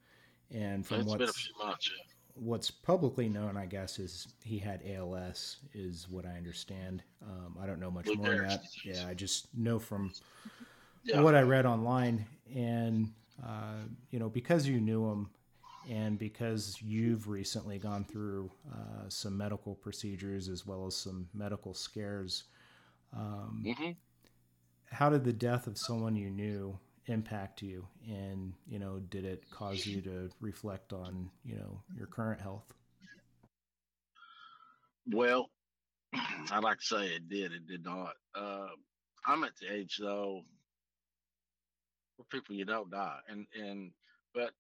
And 0.52 0.86
from 0.86 1.02
it's 1.02 1.14
been 1.16 1.24
a 1.24 1.34
few 1.34 1.54
months. 1.66 1.90
Yeah. 1.90 2.04
What's 2.36 2.72
publicly 2.72 3.30
known, 3.30 3.58
I 3.58 3.66
guess, 3.66 4.00
is 4.00 4.28
he 4.44 4.60
had 4.60 4.82
ALS, 4.88 5.58
is 5.74 6.08
what 6.10 6.26
I 6.26 6.38
understand. 6.38 7.04
Um, 7.24 7.58
I 7.62 7.66
don't 7.66 7.80
know 7.80 7.92
much 7.92 8.14
Lou 8.14 8.16
more 8.16 8.32
than 8.32 8.42
that. 8.42 8.66
disease. 8.70 8.84
Yeah, 8.84 9.08
I 9.08 9.14
just 9.14 9.48
know 9.56 9.80
from 9.80 10.14
Yeah. 11.04 11.22
what 11.22 11.36
I 11.36 11.42
read 11.42 11.66
online, 11.66 12.26
and 12.54 13.12
uh, 13.44 13.84
you 14.12 14.20
know, 14.20 14.30
because 14.30 14.68
you 14.68 14.80
knew 14.82 15.06
him, 15.10 15.30
and 15.90 16.18
because 16.20 16.78
you've 16.82 17.28
recently 17.30 17.78
gone 17.80 18.06
through 18.06 18.52
uh, 18.72 19.10
some 19.10 19.38
medical 19.38 19.76
procedures 19.76 20.50
as 20.50 20.66
well 20.66 20.88
as 20.88 20.96
some 20.96 21.28
medical 21.34 21.74
scares, 21.74 22.46
um, 23.16 23.66
hmm 23.66 23.92
how 24.92 25.10
did 25.10 25.24
the 25.24 25.34
death 25.34 25.68
of 25.68 25.78
someone 25.78 26.16
you 26.16 26.30
knew 26.30 26.78
impact 27.08 27.62
you? 27.62 27.88
And 28.08 28.54
you 28.68 28.80
know, 28.80 29.00
did 29.00 29.26
it 29.26 29.50
cause 29.50 29.86
you 29.86 30.02
to 30.02 30.30
reflect 30.40 30.94
on 30.94 31.30
you 31.44 31.56
know 31.56 31.82
your 31.96 32.08
current 32.08 32.42
health? 32.42 32.74
Well, 35.08 35.50
I'd 36.14 36.64
like 36.64 36.80
to 36.80 36.86
say 36.86 37.08
it 37.08 37.30
did. 37.30 37.52
It 37.54 37.68
did 37.68 37.84
not. 37.84 38.14
Uh, 38.34 38.70
I'm 39.26 39.44
at 39.44 39.56
the 39.58 39.74
age 39.74 39.98
though 40.00 40.44
where 42.18 42.26
people 42.30 42.56
you 42.56 42.66
don't 42.66 42.90
die, 42.92 43.20
and 43.28 43.46
and 43.54 43.92
but 44.34 44.52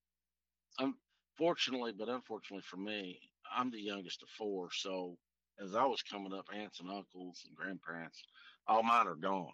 unfortunately, 0.79 1.93
but 1.97 2.09
unfortunately 2.09 2.63
for 2.63 2.77
me, 2.77 3.19
I'm 3.55 3.71
the 3.71 3.81
youngest 3.81 4.23
of 4.23 4.29
four. 4.29 4.69
So 4.71 5.17
as 5.59 5.75
I 5.75 5.85
was 5.85 6.01
coming 6.01 6.33
up, 6.33 6.47
aunts 6.53 6.79
and 6.79 6.89
uncles 6.89 7.43
and 7.47 7.55
grandparents, 7.55 8.23
all 8.67 8.83
mine 8.83 9.07
are 9.07 9.15
gone. 9.15 9.53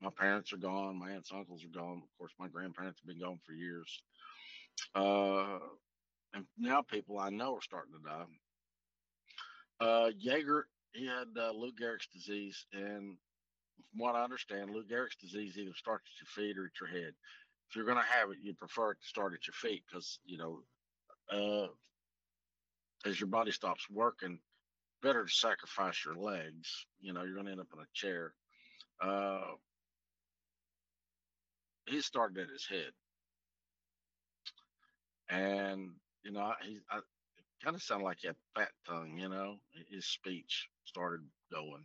My 0.00 0.10
parents 0.10 0.52
are 0.52 0.58
gone. 0.58 0.98
My 0.98 1.10
aunts 1.10 1.30
and 1.30 1.40
uncles 1.40 1.64
are 1.64 1.78
gone. 1.78 2.02
Of 2.02 2.18
course, 2.18 2.32
my 2.38 2.48
grandparents 2.48 3.00
have 3.00 3.08
been 3.08 3.24
gone 3.24 3.40
for 3.44 3.52
years. 3.52 4.00
Uh, 4.94 5.58
and 6.34 6.44
now 6.56 6.82
people 6.82 7.18
I 7.18 7.30
know 7.30 7.56
are 7.56 7.62
starting 7.62 7.94
to 7.94 8.08
die. 8.08 8.24
Uh, 9.80 10.10
Yeager, 10.24 10.62
he 10.92 11.06
had 11.06 11.28
uh, 11.36 11.52
Lou 11.52 11.72
Gehrig's 11.72 12.08
disease, 12.12 12.66
and 12.72 13.16
from 13.90 14.00
what 14.00 14.14
I 14.14 14.24
understand, 14.24 14.70
Lou 14.70 14.84
Gehrig's 14.84 15.16
disease 15.16 15.56
either 15.56 15.74
starts 15.74 16.04
at 16.06 16.20
your 16.20 16.46
feet 16.46 16.58
or 16.58 16.66
at 16.66 16.80
your 16.80 16.88
head. 16.90 17.14
If 17.68 17.76
you're 17.76 17.84
going 17.84 17.98
to 17.98 18.18
have 18.18 18.30
it, 18.30 18.38
you 18.42 18.54
prefer 18.54 18.92
it 18.92 18.98
to 19.00 19.06
start 19.06 19.34
at 19.34 19.46
your 19.46 19.54
feet 19.54 19.82
because 19.88 20.18
you 20.24 20.38
know, 20.38 20.60
uh, 21.30 21.68
as 23.08 23.20
your 23.20 23.28
body 23.28 23.52
stops 23.52 23.86
working, 23.90 24.38
better 25.02 25.24
to 25.24 25.32
sacrifice 25.32 26.04
your 26.04 26.16
legs. 26.16 26.86
You 27.00 27.12
know, 27.12 27.22
you're 27.22 27.34
going 27.34 27.46
to 27.46 27.52
end 27.52 27.60
up 27.60 27.72
in 27.74 27.80
a 27.80 27.86
chair. 27.94 28.32
Uh, 29.00 29.54
he 31.88 32.00
started 32.02 32.38
at 32.38 32.50
his 32.50 32.66
head, 32.66 32.92
and 35.30 35.90
you 36.24 36.32
know, 36.32 36.52
he 36.64 36.78
I, 36.90 37.00
kind 37.62 37.76
of 37.76 37.82
sounded 37.82 38.04
like 38.04 38.18
he 38.20 38.28
had 38.28 38.36
fat 38.56 38.70
tongue. 38.86 39.18
You 39.18 39.28
know, 39.28 39.56
his 39.90 40.06
speech 40.06 40.68
started 40.84 41.20
going, 41.52 41.84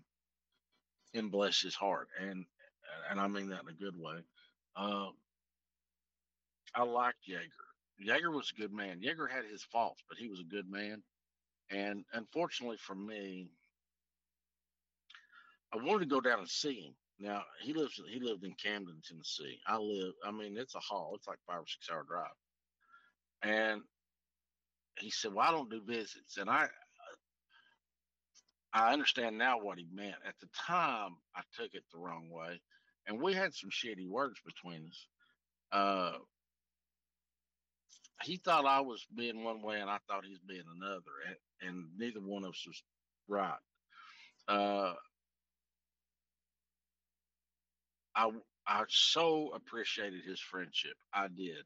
and 1.14 1.32
bless 1.32 1.62
his 1.62 1.76
heart, 1.76 2.10
and 2.20 2.46
and 3.12 3.20
I 3.20 3.28
mean 3.28 3.50
that 3.50 3.64
in 3.64 3.70
a 3.70 3.74
good 3.84 3.98
way. 4.00 4.20
Um, 4.76 5.14
I 6.76 6.84
liked 6.84 7.28
Yeager. 7.30 8.08
Yeager 8.08 8.34
was 8.34 8.52
a 8.56 8.62
good 8.62 8.74
man. 8.74 9.02
Yeager 9.02 9.30
had 9.30 9.46
his 9.46 9.64
faults, 9.64 10.04
but 10.10 10.18
he 10.18 10.28
was 10.28 10.40
a 10.40 10.44
good 10.56 10.70
man. 10.70 11.04
And 11.72 12.06
unfortunately 12.14 12.78
for 12.78 12.96
me, 12.96 13.50
I 15.74 15.78
wanted 15.78 16.02
to 16.02 16.16
go 16.16 16.22
down 16.22 16.40
and 16.40 16.50
see 16.50 16.82
him. 16.82 16.94
Now 17.20 17.44
he 17.62 17.74
lives. 17.74 18.02
He 18.12 18.20
lived 18.20 18.44
in 18.44 18.54
Camden, 18.62 19.02
Tennessee. 19.08 19.60
I 19.68 19.78
live. 19.78 20.14
I 20.26 20.32
mean, 20.32 20.58
it's 20.58 20.76
a 20.76 20.80
haul. 20.80 21.14
It's 21.16 21.28
like 21.28 21.40
five 21.48 21.60
or 21.60 21.68
six 21.68 21.90
hour 21.92 22.04
drive. 22.08 22.28
And 23.44 23.82
he 25.00 25.10
said, 25.10 25.34
"Well, 25.34 25.48
I 25.48 25.52
don't 25.52 25.70
do 25.70 25.82
visits." 25.86 26.38
And 26.38 26.50
I, 26.50 26.68
I 28.74 28.94
understand 28.94 29.38
now 29.38 29.60
what 29.60 29.78
he 29.78 29.88
meant. 29.94 30.16
At 30.28 30.36
the 30.42 30.48
time, 30.68 31.12
I 31.36 31.42
took 31.56 31.74
it 31.74 31.84
the 31.92 32.00
wrong 32.00 32.30
way, 32.32 32.60
and 33.08 33.22
we 33.22 33.34
had 33.34 33.54
some 33.54 33.70
shitty 33.70 34.08
words 34.10 34.40
between 34.46 34.88
us. 34.88 35.08
Uh, 35.72 36.18
he 38.24 38.38
thought 38.38 38.66
I 38.66 38.82
was 38.82 39.06
being 39.16 39.44
one 39.44 39.62
way, 39.62 39.80
and 39.80 39.90
I 39.90 39.98
thought 40.08 40.26
he's 40.26 40.40
being 40.48 40.64
another, 40.76 41.02
and, 41.28 41.70
and 41.70 41.86
neither 41.98 42.20
one 42.20 42.44
of 42.44 42.52
us 42.52 42.64
was 42.66 42.84
right. 43.28 43.54
Uh, 44.48 44.94
I 48.16 48.32
I 48.68 48.84
so 48.90 49.52
appreciated 49.56 50.24
his 50.26 50.40
friendship. 50.40 50.96
I 51.14 51.28
did. 51.28 51.66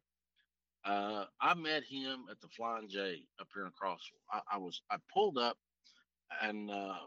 Uh, 0.86 1.26
I 1.41 1.53
met 1.53 1.84
him 1.84 2.26
at 2.32 2.40
the 2.41 2.48
Flying 2.48 2.90
J 2.90 3.24
up 3.40 3.48
here 3.53 3.65
in 3.65 3.72
Crossville. 3.72 4.24
I, 4.32 4.41
I 4.53 4.57
was 4.57 4.82
I 4.90 4.98
pulled 5.14 5.38
up 5.38 5.57
and 6.41 6.72
uh, 6.72 6.99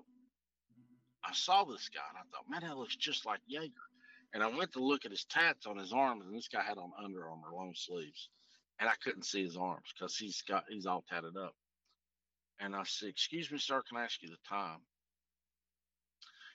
I 1.24 1.32
saw 1.32 1.64
this 1.64 1.88
guy 1.88 2.02
and 2.10 2.18
I 2.18 2.22
thought, 2.30 2.50
man, 2.50 2.68
that 2.68 2.78
looks 2.78 2.96
just 2.96 3.26
like 3.26 3.40
Yeager. 3.52 3.72
And 4.32 4.42
I 4.42 4.48
went 4.48 4.72
to 4.74 4.84
look 4.84 5.04
at 5.04 5.10
his 5.10 5.24
tats 5.24 5.66
on 5.66 5.76
his 5.76 5.92
arms, 5.92 6.24
and 6.26 6.36
this 6.36 6.48
guy 6.48 6.62
had 6.62 6.78
on 6.78 6.92
Under 7.02 7.28
Armour 7.28 7.52
long 7.52 7.72
sleeves, 7.74 8.28
and 8.78 8.88
I 8.88 8.94
couldn't 9.02 9.26
see 9.26 9.42
his 9.42 9.56
arms 9.56 9.88
because 9.92 10.16
he's 10.16 10.42
got 10.42 10.64
he's 10.68 10.86
all 10.86 11.04
tatted 11.08 11.36
up. 11.36 11.54
And 12.60 12.76
I 12.76 12.84
said, 12.84 13.08
"Excuse 13.08 13.50
me, 13.50 13.58
sir, 13.58 13.82
can 13.88 13.98
I 13.98 14.04
ask 14.04 14.22
you 14.22 14.28
the 14.28 14.36
time?" 14.48 14.78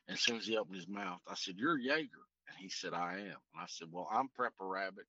And 0.07 0.15
as 0.15 0.21
soon 0.21 0.37
as 0.37 0.47
he 0.47 0.55
opened 0.57 0.77
his 0.77 0.87
mouth, 0.87 1.19
I 1.27 1.35
said, 1.35 1.55
"You're 1.57 1.77
Yeager," 1.77 2.23
and 2.47 2.57
he 2.57 2.69
said, 2.69 2.93
"I 2.93 3.13
am." 3.19 3.41
And 3.53 3.61
I 3.61 3.65
said, 3.67 3.87
"Well, 3.91 4.09
I'm 4.11 4.29
Prepper 4.29 4.69
Rabbit. 4.69 5.05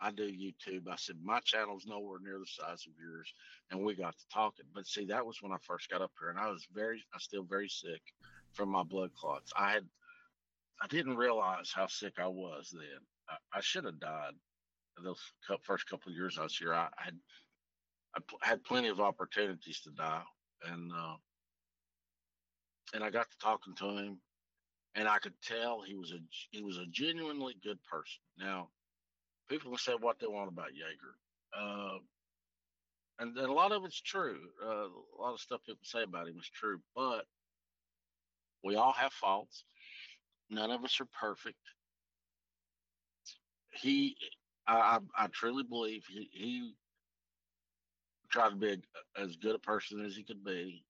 I 0.00 0.10
do 0.10 0.24
YouTube." 0.30 0.88
I 0.88 0.96
said, 0.96 1.16
"My 1.22 1.40
channel's 1.40 1.86
nowhere 1.86 2.20
near 2.20 2.38
the 2.38 2.46
size 2.46 2.86
of 2.86 2.92
yours," 3.00 3.32
and 3.70 3.84
we 3.84 3.94
got 3.94 4.16
to 4.18 4.28
talking. 4.32 4.66
But 4.74 4.86
see, 4.86 5.06
that 5.06 5.26
was 5.26 5.42
when 5.42 5.52
I 5.52 5.58
first 5.62 5.90
got 5.90 6.02
up 6.02 6.12
here, 6.18 6.30
and 6.30 6.38
I 6.38 6.48
was 6.50 6.66
very, 6.72 7.04
I 7.14 7.18
still 7.18 7.44
very 7.44 7.68
sick 7.68 8.02
from 8.52 8.70
my 8.70 8.82
blood 8.82 9.14
clots. 9.14 9.52
I 9.56 9.72
had 9.72 9.88
I 10.82 10.86
didn't 10.88 11.16
realize 11.16 11.72
how 11.74 11.86
sick 11.86 12.14
I 12.18 12.28
was 12.28 12.70
then. 12.72 13.00
I, 13.28 13.58
I 13.58 13.60
should 13.60 13.84
have 13.84 14.00
died 14.00 14.34
those 15.02 15.20
first 15.62 15.88
couple 15.88 16.12
years 16.12 16.38
I 16.38 16.42
was 16.42 16.56
here. 16.56 16.74
I, 16.74 16.88
I 16.98 17.04
had 17.04 17.18
I 18.14 18.20
pl- 18.26 18.38
had 18.42 18.64
plenty 18.64 18.88
of 18.88 19.00
opportunities 19.00 19.80
to 19.82 19.90
die, 19.90 20.22
and 20.66 20.92
uh, 20.92 21.16
and 22.94 23.04
I 23.04 23.10
got 23.10 23.30
to 23.30 23.38
talking 23.38 23.74
to 23.76 23.84
him, 23.96 24.20
and 24.94 25.08
I 25.08 25.18
could 25.18 25.34
tell 25.42 25.82
he 25.82 25.94
was 25.94 26.12
a 26.12 26.18
he 26.50 26.62
was 26.62 26.78
a 26.78 26.86
genuinely 26.86 27.56
good 27.62 27.78
person. 27.84 28.20
Now, 28.38 28.68
people 29.48 29.70
can 29.70 29.78
say 29.78 29.92
what 29.98 30.18
they 30.18 30.26
want 30.26 30.48
about 30.48 30.68
Yeager, 30.68 31.14
uh, 31.56 31.98
and, 33.18 33.36
and 33.36 33.48
a 33.48 33.52
lot 33.52 33.72
of 33.72 33.84
it's 33.84 34.00
true. 34.00 34.40
Uh, 34.64 34.86
a 34.86 35.18
lot 35.20 35.34
of 35.34 35.40
stuff 35.40 35.60
people 35.66 35.80
say 35.84 36.02
about 36.02 36.28
him 36.28 36.38
is 36.38 36.48
true, 36.48 36.80
but 36.94 37.24
we 38.62 38.76
all 38.76 38.92
have 38.92 39.12
faults 39.12 39.64
none 40.50 40.70
of 40.70 40.84
us 40.84 41.00
are 41.00 41.08
perfect. 41.18 41.58
He, 43.72 44.16
I, 44.66 44.98
I, 45.16 45.24
I 45.24 45.26
truly 45.28 45.62
believe 45.62 46.04
he, 46.08 46.28
he 46.32 46.74
tried 48.30 48.50
to 48.50 48.56
be 48.56 48.72
a, 48.72 49.20
as 49.20 49.36
good 49.36 49.54
a 49.54 49.58
person 49.58 50.04
as 50.04 50.16
he 50.16 50.24
could 50.24 50.44
be. 50.44 50.84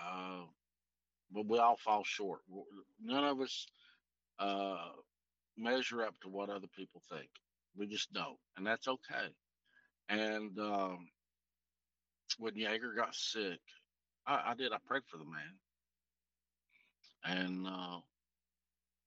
Uh, 0.00 0.42
but 1.32 1.46
we 1.46 1.58
all 1.58 1.76
fall 1.76 2.04
short. 2.04 2.40
None 3.02 3.24
of 3.24 3.40
us 3.40 3.66
uh, 4.38 4.88
measure 5.56 6.02
up 6.02 6.14
to 6.22 6.28
what 6.28 6.50
other 6.50 6.68
people 6.76 7.02
think. 7.10 7.28
We 7.76 7.86
just 7.86 8.12
don't, 8.12 8.38
and 8.56 8.66
that's 8.66 8.86
okay. 8.86 9.34
And 10.08 10.56
um, 10.58 11.08
when 12.38 12.54
Yeager 12.54 12.96
got 12.96 13.14
sick, 13.14 13.60
I, 14.26 14.50
I, 14.50 14.54
did. 14.54 14.72
I 14.72 14.78
prayed 14.86 15.02
for 15.08 15.18
the 15.18 15.24
man, 15.24 15.58
and 17.24 17.66
uh, 17.66 17.98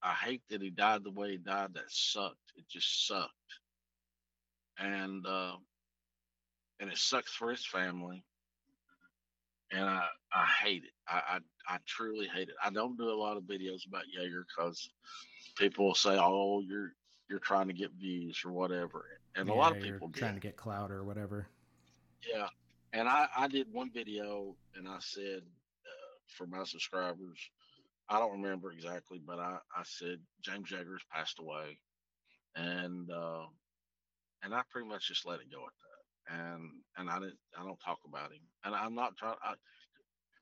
I 0.04 0.14
hate 0.14 0.42
that 0.50 0.62
he 0.62 0.70
died 0.70 1.04
the 1.04 1.12
way 1.12 1.32
he 1.32 1.38
died. 1.38 1.74
That 1.76 1.90
sucked. 1.90 2.36
It 2.58 2.66
just 2.70 3.08
sucked, 3.08 3.32
and 4.78 5.26
uh, 5.26 5.56
and 6.80 6.90
it 6.92 6.98
sucks 6.98 7.32
for 7.32 7.50
his 7.52 7.66
family. 7.66 8.24
And 9.72 9.84
I 9.86 10.06
I 10.34 10.46
hate 10.64 10.84
it. 10.84 10.97
I 11.10 11.40
I, 11.70 11.76
I 11.76 11.78
truly 11.86 12.28
hate 12.28 12.50
it. 12.50 12.56
I 12.64 12.70
don't 12.70 12.98
do 12.98 13.10
a 13.10 13.16
lot 13.16 13.38
of 13.38 13.44
videos 13.44 13.88
about 13.88 14.04
Yeager 14.18 14.44
because 14.48 14.90
people 15.58 15.86
will 15.86 15.96
say, 15.96 16.18
"Oh, 16.20 16.62
you're 16.62 16.94
you're 17.30 17.40
trying 17.40 17.68
to 17.68 17.74
get 17.74 17.92
views 17.92 18.42
or 18.46 18.52
whatever," 18.52 19.06
and 19.36 19.48
yeah, 19.48 19.54
a 19.54 19.56
lot 19.56 19.72
of 19.76 19.82
people 19.82 20.10
trying 20.10 20.36
to 20.36 20.40
get 20.40 20.56
clout 20.56 20.92
or 20.92 21.04
whatever. 21.04 21.48
Yeah, 22.34 22.48
and 22.94 23.08
I 23.08 23.28
I 23.36 23.48
did 23.48 23.72
one 23.72 23.92
video 23.92 24.56
and 24.76 24.88
I 24.88 24.98
said 25.00 25.42
uh, 25.44 26.16
for 26.28 26.48
my 26.48 26.64
subscribers, 26.64 27.40
I 28.10 28.20
don't 28.20 28.42
remember 28.42 28.72
exactly, 28.72 29.22
but 29.26 29.40
I 29.40 29.58
I 29.76 29.84
said 29.84 30.20
James 30.42 30.72
Yeager's 30.72 31.04
passed 31.12 31.40
away, 31.40 31.80
and 32.56 33.10
uh, 33.12 33.46
and 34.44 34.54
I 34.54 34.62
pretty 34.72 34.88
much 34.88 35.08
just 35.08 35.26
let 35.26 35.40
it 35.40 35.52
go 35.52 35.64
at 35.66 35.74
that, 35.84 36.44
and 36.44 36.70
and 36.98 37.10
I 37.10 37.20
didn't 37.20 37.40
I 37.58 37.64
don't 37.64 37.80
talk 37.80 38.00
about 38.08 38.32
him, 38.32 38.42
and 38.64 38.76
I'm 38.76 38.96
not 38.96 39.18
trying 39.18 39.36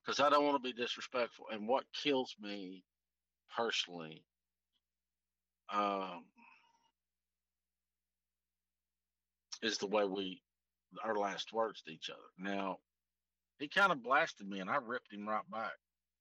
because 0.06 0.19
I, 0.19 0.30
don't 0.30 0.45
want 0.45 0.61
to 0.61 0.73
be 0.73 0.73
disrespectful. 0.73 1.45
And 1.52 1.68
what 1.68 1.86
kills 2.03 2.36
me 2.40 2.84
personally 3.56 4.23
um, 5.73 6.26
is 9.64 9.77
the 9.77 9.88
way 9.88 10.06
we 10.06 10.41
our 11.03 11.15
last 11.15 11.52
words 11.52 11.82
to 11.82 11.91
each 11.91 12.10
other. 12.10 12.19
Now, 12.38 12.77
he 13.60 13.68
kind 13.68 13.91
of 13.91 14.03
blasted 14.03 14.48
me, 14.48 14.60
and 14.60 14.69
I 14.69 14.77
ripped 14.77 15.11
him 15.11 15.27
right 15.27 15.49
back, 15.52 15.73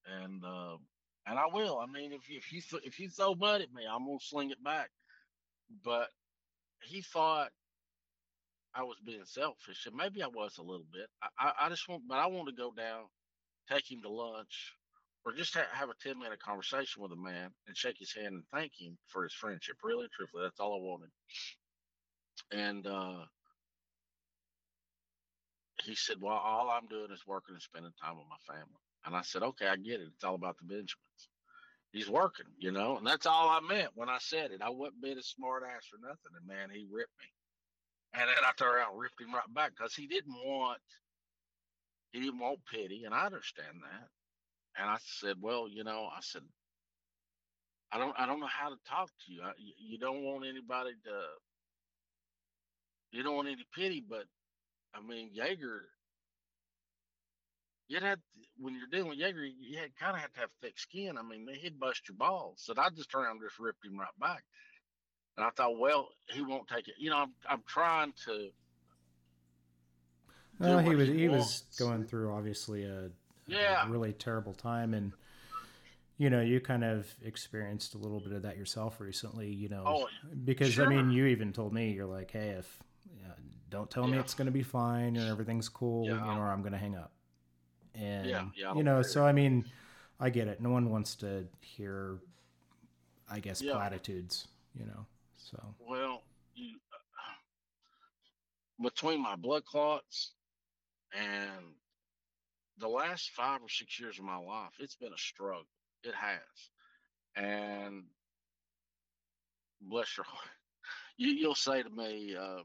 and 0.07 0.43
uh, 0.45 0.77
and 1.27 1.39
I 1.39 1.47
will. 1.53 1.79
I 1.79 1.87
mean, 1.87 2.13
if 2.13 2.29
you, 2.29 2.39
if 2.39 2.53
you 2.53 2.63
if 2.85 2.99
you 2.99 3.09
throw 3.09 3.35
mud 3.35 3.61
at 3.61 3.73
me, 3.73 3.83
I'm 3.91 4.07
gonna 4.07 4.19
sling 4.21 4.51
it 4.51 4.63
back. 4.63 4.91
But 5.85 6.09
he 6.83 7.03
thought 7.03 7.51
I 8.75 8.83
was 8.83 8.97
being 9.05 9.25
selfish, 9.25 9.87
and 9.87 9.95
maybe 9.97 10.23
I 10.23 10.29
was 10.29 10.59
a 10.59 10.63
little 10.63 10.87
bit. 10.93 11.09
I, 11.23 11.29
I, 11.39 11.67
I 11.67 11.69
just 11.69 11.89
want, 11.89 12.03
but 12.09 12.19
I 12.19 12.27
want 12.27 12.49
to 12.49 12.55
go 12.55 12.73
down, 12.77 13.05
take 13.71 13.91
him 13.91 14.03
to 14.03 14.11
lunch, 14.11 14.75
or 15.25 15.33
just 15.33 15.55
ha- 15.55 15.67
have 15.73 15.91
a 15.91 15.95
10 16.03 16.19
minute 16.19 16.41
conversation 16.41 17.03
with 17.03 17.13
a 17.13 17.17
man 17.17 17.51
and 17.67 17.77
shake 17.77 17.99
his 17.99 18.15
hand 18.15 18.35
and 18.35 18.45
thank 18.53 18.73
him 18.79 18.99
for 19.09 19.23
his 19.23 19.35
friendship. 19.35 19.77
Really, 19.83 20.07
truthfully, 20.15 20.45
that's 20.45 20.61
all 20.61 20.75
I 20.75 20.83
wanted. 20.83 21.11
And 22.53 22.87
uh, 22.87 23.25
he 25.85 25.95
said, 25.95 26.17
Well, 26.21 26.35
all 26.35 26.71
I'm 26.71 26.89
doing 26.89 27.11
is 27.13 27.27
working 27.27 27.55
and 27.55 27.63
spending 27.63 27.93
time 28.03 28.17
with 28.17 28.27
my 28.29 28.55
family. 28.55 28.81
And 29.07 29.17
I 29.17 29.23
said, 29.23 29.43
Okay, 29.43 29.67
I 29.69 29.77
get 29.77 30.01
it. 30.01 30.09
It's 30.15 30.25
all 30.25 30.35
about 30.35 30.59
the 30.59 30.65
Benjamins. 30.65 31.29
He's 31.93 32.11
working, 32.11 32.47
you 32.59 32.73
know, 32.73 32.99
and 32.99 33.07
that's 33.07 33.27
all 33.27 33.49
I 33.49 33.61
meant 33.61 33.91
when 33.95 34.09
I 34.09 34.19
said 34.21 34.51
it. 34.51 34.63
I 34.63 34.71
wasn't 34.71 35.03
being 35.03 35.19
a 35.19 35.23
smart 35.23 35.63
ass 35.65 35.87
or 35.93 36.01
nothing. 36.03 36.35
And 36.37 36.47
man, 36.47 36.69
he 36.73 36.87
ripped 36.91 37.13
me. 37.21 37.27
And 38.15 38.29
then 38.29 38.45
I 38.45 38.53
turned 38.57 38.77
around 38.77 38.93
and 38.93 39.01
ripped 39.01 39.21
him 39.21 39.35
right 39.35 39.55
back 39.55 39.73
because 39.77 39.95
he 39.95 40.07
didn't 40.07 40.35
want 40.45 40.79
he 42.15 42.21
didn't 42.21 42.39
want 42.39 42.61
pity, 42.73 43.03
and 43.05 43.13
I 43.13 43.27
understand 43.27 43.83
that. 43.83 44.09
And 44.81 44.89
I 44.89 44.99
said, 45.21 45.35
well, 45.41 45.69
you 45.69 45.83
know, 45.83 46.09
I 46.15 46.21
said, 46.21 46.43
I 47.91 47.99
don't, 47.99 48.15
I 48.17 48.25
don't 48.25 48.39
know 48.39 48.47
how 48.47 48.69
to 48.69 48.77
talk 48.89 49.09
to 49.09 49.33
you. 49.33 49.43
I, 49.43 49.51
you 49.59 49.99
don't 49.99 50.23
want 50.23 50.47
anybody 50.47 50.91
to, 51.07 51.21
you 53.11 53.25
don't 53.25 53.35
want 53.35 53.49
any 53.49 53.67
pity, 53.75 54.01
but 54.09 54.27
I 54.95 55.01
mean, 55.05 55.31
Yeager, 55.37 55.81
you'd 57.89 58.05
have, 58.05 58.19
to, 58.19 58.23
when 58.61 58.75
you're 58.77 58.87
dealing 58.93 59.09
with 59.09 59.19
Yeager, 59.19 59.49
you 59.61 59.79
had, 59.79 59.97
kind 59.97 60.15
of 60.15 60.23
have 60.23 60.33
to 60.35 60.41
have 60.41 60.51
thick 60.63 60.79
skin. 60.79 61.19
I 61.19 61.23
mean, 61.23 61.49
he'd 61.61 61.81
bust 61.81 62.03
your 62.09 62.17
balls. 62.17 62.61
So 62.63 62.75
I 62.79 62.91
just 62.91 63.11
turned 63.11 63.25
around 63.25 63.39
and 63.41 63.43
just 63.49 63.59
ripped 63.59 63.85
him 63.85 63.99
right 63.99 64.07
back. 64.21 64.45
And 65.37 65.45
I 65.45 65.51
thought, 65.51 65.81
well, 65.81 66.11
he 66.29 66.43
won't 66.43 66.69
take 66.69 66.87
it. 66.87 66.95
You 66.97 67.11
know, 67.11 67.17
I'm, 67.17 67.33
I'm 67.51 67.63
trying 67.67 68.13
to. 68.27 68.51
Well, 70.59 70.79
he 70.79 70.95
was 70.95 71.09
he, 71.09 71.21
he 71.21 71.29
was 71.29 71.65
going 71.79 72.05
through 72.05 72.33
obviously 72.33 72.85
a 72.85 73.11
yeah. 73.47 73.87
really 73.89 74.13
terrible 74.13 74.55
time. 74.55 74.95
And 74.95 75.13
you 76.17 76.31
know 76.31 76.41
you 76.41 76.61
kind 76.61 76.85
of 76.85 77.13
experienced 77.25 77.95
a 77.95 77.99
little 77.99 78.21
bit 78.21 78.33
of 78.33 78.43
that 78.43 78.57
yourself 78.57 79.01
recently 79.01 79.49
you 79.49 79.69
know 79.69 79.83
oh, 79.85 80.09
because 80.45 80.73
sure. 80.73 80.87
i 80.87 80.89
mean 80.89 81.11
you 81.11 81.27
even 81.27 81.53
told 81.53 81.73
me 81.73 81.91
you're 81.91 82.07
like 82.07 82.31
hey 82.31 82.51
if 82.51 82.85
don't 83.75 83.91
tell 83.91 84.07
me 84.07 84.17
it's 84.17 84.35
going 84.35 84.47
to 84.47 84.53
be 84.53 84.63
fine 84.63 85.17
or 85.17 85.27
everything's 85.27 85.69
cool 85.69 86.07
yeah. 86.07 86.13
you 86.13 86.21
know 86.21 86.39
or 86.39 86.49
i'm 86.49 86.61
going 86.61 86.73
to 86.73 86.79
hang 86.79 86.95
up. 86.95 87.11
And 87.97 88.25
yeah, 88.25 88.45
yeah, 88.57 88.73
you 88.75 88.85
know 88.85 89.03
so 89.03 89.27
i 89.27 89.33
mean 89.33 89.65
i 90.21 90.31
get 90.31 90.47
it. 90.47 90.61
No 90.61 90.71
one 90.71 90.91
wants 90.91 91.17
to 91.17 91.45
hear 91.61 92.19
i 93.29 93.41
guess 93.41 93.61
platitudes 93.61 94.47
you 94.79 94.87
know 94.87 95.07
so. 95.37 95.61
Well 95.81 96.23
you, 96.55 96.77
uh, 96.93 98.83
between 98.85 99.21
my 99.21 99.35
blood 99.35 99.65
clots 99.65 100.35
and 101.15 101.75
the 102.79 102.89
last 102.89 103.31
five 103.31 103.63
or 103.63 103.69
six 103.69 103.99
years 104.01 104.19
of 104.19 104.25
my 104.25 104.37
life, 104.37 104.73
it's 104.81 104.97
been 104.97 105.13
a 105.13 105.19
struggle. 105.19 105.67
It 106.03 106.15
has. 106.15 106.71
And 107.37 108.05
bless 109.81 110.17
your 110.17 110.25
heart, 110.29 110.49
you, 111.17 111.31
you'll 111.31 111.55
say 111.55 111.83
to 111.83 111.91
me, 111.91 112.37
um, 112.37 112.65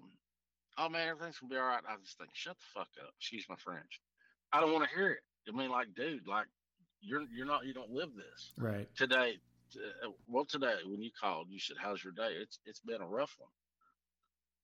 oh 0.78 0.90
man, 0.90 1.08
everything's 1.08 1.38
gonna 1.40 1.52
be 1.52 1.58
all 1.58 1.66
right. 1.66 1.84
I 1.88 1.96
just 2.04 2.18
think, 2.18 2.32
shut 2.34 2.58
the 2.58 2.80
fuck 2.80 2.90
up. 3.02 3.14
Excuse 3.20 3.46
my 3.50 3.56
French. 3.56 4.02
I 4.52 4.60
don't 4.62 4.74
want 4.74 4.90
to 4.90 4.96
hear 4.96 5.12
it. 5.12 5.20
I 5.48 5.56
mean, 5.56 5.70
like, 5.70 5.94
dude, 5.96 6.28
like 6.28 6.48
you're 7.02 7.24
you're 7.34 7.46
not 7.46 7.66
you 7.66 7.74
don't 7.74 7.92
live 7.92 8.10
this. 8.16 8.54
Right. 8.58 8.88
Today, 8.96 9.40
uh, 9.76 10.10
well, 10.28 10.46
today 10.46 10.76
when 10.86 11.02
you 11.02 11.12
called, 11.20 11.48
you 11.50 11.60
said, 11.60 11.78
"How's 11.80 12.04
your 12.04 12.14
day?" 12.14 12.34
It's 12.42 12.60
it's 12.66 12.80
been 12.80 13.02
a 13.02 13.08
rough 13.08 13.36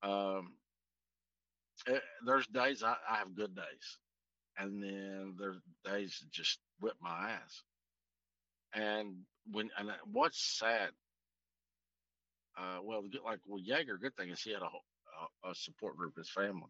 one. 0.01 0.11
Um, 0.11 0.53
it, 1.87 2.01
there's 2.25 2.47
days 2.47 2.83
I, 2.83 2.95
I 3.09 3.17
have 3.17 3.35
good 3.35 3.55
days 3.55 3.97
and 4.57 4.81
then 4.81 5.35
there's 5.37 5.57
days 5.85 6.17
that 6.21 6.31
just 6.31 6.59
whip 6.79 6.95
my 7.01 7.31
ass. 7.31 7.63
And 8.73 9.17
when 9.51 9.69
and 9.77 9.89
what's 10.11 10.57
sad, 10.59 10.89
uh, 12.57 12.79
well, 12.83 13.03
like 13.25 13.39
well, 13.45 13.61
Yeager, 13.61 13.99
good 14.01 14.15
thing 14.15 14.29
is 14.29 14.41
he 14.41 14.51
had 14.53 14.61
a, 14.61 14.65
a, 14.65 15.51
a 15.51 15.55
support 15.55 15.97
group, 15.97 16.17
his 16.17 16.29
family. 16.29 16.69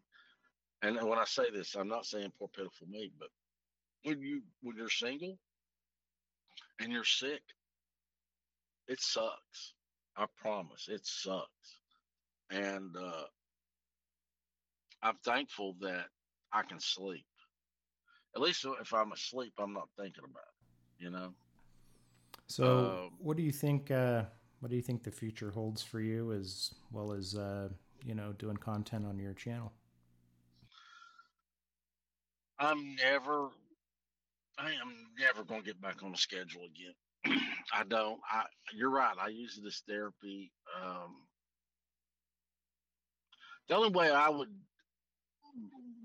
And 0.82 0.96
when 1.08 1.18
I 1.18 1.24
say 1.24 1.44
this, 1.52 1.74
I'm 1.74 1.88
not 1.88 2.06
saying 2.06 2.32
poor 2.38 2.48
pitiful 2.48 2.86
me, 2.88 3.10
but 3.18 3.28
when 4.04 4.20
you 4.20 4.42
when 4.62 4.76
you're 4.76 4.90
single 4.90 5.38
and 6.80 6.92
you're 6.92 7.04
sick, 7.04 7.42
it 8.88 9.00
sucks. 9.00 9.74
I 10.16 10.26
promise, 10.40 10.88
it 10.88 11.04
sucks. 11.04 11.80
And 12.50 12.94
uh, 12.96 13.24
I'm 15.02 15.16
thankful 15.24 15.76
that 15.80 16.06
I 16.52 16.62
can 16.62 16.80
sleep 16.80 17.26
at 18.36 18.42
least 18.42 18.66
if 18.80 18.92
I'm 18.92 19.12
asleep, 19.12 19.54
I'm 19.58 19.72
not 19.72 19.88
thinking 19.98 20.24
about 20.24 20.44
it, 20.44 21.04
you 21.04 21.10
know? 21.10 21.32
So, 22.48 23.08
uh, 23.08 23.14
what 23.18 23.36
do 23.36 23.42
you 23.42 23.50
think? 23.50 23.90
Uh, 23.90 24.24
what 24.60 24.70
do 24.70 24.76
you 24.76 24.82
think 24.82 25.02
the 25.02 25.10
future 25.10 25.50
holds 25.50 25.82
for 25.82 26.00
you, 26.00 26.32
as 26.32 26.74
well 26.92 27.12
as 27.12 27.34
uh, 27.34 27.70
you 28.04 28.14
know, 28.14 28.32
doing 28.34 28.56
content 28.56 29.06
on 29.06 29.18
your 29.18 29.32
channel? 29.32 29.72
I'm 32.58 32.94
never, 32.94 33.48
I 34.58 34.68
am 34.68 35.08
never 35.18 35.44
going 35.44 35.62
to 35.62 35.66
get 35.66 35.80
back 35.80 36.02
on 36.02 36.12
the 36.12 36.18
schedule 36.18 36.62
again. 36.62 37.40
I 37.72 37.84
don't. 37.84 38.20
I. 38.30 38.44
You're 38.72 38.90
right. 38.90 39.16
I 39.18 39.28
use 39.28 39.58
this 39.62 39.82
therapy. 39.88 40.52
Um, 40.80 41.16
the 43.68 43.76
only 43.76 43.90
way 43.90 44.10
I 44.10 44.28
would 44.28 44.50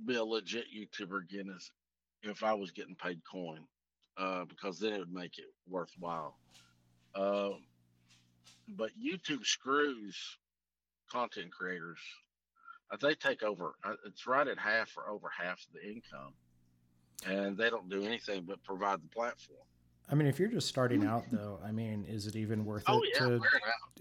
be 0.05 0.15
a 0.15 0.23
legit 0.23 0.65
YouTuber 0.75 1.23
again 1.23 1.53
is 1.55 1.71
if 2.23 2.43
I 2.43 2.53
was 2.53 2.71
getting 2.71 2.95
paid 2.95 3.21
coin, 3.29 3.65
uh, 4.17 4.45
because 4.45 4.79
then 4.79 4.93
it 4.93 4.99
would 4.99 5.13
make 5.13 5.37
it 5.37 5.53
worthwhile. 5.67 6.37
Uh, 7.15 7.51
but 8.69 8.91
YouTube 9.01 9.45
screws 9.45 10.17
content 11.11 11.51
creators. 11.51 11.99
Uh, 12.91 12.97
they 13.01 13.15
take 13.15 13.43
over. 13.43 13.73
Uh, 13.83 13.93
it's 14.05 14.27
right 14.27 14.47
at 14.47 14.57
half 14.57 14.91
or 14.97 15.09
over 15.09 15.29
half 15.29 15.59
of 15.59 15.73
the 15.73 15.89
income, 15.89 16.33
and 17.25 17.57
they 17.57 17.69
don't 17.69 17.89
do 17.89 18.03
anything 18.03 18.43
but 18.43 18.63
provide 18.63 19.01
the 19.01 19.07
platform. 19.09 19.59
I 20.09 20.15
mean, 20.15 20.27
if 20.27 20.39
you're 20.39 20.49
just 20.49 20.67
starting 20.67 21.05
out, 21.05 21.23
though, 21.31 21.59
I 21.63 21.71
mean, 21.71 22.05
is 22.05 22.27
it 22.27 22.35
even 22.35 22.65
worth 22.65 22.83
Oh 22.87 23.01
it 23.03 23.11
yeah, 23.13 23.19
to? 23.27 23.41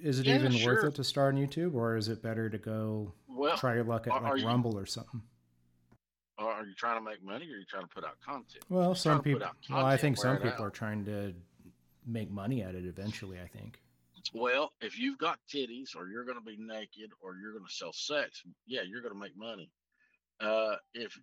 Is 0.02 0.18
it 0.18 0.26
Yeah, 0.26 0.36
even 0.36 0.60
worth 0.64 0.84
it 0.84 0.94
to 0.96 1.04
start 1.04 1.34
on 1.34 1.40
YouTube, 1.40 1.74
or 1.74 1.96
is 1.96 2.08
it 2.08 2.22
better 2.22 2.48
to 2.50 2.58
go 2.58 3.12
Well, 3.28 3.56
try 3.56 3.74
your 3.74 3.84
luck 3.84 4.06
at 4.06 4.22
like 4.22 4.38
you- 4.38 4.46
Rumble 4.46 4.76
or 4.78 4.86
something? 4.86 5.22
Are 6.46 6.64
you 6.64 6.74
trying 6.74 6.98
to 6.98 7.04
make 7.04 7.22
money, 7.22 7.46
or 7.50 7.54
are 7.54 7.58
you 7.58 7.64
trying 7.64 7.82
to 7.82 7.88
put 7.88 8.04
out 8.04 8.20
content? 8.24 8.64
Well, 8.68 8.94
some 8.94 9.22
trying 9.22 9.34
to 9.34 9.40
put 9.40 9.60
people. 9.60 9.76
Well, 9.76 9.86
I 9.86 9.96
think 9.96 10.16
some 10.16 10.36
people 10.36 10.52
out. 10.52 10.60
are 10.60 10.70
trying 10.70 11.04
to 11.06 11.34
make 12.06 12.30
money 12.30 12.62
at 12.62 12.74
it 12.74 12.84
eventually. 12.86 13.38
I 13.40 13.46
think. 13.46 13.80
Well, 14.34 14.72
if 14.80 14.98
you've 14.98 15.18
got 15.18 15.38
titties, 15.52 15.96
or 15.96 16.08
you're 16.08 16.24
going 16.24 16.38
to 16.38 16.44
be 16.44 16.56
naked, 16.58 17.10
or 17.20 17.36
you're 17.36 17.52
going 17.52 17.64
to 17.64 17.72
sell 17.72 17.92
sex, 17.92 18.42
yeah, 18.66 18.82
you're 18.82 19.00
going 19.02 19.14
to 19.14 19.18
make 19.18 19.36
money. 19.36 19.70
Uh, 20.40 20.76
if 20.94 21.18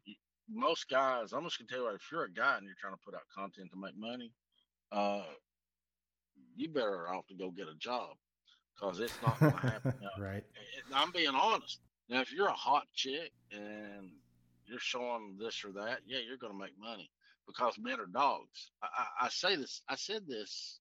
most 0.49 0.89
guys, 0.89 1.33
I'm 1.33 1.43
just 1.43 1.59
going 1.59 1.67
to 1.67 1.73
tell 1.73 1.83
you, 1.83 1.95
if 1.95 2.01
you're 2.11 2.23
a 2.23 2.31
guy 2.31 2.57
and 2.57 2.65
you're 2.65 2.75
trying 2.79 2.93
to 2.93 2.99
put 3.03 3.13
out 3.13 3.21
content 3.35 3.69
to 3.71 3.79
make 3.79 3.97
money, 3.97 4.31
uh, 4.91 5.23
you 6.55 6.69
better 6.69 7.07
off 7.09 7.27
to 7.27 7.35
go 7.35 7.51
get 7.51 7.67
a 7.67 7.75
job 7.75 8.09
because 8.73 8.99
it's 8.99 9.17
not 9.25 9.39
going 9.39 9.53
to 9.53 9.59
happen. 9.59 9.93
Right. 10.19 10.43
I'm 10.93 11.11
being 11.11 11.35
honest. 11.35 11.79
Now, 12.09 12.21
if 12.21 12.33
you're 12.33 12.47
a 12.47 12.53
hot 12.53 12.85
chick 12.95 13.31
and 13.51 14.09
you're 14.67 14.79
showing 14.79 15.37
this 15.39 15.63
or 15.65 15.71
that, 15.73 15.99
yeah, 16.05 16.19
you're 16.25 16.37
going 16.37 16.53
to 16.53 16.59
make 16.59 16.77
money 16.79 17.09
because 17.47 17.77
men 17.79 17.99
are 17.99 18.05
dogs. 18.05 18.71
I, 18.83 18.87
I, 18.87 19.25
I 19.25 19.29
say 19.29 19.55
this. 19.55 19.81
I 19.89 19.95
said 19.95 20.27
this. 20.27 20.79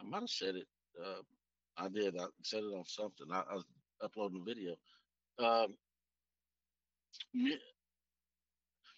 I 0.00 0.04
might 0.04 0.20
have 0.22 0.30
said 0.30 0.56
it. 0.56 0.66
Uh, 1.00 1.22
I 1.76 1.88
did. 1.88 2.16
I 2.18 2.26
said 2.42 2.60
it 2.64 2.76
on 2.76 2.84
something. 2.86 3.26
I, 3.32 3.42
I 3.50 3.54
was 3.54 3.64
uploading 4.02 4.40
a 4.40 4.44
video. 4.44 4.74
Um, 5.38 5.74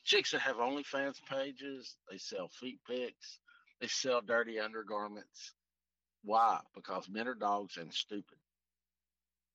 chicks 0.05 0.33
that 0.33 0.41
have 0.41 0.57
OnlyFans 0.57 1.17
pages, 1.31 1.97
they 2.11 2.19
sell 2.19 2.49
feet 2.49 2.81
pics, 2.89 3.39
they 3.81 3.87
sell 3.87 4.21
dirty 4.21 4.59
undergarments. 4.59 5.53
Why? 6.25 6.61
Because 6.75 7.09
men 7.09 7.29
are 7.29 7.35
dogs 7.35 7.77
and 7.77 7.93
stupid 7.93 8.39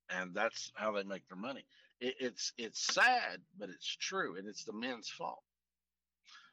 and 0.10 0.34
that's 0.34 0.72
how 0.76 0.92
they 0.92 1.04
make 1.04 1.28
their 1.28 1.38
money. 1.38 1.66
It, 2.00 2.16
it's 2.20 2.54
it's 2.58 2.94
sad, 2.94 3.42
but 3.60 3.70
it's 3.70 3.98
true, 3.98 4.38
and 4.38 4.48
it's 4.48 4.64
the 4.66 4.74
men's 4.74 5.10
fault. 5.10 5.44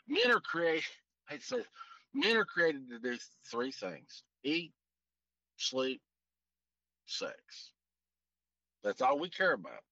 Men 0.09 0.31
are 0.33 0.41
created. 0.41 0.85
I 1.31 1.39
say, 1.39 1.65
men 2.15 2.37
are 2.37 2.45
created 2.45 2.89
to 2.91 2.99
do 2.99 3.17
three 3.51 3.73
things: 3.73 4.25
eat, 4.45 4.73
sleep, 5.57 6.03
sex. 7.07 7.73
That's 8.85 9.03
all 9.03 9.19
we 9.19 9.31
care 9.31 9.55
about. 9.55 9.83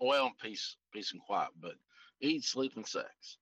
Well, 0.00 0.26
and 0.26 0.38
peace, 0.38 0.76
peace 0.92 1.12
and 1.12 1.20
quiet, 1.22 1.50
but 1.60 1.74
eat, 2.20 2.44
sleep, 2.44 2.72
and 2.76 2.86
sex. 2.86 3.38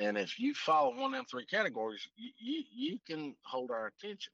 And 0.00 0.18
if 0.18 0.38
you 0.38 0.54
follow 0.54 0.90
one 0.94 1.12
of 1.14 1.18
them 1.18 1.24
three 1.26 1.46
categories, 1.46 2.06
you, 2.16 2.30
you, 2.38 2.64
you 2.74 2.98
can 3.06 3.34
hold 3.44 3.70
our 3.70 3.86
attention. 3.88 4.32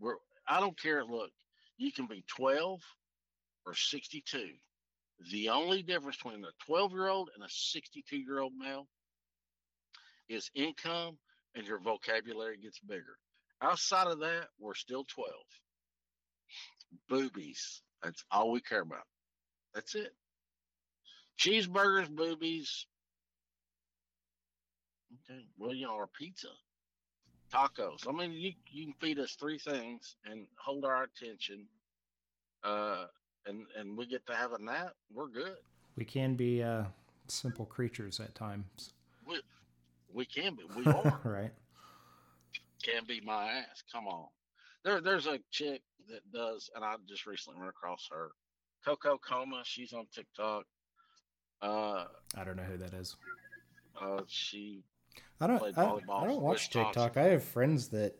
We're, 0.00 0.16
I 0.48 0.60
don't 0.60 0.80
care. 0.80 1.04
Look, 1.04 1.30
you 1.78 1.92
can 1.92 2.06
be 2.06 2.24
12 2.28 2.80
or 3.70 3.74
62. 3.74 4.48
The 5.30 5.48
only 5.50 5.82
difference 5.82 6.16
between 6.16 6.44
a 6.44 6.64
12 6.66 6.92
year 6.92 7.08
old 7.08 7.30
and 7.34 7.44
a 7.44 7.48
62 7.48 8.16
year 8.16 8.40
old 8.40 8.52
male 8.58 8.88
is 10.28 10.50
income 10.54 11.18
and 11.54 11.66
your 11.66 11.78
vocabulary 11.78 12.56
gets 12.56 12.80
bigger. 12.80 13.16
Outside 13.62 14.06
of 14.06 14.20
that, 14.20 14.48
we're 14.58 14.74
still 14.74 15.04
12. 15.04 15.30
Boobies. 17.08 17.82
That's 18.02 18.24
all 18.30 18.50
we 18.50 18.60
care 18.60 18.80
about. 18.80 19.06
That's 19.74 19.94
it. 19.94 20.12
Cheeseburgers, 21.38 22.08
boobies. 22.08 22.86
Okay. 25.30 25.44
Well, 25.58 25.74
you 25.74 25.86
know, 25.86 25.94
or 25.94 26.08
pizza 26.08 26.48
tacos. 27.52 28.08
I 28.08 28.12
mean, 28.12 28.32
you 28.32 28.52
you 28.70 28.84
can 28.86 28.94
feed 29.00 29.18
us 29.18 29.32
three 29.32 29.58
things 29.58 30.16
and 30.24 30.46
hold 30.58 30.84
our 30.84 31.04
attention, 31.04 31.66
uh, 32.64 33.06
and 33.46 33.66
and 33.78 33.96
we 33.96 34.06
get 34.06 34.26
to 34.26 34.34
have 34.34 34.52
a 34.52 34.62
nap. 34.62 34.94
We're 35.12 35.28
good. 35.28 35.56
We 35.96 36.04
can 36.04 36.34
be 36.34 36.62
uh, 36.62 36.84
simple 37.28 37.66
creatures 37.66 38.20
at 38.20 38.34
times. 38.34 38.92
We 39.26 39.40
we 40.12 40.24
can 40.24 40.56
be. 40.56 40.62
We 40.76 40.84
are. 40.92 41.20
right. 41.24 41.52
can 42.82 43.04
be 43.06 43.20
my 43.20 43.50
ass. 43.50 43.82
Come 43.92 44.06
on. 44.06 44.26
There 44.84 45.00
there's 45.00 45.26
a 45.26 45.38
chick 45.50 45.82
that 46.08 46.30
does, 46.32 46.70
and 46.74 46.84
I 46.84 46.94
just 47.08 47.26
recently 47.26 47.60
ran 47.60 47.68
across 47.68 48.08
her. 48.10 48.30
Coco 48.84 49.18
Coma. 49.18 49.62
She's 49.64 49.92
on 49.92 50.06
TikTok. 50.14 50.64
Uh, 51.62 52.06
I 52.36 52.44
don't 52.44 52.56
know 52.56 52.62
who 52.62 52.78
that 52.78 52.94
is. 52.94 53.16
uh, 54.00 54.22
she. 54.26 54.82
I 55.40 55.46
don't. 55.46 55.62
I, 55.76 55.82
I 55.82 56.26
don't 56.26 56.40
watch. 56.40 56.70
TikTok. 56.70 57.16
I 57.16 57.24
have 57.24 57.44
friends 57.44 57.88
that 57.88 58.16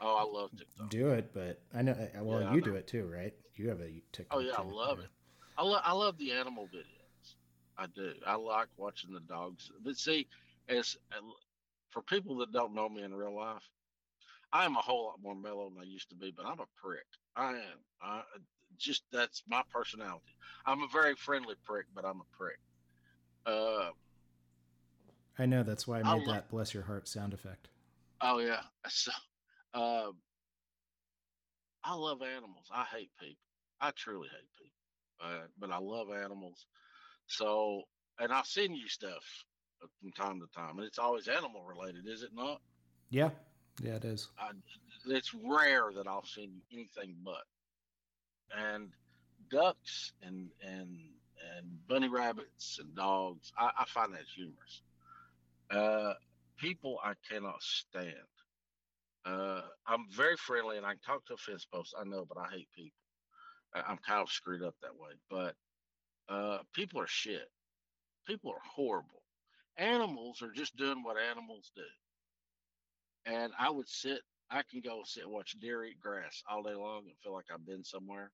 Oh, 0.00 0.14
I 0.16 0.22
love 0.22 0.50
TikTok. 0.56 0.90
do 0.90 1.08
it, 1.10 1.30
but 1.34 1.60
I 1.74 1.82
know. 1.82 1.96
Well, 2.20 2.42
Yeah, 2.42 2.54
you 2.54 2.60
know. 2.60 2.66
do 2.66 2.74
it 2.76 2.86
too, 2.86 3.06
right? 3.12 3.34
You 3.56 3.68
have 3.68 3.80
a 3.80 3.90
TikTok. 4.12 4.38
Oh 4.38 4.40
yeah, 4.40 4.52
I 4.56 4.62
love 4.62 4.98
it. 5.00 5.08
I 5.56 5.62
love 5.64 5.82
I 5.84 5.92
love 5.92 6.18
the 6.18 6.32
animal 6.32 6.68
videos. 6.72 7.34
I 7.76 7.86
do. 7.86 8.12
I 8.26 8.36
like 8.36 8.68
watching 8.76 9.12
the 9.12 9.20
dogs. 9.20 9.70
But 9.84 9.96
see, 9.96 10.28
as 10.68 10.96
for 11.90 12.02
people 12.02 12.36
that 12.38 12.52
don't 12.52 12.74
know 12.74 12.88
me 12.88 13.02
in 13.02 13.12
real 13.14 13.34
life, 13.34 13.62
I 14.52 14.64
am 14.64 14.76
a 14.76 14.80
whole 14.80 15.06
lot 15.06 15.22
more 15.22 15.34
mellow 15.34 15.68
than 15.70 15.80
I 15.80 15.84
used 15.84 16.08
to 16.10 16.14
be. 16.14 16.32
But 16.36 16.46
I'm 16.46 16.60
a 16.60 16.66
prick. 16.80 17.06
I 17.34 17.50
am. 17.50 17.78
I 18.00 18.22
just 18.76 19.02
that's 19.12 19.42
my 19.48 19.62
personality. 19.72 20.22
I'm 20.66 20.82
a 20.82 20.88
very 20.92 21.14
friendly 21.16 21.56
prick, 21.64 21.86
but 21.94 22.04
I'm 22.04 22.20
a 22.20 22.36
prick. 22.36 22.58
Uh, 23.46 23.90
I 25.38 25.46
know. 25.46 25.62
That's 25.62 25.86
why 25.88 25.98
I 25.98 26.00
I 26.00 26.16
made 26.18 26.26
lo- 26.26 26.34
that 26.34 26.50
"bless 26.50 26.74
your 26.74 26.84
heart" 26.84 27.08
sound 27.08 27.32
effect. 27.34 27.68
oh 28.20 28.38
yeah. 28.38 28.60
So, 28.88 29.10
uh, 29.74 30.10
I 31.84 31.94
love 31.94 32.22
animals. 32.22 32.66
I 32.72 32.84
hate 32.84 33.10
people. 33.20 33.42
I 33.80 33.90
truly 33.92 34.28
hate 34.28 34.50
people. 34.58 34.74
Uh, 35.20 35.46
but 35.58 35.70
I 35.70 35.78
love 35.78 36.08
animals. 36.10 36.66
So, 37.26 37.82
and 38.18 38.32
I've 38.32 38.46
seen 38.46 38.74
you 38.74 38.88
stuff 38.88 39.24
from 40.00 40.12
time 40.12 40.40
to 40.40 40.46
time, 40.54 40.78
and 40.78 40.86
it's 40.86 40.98
always 40.98 41.28
animal 41.28 41.64
related, 41.64 42.06
is 42.06 42.22
it 42.22 42.30
not? 42.34 42.60
Yeah. 43.10 43.30
Yeah, 43.80 43.94
it 43.94 44.04
is. 44.04 44.28
I, 44.38 44.50
it's 45.06 45.32
rare 45.34 45.90
that 45.94 46.06
I'll 46.08 46.24
send 46.24 46.48
you 46.48 46.62
anything 46.72 47.16
but. 47.24 47.44
And 48.56 48.90
ducks 49.50 50.12
and 50.22 50.48
and 50.66 50.98
and 51.56 51.86
bunny 51.88 52.08
rabbits 52.08 52.78
and 52.80 52.94
dogs, 52.94 53.52
I, 53.56 53.70
I 53.78 53.84
find 53.86 54.12
that 54.14 54.24
humorous. 54.34 54.82
Uh, 55.70 56.14
people 56.58 56.98
I 57.04 57.12
cannot 57.30 57.62
stand. 57.62 58.14
Uh, 59.24 59.62
I'm 59.86 60.06
very 60.10 60.36
friendly 60.36 60.76
and 60.78 60.86
I 60.86 60.90
can 60.92 61.00
talk 61.00 61.24
to 61.26 61.34
a 61.34 61.36
fence 61.36 61.64
post. 61.66 61.94
I 61.98 62.04
know, 62.04 62.24
but 62.28 62.38
I 62.38 62.48
hate 62.50 62.68
people. 62.74 62.98
I- 63.74 63.82
I'm 63.82 63.98
kind 63.98 64.22
of 64.22 64.30
screwed 64.30 64.62
up 64.62 64.74
that 64.82 64.96
way. 64.96 65.12
But 65.30 65.54
uh, 66.28 66.58
people 66.74 67.00
are 67.00 67.06
shit. 67.08 67.48
People 68.26 68.50
are 68.52 68.62
horrible. 68.64 69.22
Animals 69.76 70.42
are 70.42 70.52
just 70.52 70.76
doing 70.76 71.02
what 71.02 71.18
animals 71.18 71.70
do. 71.74 71.82
And 73.26 73.52
I 73.58 73.70
would 73.70 73.88
sit, 73.88 74.20
I 74.50 74.62
can 74.70 74.80
go 74.80 75.02
sit 75.04 75.24
and 75.24 75.32
watch 75.32 75.56
deer 75.60 75.84
eat 75.84 76.00
grass 76.00 76.42
all 76.50 76.62
day 76.62 76.74
long 76.74 77.04
and 77.06 77.18
feel 77.22 77.34
like 77.34 77.46
I've 77.52 77.66
been 77.66 77.84
somewhere. 77.84 78.32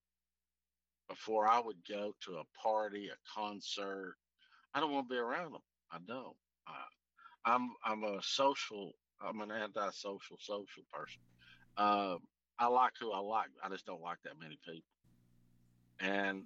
Before 1.08 1.46
I 1.46 1.60
would 1.60 1.78
go 1.88 2.14
to 2.22 2.36
a 2.38 2.44
party, 2.62 3.08
a 3.08 3.16
concert, 3.40 4.16
I 4.74 4.80
don't 4.80 4.92
want 4.92 5.08
to 5.08 5.14
be 5.14 5.18
around 5.18 5.52
them. 5.52 5.62
I 5.92 5.98
don't. 6.06 6.36
I, 6.66 6.84
I'm 7.44 7.70
I'm 7.84 8.04
a 8.04 8.22
social. 8.22 8.92
I'm 9.22 9.40
an 9.40 9.50
antisocial 9.50 10.36
social 10.38 10.82
person. 10.92 11.20
Um, 11.76 12.18
I 12.58 12.66
like 12.68 12.92
who 13.00 13.12
I 13.12 13.18
like. 13.20 13.48
I 13.62 13.68
just 13.68 13.86
don't 13.86 14.02
like 14.02 14.18
that 14.24 14.40
many 14.40 14.58
people. 14.64 14.82
And 16.00 16.44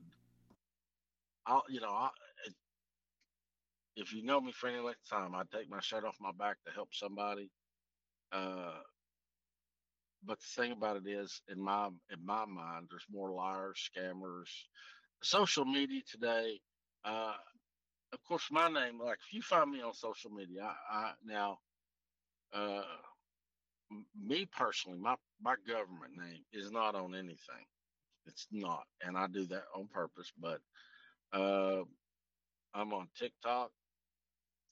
I'll, 1.47 1.65
you 1.69 1.81
know, 1.81 1.91
I, 1.91 2.11
if 3.97 4.13
you 4.13 4.23
know 4.23 4.41
me 4.41 4.53
for 4.53 4.69
any 4.69 4.79
length 4.79 5.01
of 5.11 5.19
time, 5.19 5.35
I 5.35 5.43
take 5.53 5.69
my 5.69 5.81
shirt 5.81 6.05
off 6.05 6.17
my 6.21 6.33
back 6.39 6.57
to 6.67 6.73
help 6.73 6.89
somebody. 6.93 7.51
Uh, 8.33 8.81
but 10.25 10.39
the 10.41 10.63
thing 10.63 10.73
about 10.73 10.97
it 10.97 11.09
is, 11.09 11.43
in 11.49 11.61
my 11.61 11.87
in 11.87 12.25
my 12.25 12.45
mind, 12.45 12.89
there's 12.91 13.07
more 13.11 13.33
liars, 13.33 13.91
scammers. 13.91 14.49
Social 15.23 15.65
media 15.65 16.01
today, 16.09 16.61
uh, 17.05 17.35
of 18.13 18.23
course, 18.27 18.49
my 18.51 18.69
name. 18.69 19.01
Like 19.01 19.19
if 19.27 19.33
you 19.33 19.43
find 19.43 19.71
me 19.71 19.83
on 19.83 19.95
social 19.95 20.31
media, 20.31 20.63
I, 20.91 20.97
I 20.97 21.13
now, 21.25 21.59
uh, 22.53 22.83
me 24.21 24.47
personally, 24.57 24.99
my 24.99 25.17
my 25.43 25.55
government 25.67 26.13
name 26.17 26.43
is 26.53 26.71
not 26.71 26.95
on 26.95 27.15
anything. 27.15 27.67
It's 28.27 28.47
not, 28.53 28.85
and 29.03 29.17
I 29.17 29.27
do 29.27 29.47
that 29.47 29.65
on 29.75 29.89
purpose. 29.89 30.33
But 30.39 30.61
uh, 31.33 31.83
I'm 32.75 32.93
on 32.93 33.09
TikTok. 33.19 33.71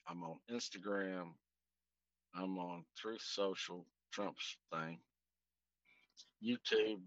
I'm 0.09 0.23
on 0.23 0.37
Instagram. 0.51 1.33
I'm 2.35 2.59
on 2.59 2.85
Truth 2.97 3.23
Social, 3.25 3.87
Trump's 4.13 4.57
thing. 4.73 4.99
YouTube. 6.45 7.01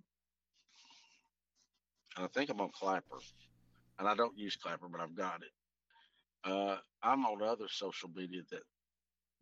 I 2.18 2.28
think 2.28 2.50
I'm 2.50 2.62
on 2.62 2.72
Clapper. 2.74 3.20
And 4.00 4.08
I 4.08 4.16
don't 4.16 4.38
use 4.38 4.56
Clapper, 4.56 4.88
but 4.90 5.02
I've 5.02 5.16
got 5.16 5.42
it. 5.42 6.50
Uh, 6.50 6.78
I'm 7.04 7.26
on 7.26 7.44
other 7.44 7.68
social 7.70 8.10
media 8.16 8.42
that 8.52 8.62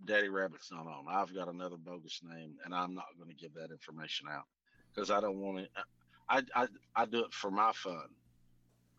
Daddy 0.05 0.29
Rabbit's 0.29 0.71
not 0.71 0.85
on. 0.85 1.05
I've 1.09 1.33
got 1.33 1.47
another 1.47 1.77
bogus 1.77 2.21
name, 2.23 2.55
and 2.63 2.73
I'm 2.73 2.93
not 2.93 3.05
going 3.17 3.29
to 3.29 3.35
give 3.35 3.53
that 3.55 3.71
information 3.71 4.27
out 4.31 4.45
because 4.93 5.09
I 5.11 5.19
don't 5.19 5.39
want 5.39 5.59
to. 5.59 5.67
I, 6.29 6.41
I 6.55 6.67
I 6.95 7.05
do 7.05 7.23
it 7.23 7.33
for 7.33 7.49
my 7.49 7.71
fun, 7.73 8.07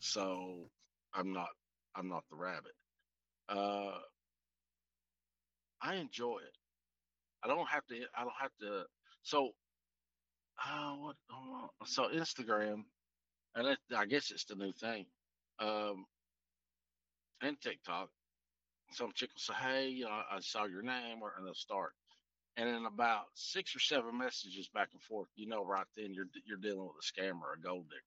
so 0.00 0.68
I'm 1.14 1.32
not 1.32 1.48
I'm 1.94 2.08
not 2.08 2.24
the 2.30 2.36
rabbit. 2.36 2.74
Uh, 3.48 3.98
I 5.80 5.96
enjoy 5.96 6.38
it. 6.38 6.56
I 7.42 7.48
don't 7.48 7.68
have 7.68 7.86
to. 7.86 7.94
I 8.16 8.22
don't 8.22 8.32
have 8.40 8.50
to. 8.60 8.84
So, 9.22 9.50
uh, 10.64 10.94
what? 10.94 11.16
so 11.84 12.08
Instagram, 12.08 12.84
and 13.54 13.68
it, 13.68 13.78
I 13.96 14.06
guess 14.06 14.30
it's 14.30 14.44
the 14.44 14.56
new 14.56 14.72
thing, 14.72 15.06
um, 15.60 16.04
and 17.42 17.60
TikTok. 17.60 18.08
Some 18.90 19.12
chick 19.14 19.30
will 19.34 19.40
say, 19.40 19.54
"Hey, 19.54 19.88
you 19.88 20.04
know, 20.04 20.22
I 20.30 20.40
saw 20.40 20.64
your 20.64 20.82
name," 20.82 21.22
or 21.22 21.34
and 21.36 21.46
they'll 21.46 21.54
start, 21.54 21.94
and 22.56 22.68
in 22.68 22.86
about 22.86 23.26
six 23.34 23.74
or 23.76 23.80
seven 23.80 24.16
messages 24.18 24.68
back 24.68 24.88
and 24.92 25.02
forth, 25.02 25.28
you 25.36 25.46
know, 25.46 25.64
right 25.64 25.86
then 25.96 26.14
you're 26.14 26.28
you're 26.46 26.58
dealing 26.58 26.86
with 26.86 26.96
a 27.00 27.02
scammer, 27.20 27.54
a 27.56 27.60
gold 27.60 27.88
digger, 27.88 28.02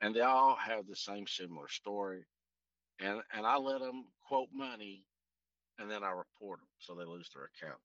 and 0.00 0.14
they 0.14 0.20
all 0.20 0.56
have 0.56 0.86
the 0.86 0.96
same 0.96 1.26
similar 1.26 1.68
story, 1.68 2.24
and 3.00 3.22
and 3.32 3.46
I 3.46 3.56
let 3.56 3.80
them 3.80 4.06
quote 4.26 4.50
money, 4.52 5.04
and 5.78 5.90
then 5.90 6.02
I 6.04 6.10
report 6.10 6.60
them 6.60 6.68
so 6.78 6.94
they 6.94 7.04
lose 7.04 7.30
their 7.34 7.50
account 7.54 7.80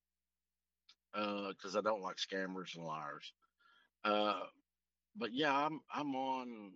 because 1.55 1.75
I 1.75 1.81
don't 1.81 2.01
like 2.01 2.17
scammers 2.17 2.75
and 2.75 2.85
liars. 2.85 3.33
Uh, 4.03 4.41
but 5.15 5.33
yeah, 5.33 5.55
I'm 5.55 5.81
I'm 5.93 6.15
on. 6.15 6.71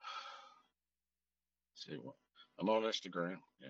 See 1.74 1.96
what 1.96 2.14
I'm 2.60 2.68
on 2.68 2.82
Instagram. 2.82 3.38
Yeah, 3.60 3.68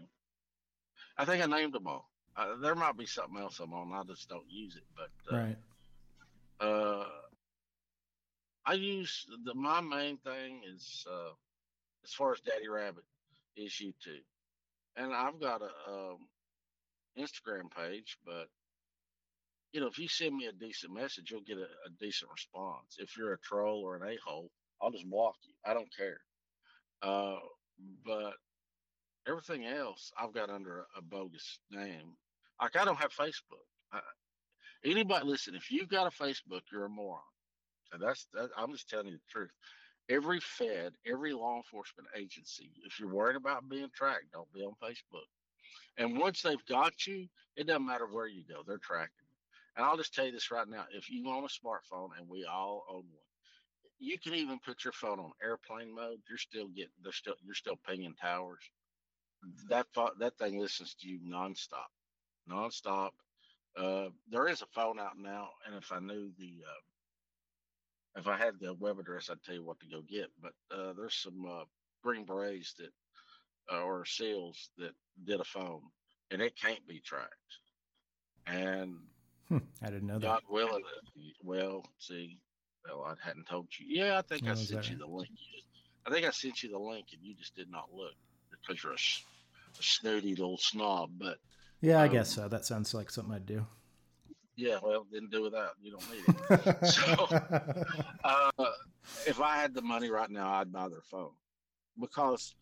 I 1.17 1.25
think 1.25 1.43
I 1.43 1.47
named 1.47 1.73
them 1.75 1.87
all. 1.87 2.11
Uh, 2.37 2.57
there 2.57 2.75
might 2.75 2.97
be 2.97 3.07
something 3.07 3.39
else 3.41 3.61
I'm 3.61 3.73
on. 3.73 3.93
I 3.93 4.03
just 4.05 4.29
don't 4.29 4.49
use 4.51 4.77
it. 4.77 4.85
But 4.97 5.35
uh, 5.35 5.39
Right. 5.39 5.57
uh, 6.61 7.05
I 8.67 8.75
use 8.75 9.27
the 9.45 9.55
my 9.55 9.81
main 9.81 10.19
thing 10.19 10.63
is 10.67 11.07
uh, 11.11 11.33
as 12.05 12.13
far 12.13 12.33
as 12.33 12.41
Daddy 12.41 12.69
Rabbit 12.69 13.05
is 13.57 13.73
YouTube, 13.73 14.25
and 14.97 15.13
I've 15.13 15.41
got 15.41 15.63
a 15.63 15.91
um, 15.91 16.19
Instagram 17.19 17.71
page, 17.77 18.19
but 18.25 18.49
you 19.73 19.81
know 19.81 19.87
if 19.87 19.99
you 19.99 20.09
send 20.09 20.37
me 20.37 20.47
a 20.47 20.53
decent 20.53 20.93
message, 20.93 21.31
you'll 21.31 21.41
get 21.43 21.59
a, 21.59 21.63
a 21.87 21.91
decent 22.01 22.31
response. 22.31 22.97
If 22.99 23.17
you're 23.17 23.33
a 23.35 23.39
troll 23.41 23.83
or 23.83 23.97
an 23.97 24.03
a 24.09 24.17
hole, 24.25 24.51
I'll 24.81 24.91
just 24.91 25.09
block 25.09 25.37
you. 25.43 25.55
I 25.65 25.75
don't 25.75 25.95
care. 25.97 26.21
Uh, 27.03 27.37
but 28.05 28.35
everything 29.27 29.67
else 29.67 30.13
I've 30.21 30.35
got 30.35 30.51
under 30.51 30.81
a, 30.81 30.99
a 30.99 31.03
bogus 31.03 31.61
name. 31.71 32.17
Like 32.61 32.77
I 32.77 32.85
don't 32.85 32.99
have 32.99 33.13
Facebook. 33.13 33.67
I, 33.93 34.01
anybody 34.85 35.27
listen, 35.27 35.55
if 35.55 35.71
you've 35.71 35.89
got 35.89 36.07
a 36.07 36.23
Facebook, 36.23 36.63
you're 36.73 36.87
a 36.87 36.89
moron. 36.89 37.21
And 37.93 38.03
that's 38.03 38.27
that, 38.35 38.51
I'm 38.57 38.73
just 38.73 38.89
telling 38.89 39.07
you 39.07 39.13
the 39.13 39.21
truth. 39.31 39.51
Every 40.09 40.41
Fed, 40.41 40.93
every 41.07 41.33
law 41.33 41.57
enforcement 41.57 42.09
agency, 42.17 42.73
if 42.85 42.99
you're 42.99 43.13
worried 43.13 43.37
about 43.37 43.69
being 43.69 43.91
tracked, 43.95 44.33
don't 44.33 44.53
be 44.53 44.63
on 44.63 44.75
Facebook. 44.83 45.29
And 45.99 46.19
once 46.19 46.43
they've 46.43 46.65
got 46.67 47.07
you, 47.07 47.29
it 47.57 47.67
doesn't 47.67 47.87
matter 47.87 48.07
where 48.07 48.27
you 48.27 48.43
go, 48.49 48.63
they're 48.67 48.79
tracking 48.79 49.11
you. 49.21 49.37
And 49.77 49.87
I'll 49.87 49.97
just 49.97 50.15
tell 50.15 50.27
you 50.27 50.33
this 50.33 50.51
right 50.51 50.69
now: 50.69 50.85
if 50.93 51.11
you 51.11 51.29
own 51.29 51.45
a 51.45 51.47
smartphone, 51.47 52.09
and 52.19 52.29
we 52.29 52.45
all 52.45 52.85
own 52.91 53.05
one, 53.13 53.31
you 53.99 54.19
can 54.19 54.35
even 54.35 54.59
put 54.65 54.85
your 54.85 54.93
phone 54.93 55.21
on 55.21 55.33
airplane 55.43 55.95
mode. 55.95 56.21
You're 56.29 56.39
still 56.39 56.69
getting, 56.69 56.91
they're 57.03 57.13
still, 57.13 57.35
you're 57.45 57.55
still 57.55 57.79
pinging 57.87 58.15
towers. 58.21 58.63
That 59.69 59.87
that 60.19 60.39
thing 60.39 60.59
listens 60.59 60.95
to 60.97 61.09
you 61.09 61.21
nonstop, 61.21 61.91
nonstop. 62.49 63.11
Uh, 63.77 64.09
there 64.29 64.49
is 64.49 64.63
a 64.63 64.67
phone 64.67 64.99
out 64.99 65.19
now, 65.19 65.51
and 65.67 65.75
if 65.77 65.93
I 65.93 66.01
knew 66.01 66.31
the, 66.39 66.65
uh, 66.67 68.19
if 68.21 68.27
I 68.27 68.37
had 68.37 68.59
the 68.61 68.75
web 68.75 68.99
address, 68.99 69.31
I'd 69.31 69.43
tell 69.43 69.55
you 69.55 69.65
what 69.65 69.81
to 69.81 69.87
go 69.87 70.03
get. 70.03 70.29
But 70.41 70.53
uh, 70.75 70.93
there's 70.95 71.15
some 71.15 71.45
uh, 71.47 71.65
Green 72.03 72.25
Berets 72.25 72.75
that, 72.75 72.91
uh, 73.73 73.83
or 73.83 74.05
SEALs 74.05 74.71
that 74.79 74.93
did 75.25 75.41
a 75.41 75.45
phone, 75.45 75.83
and 76.31 76.43
it 76.43 76.57
can't 76.57 76.87
be 76.87 77.01
tracked. 77.01 77.59
And 78.47 78.99
Hmm, 79.49 79.59
I 79.83 79.91
didn't 79.91 80.07
know 80.07 80.19
that. 80.21 80.27
God 80.27 80.43
willing, 80.49 80.85
well, 81.43 81.85
see, 81.99 82.39
well, 82.85 83.05
I 83.05 83.15
hadn't 83.27 83.47
told 83.49 83.69
you. 83.79 83.87
Yeah, 83.89 84.19
I 84.19 84.23
think 84.23 84.49
I 84.49 84.55
sent 84.55 84.89
you 84.91 84.97
the 84.97 85.07
link. 85.07 85.31
I 86.07 86.11
think 86.11 86.27
I 86.27 86.31
sent 86.31 86.63
you 86.63 86.71
the 86.71 86.79
link, 86.79 87.09
and 87.13 87.23
you 87.23 87.35
just 87.35 87.55
did 87.57 87.71
not 87.71 87.93
look 87.93 88.15
because 88.51 88.83
you're 88.83 88.93
a 88.95 88.99
snooty 89.81 90.31
little 90.35 90.59
snob. 90.59 91.11
But 91.19 91.39
Yeah, 91.81 92.01
I 92.01 92.07
um, 92.07 92.13
guess 92.13 92.31
so. 92.35 92.49
That 92.49 92.65
sounds 92.65 92.93
like 92.95 93.11
something 93.11 93.35
I'd 93.35 93.47
do. 93.47 93.67
yeah, 94.57 94.79
well, 94.83 95.07
then 95.13 95.29
do 95.31 95.43
without. 95.43 95.73
You 95.81 95.93
don't 95.93 96.11
need 96.13 96.25
it. 96.29 96.87
So- 96.87 97.85
uh, 98.25 98.51
if 99.27 99.41
I 99.41 99.57
had 99.57 99.75
the 99.75 99.83
money 99.83 100.11
right 100.11 100.31
now, 100.31 100.53
I'd 100.55 100.73
buy 100.73 100.89
their 100.89 101.03
phone 101.11 101.33
because, 101.99 102.55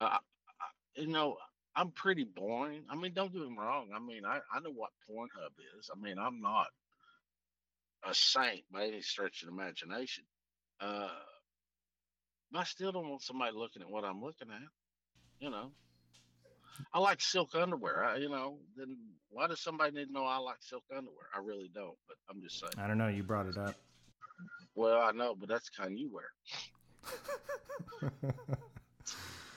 uh, 0.00 0.18
I- 0.18 1.00
you 1.00 1.06
know, 1.08 1.36
I'm 1.76 1.90
pretty 1.92 2.24
boring. 2.24 2.82
I 2.90 2.96
mean, 2.96 3.12
don't 3.14 3.32
get 3.32 3.42
me 3.42 3.56
wrong. 3.56 3.88
I 3.94 3.98
mean, 4.00 4.24
I, 4.24 4.40
I 4.52 4.60
know 4.60 4.72
what 4.72 4.90
Pornhub 5.08 5.52
is. 5.78 5.88
I 5.94 5.98
mean, 6.00 6.18
I'm 6.18 6.40
not 6.40 6.66
a 8.04 8.12
saint 8.14 8.62
by 8.72 8.86
any 8.86 9.00
stretch 9.02 9.42
of 9.42 9.48
imagination. 9.50 10.24
Uh, 10.80 11.08
but 12.50 12.60
I 12.60 12.64
still 12.64 12.90
don't 12.90 13.08
want 13.08 13.22
somebody 13.22 13.52
looking 13.56 13.82
at 13.82 13.90
what 13.90 14.04
I'm 14.04 14.20
looking 14.20 14.48
at. 14.50 14.68
You 15.38 15.50
know, 15.50 15.70
I 16.92 16.98
like 16.98 17.20
silk 17.20 17.54
underwear. 17.54 18.04
I, 18.04 18.16
you 18.16 18.28
know, 18.28 18.58
then 18.76 18.96
why 19.30 19.46
does 19.46 19.60
somebody 19.60 19.96
need 19.96 20.06
to 20.06 20.12
know 20.12 20.24
I 20.24 20.38
like 20.38 20.56
silk 20.60 20.84
underwear? 20.90 21.26
I 21.34 21.38
really 21.38 21.70
don't, 21.74 21.96
but 22.08 22.16
I'm 22.28 22.42
just 22.42 22.58
saying. 22.60 22.72
I 22.78 22.86
don't 22.86 22.98
know. 22.98 23.08
You 23.08 23.22
brought 23.22 23.46
it 23.46 23.56
up. 23.56 23.74
Well, 24.74 25.00
I 25.00 25.10
know, 25.12 25.34
but 25.34 25.48
that's 25.48 25.68
the 25.70 25.82
kind 25.82 25.98
you 25.98 26.10
wear. 26.12 26.30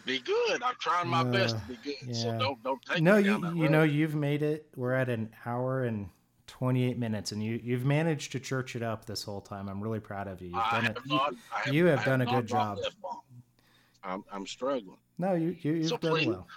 Be 0.05 0.19
good. 0.19 0.61
I'm 0.61 0.75
trying 0.79 1.07
my 1.07 1.23
best 1.23 1.55
to 1.55 1.61
Uh, 1.61 1.67
be 1.67 1.77
good. 2.05 2.15
So 2.15 2.37
don't 2.37 2.61
don't 2.61 2.81
take 2.83 3.01
no, 3.01 3.15
you 3.17 3.37
you 3.53 3.63
road. 3.63 3.71
know 3.71 3.83
you've 3.83 4.15
made 4.15 4.43
it. 4.43 4.67
We're 4.75 4.93
at 4.93 5.07
an 5.07 5.33
hour 5.45 5.85
and 5.85 6.09
twenty 6.45 6.83
eight 6.83 6.97
minutes, 6.97 7.31
and 7.31 7.41
you 7.41 7.57
you've 7.63 7.85
managed 7.85 8.33
to 8.33 8.39
church 8.41 8.75
it 8.75 8.83
up 8.83 9.05
this 9.05 9.23
whole 9.23 9.39
time. 9.39 9.69
I'm 9.69 9.79
really 9.81 10.01
proud 10.01 10.27
of 10.27 10.41
you. 10.41 10.47
You've 10.49 10.57
I 10.57 10.81
done 10.81 10.85
it. 10.87 10.97
not, 11.05 11.33
I 11.65 11.69
you 11.69 11.85
have 11.85 12.03
done 12.03 12.19
a 12.19 12.25
good 12.25 12.47
job. 12.47 12.79
I'm 14.03 14.25
I'm 14.29 14.45
struggling. 14.45 14.97
No, 15.17 15.35
you, 15.35 15.55
you 15.61 15.73
you've 15.75 15.87
so 15.87 15.97
done 15.97 16.11
please, 16.11 16.27
well. 16.27 16.47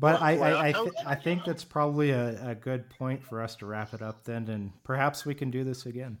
But 0.00 0.20
I 0.22 0.36
I, 0.38 0.50
I, 0.50 0.68
I 0.68 0.72
th- 0.72 0.92
I 1.06 1.14
think 1.14 1.44
that's 1.44 1.62
probably 1.64 2.10
a, 2.10 2.50
a 2.50 2.54
good 2.54 2.88
point 2.90 3.22
for 3.22 3.42
us 3.42 3.54
to 3.56 3.66
wrap 3.66 3.92
it 3.94 4.00
up 4.02 4.24
then, 4.24 4.48
and 4.48 4.72
perhaps 4.82 5.24
we 5.26 5.34
can 5.34 5.50
do 5.50 5.62
this 5.62 5.84
again. 5.86 6.16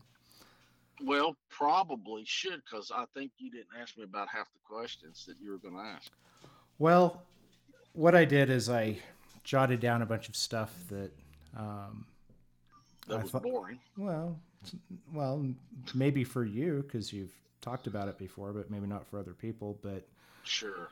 well, 1.04 1.34
probably 1.48 2.22
should 2.26 2.60
because 2.64 2.92
I 2.94 3.06
think 3.14 3.32
you 3.38 3.50
didn't 3.50 3.68
ask 3.80 3.96
me 3.96 4.04
about 4.04 4.28
half 4.28 4.52
the 4.52 4.58
questions 4.68 5.24
that 5.26 5.36
you 5.42 5.50
were 5.50 5.56
going 5.58 5.74
to 5.74 5.80
ask. 5.80 6.12
Well, 6.78 7.22
what 7.94 8.14
I 8.14 8.24
did 8.26 8.50
is 8.50 8.68
I 8.68 8.98
jotted 9.44 9.80
down 9.80 10.02
a 10.02 10.06
bunch 10.06 10.28
of 10.28 10.36
stuff 10.36 10.72
that, 10.90 11.10
um, 11.56 12.04
That 13.08 13.18
I 13.18 13.22
was 13.22 13.30
thought- 13.30 13.42
boring. 13.42 13.80
well, 13.96 14.38
well, 15.14 15.46
maybe 15.94 16.22
for 16.22 16.44
you 16.44 16.82
because 16.86 17.12
you've 17.14 17.32
talked 17.62 17.86
about 17.86 18.08
it 18.08 18.18
before, 18.18 18.52
but 18.52 18.70
maybe 18.70 18.86
not 18.86 19.06
for 19.06 19.18
other 19.18 19.32
people. 19.32 19.78
But 19.82 20.06
Sure, 20.44 20.88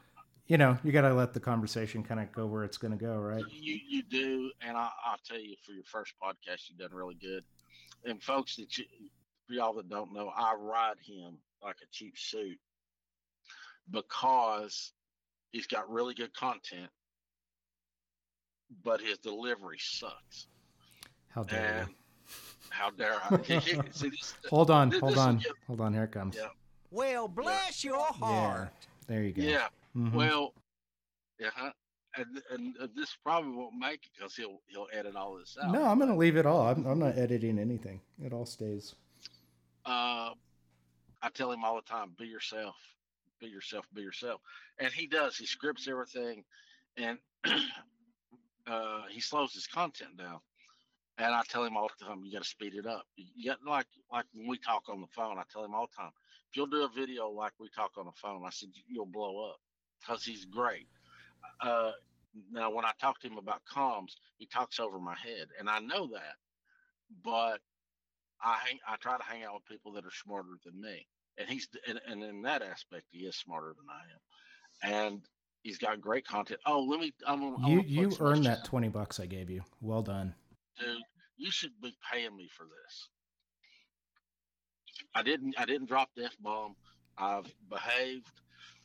you 0.49 0.57
know, 0.59 0.77
you 0.83 0.93
got 0.93 1.03
to 1.03 1.15
let 1.15 1.33
the 1.35 1.41
conversation 1.41 2.03
kind 2.03 2.19
of 2.21 2.33
go 2.33 2.47
where 2.47 2.65
it's 2.65 2.79
going 2.79 2.91
to 2.93 2.97
go, 2.99 3.17
right? 3.17 3.45
you 3.53 3.79
you 3.87 4.03
do, 4.03 4.51
and 4.61 4.77
I, 4.77 4.89
I'll 5.05 5.19
tell 5.25 5.39
you 5.39 5.55
for 5.65 5.73
your 5.73 5.85
first 5.85 6.15
podcast, 6.23 6.69
you've 6.69 6.79
done 6.79 6.93
really 6.93 7.17
good. 7.21 7.45
And 8.05 8.23
folks, 8.23 8.57
that 8.57 8.77
you, 8.79 8.85
for 9.47 9.53
y'all 9.55 9.75
that 9.75 9.89
don't 9.89 10.13
know, 10.13 10.31
I 10.37 10.55
ride 10.59 10.97
him 11.07 11.37
like 11.63 11.77
a 11.83 11.87
cheap 11.93 12.17
suit 12.19 12.59
because 13.91 14.93
he's 15.53 15.67
got 15.67 15.91
really 15.91 16.15
good 16.15 16.33
content, 16.35 16.89
but 18.85 19.01
his 19.01 19.19
delivery 19.19 19.79
sucks. 19.81 20.47
How 21.29 21.43
dare 21.43 21.81
And 21.81 21.89
you? 21.89 21.95
how 22.71 22.91
dare 22.91 23.17
I? 23.31 23.39
See, 23.93 24.09
this, 24.11 24.35
Hold 24.51 24.71
on, 24.71 24.91
this- 24.91 25.01
hold 25.01 25.13
this 25.13 25.19
on, 25.19 25.39
get- 25.39 25.53
hold 25.67 25.81
on. 25.81 25.93
Here 25.93 26.05
it 26.05 26.13
comes. 26.13 26.37
Yeah. 26.37 26.49
Well, 26.91 27.29
bless 27.29 27.85
your 27.85 27.99
Yeah, 27.99 28.27
heart. 28.27 28.73
there 29.07 29.23
you 29.23 29.33
go. 29.33 29.43
yeah. 29.43 29.69
Mhm. 29.97 30.13
Well, 30.13 30.55
yeah, 31.39 31.51
huh? 31.55 31.73
and 32.17 32.43
and 32.51 32.75
uh, 32.81 32.89
this 32.95 33.17
probably 33.23 33.53
won't 33.53 33.75
make 33.75 34.05
it 34.05 34.11
because 34.17 34.35
he'll 34.35 34.61
he'll 34.67 34.89
edit 34.93 35.17
all 35.17 35.37
this 35.37 35.57
out. 35.63 35.73
no, 35.73 35.85
I'm 35.85 35.99
going 35.99 36.11
to 36.11 36.17
leave 36.17 36.37
it 36.37 36.47
all. 36.47 36.67
I'm, 36.67 36.87
I'm 36.87 36.99
not 36.99 37.17
editing 37.19 37.59
anything. 37.59 38.01
It 38.23 38.33
all 38.33 38.47
stays. 38.47 38.95
uh, 39.87 40.33
I 41.21 41.29
tell 41.35 41.51
him 41.51 41.65
all 41.65 41.77
the 41.77 41.83
time, 41.83 42.13
be 42.19 42.27
yourself, 42.27 42.77
be 43.41 43.47
yourself, 43.49 43.87
be 43.95 44.03
yourself. 44.03 44.41
And 44.79 44.93
he 44.93 45.07
does. 45.07 45.37
He 45.37 45.47
scripts 45.47 45.89
everything 45.89 46.45
and 46.97 47.19
uh, 48.67 49.03
he 49.11 49.21
slows 49.21 49.53
his 49.53 49.67
content 49.67 50.17
down. 50.17 50.39
And 51.19 51.35
I 51.35 51.43
tell 51.49 51.65
him 51.65 51.77
all 51.77 51.91
the 51.99 52.05
time, 52.05 52.23
you 52.25 52.33
got 52.33 52.45
to 52.45 52.49
speed 52.49 52.75
it 52.77 52.87
up. 52.87 53.03
You 53.17 53.51
got 53.51 53.59
like 53.67 53.87
like 54.13 54.27
when 54.33 54.47
we 54.47 54.59
talk 54.59 54.85
on 54.89 55.01
the 55.01 55.09
phone, 55.09 55.39
I 55.39 55.43
tell 55.53 55.65
him 55.65 55.75
all 55.75 55.89
the 55.89 55.97
time, 56.03 56.13
if 56.51 56.57
you'll 56.57 56.67
do 56.67 56.85
a 56.85 56.89
video 56.89 57.29
like 57.29 57.53
we 57.59 57.69
talk 57.71 57.93
on 57.99 58.07
the 58.07 58.13
phone, 58.15 58.45
I 58.47 58.51
said 58.51 58.69
you'll 58.87 59.07
blow 59.07 59.51
up 59.51 59.57
because 60.01 60.25
he's 60.25 60.45
great. 60.45 60.87
Uh, 61.61 61.93
now 62.53 62.71
when 62.71 62.85
I 62.85 62.93
talk 63.01 63.21
to 63.21 63.27
him 63.27 63.39
about 63.39 63.63
comms, 63.73 64.13
he 64.37 64.47
talks 64.47 64.79
over 64.79 64.99
my 64.99 65.17
head, 65.17 65.49
and 65.59 65.69
I 65.69 65.79
know 65.81 66.09
that, 66.13 66.37
but 67.25 67.61
I 68.43 68.57
hang, 68.65 68.79
I 68.89 68.97
try 68.97 69.17
to 69.17 69.25
hang 69.25 69.45
out 69.45 69.55
with 69.55 69.67
people 69.67 69.93
that 69.93 70.05
are 70.05 70.13
smarter 70.13 70.59
than 70.65 70.81
me, 70.81 71.07
and 71.39 71.49
he's 71.49 71.69
and, 71.89 72.01
and 72.07 72.23
in 72.23 72.43
that 72.43 72.63
aspect, 72.63 73.05
he 73.11 73.21
is 73.21 73.37
smarter 73.37 73.75
than 73.77 73.87
I 73.91 74.93
am, 74.93 75.09
and 75.09 75.23
he's 75.63 75.79
got 75.79 76.01
great 76.01 76.27
content. 76.27 76.61
Oh, 76.67 76.81
let 76.81 77.01
me. 77.01 77.13
I'm 77.27 77.41
gonna, 77.41 77.67
I 77.67 77.71
You 77.71 77.81
you 77.81 78.17
earned 78.21 78.45
that 78.47 78.65
twenty 78.65 78.89
bucks 78.89 79.19
I 79.21 79.27
gave 79.27 79.51
you. 79.51 79.63
Well 79.81 80.03
done. 80.03 80.35
dude. 80.79 81.03
You 81.37 81.51
should 81.53 81.73
be 81.81 81.97
paying 82.13 82.37
me 82.37 82.49
for 82.57 82.65
this. 82.65 83.09
I 85.15 85.23
didn't. 85.23 85.55
I 85.59 85.65
didn't 85.65 85.89
drop 85.89 86.11
the 86.17 86.25
f 86.25 86.37
bomb. 86.41 86.75
I've 87.17 87.47
behaved. 87.69 88.41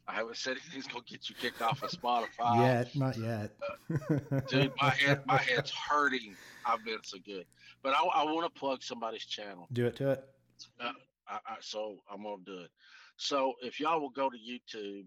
I 0.07 0.13
haven't 0.13 0.37
said 0.37 0.57
anything's 0.57 0.87
gonna 0.87 1.03
get 1.07 1.29
you 1.29 1.35
kicked 1.35 1.61
off 1.61 1.81
of 1.83 1.89
Spotify. 1.89 2.57
yet, 2.57 2.95
not 2.95 3.17
yet. 3.17 3.51
dude, 4.49 4.71
my 4.81 4.89
head, 4.89 5.21
my 5.25 5.37
head's 5.37 5.71
hurting. 5.71 6.35
I've 6.65 6.83
been 6.83 6.99
so 7.03 7.17
good, 7.25 7.45
but 7.81 7.93
I, 7.93 8.03
I 8.03 8.23
want 8.25 8.53
to 8.53 8.59
plug 8.59 8.83
somebody's 8.83 9.25
channel. 9.25 9.67
Do 9.71 9.85
it 9.85 9.95
to 9.97 10.11
it. 10.11 10.25
I, 10.81 10.91
I, 11.27 11.55
so 11.61 11.97
I'm 12.11 12.23
gonna 12.23 12.43
do 12.45 12.59
it. 12.59 12.69
So 13.17 13.53
if 13.61 13.79
y'all 13.79 14.01
will 14.01 14.09
go 14.09 14.29
to 14.29 14.37
YouTube, 14.37 15.05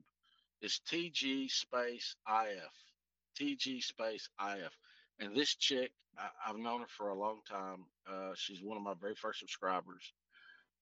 it's 0.63 0.81
TG 0.91 1.51
space 1.51 2.17
IF, 2.29 3.39
TG 3.39 3.83
space 3.83 4.29
IF, 4.41 4.73
and 5.21 5.37
this 5.37 5.55
chick, 5.55 5.93
I, 6.19 6.29
I've 6.49 6.57
known 6.57 6.81
her 6.81 6.87
for 6.89 7.09
a 7.09 7.19
long 7.19 7.41
time. 7.49 7.85
Uh, 8.11 8.33
she's 8.35 8.63
one 8.63 8.77
of 8.77 8.83
my 8.83 8.95
very 8.99 9.15
first 9.15 9.41
subscribers. 9.41 10.13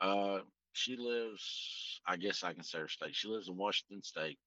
Uh, 0.01 0.41
she 0.75 0.97
lives, 0.97 2.01
I 2.07 2.17
guess 2.17 2.45
I 2.45 2.53
can 2.53 2.65
say 2.65 2.79
her 2.79 2.89
state. 2.89 3.15
She 3.17 3.29
lives 3.29 3.49
in 3.49 3.57
Washington 3.57 4.03
State, 4.03 4.39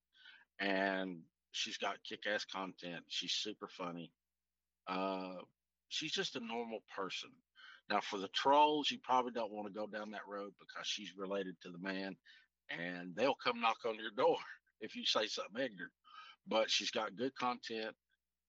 and 0.59 1.19
she's 1.51 1.77
got 1.77 2.03
kick-ass 2.07 2.45
content. 2.45 3.03
She's 3.07 3.33
super 3.33 3.67
funny. 3.67 4.11
Uh, 4.87 5.35
she's 5.89 6.11
just 6.11 6.35
a 6.35 6.39
normal 6.45 6.79
person. 6.95 7.29
Now, 7.89 8.01
for 8.01 8.19
the 8.19 8.27
trolls, 8.29 8.91
you 8.91 8.99
probably 9.03 9.31
don't 9.31 9.53
want 9.53 9.67
to 9.67 9.73
go 9.73 9.87
down 9.87 10.11
that 10.11 10.27
road 10.27 10.51
because 10.59 10.85
she's 10.87 11.13
related 11.17 11.55
to 11.63 11.69
the 11.71 11.79
man, 11.79 12.17
and 12.69 13.15
they'll 13.15 13.35
come 13.41 13.61
knock 13.61 13.77
on 13.85 13.95
your 13.95 14.11
door 14.17 14.37
if 14.81 14.95
you 14.95 15.05
say 15.05 15.27
something 15.27 15.63
ignorant. 15.63 15.93
But 16.47 16.69
she's 16.69 16.91
got 16.91 17.15
good 17.15 17.35
content, 17.35 17.95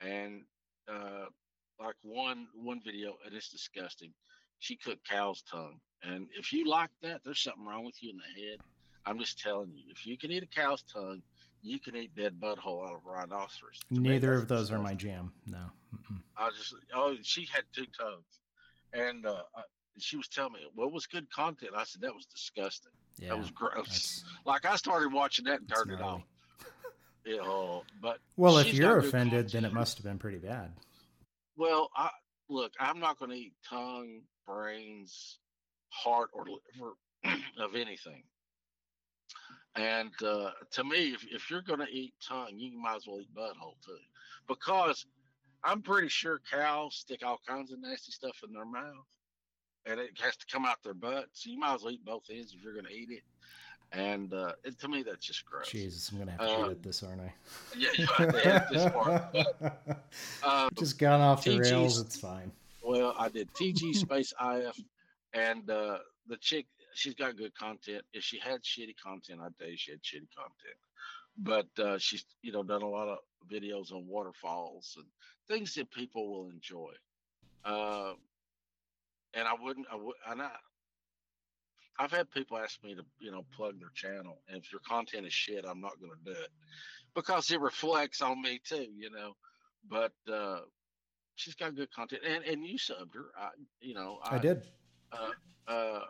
and 0.00 0.42
uh, 0.92 1.26
like 1.80 1.96
one 2.02 2.48
one 2.54 2.80
video, 2.84 3.14
and 3.24 3.34
it's 3.34 3.50
disgusting. 3.50 4.12
She 4.58 4.76
cooked 4.76 5.08
cow's 5.08 5.42
tongue, 5.42 5.78
and 6.02 6.28
if 6.38 6.52
you 6.52 6.68
like 6.68 6.90
that, 7.02 7.20
there's 7.24 7.40
something 7.40 7.64
wrong 7.64 7.84
with 7.84 8.02
you 8.02 8.10
in 8.10 8.16
the 8.16 8.42
head. 8.42 8.58
I'm 9.06 9.18
just 9.18 9.38
telling 9.38 9.70
you, 9.72 9.84
if 9.90 10.06
you 10.06 10.18
can 10.18 10.30
eat 10.30 10.42
a 10.42 10.46
cow's 10.46 10.82
tongue, 10.82 11.22
you 11.62 11.78
can 11.80 11.96
eat 11.96 12.14
dead 12.14 12.38
butthole 12.40 12.86
out 12.86 12.94
of 12.94 13.04
rhinoceros. 13.04 13.80
Neither 13.90 14.34
of 14.34 14.48
those 14.48 14.70
are 14.70 14.78
my 14.78 14.94
jam. 14.94 15.32
No. 15.46 15.58
Mm-mm. 15.94 16.20
I 16.36 16.50
just 16.50 16.74
oh 16.94 17.16
she 17.22 17.48
had 17.52 17.64
two 17.72 17.86
tongues, 17.98 18.40
and 18.92 19.26
uh, 19.26 19.42
I, 19.56 19.62
she 19.98 20.16
was 20.16 20.28
telling 20.28 20.52
me 20.52 20.60
what 20.74 20.92
was 20.92 21.06
good 21.06 21.30
content. 21.30 21.72
I 21.76 21.84
said 21.84 22.02
that 22.02 22.14
was 22.14 22.26
disgusting. 22.26 22.92
Yeah. 23.18 23.30
that 23.30 23.38
was 23.38 23.50
gross. 23.50 24.24
Like 24.44 24.64
I 24.64 24.76
started 24.76 25.12
watching 25.12 25.46
that 25.46 25.60
and 25.60 25.68
turned 25.68 25.92
it 25.92 26.00
off. 26.00 26.22
Yeah, 27.26 27.42
oh, 27.42 27.82
but 28.00 28.20
Well, 28.38 28.56
if 28.56 28.72
you're 28.72 29.00
offended, 29.00 29.50
then 29.50 29.66
it 29.66 29.74
must 29.74 29.98
have 29.98 30.04
been 30.04 30.16
pretty 30.16 30.38
bad. 30.38 30.72
Well, 31.58 31.90
I 31.94 32.08
look. 32.48 32.72
I'm 32.80 33.00
not 33.00 33.18
going 33.18 33.32
to 33.32 33.36
eat 33.36 33.52
tongue, 33.68 34.22
brains, 34.46 35.36
heart, 35.98 36.30
or 36.32 36.44
liver 36.44 36.92
of 37.58 37.74
anything. 37.74 38.22
And 39.76 40.10
uh, 40.24 40.50
to 40.72 40.84
me, 40.84 41.12
if, 41.12 41.24
if 41.30 41.50
you're 41.50 41.62
going 41.62 41.80
to 41.80 41.88
eat 41.90 42.14
tongue, 42.26 42.54
you 42.56 42.80
might 42.80 42.96
as 42.96 43.06
well 43.06 43.20
eat 43.20 43.34
butthole 43.34 43.74
too, 43.84 43.96
because 44.48 45.06
I'm 45.62 45.82
pretty 45.82 46.08
sure 46.08 46.40
cows 46.50 46.94
stick 46.96 47.20
all 47.24 47.40
kinds 47.46 47.72
of 47.72 47.80
nasty 47.80 48.12
stuff 48.12 48.36
in 48.46 48.52
their 48.52 48.64
mouth, 48.64 49.06
and 49.86 50.00
it 50.00 50.10
has 50.20 50.36
to 50.36 50.46
come 50.50 50.64
out 50.64 50.76
their 50.82 50.94
butt. 50.94 51.26
So 51.32 51.50
you 51.50 51.58
might 51.58 51.74
as 51.74 51.82
well 51.82 51.92
eat 51.92 52.04
both 52.04 52.24
ends 52.30 52.54
if 52.56 52.62
you're 52.62 52.72
going 52.74 52.86
to 52.86 52.92
eat 52.92 53.10
it. 53.10 53.22
And 53.92 54.34
uh, 54.34 54.52
it, 54.64 54.78
to 54.80 54.88
me, 54.88 55.02
that's 55.02 55.24
just 55.24 55.46
gross. 55.46 55.68
Jesus, 55.68 56.10
I'm 56.10 56.18
gonna 56.18 56.32
have 56.32 56.40
to 56.40 56.46
Uh, 56.46 56.64
edit 56.66 56.82
this, 56.82 57.02
aren't 57.02 57.22
I? 57.22 57.32
Yeah, 57.78 57.88
you 57.96 58.06
have 58.06 58.32
to 58.32 58.46
edit 58.46 58.68
this 58.70 58.92
part. 58.92 59.32
But, 59.32 60.04
uh, 60.42 60.68
Just 60.78 60.98
gone 60.98 61.22
off 61.22 61.42
the 61.42 61.52
TG's 61.52 61.72
rails. 61.72 62.00
It's 62.00 62.20
fine. 62.20 62.52
Well, 62.82 63.14
I 63.18 63.30
did 63.30 63.48
TG 63.54 63.94
space 63.94 64.34
IF, 64.38 64.78
and 65.32 65.68
uh, 65.70 65.98
the 66.26 66.36
chick, 66.38 66.66
she's 66.94 67.14
got 67.14 67.36
good 67.36 67.54
content. 67.54 68.02
If 68.12 68.24
she 68.24 68.38
had 68.38 68.62
shitty 68.62 68.96
content, 69.02 69.40
I'd 69.42 69.56
tell 69.58 69.68
you 69.68 69.76
she 69.76 69.92
had 69.92 70.02
shitty 70.02 70.28
content. 70.36 70.78
But 71.36 71.68
uh, 71.78 71.98
she's, 71.98 72.24
you 72.42 72.52
know, 72.52 72.62
done 72.62 72.82
a 72.82 72.88
lot 72.88 73.08
of 73.08 73.18
videos 73.50 73.92
on 73.92 74.06
waterfalls 74.08 74.94
and 74.96 75.06
things 75.46 75.74
that 75.74 75.90
people 75.90 76.28
will 76.28 76.50
enjoy. 76.50 76.92
Uh, 77.64 78.14
and 79.34 79.46
I 79.46 79.52
wouldn't, 79.60 79.86
I 79.92 79.96
would, 79.96 80.16
and 80.28 80.42
I, 80.42 80.50
I've 81.98 82.12
had 82.12 82.30
people 82.30 82.58
ask 82.58 82.82
me 82.82 82.94
to, 82.94 83.02
you 83.18 83.30
know, 83.30 83.44
plug 83.56 83.78
their 83.80 83.90
channel, 83.94 84.38
and 84.48 84.62
if 84.62 84.70
your 84.72 84.80
content 84.88 85.26
is 85.26 85.32
shit, 85.32 85.64
I'm 85.68 85.80
not 85.80 86.00
going 86.00 86.12
to 86.12 86.32
do 86.32 86.38
it 86.38 86.50
because 87.14 87.50
it 87.50 87.60
reflects 87.60 88.22
on 88.22 88.40
me 88.40 88.60
too, 88.64 88.86
you 88.96 89.10
know. 89.10 89.34
But 89.88 90.12
uh, 90.32 90.60
she's 91.34 91.54
got 91.54 91.74
good 91.74 91.92
content, 91.92 92.22
and 92.26 92.44
and 92.44 92.64
you 92.64 92.78
subbed 92.78 93.14
her. 93.14 93.26
I, 93.38 93.48
you 93.80 93.94
know, 93.94 94.20
I 94.24 94.38
did. 94.38 94.62
Uh, 95.12 95.70
uh, 95.70 96.00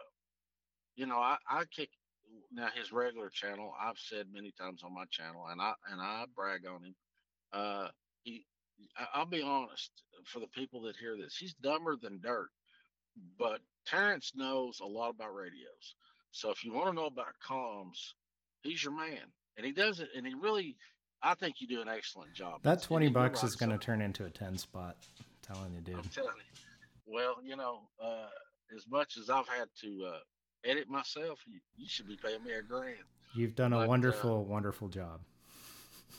you 0.97 1.07
know, 1.07 1.19
I 1.19 1.37
I 1.49 1.65
kick 1.65 1.91
now 2.53 2.69
his 2.75 2.93
regular 2.93 3.29
channel. 3.29 3.73
I've 3.81 3.99
said 3.99 4.27
many 4.33 4.53
times 4.59 4.83
on 4.85 4.95
my 4.95 5.05
channel, 5.11 5.47
and 5.51 5.61
I 5.61 5.73
and 5.91 6.01
I 6.01 6.25
brag 6.35 6.67
on 6.67 6.85
him. 6.85 6.95
Uh, 7.53 7.89
he, 8.23 8.45
I'll 9.15 9.27
be 9.27 9.43
honest. 9.43 9.91
For 10.25 10.41
the 10.41 10.49
people 10.49 10.83
that 10.83 10.97
hear 10.97 11.17
this, 11.17 11.37
he's 11.37 11.55
dumber 11.55 11.97
than 11.97 12.21
dirt. 12.21 12.49
But 13.39 13.61
Terrence 13.87 14.33
knows 14.35 14.81
a 14.81 14.87
lot 14.87 15.11
about 15.11 15.35
radios. 15.35 15.95
So 16.33 16.51
if 16.51 16.65
you 16.65 16.73
want 16.73 16.89
to 16.89 16.93
know 16.93 17.07
about 17.07 17.35
comms, 17.49 18.13
he's 18.63 18.83
your 18.83 18.93
man, 18.93 19.33
and 19.57 19.65
he 19.65 19.73
does 19.73 20.01
it. 20.01 20.09
And 20.17 20.27
he 20.27 20.35
really, 20.35 20.77
I 21.23 21.35
think 21.35 21.61
you 21.61 21.69
do 21.69 21.81
an 21.81 21.89
excellent 21.89 22.35
job. 22.35 22.61
That 22.63 22.83
twenty 22.83 23.09
bucks 23.09 23.43
is 23.43 23.57
gonna 23.57 23.79
turn 23.79 24.03
into 24.03 24.25
a 24.25 24.31
ten 24.31 24.59
spot. 24.59 24.97
I'm 25.19 25.55
telling 25.55 25.73
you, 25.73 25.81
dude. 25.81 25.97
I'm 25.97 26.03
telling 26.05 26.31
you. 26.37 27.15
Well, 27.15 27.37
you 27.43 27.57
know, 27.57 27.89
uh, 28.03 28.27
as 28.77 28.85
much 28.89 29.17
as 29.17 29.31
I've 29.31 29.49
had 29.49 29.69
to 29.83 30.11
uh, 30.15 30.19
edit 30.65 30.89
myself, 30.89 31.41
you, 31.47 31.61
you 31.77 31.89
should 31.89 32.09
be 32.09 32.17
paying 32.17 32.43
me 32.45 32.53
a 32.53 32.63
grand. 32.63 32.97
You've 33.35 33.55
done 33.55 33.73
a 33.73 33.79
but, 33.79 33.85
uh, 33.85 33.89
wonderful, 33.89 34.45
wonderful 34.45 34.89
job. 34.89 35.21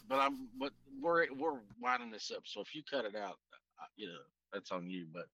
But 0.07 0.19
I'm, 0.19 0.47
but 0.59 0.71
we're 1.01 1.27
we're 1.37 1.59
winding 1.81 2.11
this 2.11 2.31
up. 2.35 2.43
So 2.45 2.61
if 2.61 2.73
you 2.73 2.81
cut 2.89 3.05
it 3.05 3.15
out, 3.15 3.37
uh, 3.53 3.85
you 3.95 4.07
know, 4.07 4.19
that's 4.51 4.71
on 4.71 4.89
you. 4.89 5.05
But 5.13 5.25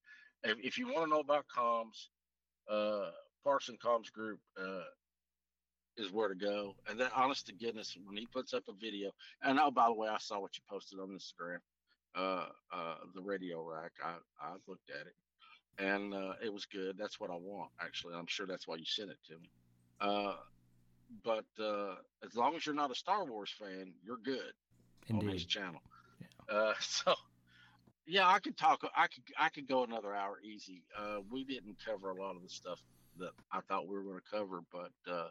if, 0.44 0.58
if 0.64 0.78
you 0.78 0.88
want 0.88 1.06
to 1.06 1.10
know 1.10 1.20
about 1.20 1.46
comms, 1.48 2.08
uh, 2.70 3.12
Parson 3.44 3.78
Comms 3.84 4.12
Group 4.12 4.40
uh, 4.60 4.84
is 5.98 6.12
where 6.12 6.28
to 6.28 6.36
go. 6.36 6.76
And 6.90 7.00
then, 7.00 7.10
honest 7.16 7.46
to 7.48 7.54
goodness, 7.54 7.96
when 8.06 8.18
he 8.18 8.28
puts 8.28 8.54
up 8.54 8.64
a 8.68 8.74
video, 8.74 9.12
and 9.44 9.60
oh, 9.60 9.72
by 9.72 9.86
the 9.88 9.94
way, 9.94 10.10
I 10.10 10.18
saw 10.20 10.40
what 10.40 10.58
you 10.58 10.64
posted 10.70 11.00
on 11.00 11.10
Instagram, 11.10 11.60
uh, 12.16 12.48
uh, 12.74 12.96
the 13.14 13.22
radio 13.22 13.64
rack. 13.64 13.92
I 14.04 14.16
I 14.42 14.54
looked 14.68 14.90
at 14.90 15.08
it, 15.08 15.16
and 15.78 16.14
uh, 16.14 16.34
it 16.44 16.52
was 16.54 16.66
good. 16.66 16.98
That's 16.98 17.20
what 17.20 17.30
I 17.30 17.36
want, 17.36 17.72
actually. 17.82 18.16
I'm 18.16 18.28
sure 18.28 18.46
that's 18.48 18.68
why 18.68 18.76
you 18.76 18.86
sent 18.86 19.12
it 19.12 19.18
to 19.28 19.34
me. 19.40 19.50
Uh, 20.00 20.36
but 21.24 21.46
uh, 21.62 21.96
as 22.26 22.36
long 22.36 22.56
as 22.56 22.66
you're 22.66 22.76
not 22.76 22.92
a 22.92 22.96
Star 22.96 23.26
Wars 23.26 23.54
fan, 23.58 23.94
you're 24.04 24.18
good 24.18 24.54
on 25.14 25.28
this 25.28 25.44
Indeed. 25.44 25.46
channel. 25.46 25.82
Uh, 26.50 26.74
so 26.80 27.14
yeah, 28.06 28.28
I 28.28 28.40
could 28.40 28.58
talk. 28.58 28.82
I 28.96 29.08
could 29.08 29.24
I 29.38 29.50
could 29.50 29.68
go 29.68 29.84
another 29.84 30.14
hour 30.14 30.40
easy. 30.42 30.84
Uh, 30.98 31.20
we 31.32 31.44
didn't 31.44 31.78
cover 31.86 32.10
a 32.10 32.16
lot 32.22 32.36
of 32.36 32.44
the 32.44 32.50
stuff 32.50 32.80
that 33.18 33.32
I 33.52 33.62
thought 33.68 33.88
we 33.88 33.96
were 33.96 34.04
going 34.04 34.20
to 34.20 34.38
cover, 34.38 34.62
but 34.72 34.92
uh, 35.12 35.30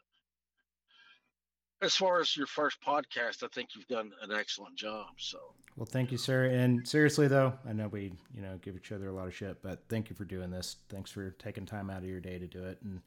as 1.83 1.95
far 1.95 2.21
as 2.21 2.37
your 2.37 2.47
first 2.47 2.79
podcast, 2.81 3.43
I 3.43 3.49
think 3.53 3.71
you've 3.75 3.87
done 3.87 4.13
an 4.23 4.33
excellent 4.33 4.77
job. 4.77 5.09
So 5.19 5.39
Well, 5.77 5.87
thank 5.87 6.13
you, 6.13 6.19
sir. 6.19 6.47
And 6.47 6.87
seriously, 6.87 7.29
though, 7.29 7.55
I 7.69 7.73
know 7.73 7.89
we, 7.89 8.13
you 8.35 8.43
know, 8.43 8.59
give 8.63 8.77
each 8.77 8.93
other 8.93 9.09
a 9.09 9.13
lot 9.13 9.27
of 9.27 9.35
shit, 9.35 9.63
but 9.63 9.83
thank 9.89 10.09
you 10.11 10.17
for 10.17 10.25
doing 10.25 10.51
this. 10.51 10.77
Thanks 10.89 11.11
for 11.11 11.31
taking 11.33 11.67
time 11.67 11.91
out 11.91 11.99
of 11.99 12.09
your 12.09 12.21
day 12.21 12.39
to 12.39 12.47
do 12.47 12.65
it. 12.65 12.79
And 12.83 13.01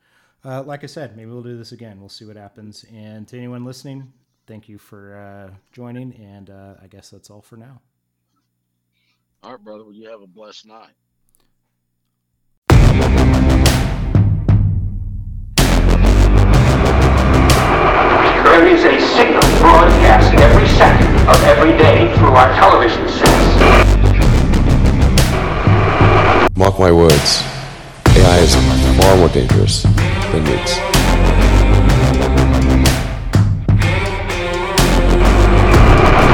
uh, 0.45 0.63
like 0.63 0.83
I 0.83 0.87
said, 0.87 1.15
maybe 1.15 1.31
we'll 1.31 1.43
do 1.43 1.57
this 1.57 1.71
again. 1.71 1.99
We'll 1.99 2.09
see 2.09 2.25
what 2.25 2.35
happens. 2.37 2.85
And 2.93 3.27
to 3.29 3.37
anyone 3.37 3.65
listening, 3.65 4.11
thank 4.45 4.69
you 4.69 4.77
for 4.77 5.17
uh, 5.17 5.55
joining. 5.71 6.13
And 6.15 6.49
uh, 6.49 6.75
I 6.81 6.87
guess 6.87 7.09
that's 7.09 7.29
all 7.29 7.41
for 7.41 7.57
now. 7.57 7.81
all 9.43 9.51
right, 9.51 9.63
brother. 9.63 9.83
Well, 9.83 9.93
you 9.93 10.09
have 10.09 10.21
a 10.21 10.27
blessed 10.27 10.67
night. 10.67 10.93
There 18.67 18.75
is 18.75 18.83
a 18.83 19.15
signal 19.15 19.39
broadcast 19.61 20.33
every 20.33 20.67
second 20.67 21.07
of 21.29 21.41
every 21.43 21.71
day 21.77 22.13
through 22.17 22.35
our 22.35 22.53
television 22.55 23.07
sets. 23.07 23.55
Mark 26.57 26.77
my 26.77 26.91
words, 26.91 27.43
AI 28.07 28.39
is 28.39 28.55
far 28.99 29.15
more 29.15 29.29
dangerous 29.29 29.83
than 29.83 30.43
nukes. 30.43 30.73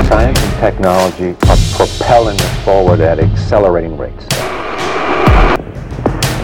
Science 0.08 0.40
and 0.40 0.60
technology 0.60 1.36
are 1.52 1.58
propelling 1.78 2.42
us 2.42 2.64
forward 2.66 3.00
at 3.02 3.20
accelerating 3.20 3.96
rates. 3.96 4.26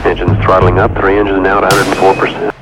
Engines 0.06 0.38
throttling 0.46 0.78
up, 0.78 0.96
three 1.00 1.18
engines 1.18 1.42
now 1.42 1.58
at 1.64 1.72
104%. 1.72 2.59